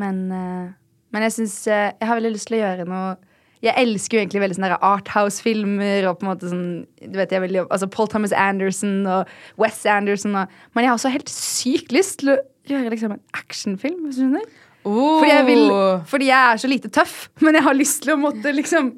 Men, 0.00 0.20
uh, 0.28 0.68
men 1.10 1.24
jeg 1.26 1.34
syns 1.34 1.56
uh, 1.66 1.88
Jeg 1.88 2.06
har 2.06 2.18
veldig 2.18 2.30
lyst 2.34 2.46
til 2.46 2.58
å 2.58 2.60
gjøre 2.60 2.84
noe 2.86 3.08
Jeg 3.64 3.74
elsker 3.80 4.16
jo 4.16 4.20
egentlig 4.20 4.42
veldig 4.44 4.56
sånne 4.58 4.78
Arthouse-filmer 4.86 6.06
og 6.08 6.20
på 6.20 6.24
en 6.24 6.30
måte 6.30 6.52
sånn 6.52 6.68
du 7.00 7.16
vet, 7.18 7.32
jeg 7.32 7.42
veldig, 7.42 7.64
altså 7.66 7.88
Paul 7.90 8.08
Thomas 8.12 8.32
Anderson 8.36 9.02
og 9.08 9.32
Wes 9.60 9.82
Anderson. 9.88 10.36
Og, 10.36 10.54
men 10.76 10.84
jeg 10.84 10.92
har 10.92 11.00
også 11.00 11.12
helt 11.16 11.32
sykt 11.32 11.96
lyst 11.96 12.20
til 12.20 12.36
å 12.36 12.38
gjøre 12.70 12.92
liksom 12.92 13.16
en 13.16 13.24
actionfilm. 13.40 14.04
hvis 14.06 14.20
du 14.20 14.38
skjønner? 14.84 15.18
Fordi 15.20 15.32
jeg, 15.32 15.46
vil, 15.46 15.66
fordi 16.06 16.30
jeg 16.30 16.52
er 16.52 16.62
så 16.62 16.70
lite 16.70 16.92
tøff, 16.92 17.16
men 17.44 17.58
jeg 17.58 17.66
har 17.66 17.76
lyst 17.76 18.02
til 18.04 18.14
å 18.14 18.20
måtte 18.20 18.54
liksom 18.56 18.94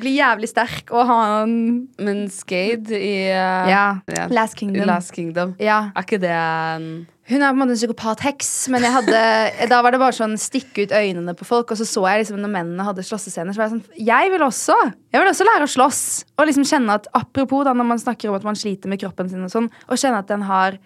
bli 0.00 0.16
jævlig 0.18 0.48
sterk 0.50 0.90
og 0.92 1.06
ha 1.08 1.18
en 1.42 1.52
Men 2.02 2.26
Skade 2.32 2.96
i 2.98 3.12
uh, 3.32 3.68
Ja. 3.70 3.84
ja. 4.12 4.26
Last 4.32 4.56
Kingdom. 4.58 4.86
Last 4.88 5.14
Kingdom. 5.16 5.54
Ja. 5.62 5.90
Er 5.96 6.04
ikke 6.04 6.20
det 6.20 6.32
en 6.32 7.06
Hun 7.26 7.42
er 7.42 7.50
på 7.50 7.56
en 7.56 7.58
måte 7.58 7.74
en 7.74 7.80
psykopat-heks, 7.80 8.50
men 8.70 8.84
jeg 8.86 8.94
hadde, 8.94 9.20
da 9.72 9.80
var 9.82 9.90
det 9.90 9.98
bare 9.98 10.14
sånn 10.14 10.36
stikke 10.38 10.84
ut 10.86 10.92
øynene 10.94 11.32
på 11.34 11.46
folk, 11.48 11.72
og 11.74 11.80
så 11.80 11.86
så 11.88 12.04
jeg 12.06 12.20
liksom 12.20 12.38
når 12.38 12.52
mennene 12.52 12.86
hadde 12.86 13.02
slåssescener, 13.02 13.50
så 13.50 13.58
var 13.58 13.66
jeg 13.66 13.80
sånn 13.80 14.04
Jeg 14.06 14.30
vil 14.30 14.44
også! 14.46 14.76
Jeg 15.10 15.24
vil 15.24 15.32
også 15.32 15.48
lære 15.48 15.66
å 15.66 15.72
slåss! 15.72 16.04
Og 16.36 16.46
liksom 16.46 16.68
kjenne 16.70 17.00
at 17.00 17.08
apropos 17.18 17.64
da 17.66 17.72
når 17.74 17.88
man 17.88 18.02
snakker 18.04 18.30
om 18.30 18.38
at 18.38 18.46
man 18.46 18.58
sliter 18.58 18.92
med 18.92 19.02
kroppen 19.02 19.32
sin 19.32 19.42
og 19.42 19.50
sånn, 19.50 19.66
og 19.88 19.98
kjenne 19.98 20.22
at 20.22 20.30
den 20.30 20.46
har 20.46 20.78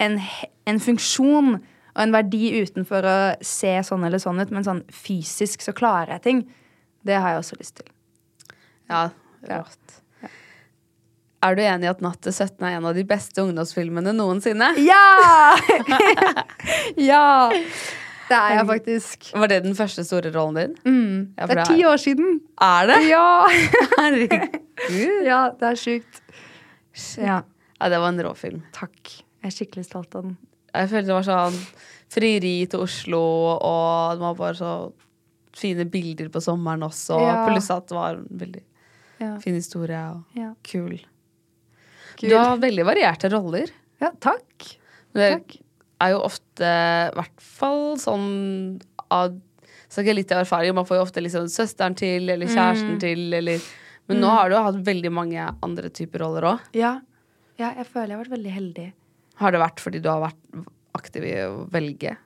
en, 0.00 0.16
en 0.64 0.80
funksjon 0.80 1.58
og 1.92 2.02
en 2.06 2.14
verdi 2.14 2.52
utenfor 2.62 3.04
å 3.04 3.16
se 3.44 3.72
sånn 3.84 4.04
eller 4.08 4.22
sånn 4.22 4.40
ut, 4.40 4.52
men 4.54 4.64
sånn 4.64 4.82
fysisk 4.92 5.64
så 5.64 5.74
klarer 5.76 6.14
jeg 6.16 6.24
ting. 6.26 6.44
Det 7.04 7.18
har 7.18 7.34
jeg 7.34 7.42
også 7.42 7.58
lyst 7.60 7.76
til. 7.80 7.90
Ja, 8.88 9.08
rått. 9.50 9.98
Er 11.42 11.56
du 11.58 11.62
enig 11.64 11.88
i 11.88 11.90
at 11.90 12.02
Natt 12.04 12.20
til 12.22 12.30
17 12.32 12.62
er 12.62 12.76
en 12.76 12.86
av 12.86 12.94
de 12.94 13.02
beste 13.06 13.42
ungdomsfilmene 13.42 14.14
noensinne? 14.14 14.70
Ja! 14.90 15.56
ja! 17.10 17.50
Det 18.28 18.38
er 18.38 18.54
jeg 18.54 18.66
faktisk. 18.68 19.26
Var 19.36 19.50
det 19.50 19.58
den 19.66 19.74
første 19.76 20.04
store 20.06 20.30
rollen 20.32 20.56
din? 20.86 21.24
Ja, 21.36 21.48
Det 21.50 21.58
er 21.58 21.66
ti 21.68 21.82
år 21.84 21.98
siden. 22.00 22.38
Er 22.62 22.86
det? 22.88 23.00
Ja! 23.10 23.24
Herregud. 23.98 24.54
ja, 25.26 25.40
det 25.58 25.72
er 25.74 25.80
sjukt. 25.82 26.22
Ja. 27.18 27.42
Ja, 27.82 27.90
det 27.90 27.98
var 27.98 28.08
en 28.14 28.22
rå 28.22 28.32
film. 28.38 28.62
Takk. 28.72 29.18
Jeg 29.42 29.50
er 29.50 29.56
skikkelig 29.58 29.84
stolt 29.90 30.14
av 30.14 30.28
den. 30.30 30.38
Jeg 30.74 30.88
følte 30.88 31.06
det 31.10 31.16
var 31.18 31.26
sånn 31.28 31.56
frieri 32.12 32.54
til 32.68 32.80
Oslo, 32.84 33.20
og 33.58 34.16
det 34.18 34.24
var 34.24 34.34
bare 34.38 34.54
så 34.58 34.72
fine 35.56 35.84
bilder 35.92 36.28
på 36.32 36.40
sommeren 36.40 36.84
også. 36.86 37.18
Ja. 37.20 37.46
Pluss 37.48 37.68
at 37.74 37.88
det 37.88 37.96
var 37.96 38.14
en 38.16 38.28
veldig 38.40 38.62
Ja. 39.20 39.38
fin 39.38 39.54
historie 39.54 40.00
og 40.10 40.24
Ja. 40.34 40.54
kul. 40.64 40.98
Kul. 42.16 42.28
Du 42.30 42.36
har 42.36 42.56
veldig 42.58 42.84
varierte 42.84 43.30
roller. 43.30 43.68
ja, 44.00 44.10
takk. 44.20 44.76
Det 45.14 45.30
Takk. 45.46 45.56
er 46.00 46.10
jo 46.10 46.20
ofte, 46.20 46.62
i 47.12 47.14
hvert 47.14 47.40
fall 47.40 47.96
sånn 47.96 48.80
av 49.10 49.38
Snakker 49.92 50.14
litt 50.14 50.32
av 50.32 50.38
erfaring, 50.46 50.74
man 50.74 50.86
får 50.86 50.96
jo 50.96 51.02
ofte 51.04 51.20
liksom 51.20 51.44
søsteren 51.52 51.94
til, 51.94 52.30
eller 52.30 52.46
Mm. 52.46 52.54
kjæresten 52.56 52.98
til, 52.98 53.34
eller 53.34 53.60
Men 54.08 54.20
nå 54.22 54.26
har 54.30 54.48
du 54.48 54.56
hatt 54.56 54.74
veldig 54.82 55.12
mange 55.12 55.54
andre 55.62 55.90
typer 55.90 56.20
roller 56.20 56.40
òg. 56.42 56.60
Ja. 56.72 57.00
ja, 57.58 57.74
jeg 57.74 57.86
føler 57.86 58.08
jeg 58.08 58.16
har 58.16 58.24
vært 58.24 58.38
veldig 58.38 58.52
heldig. 58.52 58.92
Har 59.42 59.54
det 59.54 59.62
vært 59.62 59.82
fordi 59.82 60.00
du 60.02 60.08
har 60.10 60.22
vært 60.22 60.62
aktiv 60.96 61.26
i 61.26 61.34
å 61.46 61.64
velge? 61.72 62.16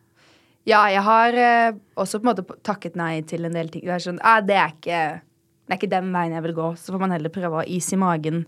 Ja, 0.66 0.82
jeg 0.90 1.04
har 1.06 1.36
eh, 1.38 1.76
også 1.94 2.18
på 2.18 2.26
en 2.26 2.32
måte 2.32 2.58
takket 2.66 2.96
nei 2.98 3.20
til 3.28 3.46
en 3.46 3.54
del 3.54 3.70
ting. 3.70 3.84
Det 3.86 3.94
er 3.94 4.02
sånn, 4.02 4.18
ah, 4.26 4.40
det, 4.42 4.56
er 4.58 4.72
ikke, 4.74 5.02
det 5.62 5.74
er 5.74 5.78
ikke 5.78 5.92
den 5.92 6.10
veien 6.14 6.34
jeg 6.34 6.44
vil 6.48 6.56
gå. 6.56 6.72
Så 6.80 6.94
får 6.94 7.04
man 7.04 7.14
heller 7.14 7.32
prøve 7.32 7.52
å 7.52 7.60
ha 7.62 7.68
is 7.70 7.92
i 7.94 8.00
magen 8.00 8.42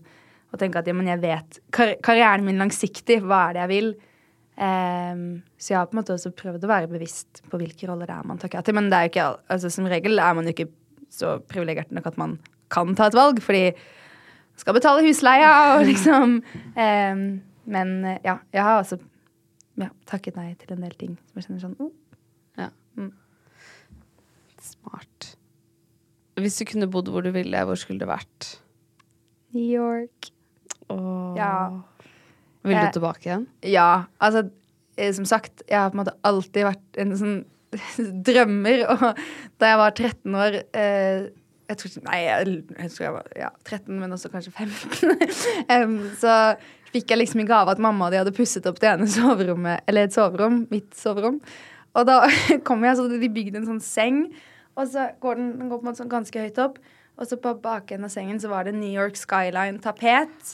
og 0.49 0.59
tenke 0.59 0.81
at 0.81 0.89
ja, 0.89 0.95
men 0.97 1.07
jeg 1.07 1.21
vet 1.21 1.59
kar 1.75 1.93
karrieren 2.03 2.43
min 2.47 2.59
langsiktig. 2.59 3.21
Hva 3.23 3.45
er 3.47 3.55
det 3.55 3.63
jeg 3.63 3.71
vil? 3.71 3.89
Eh, 4.59 5.23
så 5.55 5.73
jeg 5.73 5.79
har 5.79 5.87
på 5.87 5.95
en 5.95 6.01
måte 6.01 6.17
også 6.17 6.35
prøvd 6.35 6.67
å 6.67 6.73
være 6.73 6.91
bevisst 6.91 7.43
på 7.47 7.61
hvilke 7.61 7.87
roller 7.87 8.09
det 8.09 8.17
er 8.17 8.27
man 8.27 8.41
takker 8.41 8.59
ja 8.59 8.67
til. 8.67 8.75
Men 8.75 8.91
det 8.91 8.99
er 8.99 9.07
jo 9.07 9.13
ikke, 9.13 9.29
altså, 9.55 9.71
som 9.77 9.87
regel 9.87 10.19
er 10.19 10.35
man 10.35 10.49
jo 10.49 10.55
ikke 10.57 10.71
så 11.09 11.37
privilegert 11.49 11.95
nok 11.95 12.11
at 12.11 12.19
man 12.19 12.35
kan 12.69 12.91
ta 12.99 13.07
et 13.09 13.17
valg, 13.17 13.39
fordi 13.41 13.69
man 13.71 14.61
skal 14.61 14.75
betale 14.75 15.05
husleia 15.05 15.53
og 15.77 15.85
liksom 15.87 16.41
ehm, 16.75 17.23
Men 17.69 17.93
eh, 18.05 18.19
ja, 18.25 18.37
jeg 18.55 18.65
har 18.65 18.81
også 18.81 18.97
ja, 19.79 19.89
takket 20.09 20.35
nei 20.39 20.51
til 20.59 20.73
en 20.75 20.83
del 20.83 20.95
ting 20.99 21.15
som 21.29 21.39
jeg 21.39 21.47
kjenner 21.47 21.63
sånn 21.63 21.75
oh, 21.85 21.91
Ja. 22.59 22.69
Mm. 22.99 23.11
Smart. 24.59 25.29
Hvis 26.39 26.57
du 26.59 26.65
kunne 26.69 26.89
bodd 26.91 27.09
hvor 27.11 27.23
du 27.25 27.31
ville, 27.35 27.61
hvor 27.67 27.79
skulle 27.79 28.01
det 28.01 28.09
vært? 28.09 28.49
New 29.55 29.65
York. 29.65 30.29
Åh. 30.91 31.37
Ja. 31.37 31.53
Vil 32.63 32.75
Jeg- 32.75 32.89
du 32.93 32.99
tilbake 32.99 33.23
igjen? 33.29 33.47
Ja, 33.63 34.05
altså 34.19 34.49
eh, 34.97 35.13
Som 35.13 35.25
sagt, 35.25 35.63
jeg 35.69 35.79
har 35.79 35.89
på 35.89 35.97
en 35.99 36.03
måte 36.05 36.17
alltid 36.23 36.65
vært 36.67 36.97
en 36.99 37.15
sånn 37.17 37.37
drømmer. 38.27 38.83
Og 38.89 39.19
da 39.61 39.71
jeg 39.73 39.77
var 39.79 39.91
13 39.95 40.35
år 40.35 40.59
eh, 40.73 41.29
jeg 41.69 41.77
tror 41.77 41.89
ikke, 41.91 42.03
Nei, 42.09 42.17
jeg, 42.25 42.53
jeg 42.79 42.91
tror 42.91 43.03
jeg 43.05 43.13
var 43.13 43.27
ja, 43.37 43.49
13, 43.63 43.99
men 44.01 44.11
også 44.15 44.31
kanskje 44.33 44.51
15. 44.51 45.11
um, 45.69 45.97
så 46.23 46.33
fikk 46.93 47.13
jeg 47.13 47.21
liksom 47.21 47.43
i 47.43 47.47
gave 47.49 47.73
at 47.73 47.81
mamma 47.81 48.07
og 48.07 48.13
de 48.13 48.21
hadde 48.21 48.35
pusset 48.35 48.65
opp 48.69 48.79
det 48.81 48.91
ene 48.91 49.09
soverommet, 49.17 49.83
eller 49.89 50.07
et 50.07 50.15
soverom, 50.15 50.63
mitt 50.71 50.93
soverom. 50.97 51.41
Og 51.97 52.07
da 52.09 52.21
kom 52.67 52.85
jeg, 52.85 52.97
så 52.99 53.09
de 53.11 53.33
bygde 53.33 53.61
en 53.61 53.69
sånn 53.73 53.83
seng, 53.83 54.23
og 54.79 54.87
så 54.91 55.09
går 55.21 55.39
den, 55.39 55.53
den 55.59 55.69
går 55.71 55.79
på 55.79 55.85
en 55.85 55.91
måte 55.91 56.03
sånn 56.03 56.11
ganske 56.11 56.43
høyt 56.45 56.59
opp. 56.63 56.79
Og 57.19 57.27
så 57.27 57.35
på 57.41 57.51
bakenden 57.59 58.07
av 58.07 58.13
sengen 58.13 58.37
så 58.39 58.47
var 58.51 58.67
det 58.67 58.77
New 58.77 58.91
York 58.91 59.17
Skyline-tapet. 59.19 60.53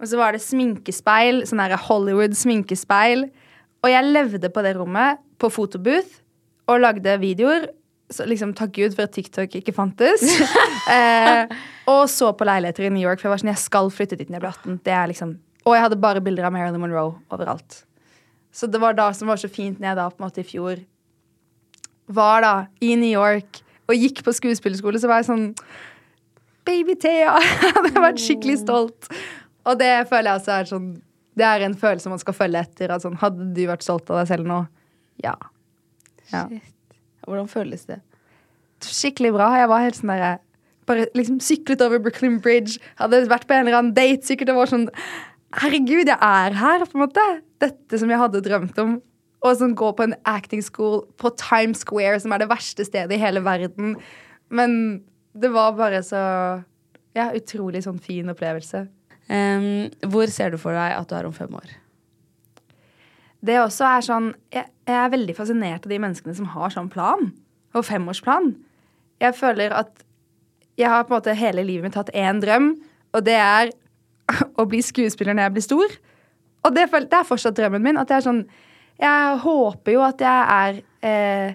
Og 0.00 0.08
så 0.08 0.16
var 0.20 0.32
det 0.32 0.40
sminkespeil, 0.44 1.42
sånn 1.48 1.60
der 1.60 1.76
Hollywood-sminkespeil. 1.86 3.26
Og 3.84 3.92
jeg 3.92 4.12
levde 4.12 4.48
på 4.52 4.64
det 4.64 4.76
rommet, 4.78 5.20
på 5.36 5.50
fotobooth, 5.52 6.22
og 6.72 6.80
lagde 6.80 7.18
videoer. 7.20 7.68
Så 8.12 8.24
liksom, 8.28 8.54
takk 8.56 8.72
Gud 8.76 8.94
for 8.96 9.04
at 9.04 9.12
TikTok 9.16 9.58
ikke 9.60 9.74
fantes. 9.76 10.24
eh, 10.94 11.52
og 11.90 12.06
så 12.08 12.30
på 12.36 12.48
leiligheter 12.48 12.88
i 12.88 12.92
New 12.94 13.04
York, 13.04 13.20
for 13.20 13.28
jeg 13.28 13.34
var 13.34 13.44
sånn, 13.44 13.52
jeg 13.52 13.64
skal 13.66 13.92
flytte 13.92 14.16
dit 14.16 14.30
når 14.30 14.38
jeg 14.38 14.44
blir 14.46 14.54
18. 14.54 14.80
Det 14.86 14.96
er 14.96 15.12
liksom, 15.12 15.36
og 15.66 15.74
jeg 15.74 15.82
hadde 15.82 15.98
bare 16.00 16.22
bilder 16.22 16.46
av 16.46 16.54
Marilyn 16.54 16.80
Monroe 16.80 17.16
overalt. 17.34 17.82
Så 18.54 18.68
det 18.70 18.80
var 18.80 18.94
da 18.96 19.10
som 19.12 19.28
var 19.28 19.40
så 19.40 19.50
fint 19.52 19.80
når 19.80 19.90
jeg 19.90 19.98
da 19.98 20.06
på 20.12 20.20
en 20.20 20.26
måte 20.28 20.42
i 20.42 20.46
fjor 20.46 20.84
var 22.06 22.44
da 22.44 22.54
i 22.80 22.94
New 22.98 23.10
York 23.10 23.60
og 23.86 23.98
gikk 23.98 24.22
på 24.26 24.34
skuespillerskole, 24.34 24.98
så 25.02 25.10
var 25.10 25.22
jeg 25.22 25.30
sånn 25.30 25.48
Baby 26.66 26.96
Thea! 26.98 27.36
Jeg 27.62 27.74
hadde 27.76 27.92
vært 28.02 28.22
skikkelig 28.22 28.56
stolt. 28.64 29.06
Og 29.66 29.76
det 29.78 29.90
føler 30.10 30.32
jeg 30.32 30.40
også 30.40 30.54
er 30.56 30.68
sånn 30.70 30.88
Det 31.38 31.44
er 31.46 31.62
en 31.62 31.76
følelse 31.78 32.10
man 32.10 32.22
skal 32.22 32.34
følge 32.34 32.62
etter. 32.66 32.90
At 32.90 33.04
sånn, 33.04 33.14
hadde 33.20 33.46
du 33.54 33.60
vært 33.68 33.86
stolt 33.86 34.10
av 34.10 34.18
deg 34.18 34.30
selv 34.32 34.48
nå? 34.50 34.56
Ja. 35.22 35.36
ja. 36.32 36.42
Hvordan 37.26 37.46
føles 37.50 37.86
det? 37.86 38.00
Skikkelig 38.82 39.30
bra. 39.36 39.52
Jeg 39.60 39.70
var 39.70 39.86
helt 39.86 39.98
sånn 40.00 40.12
derre 40.14 40.32
Bare 40.86 41.06
liksom 41.18 41.38
syklet 41.42 41.82
over 41.82 41.98
Brooklyn 42.02 42.36
Bridge, 42.42 42.78
hadde 42.98 43.24
vært 43.26 43.48
på 43.48 43.56
en 43.56 43.64
eller 43.64 43.74
annen 43.74 43.94
date, 43.94 44.22
sikkert 44.22 44.52
det 44.52 44.54
var 44.54 44.70
sånn 44.70 44.84
Herregud, 45.54 46.08
jeg 46.08 46.18
er 46.18 46.56
her, 46.58 46.84
på 46.84 46.98
en 46.98 47.04
måte. 47.04 47.24
Dette 47.62 48.00
som 48.00 48.10
jeg 48.10 48.20
hadde 48.20 48.42
drømt 48.44 48.78
om. 48.82 48.96
Og 49.46 49.58
som 49.60 49.76
gå 49.78 49.92
på 49.94 50.06
en 50.06 50.16
acting 50.26 50.62
school 50.64 51.04
på 51.20 51.30
Times 51.38 51.84
Square, 51.84 52.18
som 52.20 52.34
er 52.34 52.42
det 52.42 52.50
verste 52.50 52.86
stedet 52.86 53.14
i 53.14 53.20
hele 53.20 53.44
verden. 53.44 53.94
Men 54.50 55.02
det 55.36 55.52
var 55.54 55.76
bare 55.78 56.02
så 56.06 56.22
Ja, 57.16 57.30
utrolig 57.32 57.80
sånn 57.80 57.96
fin 57.96 58.28
opplevelse. 58.28 58.82
Um, 59.32 59.88
hvor 60.12 60.28
ser 60.28 60.52
du 60.52 60.58
for 60.60 60.76
deg 60.76 60.92
at 60.92 61.08
du 61.08 61.14
er 61.16 61.24
om 61.24 61.32
fem 61.32 61.54
år? 61.56 61.70
Det 63.40 63.56
også 63.56 63.86
er 63.88 64.04
sånn 64.04 64.26
jeg, 64.52 64.66
jeg 64.84 64.98
er 65.00 65.14
veldig 65.14 65.34
fascinert 65.38 65.86
av 65.86 65.94
de 65.94 66.00
menneskene 66.02 66.36
som 66.36 66.50
har 66.52 66.74
sånn 66.74 66.90
plan. 66.92 67.30
Og 67.72 67.86
femårsplan. 67.88 68.52
Jeg 69.24 69.32
føler 69.38 69.72
at 69.72 70.04
jeg 70.76 70.92
har 70.92 71.06
på 71.06 71.14
en 71.14 71.16
måte 71.16 71.38
hele 71.40 71.64
livet 71.64 71.88
mitt 71.88 71.96
hatt 71.96 72.12
én 72.12 72.42
drøm, 72.44 72.74
og 73.16 73.24
det 73.24 73.38
er 73.40 73.72
å 74.60 74.66
bli 74.68 74.82
skuespiller 74.84 75.36
når 75.36 75.48
jeg 75.48 75.56
blir 75.56 75.66
stor. 75.66 75.98
Og 76.66 76.74
det, 76.74 76.88
det 76.90 77.18
er 77.18 77.28
fortsatt 77.28 77.58
drømmen 77.58 77.84
min. 77.84 78.00
At 78.00 78.10
jeg 78.10 78.20
er 78.20 78.26
sånn 78.26 78.42
Jeg 78.96 79.38
håper 79.42 79.92
jo 79.92 80.02
at 80.06 80.22
jeg 80.24 80.44
er 80.56 80.80
eh, 81.04 81.54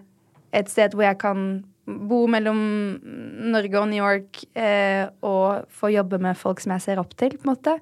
et 0.53 0.69
sted 0.69 0.93
hvor 0.93 1.07
jeg 1.07 1.17
kan 1.21 1.63
bo 1.85 2.21
mellom 2.29 2.59
Norge 3.51 3.79
og 3.79 3.89
New 3.89 3.99
York 3.99 4.43
eh, 4.53 5.09
og 5.25 5.65
få 5.73 5.89
jobbe 5.91 6.21
med 6.21 6.37
folk 6.37 6.61
som 6.61 6.75
jeg 6.75 6.85
ser 6.85 7.01
opp 7.01 7.15
til, 7.17 7.33
på 7.35 7.47
en 7.47 7.53
måte. 7.55 7.75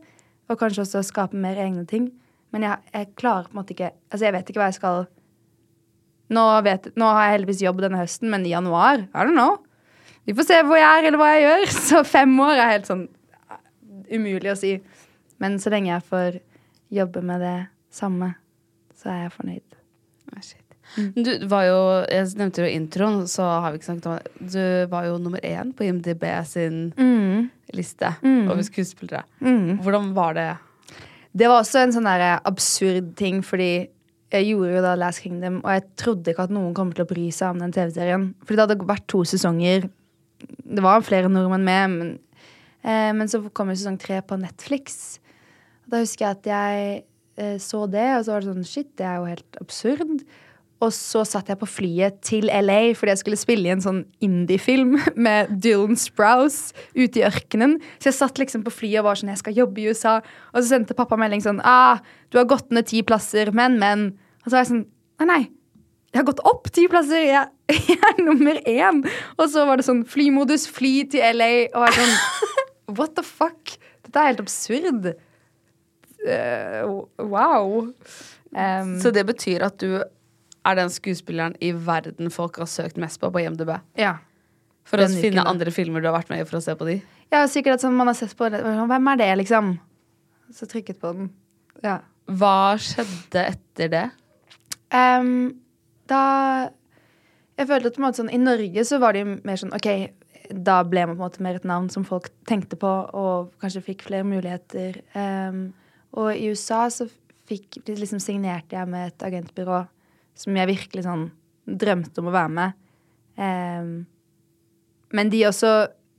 Og 0.49 0.57
kanskje 0.57 0.85
også 0.85 1.03
skape 1.05 1.37
mer 1.37 1.59
egne 1.59 1.83
ting. 1.89 2.07
Men 2.55 2.65
jeg, 2.65 2.91
jeg 2.95 3.11
klarer 3.19 3.49
på 3.49 3.53
en 3.53 3.61
måte 3.61 3.75
ikke 3.75 3.91
Altså, 4.09 4.23
jeg 4.25 4.33
vet 4.33 4.47
ikke 4.49 4.61
hva 4.63 4.69
jeg 4.71 4.79
skal 4.79 5.03
nå, 6.33 6.43
vet, 6.65 6.91
nå 6.97 7.09
har 7.09 7.25
jeg 7.25 7.35
heldigvis 7.39 7.61
jobb 7.65 7.79
denne 7.81 8.01
høsten, 8.01 8.29
men 8.29 8.45
i 8.45 8.53
januar 8.53 9.03
I 9.03 9.25
don't 9.25 9.37
know. 9.37 9.57
Vi 10.29 10.35
får 10.37 10.45
se 10.45 10.59
hvor 10.65 10.77
jeg 10.77 10.85
er, 10.87 11.07
eller 11.09 11.17
hva 11.21 11.29
jeg 11.33 11.45
gjør. 11.45 11.71
Så 11.89 12.03
fem 12.05 12.33
år 12.45 12.55
er 12.55 12.75
helt 12.75 12.89
sånn 12.89 13.07
umulig 14.11 14.53
å 14.53 14.57
si. 14.59 14.77
Men 15.39 15.59
så 15.61 15.71
lenge 15.73 15.93
jeg 15.93 16.07
får 16.09 16.39
jobbe 16.93 17.21
med 17.25 17.43
det 17.45 17.57
samme, 17.93 18.33
så 18.97 19.13
er 19.13 19.21
jeg 19.23 19.35
fornøyd. 19.37 19.77
Oh, 20.33 20.41
shit. 20.43 20.65
Du 21.13 21.29
var 21.49 21.67
jo, 21.67 21.81
Jeg 22.09 22.31
nevnte 22.39 22.63
jo 22.63 22.69
introen, 22.69 23.21
så 23.29 23.45
har 23.61 23.71
vi 23.71 23.79
ikke 23.79 23.89
snakket 23.91 24.07
om 24.09 24.17
det. 24.17 24.49
Du 24.55 24.63
var 24.89 25.05
jo 25.05 25.19
nummer 25.21 25.43
én 25.45 25.69
på 25.75 25.85
IMDb 25.85 26.25
sin 26.49 26.79
liste 27.77 28.09
over 28.25 28.65
skuespillere. 28.65 29.23
Hvordan 29.39 30.11
var 30.17 30.33
det? 30.37 30.49
Det 31.31 31.45
var 31.45 31.61
også 31.61 31.83
en 31.83 31.93
sånn 31.93 32.09
der 32.09 32.39
absurd 32.41 33.13
ting, 33.19 33.43
fordi 33.45 33.87
jeg 34.33 34.45
gjorde 34.51 34.75
jo 34.75 34.81
da 34.85 34.95
Last 34.97 35.23
Kingdom, 35.23 35.61
og 35.63 35.71
jeg 35.73 35.85
trodde 35.97 36.33
ikke 36.33 36.47
at 36.47 36.53
noen 36.53 36.73
kom 36.77 36.91
til 36.93 37.05
å 37.05 37.09
bry 37.09 37.29
seg 37.33 37.53
om 37.53 37.61
den 37.63 37.73
TV-serien. 37.73 38.27
Fordi 38.43 38.57
det 38.57 38.65
hadde 38.65 38.89
vært 38.89 39.07
to 39.09 39.23
sesonger. 39.25 39.87
Det 40.39 40.83
var 40.85 41.05
flere 41.05 41.31
nordmenn 41.31 41.65
med, 41.65 41.95
men, 41.95 42.11
eh, 42.83 43.11
men 43.15 43.31
så 43.31 43.41
kom 43.53 43.71
jo 43.71 43.79
sesong 43.79 43.99
tre 44.01 44.21
på 44.25 44.37
Netflix. 44.41 45.19
Da 45.89 46.03
husker 46.03 46.27
jeg 46.27 46.37
at 46.37 46.51
jeg 46.51 46.91
eh, 47.39 47.57
så 47.61 47.85
det, 47.89 48.05
og 48.17 48.25
så 48.25 48.35
var 48.35 48.45
det 48.45 48.53
sånn 48.53 48.69
Shit, 48.69 48.93
det 48.99 49.07
er 49.09 49.19
jo 49.19 49.31
helt 49.31 49.59
absurd. 49.63 50.23
Og 50.79 50.93
så 50.95 51.25
satt 51.27 51.49
jeg 51.51 51.59
på 51.59 51.67
flyet 51.67 52.21
til 52.23 52.47
LA 52.47 52.93
fordi 52.95 53.11
jeg 53.11 53.21
skulle 53.21 53.39
spille 53.39 53.67
i 53.67 53.73
en 53.73 53.83
sånn 53.83 53.99
indie-film 54.23 54.95
med 55.25 55.51
Dylan 55.63 55.99
Sprouse 55.99 56.71
ute 56.95 57.19
i 57.19 57.25
ørkenen. 57.27 57.77
Så 57.99 58.11
jeg 58.11 58.19
satt 58.21 58.39
liksom 58.39 58.63
på 58.63 58.73
flyet 58.73 59.01
og 59.01 59.09
var 59.09 59.19
sånn 59.19 59.33
Jeg 59.33 59.43
skal 59.43 59.59
jobbe 59.59 59.83
i 59.83 59.89
USA. 59.91 60.19
Og 60.53 60.61
så 60.61 60.69
sendte 60.71 60.97
pappa 60.97 61.19
melding 61.19 61.43
sånn 61.43 61.59
ah, 61.67 61.99
Du 62.31 62.39
har 62.39 62.47
gått 62.49 62.71
ned 62.71 62.87
ti 62.87 63.03
plasser, 63.03 63.51
men, 63.55 63.75
men. 63.81 64.11
Og 64.45 64.51
så 64.51 64.55
var 64.55 64.63
jeg 64.63 64.73
sånn 64.73 64.85
Nei, 65.19 65.27
nei. 65.27 65.41
Jeg 66.13 66.21
har 66.21 66.29
gått 66.29 66.39
opp 66.47 66.69
ti 66.73 66.85
plasser. 66.89 67.25
Jeg, 67.27 67.49
jeg 67.91 67.99
er 67.99 68.21
nummer 68.23 68.57
én. 68.63 69.03
Og 69.35 69.49
så 69.51 69.65
var 69.67 69.77
det 69.77 69.85
sånn 69.85 70.05
flymodus, 70.07 70.63
fly 70.71 70.93
til 71.11 71.35
LA. 71.35 71.51
Og 71.75 71.83
jeg 71.89 71.97
sånn 71.99 72.48
What 72.97 73.15
the 73.17 73.23
fuck? 73.25 73.75
Dette 74.05 74.21
er 74.21 74.31
helt 74.31 74.41
absurd. 74.43 75.11
Uh, 76.19 77.05
wow. 77.21 77.93
Um, 78.51 78.95
Så 79.01 79.11
det 79.15 79.25
betyr 79.29 79.63
at 79.67 79.77
du 79.79 79.99
er 79.99 80.75
den 80.75 80.89
skuespilleren 80.91 81.55
i 81.63 81.71
verden 81.71 82.31
folk 82.33 82.57
har 82.59 82.67
søkt 82.69 82.97
mest 82.99 83.21
på 83.21 83.29
på 83.31 83.43
IMDb? 83.45 83.75
ja. 83.97 84.17
For 84.89 84.97
å 84.97 85.05
finne 85.05 85.43
andre 85.45 85.69
filmer 85.69 86.01
du 86.01 86.07
har 86.09 86.15
vært 86.15 86.31
med 86.31 86.39
i 86.41 86.45
for 86.49 86.57
å 86.57 86.63
se 86.65 86.73
på 86.73 86.85
de? 86.87 86.95
Ja, 87.29 87.43
sikkert 87.45 87.77
at 87.77 87.91
man 87.93 88.09
har 88.09 88.15
sett 88.17 88.31
på 88.33 88.47
Hvem 88.49 89.09
er 89.11 89.19
det, 89.21 89.27
liksom? 89.43 89.67
Så 90.49 90.65
trykket 90.65 90.97
på 90.97 91.11
den. 91.13 91.27
Ja. 91.85 91.99
Hva 92.25 92.73
skjedde 92.81 93.43
etter 93.51 93.91
det? 93.93 94.01
Um, 94.89 95.59
da 96.09 96.71
Jeg 97.59 97.67
følte 97.69 97.91
at 97.91 97.99
på 97.99 98.01
en 98.01 98.07
måte 98.07 98.21
sånn, 98.23 98.33
I 98.33 98.41
Norge 98.41 98.85
så 98.87 98.97
var 99.03 99.13
det 99.13 99.21
jo 99.21 99.35
mer 99.45 99.61
sånn 99.61 99.75
OK, 99.77 99.89
da 100.49 100.79
ble 100.87 101.05
man 101.05 101.17
på 101.17 101.21
en 101.21 101.27
måte 101.27 101.43
mer 101.45 101.59
et 101.59 101.67
navn 101.67 101.89
som 101.93 102.05
folk 102.07 102.29
tenkte 102.49 102.77
på, 102.79 102.89
og 102.89 103.51
kanskje 103.61 103.85
fikk 103.85 104.07
flere 104.07 104.25
muligheter. 104.27 105.01
Um, 105.13 105.69
og 106.17 106.31
i 106.33 106.49
USA 106.49 106.87
så 106.93 107.05
fikk, 107.49 107.81
liksom 107.87 108.21
signerte 108.23 108.77
jeg 108.77 108.89
med 108.89 109.11
et 109.11 109.25
agentbyrå 109.25 109.83
som 110.39 110.57
jeg 110.57 110.71
virkelig 110.71 111.05
sånn 111.05 111.27
drømte 111.69 112.21
om 112.21 112.31
å 112.31 112.33
være 112.33 112.53
med. 112.55 112.81
Um, 113.39 113.93
men 115.15 115.31
de 115.33 115.45
også, 115.47 115.73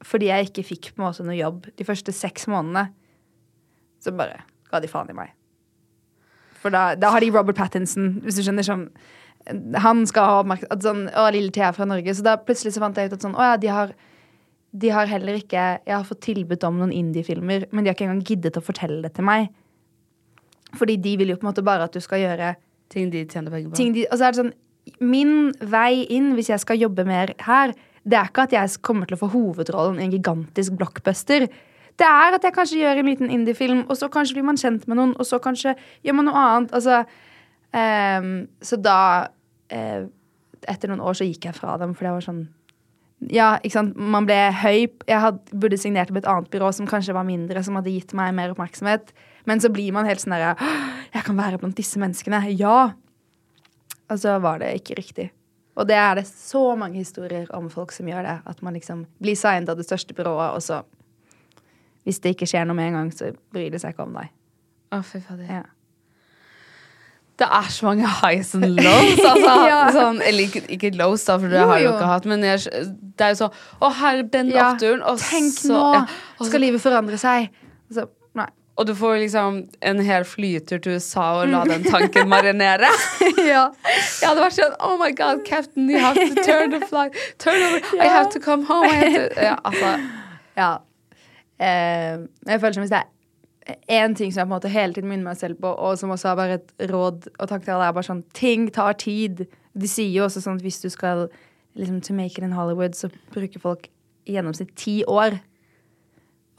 fordi 0.06 0.30
jeg 0.30 0.50
ikke 0.50 0.66
fikk 0.66 0.92
på 0.92 1.02
en 1.02 1.08
måte 1.08 1.26
noe 1.26 1.38
jobb 1.38 1.68
de 1.78 1.86
første 1.86 2.14
seks 2.14 2.46
månedene, 2.50 2.90
så 4.00 4.14
bare 4.16 4.42
ga 4.70 4.80
de 4.80 4.90
faen 4.90 5.10
i 5.12 5.16
meg. 5.16 5.34
For 6.60 6.72
da, 6.72 6.94
da 6.98 7.10
har 7.14 7.24
de 7.24 7.32
Robert 7.32 7.58
Pattinson, 7.58 8.18
hvis 8.24 8.38
du 8.38 8.44
skjønner, 8.44 8.66
som 8.66 8.86
Han 9.80 10.02
skal 10.04 10.26
ha 10.28 10.40
oppmerksomhet 10.42 10.84
sånn, 10.84 11.06
Å, 11.16 11.30
lille 11.32 11.48
Thea 11.54 11.70
fra 11.72 11.86
Norge. 11.88 12.12
Så 12.12 12.24
da 12.26 12.34
plutselig 12.36 12.74
så 12.74 12.82
fant 12.82 12.98
jeg 13.00 13.08
ut 13.08 13.14
at 13.16 13.22
sånn 13.24 13.38
Å 13.38 13.46
ja, 13.46 13.54
de 13.56 13.70
har 13.72 13.94
de 14.70 14.90
har 14.94 15.08
heller 15.10 15.40
ikke 15.40 15.62
Jeg 15.82 15.94
har 15.94 16.06
fått 16.06 16.22
tilbud 16.22 16.62
om 16.64 16.78
noen 16.78 16.92
indie-filmer, 16.94 17.66
men 17.70 17.84
de 17.84 17.90
har 17.90 17.96
ikke 17.96 18.06
engang 18.06 18.24
giddet 18.26 18.58
å 18.58 18.62
fortelle 18.64 19.02
det 19.02 19.14
til 19.16 19.26
meg. 19.26 19.50
Fordi 20.78 20.96
de 21.02 21.16
vil 21.18 21.32
jo 21.32 21.38
på 21.38 21.46
en 21.46 21.50
måte 21.50 21.66
bare 21.66 21.88
at 21.88 21.94
du 21.94 22.02
skal 22.02 22.22
gjøre 22.22 22.54
Ting 22.90 23.10
de 23.10 23.22
tjener 23.22 23.52
penger 23.54 23.70
på. 23.70 23.76
ting 23.78 23.92
de, 23.94 24.06
Og 24.10 24.18
så 24.18 24.26
er 24.26 24.34
det 24.34 24.40
sånn 24.40 24.54
Min 24.98 25.52
vei 25.70 26.06
inn, 26.10 26.32
hvis 26.34 26.50
jeg 26.50 26.62
skal 26.62 26.80
jobbe 26.80 27.04
mer 27.06 27.34
her, 27.46 27.74
det 28.02 28.16
er 28.16 28.30
ikke 28.30 28.46
at 28.48 28.54
jeg 28.56 28.80
kommer 28.82 29.06
til 29.06 29.18
å 29.18 29.20
få 29.20 29.28
hovedrollen 29.34 30.00
i 30.00 30.06
en 30.06 30.14
gigantisk 30.14 30.74
blockbuster. 30.80 31.44
Det 32.00 32.08
er 32.08 32.34
at 32.34 32.46
jeg 32.46 32.54
kanskje 32.56 32.78
gjør 32.80 33.02
en 33.02 33.10
liten 33.10 33.30
indie-film, 33.30 33.82
og 33.86 33.98
så 34.00 34.08
kanskje 34.10 34.38
blir 34.38 34.46
man 34.48 34.58
kjent 34.58 34.88
med 34.88 34.98
noen, 34.98 35.12
og 35.20 35.28
så 35.28 35.38
kanskje 35.42 35.76
gjør 36.02 36.16
man 36.16 36.30
noe 36.30 36.42
annet. 36.42 36.72
Altså, 36.74 37.02
um, 37.76 38.32
så 38.64 38.80
da 38.80 38.96
uh, 39.28 40.08
Etter 40.68 40.90
noen 40.90 41.00
år 41.04 41.16
så 41.16 41.28
gikk 41.28 41.46
jeg 41.48 41.56
fra 41.56 41.76
dem, 41.80 41.94
for 41.96 42.08
det 42.08 42.16
var 42.16 42.24
sånn 42.24 42.42
ja, 43.28 43.58
ikke 43.60 43.74
sant. 43.74 43.98
Man 44.00 44.24
ble 44.28 44.36
høy. 44.62 44.86
Jeg 45.08 45.20
hadde, 45.20 45.58
burde 45.60 45.78
signert 45.80 46.12
med 46.12 46.22
et 46.22 46.30
annet 46.30 46.48
byrå 46.52 46.70
som 46.72 46.88
kanskje 46.88 47.16
var 47.16 47.26
mindre, 47.28 47.60
som 47.64 47.76
hadde 47.76 47.92
gitt 47.92 48.14
meg 48.16 48.32
mer 48.36 48.54
oppmerksomhet. 48.54 49.12
Men 49.48 49.60
så 49.60 49.68
blir 49.72 49.92
man 49.96 50.08
helt 50.08 50.22
sånn 50.22 50.36
derre 50.36 50.54
Jeg 51.14 51.24
kan 51.26 51.36
være 51.36 51.58
blant 51.60 51.76
disse 51.76 52.00
menneskene. 52.00 52.42
Ja. 52.56 52.92
Og 54.10 54.22
så 54.22 54.38
var 54.42 54.62
det 54.62 54.72
ikke 54.78 54.96
riktig. 54.98 55.28
Og 55.76 55.86
det 55.88 55.96
er 55.96 56.16
det 56.18 56.26
så 56.28 56.62
mange 56.76 57.00
historier 57.00 57.50
om 57.56 57.68
folk 57.72 57.92
som 57.92 58.08
gjør 58.08 58.24
det. 58.26 58.38
At 58.48 58.62
man 58.64 58.76
liksom 58.76 59.04
blir 59.22 59.36
signet 59.38 59.68
av 59.70 59.78
det 59.80 59.88
største 59.88 60.16
byrået, 60.16 60.56
og 60.56 60.62
så 60.64 60.82
Hvis 62.04 62.18
det 62.24 62.30
ikke 62.32 62.46
skjer 62.48 62.64
noe 62.64 62.74
med 62.74 62.88
en 62.88 62.94
gang, 62.96 63.10
så 63.12 63.26
bryr 63.52 63.68
det 63.70 63.82
seg 63.82 63.92
ikke 63.92 64.06
om 64.06 64.14
deg. 64.16 64.30
Å, 64.96 65.02
fy 65.04 65.20
fader. 65.20 65.44
Ja. 65.44 65.66
Det 67.40 67.48
er 67.56 67.68
så 67.72 67.86
mange 67.88 68.04
highs 68.20 68.54
and 68.54 68.66
lows, 68.76 69.20
altså. 69.24 69.56
Ja. 69.70 69.80
sånn, 69.94 70.18
eller 70.20 70.44
ikke, 70.44 70.60
ikke 70.76 70.90
lows, 71.00 71.24
da, 71.24 71.38
for 71.40 71.48
det 71.48 71.60
Jo, 71.62 71.66
har 71.70 71.78
jeg 71.80 71.86
jo 71.88 71.92
ikke 71.96 72.10
hatt. 72.12 72.28
Men 72.28 72.44
jeg, 72.44 72.86
det 73.16 73.26
er 73.26 73.34
jo 73.34 73.38
sånn 73.42 73.58
Å, 73.80 73.92
herre, 74.02 74.24
bend 74.36 74.52
Ja, 74.52 74.70
oppturen. 74.74 75.00
Og 75.08 75.20
Tenk 75.24 75.54
så, 75.56 75.72
nå! 75.72 75.84
ja, 75.96 76.02
og 76.36 76.42
så- 76.44 76.50
Skal 76.52 76.66
livet 76.68 76.82
forandre 76.84 77.20
seg? 77.20 77.48
Så. 77.90 78.06
Og 78.80 78.86
du 78.88 78.94
får 78.96 79.18
liksom 79.20 79.56
en 79.84 79.98
hel 80.00 80.22
flytur 80.24 80.78
til 80.80 80.94
USA 80.96 81.24
og 81.42 81.50
la 81.52 81.58
den 81.68 81.82
tanken 81.84 82.30
marinere. 82.30 82.88
ja. 83.50 83.66
Jeg 83.84 84.24
hadde 84.24 84.40
vært 84.40 84.56
sånn 84.56 84.76
Oh 84.80 84.94
my 84.96 85.10
God, 85.12 85.42
captain, 85.44 85.90
you 85.90 85.98
have 86.00 86.16
to 86.16 86.44
turn 86.46 86.72
the 86.72 86.80
flag. 86.88 87.12
Turn 87.42 87.60
over. 87.66 87.82
I 88.00 88.08
have 88.08 88.30
to 88.32 88.40
come 88.40 88.64
home. 88.64 88.88
I 88.88 88.94
have 88.94 89.28
to. 89.34 89.42
Ja, 89.50 89.56
altså. 89.68 89.90
Ja. 90.62 90.70
Eh, 91.60 92.24
jeg 92.48 92.60
føler 92.62 92.72
som 92.78 92.86
hvis 92.86 92.94
det 92.94 93.02
er 93.02 93.10
én 93.68 94.16
ting 94.16 94.32
som 94.32 94.40
jeg 94.40 94.48
på 94.48 94.50
en 94.50 94.56
måte 94.56 94.72
hele 94.72 94.96
tiden 94.96 95.10
minner 95.10 95.30
meg 95.30 95.38
selv 95.40 95.60
på, 95.60 95.68
og 95.68 95.98
som 95.98 96.12
også 96.14 96.30
er 96.30 96.38
bare 96.38 96.58
et 96.58 96.90
råd 96.90 97.28
og 97.36 97.48
takk 97.48 97.64
til 97.64 97.74
alle, 97.74 97.90
er 97.90 97.96
bare 97.96 98.08
sånn 98.08 98.24
Ting 98.36 98.70
tar 98.72 98.96
tid. 98.98 99.44
De 99.76 99.88
sier 99.88 100.10
jo 100.14 100.26
også 100.26 100.42
sånn 100.44 100.60
at 100.60 100.64
hvis 100.64 100.80
du 100.82 100.88
skal 100.92 101.28
liksom 101.78 102.00
to 102.02 102.16
make 102.16 102.38
it 102.38 102.44
in 102.44 102.56
Hollywood, 102.56 102.96
så 102.96 103.10
bruker 103.34 103.62
folk 103.62 103.88
i 104.26 104.36
gjennomsnitt 104.36 104.72
ti 104.78 105.00
år. 105.08 105.38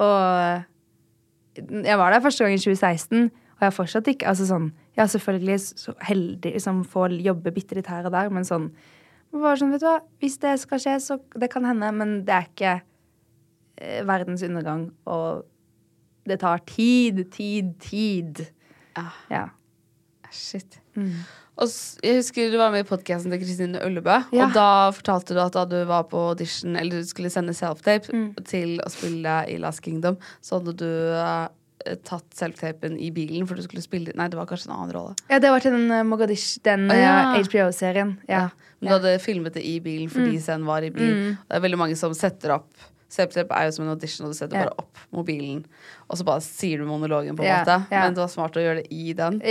Og 0.01 0.63
jeg 1.57 1.97
var 1.99 2.13
der 2.13 2.23
første 2.23 2.45
gang 2.45 2.55
i 2.55 2.61
2016, 2.61 3.31
og 3.57 3.65
jeg 3.67 3.75
fortsatt 3.75 4.07
ikke 4.07 4.29
altså 4.31 4.47
sånn, 4.49 4.71
Jeg 4.91 5.03
er 5.05 5.07
selvfølgelig 5.07 5.59
så 5.79 5.93
heldig 6.03 6.59
som 6.59 6.81
får 6.83 7.13
jobbe 7.23 7.53
bitte 7.55 7.77
litt 7.77 7.87
her 7.87 8.03
og 8.05 8.11
der, 8.11 8.29
men 8.29 8.43
sånn 8.43 8.71
bare 9.31 9.55
sånn, 9.55 9.71
vet 9.71 9.83
du 9.83 9.87
hva, 9.87 9.99
Hvis 10.19 10.37
det 10.43 10.57
skal 10.59 10.81
skje, 10.83 10.95
så 10.99 11.17
det 11.39 11.51
kan 11.53 11.65
hende, 11.65 11.91
men 11.95 12.25
det 12.27 12.35
er 12.35 12.47
ikke 12.49 12.73
eh, 13.77 14.01
verdens 14.07 14.43
undergang. 14.43 14.89
Og 15.07 15.45
det 16.27 16.39
tar 16.43 16.61
tid, 16.69 17.23
tid, 17.33 17.73
tid. 17.81 18.45
Ja. 18.97 19.07
Ja. 19.31 19.45
Shit. 20.31 20.77
Og 21.61 21.67
jeg 22.03 22.17
husker 22.21 22.51
du 22.53 22.57
var 22.59 22.71
med 22.73 22.85
i 22.85 22.87
podkasten 22.87 23.31
til 23.33 23.41
Kristine 23.41 23.81
Ullebø. 23.85 24.17
Ja. 24.33 24.45
Og 24.47 24.53
da 24.55 24.67
fortalte 24.95 25.35
du 25.35 25.41
at 25.43 25.55
da 25.57 25.65
du 25.67 25.77
var 25.89 26.05
på 26.11 26.21
audition, 26.31 26.77
eller 26.79 27.01
du 27.03 27.07
skulle 27.09 27.29
sende 27.33 27.53
self-tape 27.57 28.11
Mm. 28.13 28.29
til 28.47 28.77
å 28.85 28.89
spille 28.89 29.33
i 29.51 29.57
Last 29.59 29.81
Kingdom, 29.83 30.17
så 30.41 30.59
hadde 30.59 30.73
du 30.79 30.87
uh, 30.87 31.47
tatt 32.07 32.27
self-tapen 32.37 32.95
i 33.01 33.09
bilen 33.11 33.47
for 33.49 33.55
du 33.59 33.63
skulle 33.65 33.81
spille 33.83 34.13
Nei, 34.15 34.27
det 34.29 34.37
var 34.39 34.45
kanskje 34.49 34.69
en 34.69 34.75
annen 34.77 34.93
rolle. 34.95 35.15
ja, 35.29 35.39
det 35.39 35.49
var 35.51 35.59
til 35.63 35.71
den 35.75 35.91
uh, 35.91 36.03
Mogadish, 36.07 36.59
den 36.63 36.87
Å, 36.91 36.95
ja. 36.95 37.15
eh, 37.35 37.43
HBO-serien. 37.49 38.15
Ja. 38.29 38.49
Men 38.79 38.87
du 38.89 38.93
hadde 38.95 39.19
filmet 39.21 39.53
det 39.59 39.63
i 39.67 39.79
bilen 39.83 40.09
fordi 40.09 40.39
scenen 40.41 40.65
var 40.65 40.81
i 40.83 40.89
bilen. 40.89 41.37
Det 41.49 41.57
er 41.59 41.61
veldig 41.67 41.77
mange 41.77 41.95
som 41.99 42.13
setter 42.17 42.55
opp 42.55 42.71
Self-tape 43.11 43.51
er 43.57 43.67
jo 43.67 43.75
som 43.75 43.85
en 43.85 43.91
audition, 43.93 44.25
og 44.27 44.31
du 44.31 44.37
setter 44.37 44.55
bare 44.61 44.75
opp 44.79 44.99
mobilen, 45.11 45.65
og 46.07 46.19
så 46.19 46.23
bare 46.27 46.43
sier 46.45 46.79
du 46.79 46.87
monologen, 46.87 47.35
på 47.35 47.43
en 47.43 47.51
måte. 47.59 47.79
Men 47.91 48.15
det 48.15 48.23
var 48.23 48.31
smart 48.31 48.55
å 48.55 48.63
gjøre 48.63 48.83
det 48.83 48.91
i 48.95 49.11
den. 49.17 49.41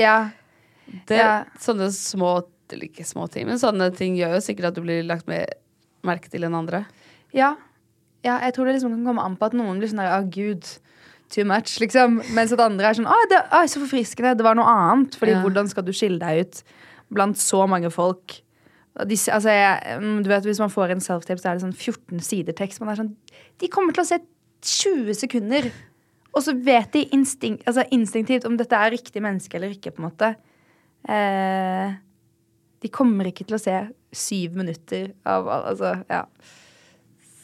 Det. 1.07 1.21
Sånne 1.63 1.91
små 1.95 2.33
Eller 2.71 2.87
ikke 2.87 3.05
små 3.07 3.25
ting, 3.31 3.49
men 3.49 3.59
sånne 3.59 3.89
ting 3.99 4.15
gjør 4.15 4.37
jo 4.37 4.43
sikkert 4.45 4.69
at 4.69 4.77
du 4.77 4.85
blir 4.85 5.03
lagt 5.03 5.27
mer 5.27 5.49
merke 6.07 6.31
til 6.31 6.45
enn 6.47 6.55
andre. 6.55 6.85
Ja. 7.35 7.57
ja. 8.23 8.37
Jeg 8.47 8.55
tror 8.55 8.69
det 8.69 8.77
liksom 8.77 8.93
kan 8.95 9.09
komme 9.09 9.25
an 9.27 9.35
på 9.41 9.49
at 9.49 9.57
noen 9.59 9.81
blir 9.83 9.91
sånn 9.91 10.03
der 10.05 10.13
Å, 10.15 10.21
gud. 10.31 10.69
Too 11.31 11.45
much, 11.47 11.77
liksom. 11.83 12.21
Mens 12.35 12.55
at 12.55 12.63
andre 12.63 12.89
er 12.91 12.97
sånn 12.99 13.11
Å, 13.11 13.17
det, 13.31 13.41
å 13.55 13.65
så 13.71 13.83
forfriskende. 13.83 14.37
Det 14.39 14.47
var 14.47 14.55
noe 14.59 14.71
annet. 14.71 15.19
Fordi 15.19 15.35
Ja. 15.35 15.43
hvordan 15.43 15.69
skal 15.71 15.87
du 15.87 15.93
skille 15.95 16.19
deg 16.23 16.47
ut 16.47 16.63
blant 17.11 17.39
så 17.39 17.67
mange 17.71 17.91
folk? 17.91 18.41
De, 19.07 19.15
altså, 19.15 19.51
jeg, 19.51 19.99
mm, 20.03 20.23
du 20.23 20.29
vet, 20.31 20.47
Hvis 20.47 20.59
man 20.63 20.71
får 20.71 20.91
en 20.95 21.01
self-tape, 21.03 21.39
så 21.43 21.51
er 21.51 21.59
det 21.59 21.63
sånn 21.67 21.75
14 21.75 22.23
sider 22.23 22.53
tekst. 22.55 22.81
Man 22.81 22.91
er 22.91 23.03
sånn 23.03 23.17
De 23.61 23.69
kommer 23.73 23.93
til 23.97 24.03
å 24.05 24.09
se 24.09 24.19
20 24.63 25.15
sekunder. 25.17 25.71
Og 26.35 26.45
så 26.47 26.55
vet 26.65 26.93
de 26.95 27.03
instinkt, 27.17 27.65
altså 27.67 27.83
instinktivt 27.93 28.45
om 28.47 28.57
dette 28.61 28.77
er 28.79 28.93
riktig 28.95 29.23
menneske 29.25 29.57
eller 29.59 29.73
ikke. 29.75 29.91
på 29.97 30.03
en 30.03 30.09
måte. 30.11 30.29
Eh, 31.11 31.95
de 32.81 32.89
kommer 32.93 33.27
ikke 33.31 33.45
til 33.49 33.57
å 33.57 33.61
se 33.61 33.75
syv 34.13 34.55
minutter 34.57 35.13
av 35.27 35.49
al- 35.49 35.65
Altså, 35.73 36.05
ja. 36.11 36.25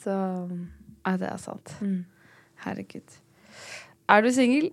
Så 0.03 0.15
Ja, 1.05 1.17
det 1.17 1.29
er 1.31 1.37
sant. 1.37 1.73
Mm. 1.81 2.05
Herregud. 2.65 3.17
Er 4.09 4.21
du 4.21 4.31
singel? 4.31 4.71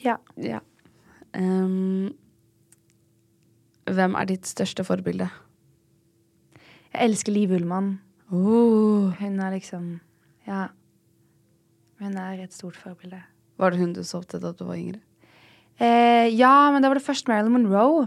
ja. 0.00 0.16
Ja. 0.36 0.60
Um, 1.34 2.14
hvem 3.86 4.14
er 4.16 4.24
ditt 4.26 4.46
største 4.48 4.84
forbilde? 4.84 5.28
Jeg 6.94 7.10
elsker 7.10 7.32
Liv 7.32 7.50
Ullmann. 7.52 7.98
Oh. 8.32 9.10
Hun 9.20 9.40
er 9.40 9.50
liksom 9.58 10.00
Ja. 10.46 10.68
Hun 12.00 12.16
er 12.20 12.44
et 12.44 12.54
stort 12.54 12.76
forbilde. 12.78 13.22
Var 13.56 13.72
det 13.72 13.80
hun 13.80 13.94
du 13.96 14.02
så 14.04 14.20
opp 14.20 14.28
til 14.30 14.42
da 14.42 14.52
du 14.52 14.64
var 14.68 14.76
yngre? 14.76 15.00
Eh, 15.80 16.28
ja, 16.32 16.70
men 16.72 16.84
da 16.84 16.90
var 16.90 17.00
det 17.00 17.06
først 17.06 17.28
Marilyn 17.28 17.52
Monroe. 17.56 18.06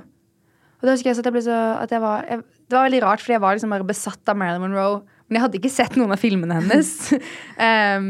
Og 0.80 0.88
da 0.88 0.93
husker 0.93 1.11
jeg 1.11 1.18
så 1.18 1.23
at 1.23 1.30
jeg 1.30 1.35
ble 1.35 1.43
så 1.45 1.57
at 1.81 1.91
jeg 1.91 2.01
var, 2.01 2.23
jeg, 2.30 2.45
Det 2.69 2.77
var 2.77 2.85
veldig 2.88 3.01
rart, 3.03 3.22
fordi 3.23 3.35
jeg 3.35 3.43
var 3.43 3.57
liksom 3.57 3.73
bare 3.73 3.89
besatt 3.89 4.31
av 4.31 4.38
Marilyn 4.39 4.63
Monroe. 4.63 5.01
Men 5.27 5.38
jeg 5.38 5.45
hadde 5.45 5.59
ikke 5.59 5.73
sett 5.73 5.97
noen 5.99 6.15
av 6.15 6.22
filmene 6.22 6.57
hennes. 6.61 6.93
um, 7.97 8.09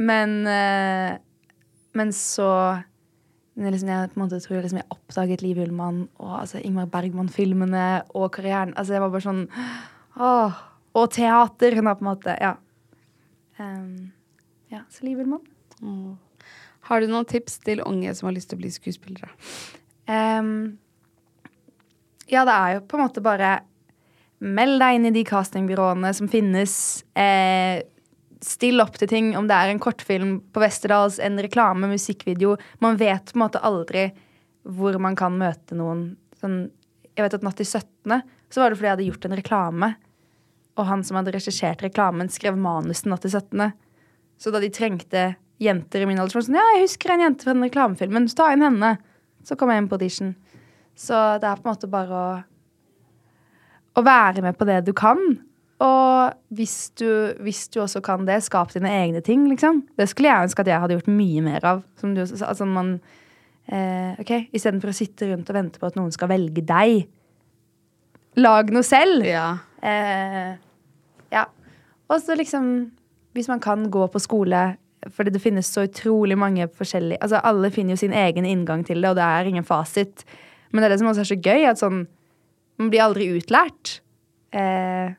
men 0.00 0.36
uh, 0.46 1.18
Men 1.96 2.14
så 2.14 2.50
men 3.60 3.66
jeg 3.66 3.74
liksom, 3.74 3.88
jeg 3.92 4.10
på 4.12 4.16
en 4.16 4.22
måte 4.22 4.38
tror 4.40 4.62
liksom 4.62 4.78
jeg 4.78 4.94
oppdaget 4.94 5.42
Liv 5.44 5.58
Ullmann 5.60 6.04
og 6.22 6.36
altså, 6.38 6.60
Ingmar 6.64 6.86
Bergman-filmene 6.88 7.86
og 8.16 8.30
karrieren. 8.32 8.70
Altså 8.78 8.94
jeg 8.94 9.02
var 9.02 9.10
bare 9.12 9.24
sånn 9.26 9.42
åh, 10.16 10.60
Og 10.96 11.10
teater. 11.12 11.76
Hun 11.76 11.90
har 11.90 11.98
på 11.98 12.06
en 12.06 12.08
måte 12.08 12.36
Ja. 12.40 12.54
Em, 13.60 14.10
ja, 14.72 14.84
så 14.90 15.04
Liv 15.04 15.20
Ullmann. 15.20 15.44
Har 16.88 17.00
du 17.00 17.10
noen 17.10 17.28
tips 17.28 17.60
til 17.64 17.82
unge 17.84 18.12
som 18.16 18.30
har 18.30 18.36
lyst 18.36 18.50
til 18.50 18.58
å 18.58 18.62
bli 18.62 18.70
skuespillere? 18.72 19.30
Um, 20.08 20.78
ja, 22.30 22.46
det 22.46 22.54
er 22.54 22.76
jo 22.76 22.86
på 22.88 22.98
en 22.98 23.04
måte 23.04 23.22
bare 23.24 23.58
Meld 24.40 24.78
deg 24.80 24.96
inn 24.96 25.04
i 25.04 25.12
de 25.12 25.22
castingbyråene 25.28 26.14
som 26.16 26.28
finnes. 26.32 26.74
Eh, 27.12 27.82
still 28.40 28.80
opp 28.80 28.94
til 28.96 29.10
ting, 29.10 29.26
om 29.36 29.44
det 29.50 29.52
er 29.52 29.68
en 29.68 29.80
kortfilm 29.82 30.38
på 30.48 30.62
Westerdals, 30.62 31.18
en 31.20 31.36
reklame, 31.44 31.90
musikkvideo. 31.90 32.54
Man 32.80 32.96
vet 32.96 33.34
på 33.34 33.36
en 33.36 33.42
måte 33.42 33.60
aldri 33.60 34.06
hvor 34.64 34.96
man 34.96 35.18
kan 35.18 35.36
møte 35.36 35.76
noen. 35.76 36.14
Sånn, 36.40 36.62
jeg 37.12 37.26
vet 37.26 37.36
at 37.36 37.44
Natt 37.44 37.60
til 37.60 37.68
17. 37.68 38.16
så 38.48 38.62
var 38.62 38.72
det 38.72 38.80
fordi 38.80 38.88
jeg 38.88 38.96
hadde 38.96 39.08
gjort 39.10 39.28
en 39.28 39.36
reklame. 39.42 39.90
Og 40.80 40.88
han 40.88 41.04
som 41.04 41.18
hadde 41.20 41.34
regissert 41.36 41.84
reklamen, 41.84 42.32
skrev 42.32 42.56
manus 42.56 43.04
Natt 43.04 43.26
til 43.26 43.36
17. 43.36 43.74
Så 44.40 44.52
da 44.54 44.62
de 44.62 44.72
trengte 44.72 45.24
jenter 45.60 46.02
i 46.02 46.08
min 46.08 46.18
alder, 46.18 46.32
så 46.32 46.40
var 46.40 46.46
det 46.46 46.48
sånn 46.48 46.60
Ja, 46.60 46.68
jeg 46.74 46.86
husker 46.86 47.12
en 47.12 47.24
jente 47.26 47.44
fra 47.44 47.52
den 47.52 47.66
reklamefilmen, 47.66 48.28
så 48.30 48.40
ta 48.40 48.52
inn 48.54 48.64
henne. 48.64 48.94
Så 49.44 49.56
kom 49.60 49.72
jeg 49.72 49.82
inn 49.82 49.90
på 49.90 50.00
audition. 50.00 50.32
Så 50.96 51.18
det 51.40 51.48
er 51.48 51.60
på 51.60 51.68
en 51.68 51.74
måte 51.74 51.90
bare 51.92 52.16
å 52.16 52.30
å 53.98 54.04
være 54.06 54.44
med 54.44 54.58
på 54.58 54.66
det 54.68 54.80
du 54.86 54.92
kan. 54.96 55.20
Og 55.80 56.56
hvis 56.56 56.90
du, 57.00 57.08
hvis 57.40 57.64
du 57.72 57.80
også 57.82 58.02
kan 58.04 58.26
det, 58.28 58.42
skap 58.44 58.72
dine 58.74 58.90
egne 59.00 59.22
ting, 59.24 59.46
liksom. 59.48 59.82
Det 59.96 60.10
skulle 60.10 60.28
jeg 60.28 60.48
ønske 60.48 60.64
at 60.64 60.70
jeg 60.70 60.82
hadde 60.82 60.98
gjort 60.98 61.12
mye 61.12 61.44
mer 61.44 61.66
av. 61.72 61.84
Som 62.00 62.14
du 62.14 62.22
også 62.24 62.40
sa. 62.40 62.50
Altså 62.52 62.68
man 62.68 62.98
eh, 63.66 64.18
ok, 64.20 64.34
istedenfor 64.52 64.92
å 64.92 64.96
sitte 64.96 65.30
rundt 65.30 65.48
og 65.50 65.56
vente 65.56 65.80
på 65.80 65.88
at 65.88 65.96
noen 65.98 66.12
skal 66.14 66.30
velge 66.32 66.64
deg. 66.68 67.06
Lag 68.40 68.74
noe 68.74 68.86
selv. 68.86 69.24
Ja. 69.26 69.46
Eh. 69.80 70.58
Og 72.10 72.20
så 72.22 72.34
liksom, 72.36 72.90
hvis 73.36 73.48
man 73.50 73.60
kan 73.62 73.86
gå 73.92 74.06
på 74.10 74.20
skole 74.22 74.76
fordi 75.14 75.30
det 75.32 75.40
finnes 75.40 75.64
så 75.72 75.86
utrolig 75.88 76.36
mange 76.36 76.66
forskjellige 76.76 77.22
Altså 77.24 77.38
Alle 77.48 77.70
finner 77.72 77.94
jo 77.94 78.00
sin 78.02 78.12
egen 78.12 78.44
inngang 78.44 78.82
til 78.84 79.00
det, 79.00 79.08
og 79.08 79.16
det 79.16 79.24
er 79.24 79.48
ingen 79.48 79.64
fasit. 79.64 80.24
Men 80.72 80.82
det 80.82 80.90
er 80.90 80.92
det 80.92 80.98
som 81.00 81.08
også 81.08 81.22
er 81.22 81.30
så 81.30 81.38
gøy, 81.40 81.64
at 81.70 81.80
sånn 81.80 82.02
Man 82.80 82.90
blir 82.92 83.02
aldri 83.06 83.30
utlært. 83.36 84.00
Eh, 84.52 85.14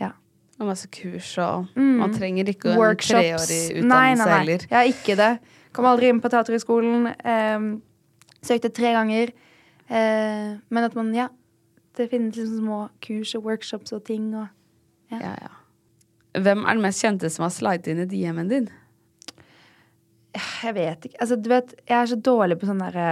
ja. 0.00 0.10
Og 0.58 0.66
masse 0.72 0.88
kurs 0.94 1.30
og 1.38 1.68
Man 1.76 2.12
trenger 2.14 2.50
ikke 2.50 2.72
en 2.72 2.78
Mm. 2.80 2.96
Treårig 2.98 3.62
utdannelse 3.78 3.82
heller. 3.82 3.86
nei, 3.86 4.14
nei, 4.14 4.44
nei. 4.46 4.58
Ja, 4.70 4.82
ikke 4.90 5.16
det. 5.16 5.38
Kom 5.72 5.84
aldri 5.86 6.08
inn 6.10 6.20
på 6.20 6.28
Teaterhøgskolen. 6.30 7.06
Eh, 7.24 7.78
søkte 8.42 8.72
tre 8.74 8.92
ganger. 8.98 9.32
Eh, 9.88 10.58
men 10.68 10.84
at 10.84 10.94
man, 10.94 11.14
ja 11.14 11.28
Det 11.96 12.08
finnes 12.10 12.34
liksom 12.36 12.58
små 12.58 12.88
kurs 13.04 13.34
og 13.36 13.44
workshops 13.44 13.92
og 13.92 14.04
ting 14.04 14.34
og 14.34 14.48
Ja, 15.12 15.18
ja. 15.42 15.48
Hvem 16.32 16.64
er 16.64 16.78
den 16.78 16.84
mest 16.84 17.04
kjente 17.04 17.28
som 17.32 17.44
har 17.44 17.52
slidet 17.52 17.92
inn 17.92 18.02
i 18.04 18.08
DM-en 18.08 18.48
din? 18.48 18.68
Jeg 20.32 20.74
vet 20.78 21.08
ikke. 21.08 21.18
Altså, 21.20 21.36
du 21.36 21.48
vet, 21.52 21.74
jeg 21.84 21.96
er 21.98 22.08
så 22.08 22.16
dårlig 22.16 22.56
på 22.60 22.68
sånn 22.68 22.80
derre 22.80 23.08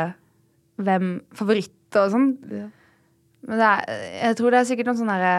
Hvem 0.81 1.09
favoritter 1.37 2.07
og 2.07 2.15
sånn. 2.15 2.29
Men 3.45 3.61
det 3.61 3.67
er, 3.67 4.05
jeg 4.23 4.39
tror 4.39 4.55
det 4.55 4.61
er 4.61 4.69
sikkert 4.71 4.89
noen 4.89 5.01
sånne 5.03 5.17
derre 5.21 5.35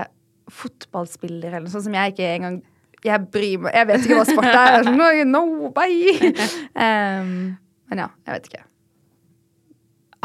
fotballspillere 0.51 1.55
eller 1.55 1.65
noe 1.65 1.73
sånt 1.73 1.87
som 1.87 1.95
jeg 1.95 2.13
ikke 2.13 2.29
engang 2.35 2.57
Jeg 3.05 3.23
bryr 3.31 3.61
meg 3.63 3.77
Jeg 3.77 3.87
vet 3.89 4.05
ikke 4.05 4.19
hva 4.19 4.25
sport 4.29 4.49
er. 4.49 4.57
Jeg 4.57 4.79
er 4.81 4.87
sånn, 4.89 5.01
no, 5.31 5.41
no, 5.41 5.71
bye. 5.73 6.33
um, 6.75 7.31
men 7.91 8.03
ja, 8.05 8.07
jeg 8.27 8.35
vet 8.35 8.51
ikke. 8.51 8.65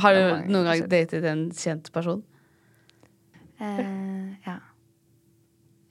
Har 0.04 0.16
du 0.16 0.50
noen 0.52 0.68
gang 0.68 0.82
datet 0.92 1.24
en 1.26 1.46
kjent 1.56 1.88
person? 1.94 2.20
Eh, 3.56 3.78
ja. 3.80 3.86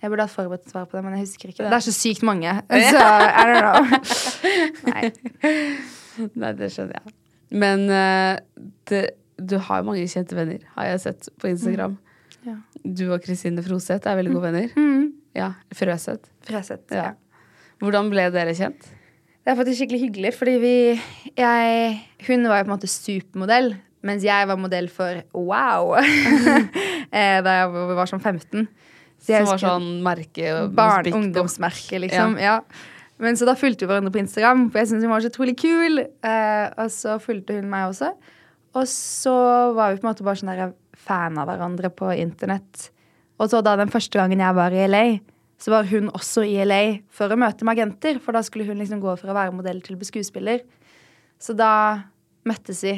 Jeg 0.06 0.11
burde 0.14 0.26
hatt 0.27 0.36
forberedt 0.36 0.69
svar 0.69 0.86
på 0.86 0.99
det, 0.99 1.02
men 1.07 1.15
jeg 1.18 1.26
husker 1.26 1.49
ikke. 1.49 1.65
Det 1.65 1.73
er 1.80 1.82
så 1.82 1.94
sykt 1.95 2.22
mange. 2.27 2.52
Så 2.94 3.02
I 3.02 3.45
don't 3.49 3.64
know. 3.65 3.80
Nei. 4.91 5.10
Nei, 6.38 6.52
det 6.60 6.69
skjønner 6.76 6.99
jeg. 6.99 7.14
Men 7.56 7.86
uh, 7.90 8.36
det, 8.91 8.99
du 9.41 9.56
har 9.65 9.82
jo 9.82 9.88
mange 9.90 10.06
kjente 10.11 10.38
venner, 10.38 10.61
har 10.76 10.91
jeg 10.91 11.02
sett 11.07 11.30
på 11.41 11.49
Instagram. 11.49 11.98
Ja. 12.45 12.60
Du 12.86 13.07
og 13.15 13.23
Kristine 13.26 13.64
Froseth 13.65 14.06
er 14.11 14.19
veldig 14.19 14.36
gode 14.36 14.52
venner. 14.52 14.69
Mm. 14.77 15.07
Ja, 15.36 15.49
Frøseth. 15.76 16.30
Frøseth, 16.45 16.94
Ja. 16.94 17.10
Ja. 17.10 17.41
Hvordan 17.82 18.07
ble 18.14 18.30
dere 18.32 18.53
kjent? 18.56 18.86
Det 19.44 19.52
er 19.52 19.57
faktisk 19.60 19.82
skikkelig 19.82 20.03
hyggelig, 20.06 20.32
fordi 20.38 20.53
vi 20.61 20.76
jeg, 21.38 21.98
Hun 22.30 22.45
var 22.48 22.61
jo 22.61 22.68
på 22.68 22.69
en 22.69 22.76
måte 22.77 22.88
supermodell, 22.90 23.73
mens 24.06 24.23
jeg 24.26 24.48
var 24.48 24.57
modell 24.61 24.88
for 24.94 25.19
Wow! 25.36 25.98
Eh, 27.15 27.38
da 27.45 27.52
jeg 27.61 27.68
var- 27.72 27.94
var 27.95 28.10
sånn 28.10 28.19
15. 28.23 28.65
Som 29.26 29.49
var 29.52 29.61
sånn 29.61 29.88
merke 30.06 30.53
Barn, 30.76 31.10
ungdomsmerke, 31.19 31.99
liksom. 32.03 32.38
Ja. 32.41 32.60
Men 33.22 33.38
så 33.39 33.47
da 33.47 33.56
fulgte 33.56 33.85
vi 33.85 33.91
hverandre 33.93 34.11
på 34.11 34.19
Instagram, 34.19 34.65
for 34.72 34.81
jeg 34.81 34.89
syntes 34.89 35.07
hun 35.07 35.14
var 35.14 35.23
så 35.23 35.31
utrolig 35.31 35.56
kul. 35.60 36.02
Eh, 36.03 36.65
og 36.81 36.89
så 36.91 37.15
fulgte 37.23 37.56
hun 37.57 37.69
meg 37.72 37.91
også. 37.91 38.11
Og 38.76 38.89
så 38.91 39.35
var 39.76 39.93
vi 39.93 40.02
på 40.02 40.06
en 40.06 40.11
måte 40.11 40.26
bare 40.27 40.41
sånn 40.41 40.52
der 40.52 40.73
fan 41.06 41.39
av 41.39 41.47
hverandre 41.47 41.91
på 41.95 42.11
internett. 42.19 42.89
Og 43.39 43.52
så 43.52 43.61
da 43.64 43.77
den 43.80 43.91
første 43.91 44.19
gangen 44.19 44.43
jeg 44.43 44.57
var 44.57 44.76
i 44.76 44.84
LA, 44.88 45.06
så 45.60 45.72
var 45.72 45.88
hun 45.88 46.11
også 46.11 46.43
i 46.47 46.57
LA 46.68 46.81
for 47.14 47.31
å 47.31 47.39
møte 47.39 47.68
magenter. 47.68 48.19
For 48.23 48.35
da 48.35 48.43
skulle 48.43 48.68
hun 48.68 48.81
liksom 48.81 49.03
gå 49.03 49.15
fra 49.19 49.31
å 49.31 49.38
være 49.38 49.56
modell 49.56 49.80
til 49.84 49.95
å 49.95 50.02
bli 50.02 50.10
skuespiller. 50.10 50.65
Så 51.39 51.56
da 51.56 51.72
møttes 52.47 52.84
vi. 52.84 52.97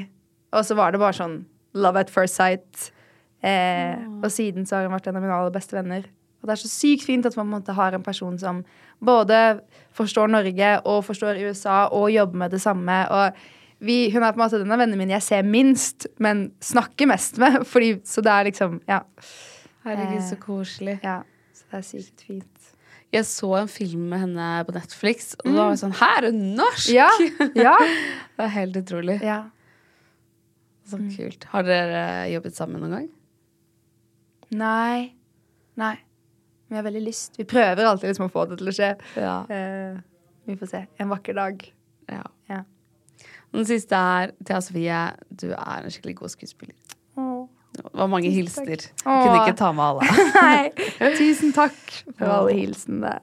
Og 0.55 0.65
så 0.65 0.77
var 0.77 0.93
det 0.93 1.01
bare 1.01 1.17
sånn 1.17 1.39
love 1.77 2.01
at 2.01 2.13
first 2.13 2.39
sight. 2.39 2.89
Eh, 3.45 4.01
og 4.23 4.31
siden 4.33 4.65
så 4.65 4.79
har 4.79 4.87
hun 4.87 4.97
vært 4.97 5.11
en 5.11 5.19
av 5.19 5.25
mine 5.25 5.37
aller 5.37 5.53
beste 5.53 5.77
venner. 5.77 6.09
Og 6.41 6.47
det 6.47 6.55
er 6.55 6.61
så 6.61 6.69
sykt 6.71 7.05
fint 7.07 7.25
at 7.25 7.35
man 7.37 7.47
på 7.47 7.49
en 7.49 7.55
måte 7.57 7.75
har 7.77 7.95
en 7.97 8.05
person 8.05 8.37
som 8.39 8.63
både 9.03 9.59
forstår 9.97 10.29
Norge 10.31 10.71
og 10.85 11.03
forstår 11.05 11.39
USA 11.47 11.85
og 11.93 12.11
jobber 12.13 12.43
med 12.45 12.53
det 12.53 12.61
samme. 12.61 12.97
Og 13.13 13.31
vi, 13.79 14.09
hun 14.13 14.23
er 14.23 14.33
på 14.33 14.39
en 14.39 14.45
måte 14.45 14.59
den 14.61 14.73
av 14.73 14.81
vennene 14.81 14.99
mine 14.99 15.17
jeg 15.17 15.25
ser 15.25 15.47
minst, 15.47 16.07
men 16.21 16.51
snakker 16.63 17.09
mest 17.09 17.37
med. 17.41 17.63
Fordi, 17.71 17.95
så 18.05 18.21
det 18.25 18.33
er 18.33 18.51
liksom 18.51 18.79
Ja. 18.89 19.01
Herregud, 19.87 20.23
så 20.27 20.35
Eh, 20.35 20.41
koselig. 20.43 20.99
ja 21.03 21.21
så 21.57 21.63
det 21.71 21.77
er 21.77 21.85
sykt 21.85 22.23
fint. 22.27 22.73
Jeg 23.13 23.25
så 23.25 23.53
en 23.55 23.69
film 23.71 24.09
med 24.11 24.19
henne 24.19 24.47
på 24.67 24.73
Netflix, 24.75 25.31
og 25.39 25.53
da 25.53 25.61
var 25.61 25.69
jeg 25.71 25.79
sånn 25.79 25.93
Her 25.95 26.17
er 26.17 26.27
hun 26.27 26.41
norsk! 26.57 26.89
Ja. 26.91 27.07
ja. 27.67 27.75
Det 28.35 28.45
er 28.45 28.51
helt 28.57 28.81
utrolig. 28.83 29.19
ja. 29.23 29.45
Så 30.87 30.99
kult. 31.11 31.43
Har 31.51 31.65
dere 31.67 32.01
jobbet 32.31 32.55
sammen 32.55 32.79
noen 32.79 32.93
gang? 32.95 33.07
Nei. 34.55 35.11
Nei. 35.75 35.95
Jeg 36.69 36.77
har 36.79 36.83
veldig 36.87 37.01
lyst. 37.05 37.37
Vi 37.39 37.45
prøver 37.47 37.85
alltid 37.87 38.09
liksom 38.11 38.27
å 38.27 38.31
få 38.33 38.45
det 38.49 38.57
til 38.59 38.67
å 38.71 38.75
skje. 38.75 38.89
Ja. 39.15 39.35
Uh, 39.47 39.99
vi 40.47 40.55
får 40.59 40.71
se. 40.71 40.81
En 40.99 41.09
vakker 41.13 41.33
dag. 41.37 41.67
ja. 42.11 42.23
Ja. 42.51 42.63
Den 43.55 43.63
siste 43.65 43.95
er 43.95 44.31
Thea 44.45 44.57
Sofie, 44.61 44.97
du 45.31 45.47
er 45.55 45.85
en 45.87 45.91
skikkelig 45.93 46.17
god 46.19 46.31
skuespiller. 46.33 46.75
Åh. 47.17 47.45
Det 47.77 47.83
var 47.93 48.09
mange 48.11 48.29
hilsener. 48.33 48.83
Kunne 49.03 49.37
ikke 49.45 49.55
ta 49.59 49.69
med 49.75 49.85
alle. 49.85 50.01
Nei. 50.35 51.13
Tusen 51.19 51.53
takk 51.55 51.77
for 52.17 52.27
alle 52.27 52.55
hilsenene. 52.57 53.13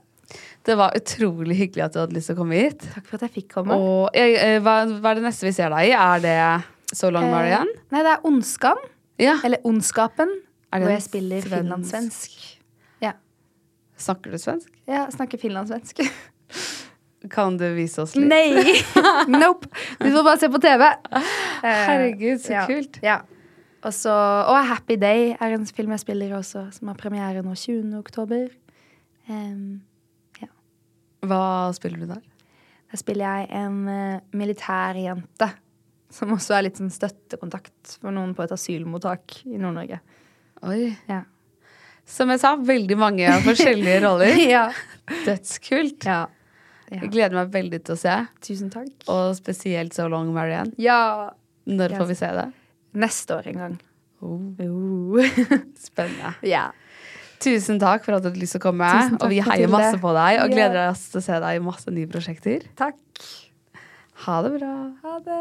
Det 0.64 0.76
var 0.80 0.94
utrolig 0.96 1.56
hyggelig 1.58 1.84
at 1.84 1.94
du 1.94 2.00
hadde 2.00 2.16
lyst 2.16 2.30
til 2.30 2.36
å 2.38 2.40
komme 2.40 2.56
hit. 2.56 2.86
Takk 2.94 3.06
for 3.10 3.18
at 3.18 3.26
jeg 3.28 3.34
fikk 3.42 3.50
komme. 3.58 3.76
Og 3.76 4.16
jeg, 4.16 4.34
eh, 4.40 4.56
hva, 4.64 4.78
hva 4.96 5.12
er 5.12 5.20
det 5.20 5.26
neste 5.26 5.44
vi 5.48 5.52
ser 5.56 5.68
deg 5.74 5.90
i? 5.90 5.94
Er 5.98 6.24
det 6.24 6.96
So 6.96 7.10
Long 7.12 7.28
Marianne? 7.30 7.74
Eh, 7.76 7.84
nei, 7.92 8.02
det 8.06 8.14
er 8.16 8.24
Ondskam. 8.30 8.80
Ja. 9.20 9.36
Eller 9.44 9.60
Ondskapen. 9.68 10.32
Hvor 10.74 10.90
jeg 10.90 11.04
spiller 11.04 11.44
svensk- 11.44 11.60
finlandssvensk. 11.60 12.38
Ja. 13.94 14.02
Snakker 14.08 14.34
du 14.34 14.40
svensk? 14.42 14.72
Jeg 14.90 15.14
snakker 15.14 15.40
finlandssvensk. 15.40 16.02
Kan 17.34 17.56
du 17.56 17.64
vise 17.76 18.02
oss 18.02 18.16
litt? 18.18 18.28
Nei! 18.28 18.74
nope. 19.32 19.70
Du 20.00 20.10
får 20.10 20.26
bare 20.26 20.40
se 20.42 20.50
på 20.52 20.60
TV. 20.60 20.84
Eh, 20.84 21.30
Herregud, 21.64 22.42
så 22.42 22.52
ja. 22.58 22.66
kult. 22.68 22.98
Ja. 23.04 23.22
Og 23.84 23.92
så 23.96 24.12
Og 24.12 24.58
Happy 24.68 24.96
Day 25.00 25.32
er 25.32 25.56
en 25.56 25.64
film 25.68 25.94
jeg 25.94 26.04
spiller 26.04 26.36
også, 26.36 26.66
som 26.72 26.90
har 26.92 27.00
premiere 27.00 27.44
nå 27.44 27.56
20. 27.56 27.94
oktober. 28.00 28.48
Ja. 29.28 30.50
Hva 31.24 31.44
spiller 31.76 32.04
du 32.04 32.08
der? 32.12 32.22
der 32.94 33.00
spiller 33.00 33.26
jeg 33.26 33.48
en 33.58 33.78
uh, 33.88 34.22
militærjente. 34.38 35.48
Som 36.14 36.36
også 36.36 36.54
er 36.54 36.68
litt 36.68 36.78
sånn 36.78 36.92
støttekontakt 36.94 37.96
for 37.98 38.14
noen 38.14 38.36
på 38.38 38.44
et 38.44 38.52
asylmottak 38.54 39.40
i 39.48 39.58
Nord-Norge. 39.58 39.98
Oi. 40.62 40.92
Ja. 41.10 41.24
Som 42.06 42.28
jeg 42.32 42.40
sa, 42.42 42.54
veldig 42.60 42.96
mange 43.00 43.30
forskjellige 43.46 44.00
roller. 44.04 44.36
ja. 44.56 44.66
Dødskult. 45.24 46.04
ja. 46.08 46.26
Jeg 46.94 47.08
gleder 47.10 47.32
meg 47.34 47.48
veldig 47.50 47.80
til 47.82 47.94
å 47.96 47.98
se. 47.98 48.12
Tusen 48.44 48.68
takk. 48.70 48.90
Og 49.10 49.32
spesielt 49.38 49.94
So 49.96 50.04
Long 50.12 50.28
Marianne. 50.36 50.74
Ja. 50.78 51.30
Når 51.66 51.94
får 51.96 52.06
vi 52.12 52.16
se 52.18 52.28
det? 52.36 52.44
Neste 53.00 53.38
år 53.40 53.48
en 53.50 53.60
gang. 53.62 53.76
Oh. 54.22 55.16
Spennende. 55.88 56.34
ja. 56.46 56.68
Tusen 57.44 57.80
takk 57.82 58.04
for 58.06 58.14
at 58.16 58.22
du 58.24 58.28
hadde 58.30 58.40
lyst 58.40 58.54
til 58.56 58.62
å 58.62 58.66
komme. 58.68 58.88
Og 59.18 59.26
vi 59.32 59.40
heier 59.44 59.68
masse 59.72 59.98
på 60.00 60.12
deg 60.16 60.38
og 60.44 60.48
Ja. 60.48 60.54
gleder 60.54 60.86
oss 60.92 61.08
til 61.12 61.20
å 61.20 61.24
se 61.26 61.40
deg 61.44 61.58
i 61.58 61.64
masse 61.64 61.90
nye 61.92 62.08
prosjekter. 62.08 62.62
Takk. 62.78 63.00
Ha 64.28 64.38
det 64.46 64.52
bra. 64.60 64.74
Ha 65.02 65.18
det. 65.26 65.40